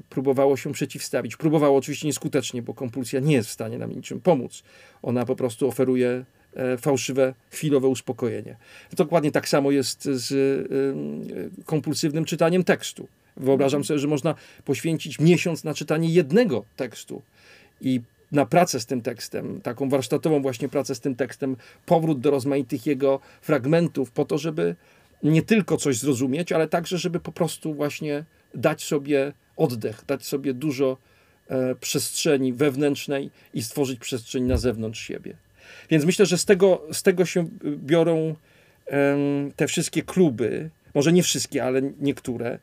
próbowało 0.09 0.57
się 0.57 0.73
przeciwstawić. 0.73 1.37
Próbowało 1.37 1.77
oczywiście 1.77 2.07
nieskutecznie, 2.07 2.61
bo 2.61 2.73
kompulsja 2.73 3.19
nie 3.19 3.33
jest 3.33 3.49
w 3.49 3.51
stanie 3.51 3.77
nam 3.77 3.91
niczym 3.91 4.21
pomóc. 4.21 4.63
Ona 5.01 5.25
po 5.25 5.35
prostu 5.35 5.67
oferuje 5.67 6.25
E, 6.55 6.77
fałszywe, 6.77 7.33
chwilowe 7.51 7.87
uspokojenie. 7.87 8.55
Dokładnie 8.93 9.31
tak 9.31 9.49
samo 9.49 9.71
jest 9.71 10.03
z 10.03 10.31
e, 10.31 11.63
kompulsywnym 11.65 12.25
czytaniem 12.25 12.63
tekstu. 12.63 13.07
Wyobrażam 13.41 13.83
sobie, 13.83 13.99
że 13.99 14.07
można 14.07 14.35
poświęcić 14.65 15.19
miesiąc 15.19 15.63
na 15.63 15.73
czytanie 15.73 16.09
jednego 16.09 16.65
tekstu 16.75 17.21
i 17.81 18.01
na 18.31 18.45
pracę 18.45 18.79
z 18.79 18.85
tym 18.85 19.01
tekstem, 19.01 19.61
taką 19.61 19.89
warsztatową 19.89 20.41
właśnie 20.41 20.69
pracę 20.69 20.95
z 20.95 20.99
tym 20.99 21.15
tekstem, 21.15 21.55
powrót 21.85 22.19
do 22.19 22.31
rozmaitych 22.31 22.85
jego 22.85 23.19
fragmentów, 23.41 24.11
po 24.11 24.25
to, 24.25 24.37
żeby 24.37 24.75
nie 25.23 25.41
tylko 25.41 25.77
coś 25.77 25.97
zrozumieć, 25.97 26.51
ale 26.51 26.67
także, 26.67 26.97
żeby 26.97 27.19
po 27.19 27.31
prostu 27.31 27.73
właśnie 27.73 28.23
dać 28.55 28.83
sobie 28.83 29.33
oddech, 29.57 30.03
dać 30.07 30.25
sobie 30.25 30.53
dużo 30.53 30.97
e, 31.47 31.75
przestrzeni 31.75 32.53
wewnętrznej 32.53 33.29
i 33.53 33.63
stworzyć 33.63 33.99
przestrzeń 33.99 34.43
na 34.43 34.57
zewnątrz 34.57 34.99
siebie. 34.99 35.33
Więc 35.89 36.05
myślę, 36.05 36.25
że 36.25 36.37
z 36.37 36.45
tego, 36.45 36.81
z 36.91 37.03
tego 37.03 37.25
się 37.25 37.47
biorą 37.63 38.35
um, 38.91 39.51
te 39.55 39.67
wszystkie 39.67 40.01
kluby, 40.01 40.69
może 40.93 41.13
nie 41.13 41.23
wszystkie, 41.23 41.63
ale 41.63 41.81
niektóre, 41.99 42.59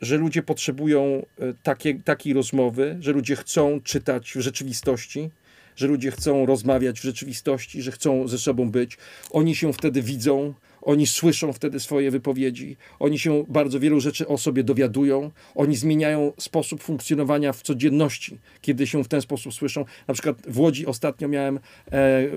że 0.00 0.16
ludzie 0.16 0.42
potrzebują 0.42 1.26
e, 1.38 1.54
takie, 1.62 1.94
takiej 1.94 2.32
rozmowy, 2.32 2.96
że 3.00 3.12
ludzie 3.12 3.36
chcą 3.36 3.80
czytać 3.80 4.32
w 4.32 4.40
rzeczywistości, 4.40 5.30
że 5.76 5.86
ludzie 5.86 6.10
chcą 6.10 6.46
rozmawiać 6.46 7.00
w 7.00 7.02
rzeczywistości, 7.02 7.82
że 7.82 7.92
chcą 7.92 8.28
ze 8.28 8.38
sobą 8.38 8.70
być. 8.70 8.98
Oni 9.30 9.54
się 9.54 9.72
wtedy 9.72 10.02
widzą, 10.02 10.54
oni 10.84 11.06
słyszą 11.06 11.52
wtedy 11.52 11.80
swoje 11.80 12.10
wypowiedzi, 12.10 12.76
oni 12.98 13.18
się 13.18 13.44
bardzo 13.48 13.80
wielu 13.80 14.00
rzeczy 14.00 14.28
o 14.28 14.38
sobie 14.38 14.64
dowiadują, 14.64 15.30
oni 15.54 15.76
zmieniają 15.76 16.32
sposób 16.38 16.82
funkcjonowania 16.82 17.52
w 17.52 17.62
codzienności, 17.62 18.38
kiedy 18.60 18.86
się 18.86 19.04
w 19.04 19.08
ten 19.08 19.20
sposób 19.20 19.54
słyszą. 19.54 19.84
Na 20.08 20.14
przykład 20.14 20.42
w 20.48 20.58
Łodzi 20.60 20.86
ostatnio 20.86 21.28
miałem 21.28 21.60
e, 21.92 22.28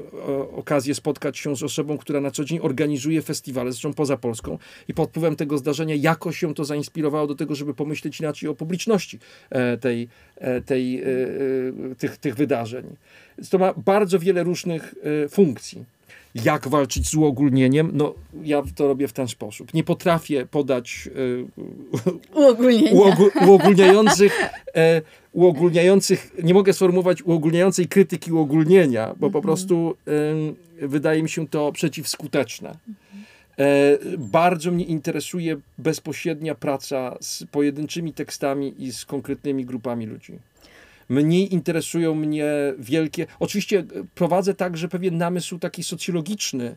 okazję 0.56 0.96
spotkać 0.96 1.38
się 1.38 1.56
z 1.56 1.64
osobą, 1.64 1.98
która 1.98 2.22
na 2.22 2.32
co 2.32 2.46
dzień 2.46 2.60
organizuje 2.62 3.22
festiwale, 3.22 3.72
zresztą 3.72 3.94
poza 3.94 4.18
Polską, 4.18 4.58
i 4.88 4.94
pod 4.94 5.10
wpływem 5.10 5.36
tego 5.36 5.58
zdarzenia 5.58 5.96
jakoś 5.96 6.38
się 6.38 6.54
to 6.54 6.66
zainspirowało 6.66 7.28
do 7.28 7.36
tego, 7.36 7.56
żeby 7.56 7.74
pomyśleć 7.74 8.20
inaczej 8.20 8.50
o 8.50 8.56
publiczności 8.56 9.20
e, 9.50 9.78
tej, 9.78 10.08
e, 10.36 10.62
tej, 10.62 11.02
e, 11.02 11.06
e, 11.06 11.96
tych, 11.96 12.18
tych 12.18 12.36
wydarzeń. 12.36 12.96
To 13.50 13.58
ma 13.58 13.74
bardzo 13.74 14.20
wiele 14.20 14.44
różnych 14.44 14.96
e, 15.26 15.30
funkcji. 15.30 15.97
Jak 16.44 16.68
walczyć 16.68 17.10
z 17.10 17.16
uogólnieniem? 17.16 17.92
No, 17.94 18.14
ja 18.44 18.64
to 18.76 18.88
robię 18.88 19.08
w 19.08 19.14
ten 19.14 19.28
sposób. 19.28 19.74
Nie 19.74 19.84
potrafię 19.84 20.46
podać 20.46 21.10
e, 22.36 22.42
uogólniających, 23.46 24.40
e, 24.76 25.02
uogólniających, 25.34 26.32
nie 26.44 26.54
mogę 26.54 26.74
sformułować 26.74 27.24
uogólniającej 27.24 27.88
krytyki 27.88 28.32
uogólnienia, 28.32 29.08
bo 29.08 29.20
po 29.20 29.26
mhm. 29.26 29.44
prostu 29.44 29.96
wydaje 30.82 31.24
mi 31.24 31.30
się 31.30 31.48
to 31.48 31.72
przeciwskuteczne. 31.72 32.78
E, 33.60 33.98
bardzo 34.18 34.72
mnie 34.72 34.86
interesuje 34.86 35.58
bezpośrednia 35.78 36.56
praca 36.56 37.18
z 37.22 37.44
pojedynczymi 37.52 38.14
tekstami 38.14 38.84
i 38.84 38.92
z 38.92 39.06
konkretnymi 39.06 39.66
grupami 39.66 40.06
ludzi. 40.06 40.40
Mniej 41.10 41.54
interesują 41.54 42.16
mnie 42.16 42.46
wielkie. 42.80 43.28
Oczywiście 43.40 43.84
prowadzę 44.16 44.54
także 44.54 44.88
pewien 44.88 45.18
namysł 45.18 45.60
taki 45.60 45.84
socjologiczny, 45.84 46.76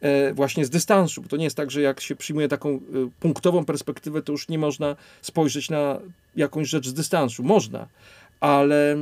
e, 0.00 0.34
właśnie 0.34 0.64
z 0.64 0.70
dystansu. 0.70 1.22
Bo 1.22 1.28
to 1.28 1.36
nie 1.36 1.44
jest 1.44 1.56
tak, 1.56 1.70
że 1.70 1.80
jak 1.80 2.00
się 2.00 2.16
przyjmuje 2.16 2.48
taką 2.48 2.70
e, 2.70 2.80
punktową 3.20 3.64
perspektywę, 3.64 4.22
to 4.22 4.32
już 4.32 4.48
nie 4.48 4.58
można 4.58 4.96
spojrzeć 5.22 5.70
na 5.70 5.98
jakąś 6.36 6.68
rzecz 6.68 6.88
z 6.88 6.94
dystansu. 6.94 7.42
Można, 7.42 7.88
ale, 8.40 8.96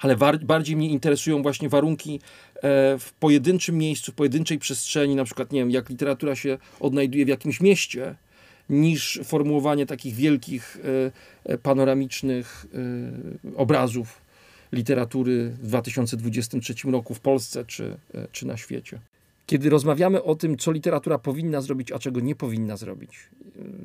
ale 0.00 0.16
bardziej 0.42 0.76
mnie 0.76 0.90
interesują 0.90 1.42
właśnie 1.42 1.68
warunki 1.68 2.20
e, 2.56 2.60
w 2.98 3.12
pojedynczym 3.20 3.78
miejscu, 3.78 4.12
w 4.12 4.14
pojedynczej 4.14 4.58
przestrzeni, 4.58 5.16
na 5.16 5.24
przykład, 5.24 5.52
nie 5.52 5.60
wiem, 5.60 5.70
jak 5.70 5.88
literatura 5.88 6.36
się 6.36 6.58
odnajduje 6.80 7.24
w 7.24 7.28
jakimś 7.28 7.60
mieście, 7.60 8.14
niż 8.70 9.20
formułowanie 9.24 9.86
takich 9.86 10.14
wielkich, 10.14 10.78
e, 11.46 11.52
e, 11.52 11.58
panoramicznych 11.58 12.66
e, 13.54 13.56
obrazów 13.56 14.20
literatury 14.72 15.50
w 15.50 15.66
2023 15.66 16.90
roku 16.90 17.14
w 17.14 17.20
Polsce 17.20 17.64
czy, 17.64 17.96
czy 18.32 18.46
na 18.46 18.56
świecie. 18.56 19.00
Kiedy 19.46 19.70
rozmawiamy 19.70 20.22
o 20.22 20.34
tym, 20.34 20.56
co 20.56 20.72
literatura 20.72 21.18
powinna 21.18 21.60
zrobić, 21.60 21.92
a 21.92 21.98
czego 21.98 22.20
nie 22.20 22.34
powinna 22.34 22.76
zrobić, 22.76 23.10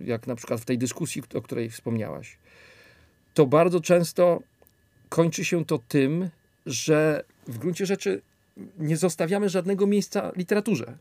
jak 0.03 0.27
na 0.27 0.35
przykład 0.35 0.61
w 0.61 0.65
tej 0.65 0.77
dyskusji, 0.77 1.23
o 1.33 1.41
której 1.41 1.69
wspomniałaś, 1.69 2.37
to 3.33 3.45
bardzo 3.45 3.79
często 3.79 4.41
kończy 5.09 5.45
się 5.45 5.65
to 5.65 5.79
tym, 5.87 6.29
że 6.65 7.23
w 7.47 7.57
gruncie 7.57 7.85
rzeczy 7.85 8.21
nie 8.79 8.97
zostawiamy 8.97 9.49
żadnego 9.49 9.87
miejsca 9.87 10.31
literaturze. 10.35 10.97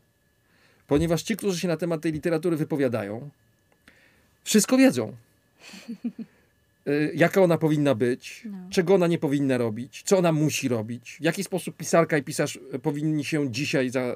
Ponieważ 0.87 1.23
ci, 1.23 1.37
którzy 1.37 1.59
się 1.59 1.67
na 1.67 1.77
temat 1.77 2.01
tej 2.01 2.11
literatury 2.11 2.57
wypowiadają, 2.57 3.29
wszystko 4.45 4.77
wiedzą. 4.77 5.15
Y, 6.87 7.11
jaka 7.15 7.41
ona 7.41 7.57
powinna 7.57 7.95
być, 7.95 8.41
no. 8.45 8.57
czego 8.69 8.95
ona 8.95 9.07
nie 9.07 9.17
powinna 9.17 9.57
robić, 9.57 10.03
co 10.05 10.17
ona 10.17 10.31
musi 10.31 10.67
robić, 10.67 11.17
w 11.19 11.23
jaki 11.23 11.43
sposób 11.43 11.77
pisarka 11.77 12.17
i 12.17 12.23
pisarz 12.23 12.59
y, 12.73 12.79
powinni 12.79 13.25
się 13.25 13.51
dzisiaj 13.51 13.89
za, 13.89 14.15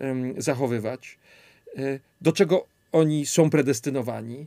y, 0.00 0.42
zachowywać, 0.42 1.18
do 2.20 2.32
czego 2.32 2.66
oni 2.92 3.26
są 3.26 3.50
predestynowani, 3.50 4.46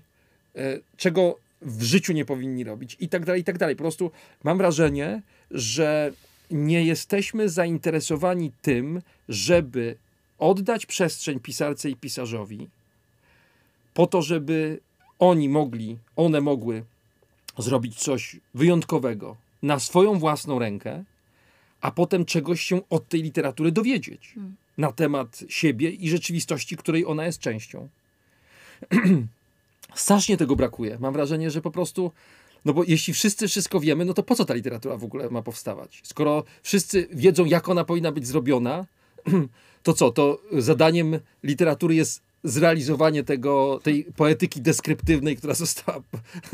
czego 0.97 1.37
w 1.61 1.83
życiu 1.83 2.13
nie 2.13 2.25
powinni 2.25 2.63
robić 2.63 2.97
i 2.99 3.09
tak 3.09 3.25
dalej, 3.25 3.41
i 3.41 3.43
tak 3.43 3.57
dalej. 3.57 3.75
Po 3.75 3.83
prostu 3.83 4.11
mam 4.43 4.57
wrażenie, 4.57 5.21
że 5.51 6.11
nie 6.51 6.85
jesteśmy 6.85 7.49
zainteresowani 7.49 8.51
tym, 8.61 9.01
żeby 9.29 9.95
oddać 10.37 10.85
przestrzeń 10.85 11.39
pisarce 11.39 11.89
i 11.89 11.95
pisarzowi, 11.95 12.69
po 13.93 14.07
to, 14.07 14.21
żeby 14.21 14.79
oni 15.19 15.49
mogli, 15.49 15.97
one 16.15 16.41
mogły 16.41 16.83
zrobić 17.57 17.95
coś 17.95 18.35
wyjątkowego 18.53 19.35
na 19.63 19.79
swoją 19.79 20.19
własną 20.19 20.59
rękę, 20.59 21.03
a 21.81 21.91
potem 21.91 22.25
czegoś 22.25 22.61
się 22.61 22.81
od 22.89 23.07
tej 23.07 23.21
literatury 23.21 23.71
dowiedzieć 23.71 24.31
hmm. 24.35 24.55
na 24.77 24.91
temat 24.91 25.43
siebie 25.49 25.89
i 25.89 26.09
rzeczywistości, 26.09 26.77
której 26.77 27.05
ona 27.05 27.25
jest 27.25 27.39
częścią. 27.39 27.89
Strasznie 29.95 30.37
tego 30.37 30.55
brakuje. 30.55 30.97
Mam 30.99 31.13
wrażenie, 31.13 31.51
że 31.51 31.61
po 31.61 31.71
prostu 31.71 32.11
no 32.65 32.73
bo 32.73 32.83
jeśli 32.83 33.13
wszyscy 33.13 33.47
wszystko 33.47 33.79
wiemy, 33.79 34.05
no 34.05 34.13
to 34.13 34.23
po 34.23 34.35
co 34.35 34.45
ta 34.45 34.53
literatura 34.53 34.97
w 34.97 35.03
ogóle 35.03 35.29
ma 35.29 35.41
powstawać? 35.41 36.01
Skoro 36.03 36.43
wszyscy 36.63 37.07
wiedzą, 37.11 37.45
jak 37.45 37.69
ona 37.69 37.85
powinna 37.85 38.11
być 38.11 38.27
zrobiona, 38.27 38.85
to 39.83 39.93
co? 39.93 40.11
To 40.11 40.41
zadaniem 40.51 41.19
literatury 41.43 41.95
jest 41.95 42.21
zrealizowanie 42.45 43.23
tego, 43.23 43.79
tej 43.83 44.03
poetyki 44.03 44.61
deskryptywnej, 44.61 45.37
która 45.37 45.53
została 45.53 46.01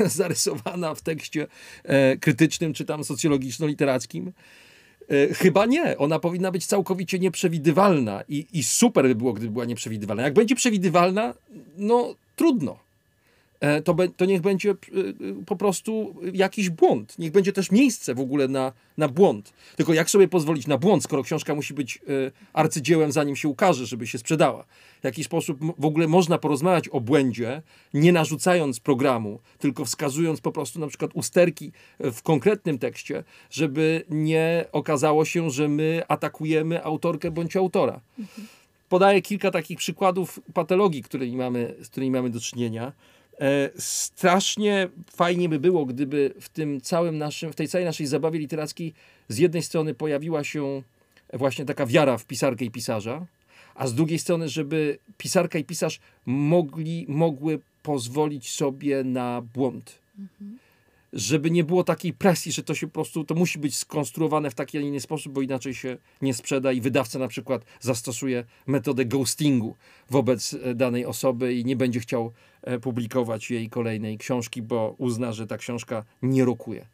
zarysowana 0.00 0.94
w 0.94 1.02
tekście 1.02 1.46
e, 1.84 2.16
krytycznym 2.16 2.74
czy 2.74 2.84
tam 2.84 3.00
socjologiczno-literackim. 3.00 4.32
E, 5.08 5.34
chyba 5.34 5.66
nie. 5.66 5.98
Ona 5.98 6.18
powinna 6.18 6.50
być 6.50 6.66
całkowicie 6.66 7.18
nieprzewidywalna 7.18 8.22
i, 8.28 8.46
i 8.52 8.62
super 8.62 9.04
by 9.04 9.14
było, 9.14 9.32
gdyby 9.32 9.52
była 9.52 9.64
nieprzewidywalna. 9.64 10.22
Jak 10.22 10.34
będzie 10.34 10.54
przewidywalna, 10.54 11.34
no 11.76 12.14
trudno. 12.36 12.78
E, 13.62 13.82
to, 13.82 13.94
be, 13.94 14.08
to 14.08 14.24
niech 14.24 14.40
będzie 14.40 14.70
e, 14.70 14.74
po 15.46 15.56
prostu 15.56 16.14
jakiś 16.32 16.70
błąd. 16.70 17.18
Niech 17.18 17.32
będzie 17.32 17.52
też 17.52 17.70
miejsce 17.70 18.14
w 18.14 18.20
ogóle 18.20 18.48
na, 18.48 18.72
na 18.96 19.08
błąd. 19.08 19.52
Tylko 19.76 19.94
jak 19.94 20.10
sobie 20.10 20.28
pozwolić 20.28 20.66
na 20.66 20.78
błąd, 20.78 21.04
skoro 21.04 21.22
książka 21.22 21.54
musi 21.54 21.74
być 21.74 21.96
e, 21.96 22.00
arcydziełem, 22.52 23.12
zanim 23.12 23.36
się 23.36 23.48
ukaże, 23.48 23.86
żeby 23.86 24.06
się 24.06 24.18
sprzedała? 24.18 24.64
W 25.00 25.04
jaki 25.04 25.24
sposób 25.24 25.58
w 25.78 25.84
ogóle 25.84 26.08
można 26.08 26.38
porozmawiać 26.38 26.88
o 26.88 27.00
błędzie, 27.00 27.62
nie 27.94 28.12
narzucając 28.12 28.80
programu, 28.80 29.38
tylko 29.58 29.84
wskazując 29.84 30.40
po 30.40 30.52
prostu 30.52 30.80
na 30.80 30.86
przykład 30.86 31.10
usterki 31.14 31.72
w 32.00 32.22
konkretnym 32.22 32.78
tekście, 32.78 33.24
żeby 33.50 34.04
nie 34.10 34.64
okazało 34.72 35.24
się, 35.24 35.50
że 35.50 35.68
my 35.68 36.02
atakujemy 36.08 36.84
autorkę 36.84 37.30
bądź 37.30 37.56
autora. 37.56 38.00
Mhm. 38.18 38.46
Podaję 38.88 39.22
kilka 39.22 39.50
takich 39.50 39.78
przykładów 39.78 40.40
patologii, 40.54 41.02
którymi 41.02 41.36
mamy, 41.36 41.74
z 41.82 41.88
którymi 41.88 42.10
mamy 42.10 42.30
do 42.30 42.40
czynienia. 42.40 42.92
E, 43.42 43.70
strasznie 43.76 44.88
fajnie 45.16 45.48
by 45.48 45.60
było, 45.60 45.86
gdyby 45.86 46.34
w 46.40 46.48
tym 46.48 46.80
całym 46.80 47.18
naszym, 47.18 47.52
w 47.52 47.56
tej 47.56 47.68
całej 47.68 47.84
naszej 47.84 48.06
zabawie 48.06 48.38
literackiej 48.38 48.94
z 49.28 49.38
jednej 49.38 49.62
strony 49.62 49.94
pojawiła 49.94 50.44
się 50.44 50.82
właśnie 51.32 51.64
taka 51.64 51.86
wiara 51.86 52.18
w 52.18 52.24
pisarkę 52.24 52.64
i 52.64 52.70
pisarza, 52.70 53.26
a 53.74 53.86
z 53.86 53.94
drugiej 53.94 54.18
strony, 54.18 54.48
żeby 54.48 54.98
pisarka 55.18 55.58
i 55.58 55.64
pisarz 55.64 56.00
mogli, 56.26 57.06
mogły 57.08 57.60
pozwolić 57.82 58.50
sobie 58.50 59.04
na 59.04 59.42
błąd. 59.54 59.98
Mhm 60.18 60.58
żeby 61.12 61.50
nie 61.50 61.64
było 61.64 61.84
takiej 61.84 62.12
presji, 62.12 62.52
że 62.52 62.62
to 62.62 62.74
się 62.74 62.86
po 62.86 62.92
prostu, 62.92 63.24
to 63.24 63.34
musi 63.34 63.58
być 63.58 63.76
skonstruowane 63.76 64.50
w 64.50 64.54
taki, 64.54 64.78
a 64.78 64.80
inny 64.80 65.00
sposób, 65.00 65.32
bo 65.32 65.42
inaczej 65.42 65.74
się 65.74 65.96
nie 66.22 66.34
sprzeda 66.34 66.72
i 66.72 66.80
wydawca 66.80 67.18
na 67.18 67.28
przykład 67.28 67.64
zastosuje 67.80 68.44
metodę 68.66 69.04
ghostingu 69.04 69.76
wobec 70.10 70.54
e, 70.54 70.74
danej 70.74 71.06
osoby 71.06 71.54
i 71.54 71.64
nie 71.64 71.76
będzie 71.76 72.00
chciał 72.00 72.32
e, 72.62 72.78
publikować 72.78 73.50
jej 73.50 73.70
kolejnej 73.70 74.18
książki, 74.18 74.62
bo 74.62 74.94
uzna, 74.98 75.32
że 75.32 75.46
ta 75.46 75.58
książka 75.58 76.04
nie 76.22 76.44
rokuje. 76.44 76.86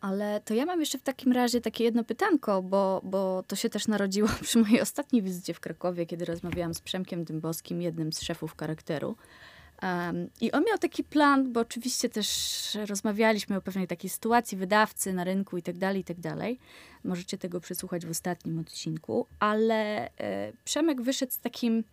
Ale 0.00 0.40
to 0.44 0.54
ja 0.54 0.66
mam 0.66 0.80
jeszcze 0.80 0.98
w 0.98 1.02
takim 1.02 1.32
razie 1.32 1.60
takie 1.60 1.84
jedno 1.84 2.04
pytanko, 2.04 2.62
bo, 2.62 3.00
bo 3.04 3.42
to 3.46 3.56
się 3.56 3.70
też 3.70 3.88
narodziło 3.88 4.28
przy 4.42 4.58
mojej 4.58 4.80
ostatniej 4.80 5.22
wizycie 5.22 5.54
w 5.54 5.60
Krakowie, 5.60 6.06
kiedy 6.06 6.24
rozmawiałam 6.24 6.74
z 6.74 6.80
Przemkiem 6.80 7.24
Dębowskim, 7.24 7.82
jednym 7.82 8.12
z 8.12 8.22
szefów 8.22 8.56
charakteru. 8.56 9.16
Um, 9.82 10.30
I 10.40 10.52
on 10.52 10.64
miał 10.64 10.78
taki 10.78 11.04
plan, 11.04 11.52
bo 11.52 11.60
oczywiście 11.60 12.08
też 12.08 12.28
rozmawialiśmy 12.88 13.56
o 13.56 13.60
pewnej 13.60 13.86
takiej 13.86 14.10
sytuacji 14.10 14.58
wydawcy 14.58 15.12
na 15.12 15.24
rynku 15.24 15.56
i 15.56 15.62
tak 15.62 15.78
dalej, 15.78 16.00
i 16.00 16.04
tak 16.04 16.20
dalej. 16.20 16.58
Możecie 17.04 17.38
tego 17.38 17.60
przesłuchać 17.60 18.06
w 18.06 18.10
ostatnim 18.10 18.58
odcinku, 18.58 19.26
ale 19.38 20.10
e, 20.18 20.52
Przemek 20.64 21.02
wyszedł 21.02 21.32
z 21.32 21.38
takim 21.38 21.84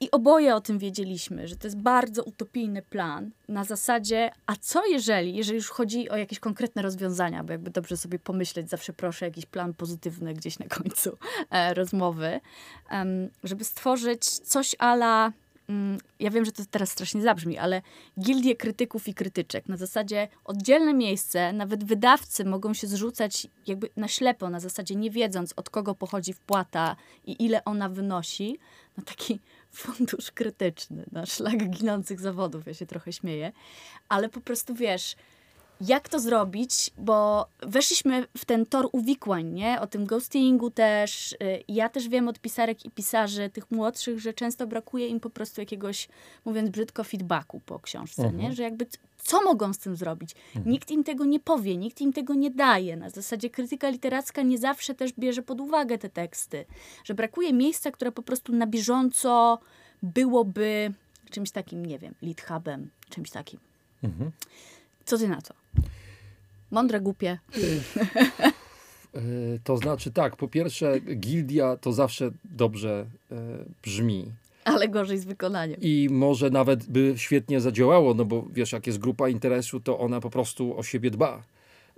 i 0.00 0.10
oboje 0.10 0.54
o 0.54 0.60
tym 0.60 0.78
wiedzieliśmy, 0.78 1.48
że 1.48 1.56
to 1.56 1.66
jest 1.66 1.78
bardzo 1.78 2.24
utopijny 2.24 2.82
plan 2.82 3.30
na 3.48 3.64
zasadzie, 3.64 4.30
a 4.46 4.56
co 4.56 4.86
jeżeli, 4.86 5.36
jeżeli 5.36 5.56
już 5.56 5.70
chodzi 5.70 6.10
o 6.10 6.16
jakieś 6.16 6.38
konkretne 6.38 6.82
rozwiązania, 6.82 7.44
bo 7.44 7.52
jakby 7.52 7.70
dobrze 7.70 7.96
sobie 7.96 8.18
pomyśleć, 8.18 8.70
zawsze 8.70 8.92
proszę 8.92 9.24
jakiś 9.24 9.46
plan 9.46 9.74
pozytywny 9.74 10.34
gdzieś 10.34 10.58
na 10.58 10.66
końcu 10.66 11.18
e, 11.50 11.74
rozmowy, 11.74 12.40
um, 12.92 13.28
żeby 13.44 13.64
stworzyć 13.64 14.24
coś 14.24 14.74
ala 14.78 15.32
ja 16.20 16.30
wiem, 16.30 16.44
że 16.44 16.52
to 16.52 16.62
teraz 16.70 16.90
strasznie 16.90 17.22
zabrzmi, 17.22 17.58
ale 17.58 17.82
gildie 18.20 18.56
krytyków 18.56 19.08
i 19.08 19.14
krytyczek. 19.14 19.68
Na 19.68 19.76
zasadzie 19.76 20.28
oddzielne 20.44 20.94
miejsce, 20.94 21.52
nawet 21.52 21.84
wydawcy 21.84 22.44
mogą 22.44 22.74
się 22.74 22.86
zrzucać 22.86 23.46
jakby 23.66 23.88
na 23.96 24.08
ślepo, 24.08 24.50
na 24.50 24.60
zasadzie 24.60 24.94
nie 24.94 25.10
wiedząc 25.10 25.52
od 25.56 25.70
kogo 25.70 25.94
pochodzi 25.94 26.32
wpłata 26.32 26.96
i 27.24 27.44
ile 27.44 27.64
ona 27.64 27.88
wynosi, 27.88 28.58
na 28.96 29.04
taki 29.04 29.40
fundusz 29.70 30.30
krytyczny, 30.30 31.04
na 31.12 31.26
szlak 31.26 31.70
ginących 31.70 32.20
zawodów. 32.20 32.66
Ja 32.66 32.74
się 32.74 32.86
trochę 32.86 33.12
śmieję, 33.12 33.52
ale 34.08 34.28
po 34.28 34.40
prostu 34.40 34.74
wiesz, 34.74 35.16
jak 35.80 36.08
to 36.08 36.20
zrobić, 36.20 36.90
bo 36.98 37.46
weszliśmy 37.62 38.26
w 38.36 38.44
ten 38.44 38.66
tor 38.66 38.88
uwikłań, 38.92 39.46
nie? 39.46 39.80
O 39.80 39.86
tym 39.86 40.06
ghostingu 40.06 40.70
też. 40.70 41.32
Y, 41.32 41.36
ja 41.68 41.88
też 41.88 42.08
wiem 42.08 42.28
od 42.28 42.38
pisarek 42.38 42.84
i 42.84 42.90
pisarzy 42.90 43.50
tych 43.50 43.70
młodszych, 43.70 44.20
że 44.20 44.34
często 44.34 44.66
brakuje 44.66 45.08
im 45.08 45.20
po 45.20 45.30
prostu 45.30 45.60
jakiegoś, 45.60 46.08
mówiąc 46.44 46.70
brzydko, 46.70 47.04
feedbacku 47.04 47.60
po 47.60 47.78
książce, 47.78 48.22
nie? 48.22 48.28
Mhm. 48.28 48.54
Że 48.54 48.62
jakby 48.62 48.86
co 49.18 49.42
mogą 49.42 49.72
z 49.72 49.78
tym 49.78 49.96
zrobić? 49.96 50.34
Mhm. 50.56 50.72
Nikt 50.72 50.90
im 50.90 51.04
tego 51.04 51.24
nie 51.24 51.40
powie, 51.40 51.76
nikt 51.76 52.00
im 52.00 52.12
tego 52.12 52.34
nie 52.34 52.50
daje. 52.50 52.96
Na 52.96 53.10
zasadzie 53.10 53.50
krytyka 53.50 53.88
literacka 53.88 54.42
nie 54.42 54.58
zawsze 54.58 54.94
też 54.94 55.12
bierze 55.12 55.42
pod 55.42 55.60
uwagę 55.60 55.98
te 55.98 56.08
teksty. 56.08 56.64
Że 57.04 57.14
brakuje 57.14 57.52
miejsca, 57.52 57.90
które 57.90 58.12
po 58.12 58.22
prostu 58.22 58.52
na 58.52 58.66
bieżąco 58.66 59.58
byłoby 60.02 60.92
czymś 61.30 61.50
takim, 61.50 61.86
nie 61.86 61.98
wiem, 61.98 62.14
lead 62.22 62.40
hubem, 62.40 62.90
czymś 63.10 63.30
takim. 63.30 63.60
Mhm. 64.02 64.30
Co 65.08 65.18
ty 65.18 65.28
na 65.28 65.42
to? 65.42 65.54
Mądre, 66.70 67.00
głupie. 67.00 67.38
E, 69.14 69.20
to 69.64 69.76
znaczy 69.76 70.10
tak, 70.10 70.36
po 70.36 70.48
pierwsze, 70.48 71.00
gildia 71.00 71.76
to 71.76 71.92
zawsze 71.92 72.30
dobrze 72.44 73.06
e, 73.32 73.36
brzmi. 73.82 74.32
Ale 74.64 74.88
gorzej 74.88 75.18
z 75.18 75.24
wykonaniem. 75.24 75.80
I 75.80 76.08
może 76.10 76.50
nawet 76.50 76.86
by 76.86 77.14
świetnie 77.16 77.60
zadziałało, 77.60 78.14
no 78.14 78.24
bo 78.24 78.46
wiesz, 78.52 78.72
jak 78.72 78.86
jest 78.86 78.98
grupa 78.98 79.28
interesu, 79.28 79.80
to 79.80 79.98
ona 79.98 80.20
po 80.20 80.30
prostu 80.30 80.78
o 80.78 80.82
siebie 80.82 81.10
dba 81.10 81.42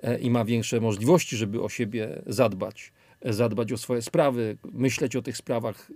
e, 0.03 0.19
i 0.19 0.31
ma 0.31 0.45
większe 0.45 0.81
możliwości, 0.81 1.37
żeby 1.37 1.62
o 1.62 1.69
siebie 1.69 2.23
zadbać. 2.27 2.93
Zadbać 3.24 3.73
o 3.73 3.77
swoje 3.77 4.03
sprawy, 4.03 4.57
myśleć 4.73 5.16
o 5.16 5.23
tych 5.23 5.37
sprawach, 5.37 5.91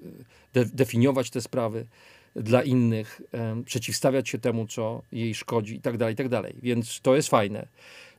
de 0.53 0.65
definiować 0.65 1.31
te 1.31 1.41
sprawy 1.41 1.87
dla 2.37 2.63
innych, 2.63 3.21
przeciwstawiać 3.65 4.29
się 4.29 4.39
temu, 4.39 4.67
co 4.67 5.03
jej 5.13 5.35
szkodzi 5.35 5.75
i 5.77 5.81
tak 5.81 5.97
dalej, 5.97 6.15
i 6.15 6.17
tak 6.17 6.29
dalej. 6.29 6.55
Więc 6.63 7.01
to 7.01 7.17
jest 7.17 7.29
fajne. 7.29 7.67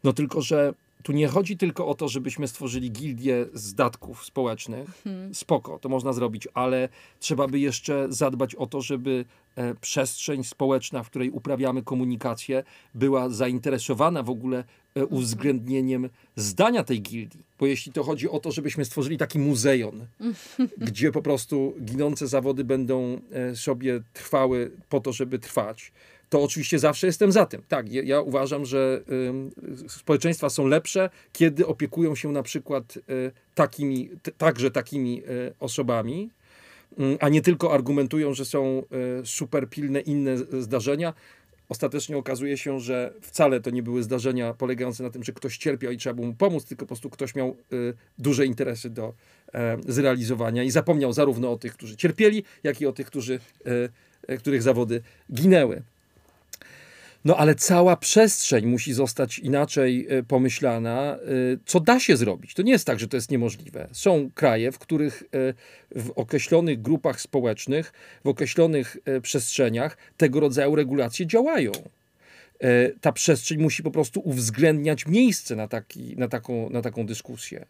No 0.04 0.14
tylko, 0.14 0.42
że 0.42 0.74
tu 1.06 1.12
nie 1.12 1.28
chodzi 1.28 1.58
tylko 1.58 1.88
o 1.88 1.96
to, 1.96 2.08
żebyśmy 2.08 2.48
stworzyli 2.48 2.92
gildię 2.92 3.46
zdatków 3.54 4.26
społecznych. 4.26 5.02
Hmm. 5.04 5.36
Spoko, 5.36 5.80
to 5.80 5.90
można 5.90 6.14
zrobić, 6.14 6.48
ale 6.54 6.90
trzeba 7.20 7.48
by 7.48 7.60
jeszcze 7.60 8.08
zadbać 8.10 8.56
o 8.56 8.68
to, 8.68 8.82
żeby 8.82 9.26
e, 9.56 9.76
przestrzeń 9.76 10.44
społeczna, 10.44 11.04
w 11.04 11.10
której 11.10 11.30
uprawiamy 11.30 11.84
komunikację, 11.84 12.64
była 12.96 13.30
zainteresowana 13.30 14.24
w 14.24 14.30
ogóle 14.30 14.64
e, 14.96 15.06
uwzględnieniem 15.06 16.10
zdania 16.36 16.84
tej 16.84 17.02
gildii. 17.02 17.46
Bo 17.60 17.66
jeśli 17.66 17.92
to 17.92 18.04
chodzi 18.04 18.30
o 18.30 18.40
to, 18.40 18.52
żebyśmy 18.52 18.86
stworzyli 18.86 19.18
taki 19.18 19.40
muzeon, 19.40 20.08
gdzie 20.88 21.12
po 21.12 21.22
prostu 21.22 21.74
ginące 21.82 22.28
zawody 22.28 22.64
będą 22.64 23.22
e, 23.32 23.56
sobie 23.56 24.02
trwały 24.14 24.72
po 24.90 25.00
to, 25.00 25.14
żeby 25.14 25.40
trwać, 25.40 25.92
to 26.30 26.44
oczywiście 26.44 26.80
zawsze 26.80 27.08
jestem 27.08 27.32
za 27.32 27.46
tym. 27.46 27.62
Tak, 27.68 27.92
ja, 27.92 28.22
uważam, 28.22 28.66
że 28.66 29.04
społeczeństwa 29.88 30.50
są 30.50 30.68
lepsze, 30.68 31.10
kiedy 31.34 31.68
opiekują 31.68 32.16
się 32.16 32.32
na 32.32 32.44
przykład 32.44 32.98
y, 32.98 33.32
takimi, 33.56 34.10
także 34.38 34.72
takimi 34.72 35.24
y, 35.24 35.54
osobami, 35.60 36.30
a 37.20 37.30
nie 37.30 37.42
tylko 37.42 37.74
argumentują, 37.74 38.34
że 38.34 38.46
są 38.46 38.84
y, 39.22 39.26
super 39.26 39.70
pilne 39.70 40.00
inne 40.00 40.38
zdarzenia. 40.38 41.14
Ostatecznie 41.70 42.18
okazuje 42.18 42.58
się, 42.58 42.80
że 42.80 43.14
wcale 43.22 43.62
to 43.62 43.70
nie 43.70 43.84
były 43.84 44.04
zdarzenia 44.04 44.54
polegające 44.54 45.04
na 45.04 45.10
tym, 45.10 45.24
że 45.24 45.34
ktoś 45.34 45.58
cierpiał 45.58 45.92
i 45.92 45.98
trzeba 45.98 46.14
było 46.14 46.28
mu 46.28 46.34
pomóc, 46.34 46.66
tylko 46.66 46.86
po 46.86 46.88
prostu 46.88 47.10
ktoś 47.10 47.36
miał 47.36 47.58
duże 48.18 48.46
interesy 48.46 48.90
do 48.90 49.14
e, 49.54 49.78
zrealizowania 49.88 50.64
i 50.64 50.72
zapomniał 50.72 51.14
zarówno 51.14 51.52
o 51.52 51.58
tych, 51.58 51.74
którzy 51.74 51.98
cierpieli, 51.98 52.44
jak 52.64 52.82
i 52.82 52.86
o 52.86 52.92
tych, 52.92 53.08
którzy, 53.08 53.40
y, 54.30 54.38
których 54.38 54.62
zawody 54.62 55.02
ginęły. 55.34 55.82
No 57.26 57.38
ale 57.38 57.56
cała 57.56 57.98
przestrzeń 57.98 58.66
musi 58.66 58.94
zostać 58.94 59.40
inaczej 59.40 60.08
e, 60.10 60.24
pomyślana, 60.24 61.16
e, 61.16 61.18
co 61.66 61.80
da 61.80 62.00
się 62.00 62.18
zrobić. 62.18 62.54
To 62.54 62.62
nie 62.62 62.72
jest 62.72 62.88
tak, 62.88 63.00
że 63.00 63.08
to 63.08 63.18
jest 63.18 63.32
niemożliwe. 63.32 63.88
Są 63.92 64.30
kraje, 64.36 64.72
w 64.72 64.80
których 64.80 65.24
e, 65.24 65.54
w 66.02 66.12
określonych 66.16 66.82
grupach 66.82 67.22
społecznych, 67.22 67.94
w 68.24 68.28
określonych 68.28 68.98
przestrzeniach 69.22 69.98
tego 70.18 70.40
rodzaju 70.40 70.76
regulacje 70.76 71.28
działają. 71.28 71.72
Ta 73.02 73.12
przestrzeń 73.12 73.62
musi 73.62 73.84
po 73.84 73.92
prostu 73.92 74.22
uwzględniać 74.24 75.08
miejsce 75.08 75.56
na, 75.56 75.68
taki, 75.68 76.16
na, 76.18 76.28
taką, 76.28 76.70
na 76.70 76.82
taką 76.82 77.06
dyskusję. 77.06 77.66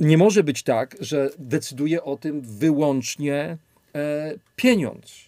Nie 0.00 0.18
może 0.18 0.44
być 0.44 0.62
tak, 0.62 0.96
że 1.00 1.30
decyduje 1.38 2.02
o 2.02 2.16
tym 2.16 2.40
wyłącznie 2.40 3.56
pieniądz 4.56 5.25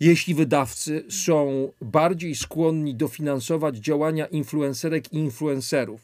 jeśli 0.00 0.34
wydawcy 0.34 1.04
są 1.10 1.72
bardziej 1.80 2.34
skłonni 2.34 2.94
dofinansować 2.94 3.76
działania 3.76 4.26
influencerek 4.26 5.12
i 5.12 5.16
influencerów, 5.16 6.00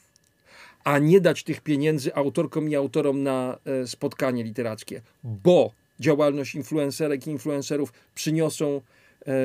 a 0.84 0.98
nie 0.98 1.20
dać 1.20 1.44
tych 1.44 1.60
pieniędzy 1.60 2.14
autorkom 2.14 2.68
i 2.68 2.74
autorom 2.74 3.22
na 3.22 3.58
e, 3.64 3.86
spotkanie 3.86 4.44
literackie, 4.44 5.00
bo 5.24 5.72
działalność 6.00 6.54
influencerek 6.54 7.26
i 7.26 7.30
influencerów 7.30 7.92
przyniosą 8.14 8.80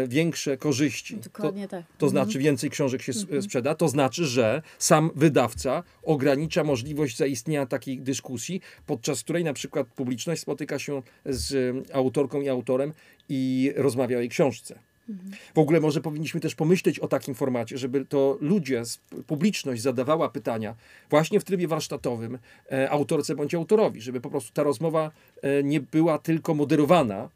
większe 0.07 0.57
korzyści. 0.57 1.17
Dokładnie 1.17 1.67
tak. 1.67 1.83
To 1.97 2.09
znaczy 2.09 2.27
mhm. 2.27 2.43
więcej 2.43 2.69
książek 2.69 3.01
się 3.01 3.11
mhm. 3.11 3.41
sprzeda, 3.41 3.75
to 3.75 3.87
znaczy, 3.87 4.25
że 4.25 4.61
sam 4.79 5.11
wydawca 5.15 5.83
ogranicza 6.03 6.63
możliwość 6.63 7.17
zaistnienia 7.17 7.65
takiej 7.65 7.99
dyskusji, 7.99 8.61
podczas 8.85 9.23
której 9.23 9.43
na 9.43 9.53
przykład 9.53 9.87
publiczność 9.87 10.41
spotyka 10.41 10.79
się 10.79 11.01
z 11.25 11.75
autorką 11.93 12.41
i 12.41 12.49
autorem 12.49 12.93
i 13.29 13.71
rozmawia 13.75 14.17
o 14.17 14.19
jej 14.19 14.29
książce. 14.29 14.79
Mhm. 15.09 15.31
W 15.55 15.59
ogóle 15.59 15.79
może 15.79 16.01
powinniśmy 16.01 16.39
też 16.39 16.55
pomyśleć 16.55 16.99
o 16.99 17.07
takim 17.07 17.35
formacie, 17.35 17.77
żeby 17.77 18.05
to 18.05 18.37
ludzie, 18.41 18.83
publiczność 19.27 19.81
zadawała 19.81 20.29
pytania 20.29 20.75
właśnie 21.09 21.39
w 21.39 21.43
trybie 21.43 21.67
warsztatowym 21.67 22.37
e, 22.71 22.89
autorce 22.89 23.35
bądź 23.35 23.53
autorowi, 23.53 24.01
żeby 24.01 24.21
po 24.21 24.29
prostu 24.29 24.53
ta 24.53 24.63
rozmowa 24.63 25.11
e, 25.41 25.63
nie 25.63 25.79
była 25.79 26.17
tylko 26.17 26.53
moderowana 26.53 27.23
E, 27.25 27.29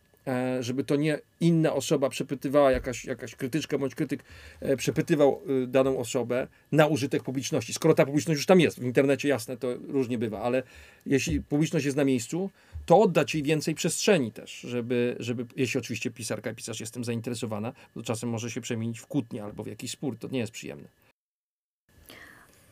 żeby 0.59 0.83
to 0.83 0.95
nie 0.95 1.19
inna 1.39 1.73
osoba 1.73 2.09
przepytywała, 2.09 2.71
jakaś, 2.71 3.05
jakaś 3.05 3.35
krytyczka 3.35 3.77
bądź 3.77 3.95
krytyk 3.95 4.23
e, 4.59 4.77
przepytywał 4.77 5.41
e, 5.63 5.67
daną 5.67 5.97
osobę 5.97 6.47
na 6.71 6.87
użytek 6.87 7.23
publiczności. 7.23 7.73
Skoro 7.73 7.93
ta 7.93 8.05
publiczność 8.05 8.37
już 8.39 8.45
tam 8.45 8.59
jest, 8.59 8.79
w 8.79 8.83
internecie 8.83 9.27
jasne, 9.27 9.57
to 9.57 9.67
różnie 9.87 10.17
bywa, 10.17 10.41
ale 10.41 10.63
jeśli 11.05 11.41
publiczność 11.41 11.85
jest 11.85 11.97
na 11.97 12.05
miejscu, 12.05 12.49
to 12.85 12.99
oddać 12.99 13.33
jej 13.33 13.43
więcej 13.43 13.75
przestrzeni 13.75 14.31
też, 14.31 14.59
żeby, 14.59 15.15
żeby 15.19 15.45
jeśli 15.55 15.79
oczywiście 15.79 16.11
pisarka 16.11 16.51
i 16.51 16.55
pisarz 16.55 16.79
jest 16.79 16.93
tym 16.93 17.03
zainteresowana, 17.03 17.73
to 17.93 18.03
czasem 18.03 18.29
może 18.29 18.51
się 18.51 18.61
przemienić 18.61 18.99
w 18.99 19.07
kłótnię 19.07 19.43
albo 19.43 19.63
w 19.63 19.67
jakiś 19.67 19.91
spór, 19.91 20.17
to 20.17 20.27
nie 20.27 20.39
jest 20.39 20.51
przyjemne. 20.51 20.87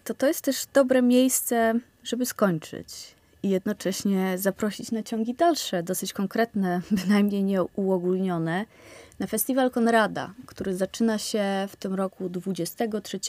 To 0.04 0.14
to 0.14 0.28
jest 0.28 0.42
też 0.42 0.66
dobre 0.74 1.02
miejsce, 1.02 1.80
żeby 2.04 2.26
skończyć 2.26 3.19
i 3.44 3.50
jednocześnie 3.50 4.38
zaprosić 4.38 4.92
na 4.92 5.04
ciągi 5.04 5.34
dalsze, 5.34 5.84
dosyć 5.84 6.14
konkretne, 6.14 6.82
bynajmniej 7.04 7.44
nie 7.44 7.64
uogólnione, 7.64 8.66
na 9.20 9.28
festiwal 9.28 9.72
Konrada, 9.72 10.34
który 10.46 10.76
zaczyna 10.76 11.18
się 11.18 11.44
w 11.70 11.76
tym 11.76 11.94
roku 11.94 12.30
23 12.30 13.20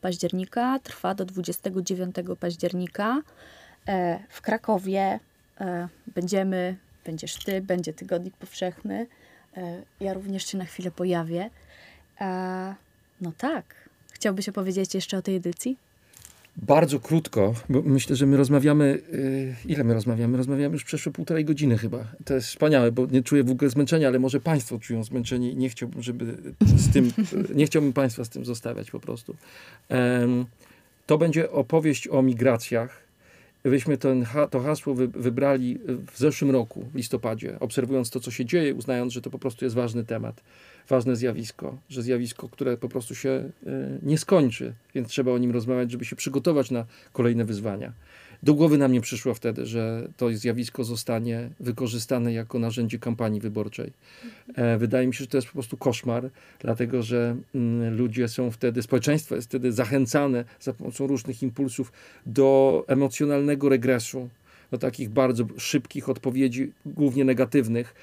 października, 0.00 0.78
trwa 0.78 1.14
do 1.14 1.24
29 1.24 2.16
października 2.40 3.22
e, 3.88 4.20
w 4.28 4.40
Krakowie. 4.40 5.20
E, 5.60 5.88
będziemy, 6.14 6.76
będziesz 7.04 7.44
ty, 7.44 7.60
będzie 7.60 7.92
Tygodnik 7.92 8.36
Powszechny. 8.36 9.06
E, 9.56 9.82
ja 10.00 10.14
również 10.14 10.46
się 10.46 10.58
na 10.58 10.64
chwilę 10.64 10.90
pojawię. 10.90 11.50
No 13.20 13.32
tak. 13.38 13.88
Chciałbyś 14.12 14.48
opowiedzieć 14.48 14.94
jeszcze 14.94 15.16
o 15.16 15.22
tej 15.22 15.36
edycji? 15.36 15.89
Bardzo 16.62 17.00
krótko, 17.00 17.54
bo 17.68 17.82
myślę, 17.82 18.16
że 18.16 18.26
my 18.26 18.36
rozmawiamy. 18.36 19.02
Yy, 19.12 19.72
ile 19.72 19.84
my 19.84 19.94
rozmawiamy? 19.94 20.36
Rozmawiamy 20.36 20.72
już 20.72 20.84
przeszło 20.84 21.12
półtorej 21.12 21.44
godziny 21.44 21.78
chyba. 21.78 22.04
To 22.24 22.34
jest 22.34 22.48
wspaniałe, 22.48 22.92
bo 22.92 23.06
nie 23.06 23.22
czuję 23.22 23.44
w 23.44 23.50
ogóle 23.50 23.70
zmęczenia, 23.70 24.08
ale 24.08 24.18
może 24.18 24.40
Państwo 24.40 24.78
czują 24.78 25.04
zmęczenie 25.04 25.50
i 25.50 25.56
nie 25.56 25.68
chciałbym, 25.68 26.02
żeby 26.02 26.36
z 26.76 26.92
tym. 26.92 27.12
nie 27.54 27.66
chciałbym 27.66 27.92
Państwa 27.92 28.24
z 28.24 28.28
tym 28.28 28.44
zostawiać 28.44 28.90
po 28.90 29.00
prostu. 29.00 29.36
to 31.06 31.18
będzie 31.18 31.50
opowieść 31.50 32.08
o 32.08 32.22
migracjach. 32.22 33.09
Myśmy 33.64 33.98
ten, 33.98 34.26
to 34.50 34.60
hasło 34.60 34.94
wybrali 34.94 35.78
w 36.12 36.18
zeszłym 36.18 36.50
roku, 36.50 36.84
w 36.92 36.96
listopadzie, 36.96 37.56
obserwując 37.60 38.10
to, 38.10 38.20
co 38.20 38.30
się 38.30 38.44
dzieje, 38.44 38.74
uznając, 38.74 39.12
że 39.12 39.20
to 39.20 39.30
po 39.30 39.38
prostu 39.38 39.64
jest 39.64 39.76
ważny 39.76 40.04
temat 40.04 40.42
ważne 40.90 41.16
zjawisko, 41.16 41.78
że 41.88 42.02
zjawisko, 42.02 42.48
które 42.48 42.76
po 42.76 42.88
prostu 42.88 43.14
się 43.14 43.30
e, 43.30 43.50
nie 44.02 44.18
skończy, 44.18 44.74
więc 44.94 45.08
trzeba 45.08 45.32
o 45.32 45.38
nim 45.38 45.50
rozmawiać, 45.50 45.90
żeby 45.90 46.04
się 46.04 46.16
przygotować 46.16 46.70
na 46.70 46.86
kolejne 47.12 47.44
wyzwania. 47.44 47.92
Do 48.42 48.54
głowy 48.54 48.78
nam 48.78 48.92
nie 48.92 49.00
przyszło 49.00 49.34
wtedy, 49.34 49.66
że 49.66 50.08
to 50.16 50.30
zjawisko 50.32 50.84
zostanie 50.84 51.50
wykorzystane 51.60 52.32
jako 52.32 52.58
narzędzie 52.58 52.98
kampanii 52.98 53.40
wyborczej. 53.40 53.92
E, 54.54 54.78
wydaje 54.78 55.06
mi 55.06 55.14
się, 55.14 55.18
że 55.18 55.26
to 55.26 55.36
jest 55.36 55.48
po 55.48 55.52
prostu 55.52 55.76
koszmar, 55.76 56.30
dlatego 56.58 57.02
że 57.02 57.36
mm, 57.54 57.96
ludzie 57.96 58.28
są 58.28 58.50
wtedy, 58.50 58.82
społeczeństwo 58.82 59.34
jest 59.34 59.48
wtedy 59.48 59.72
zachęcane 59.72 60.44
za 60.60 60.72
pomocą 60.72 61.06
różnych 61.06 61.42
impulsów 61.42 61.92
do 62.26 62.84
emocjonalnego 62.88 63.68
regresu, 63.68 64.28
do 64.70 64.78
takich 64.78 65.08
bardzo 65.08 65.44
szybkich 65.58 66.08
odpowiedzi, 66.08 66.72
głównie 66.86 67.24
negatywnych 67.24 67.94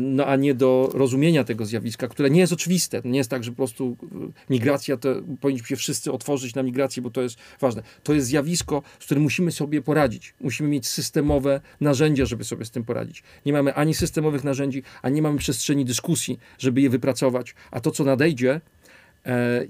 no 0.00 0.26
a 0.26 0.36
nie 0.36 0.54
do 0.54 0.90
rozumienia 0.94 1.44
tego 1.44 1.66
zjawiska, 1.66 2.08
które 2.08 2.30
nie 2.30 2.40
jest 2.40 2.52
oczywiste. 2.52 3.00
nie 3.04 3.18
jest 3.18 3.30
tak, 3.30 3.44
że 3.44 3.50
po 3.50 3.56
prostu 3.56 3.96
e, 4.02 4.06
migracja, 4.50 4.96
to 4.96 5.14
powinniśmy 5.40 5.68
się 5.68 5.76
wszyscy 5.76 6.12
otworzyć 6.12 6.54
na 6.54 6.62
migrację, 6.62 7.02
bo 7.02 7.10
to 7.10 7.22
jest 7.22 7.38
ważne. 7.60 7.82
To 8.02 8.14
jest 8.14 8.26
zjawisko, 8.26 8.82
z 9.00 9.04
którym 9.04 9.22
musimy 9.22 9.52
sobie 9.52 9.82
poradzić. 9.82 10.34
Musimy 10.40 10.68
mieć 10.68 10.88
systemowe 10.88 11.60
narzędzia, 11.80 12.26
żeby 12.26 12.44
sobie 12.44 12.64
z 12.64 12.70
tym 12.70 12.84
poradzić. 12.84 13.22
Nie 13.46 13.52
mamy 13.52 13.74
ani 13.74 13.94
systemowych 13.94 14.44
narzędzi, 14.44 14.82
ani 15.02 15.14
nie 15.14 15.22
mamy 15.22 15.38
przestrzeni 15.38 15.84
dyskusji, 15.84 16.38
żeby 16.58 16.80
je 16.80 16.90
wypracować. 16.90 17.54
A 17.70 17.80
to, 17.80 17.90
co 17.90 18.04
nadejdzie, 18.04 18.46
E, 18.46 18.60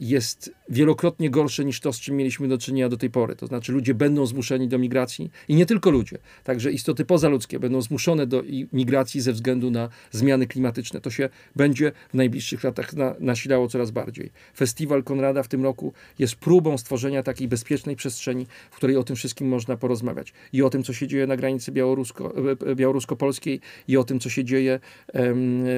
jest 0.01 0.51
wielokrotnie 0.69 1.31
gorsze 1.31 1.65
niż 1.65 1.81
to, 1.81 1.93
z 1.93 2.01
czym 2.01 2.17
mieliśmy 2.17 2.49
do 2.49 2.59
czynienia 2.59 2.89
do 2.89 2.97
tej 2.97 3.11
pory. 3.11 3.37
To 3.37 3.47
znaczy 3.47 3.73
ludzie 3.73 3.95
będą 3.95 4.27
zmuszeni 4.27 4.69
do 4.69 4.79
migracji 4.79 5.31
i 5.49 5.55
nie 5.55 5.67
tylko 5.67 5.91
ludzie, 5.91 6.19
także 6.45 6.73
istoty 6.73 7.05
pozaludzkie 7.05 7.59
będą 7.59 7.83
zmuszone 7.83 8.27
do 8.27 8.43
migracji 8.73 9.21
ze 9.21 9.33
względu 9.33 9.71
na 9.71 9.89
zmiany 10.11 10.47
klimatyczne. 10.47 11.01
To 11.01 11.11
się 11.11 11.29
będzie 11.57 11.93
w 12.09 12.15
najbliższych 12.15 12.65
latach 12.65 12.93
na, 12.93 13.15
nasilało 13.21 13.69
coraz 13.69 13.91
bardziej. 13.91 14.31
Festiwal 14.57 15.05
Konrada 15.05 15.43
w 15.43 15.49
tym 15.49 15.63
roku 15.63 15.93
jest 16.19 16.37
próbą 16.37 16.79
stworzenia 16.79 17.23
takiej 17.23 17.49
bezpiecznej 17.49 17.97
przestrzeni, 17.97 18.47
w 18.71 18.77
której 18.77 18.97
o 18.97 19.05
tym 19.05 19.17
wszystkim 19.17 19.49
można 19.49 19.77
porozmawiać. 19.77 20.33
I 20.53 20.63
o 20.63 20.71
tym, 20.71 20.83
co 20.83 20.93
się 20.93 21.07
dzieje 21.07 21.27
na 21.27 21.37
granicy 21.37 21.73
białorusko, 21.73 22.35
e, 22.37 22.71
e, 22.71 22.77
białorusko-polskiej 22.77 23.61
i 23.89 23.97
o 23.97 24.05
tym, 24.05 24.21
co 24.21 24.31
się 24.31 24.45
dzieje 24.45 24.81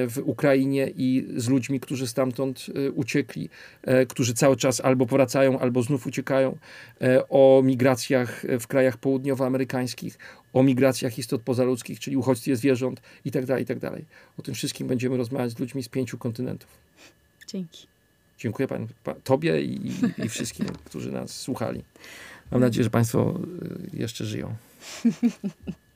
w 0.07 0.21
Ukrainie 0.23 0.91
i 0.97 1.27
z 1.35 1.49
ludźmi, 1.49 1.79
którzy 1.79 2.07
stamtąd 2.07 2.65
uciekli 2.95 3.49
E, 3.68 3.68
którzy 4.09 4.33
cały 4.33 4.55
czas 4.55 4.81
albo 4.81 5.05
powracają, 5.05 5.59
albo 5.59 5.83
znów 5.83 6.07
uciekają, 6.07 6.57
e, 7.01 7.29
o 7.29 7.61
migracjach 7.65 8.45
w 8.59 8.67
krajach 8.67 8.97
południowoamerykańskich, 8.97 10.17
o 10.53 10.63
migracjach 10.63 11.17
istot 11.17 11.41
pozaludzkich, 11.41 11.99
czyli 11.99 12.17
uchodźstwie 12.17 12.55
zwierząt 12.55 13.01
itd., 13.25 13.47
tak 13.47 13.59
itd. 13.59 13.91
Tak 13.91 14.01
o 14.37 14.41
tym 14.41 14.53
wszystkim 14.53 14.87
będziemy 14.87 15.17
rozmawiać 15.17 15.51
z 15.51 15.59
ludźmi 15.59 15.83
z 15.83 15.89
pięciu 15.89 16.17
kontynentów. 16.17 16.69
Dzięki. 17.47 17.87
Dziękuję 18.37 18.67
pan, 18.67 18.87
pan, 19.03 19.15
Tobie 19.23 19.61
i, 19.61 19.91
i 20.17 20.29
wszystkim, 20.29 20.65
którzy 20.85 21.11
nas 21.11 21.31
słuchali. 21.31 21.83
Mam 22.51 22.61
nadzieję, 22.61 22.83
że 22.83 22.89
Państwo 22.89 23.39
e, 23.93 23.97
jeszcze 23.97 24.25
żyją. 24.25 24.55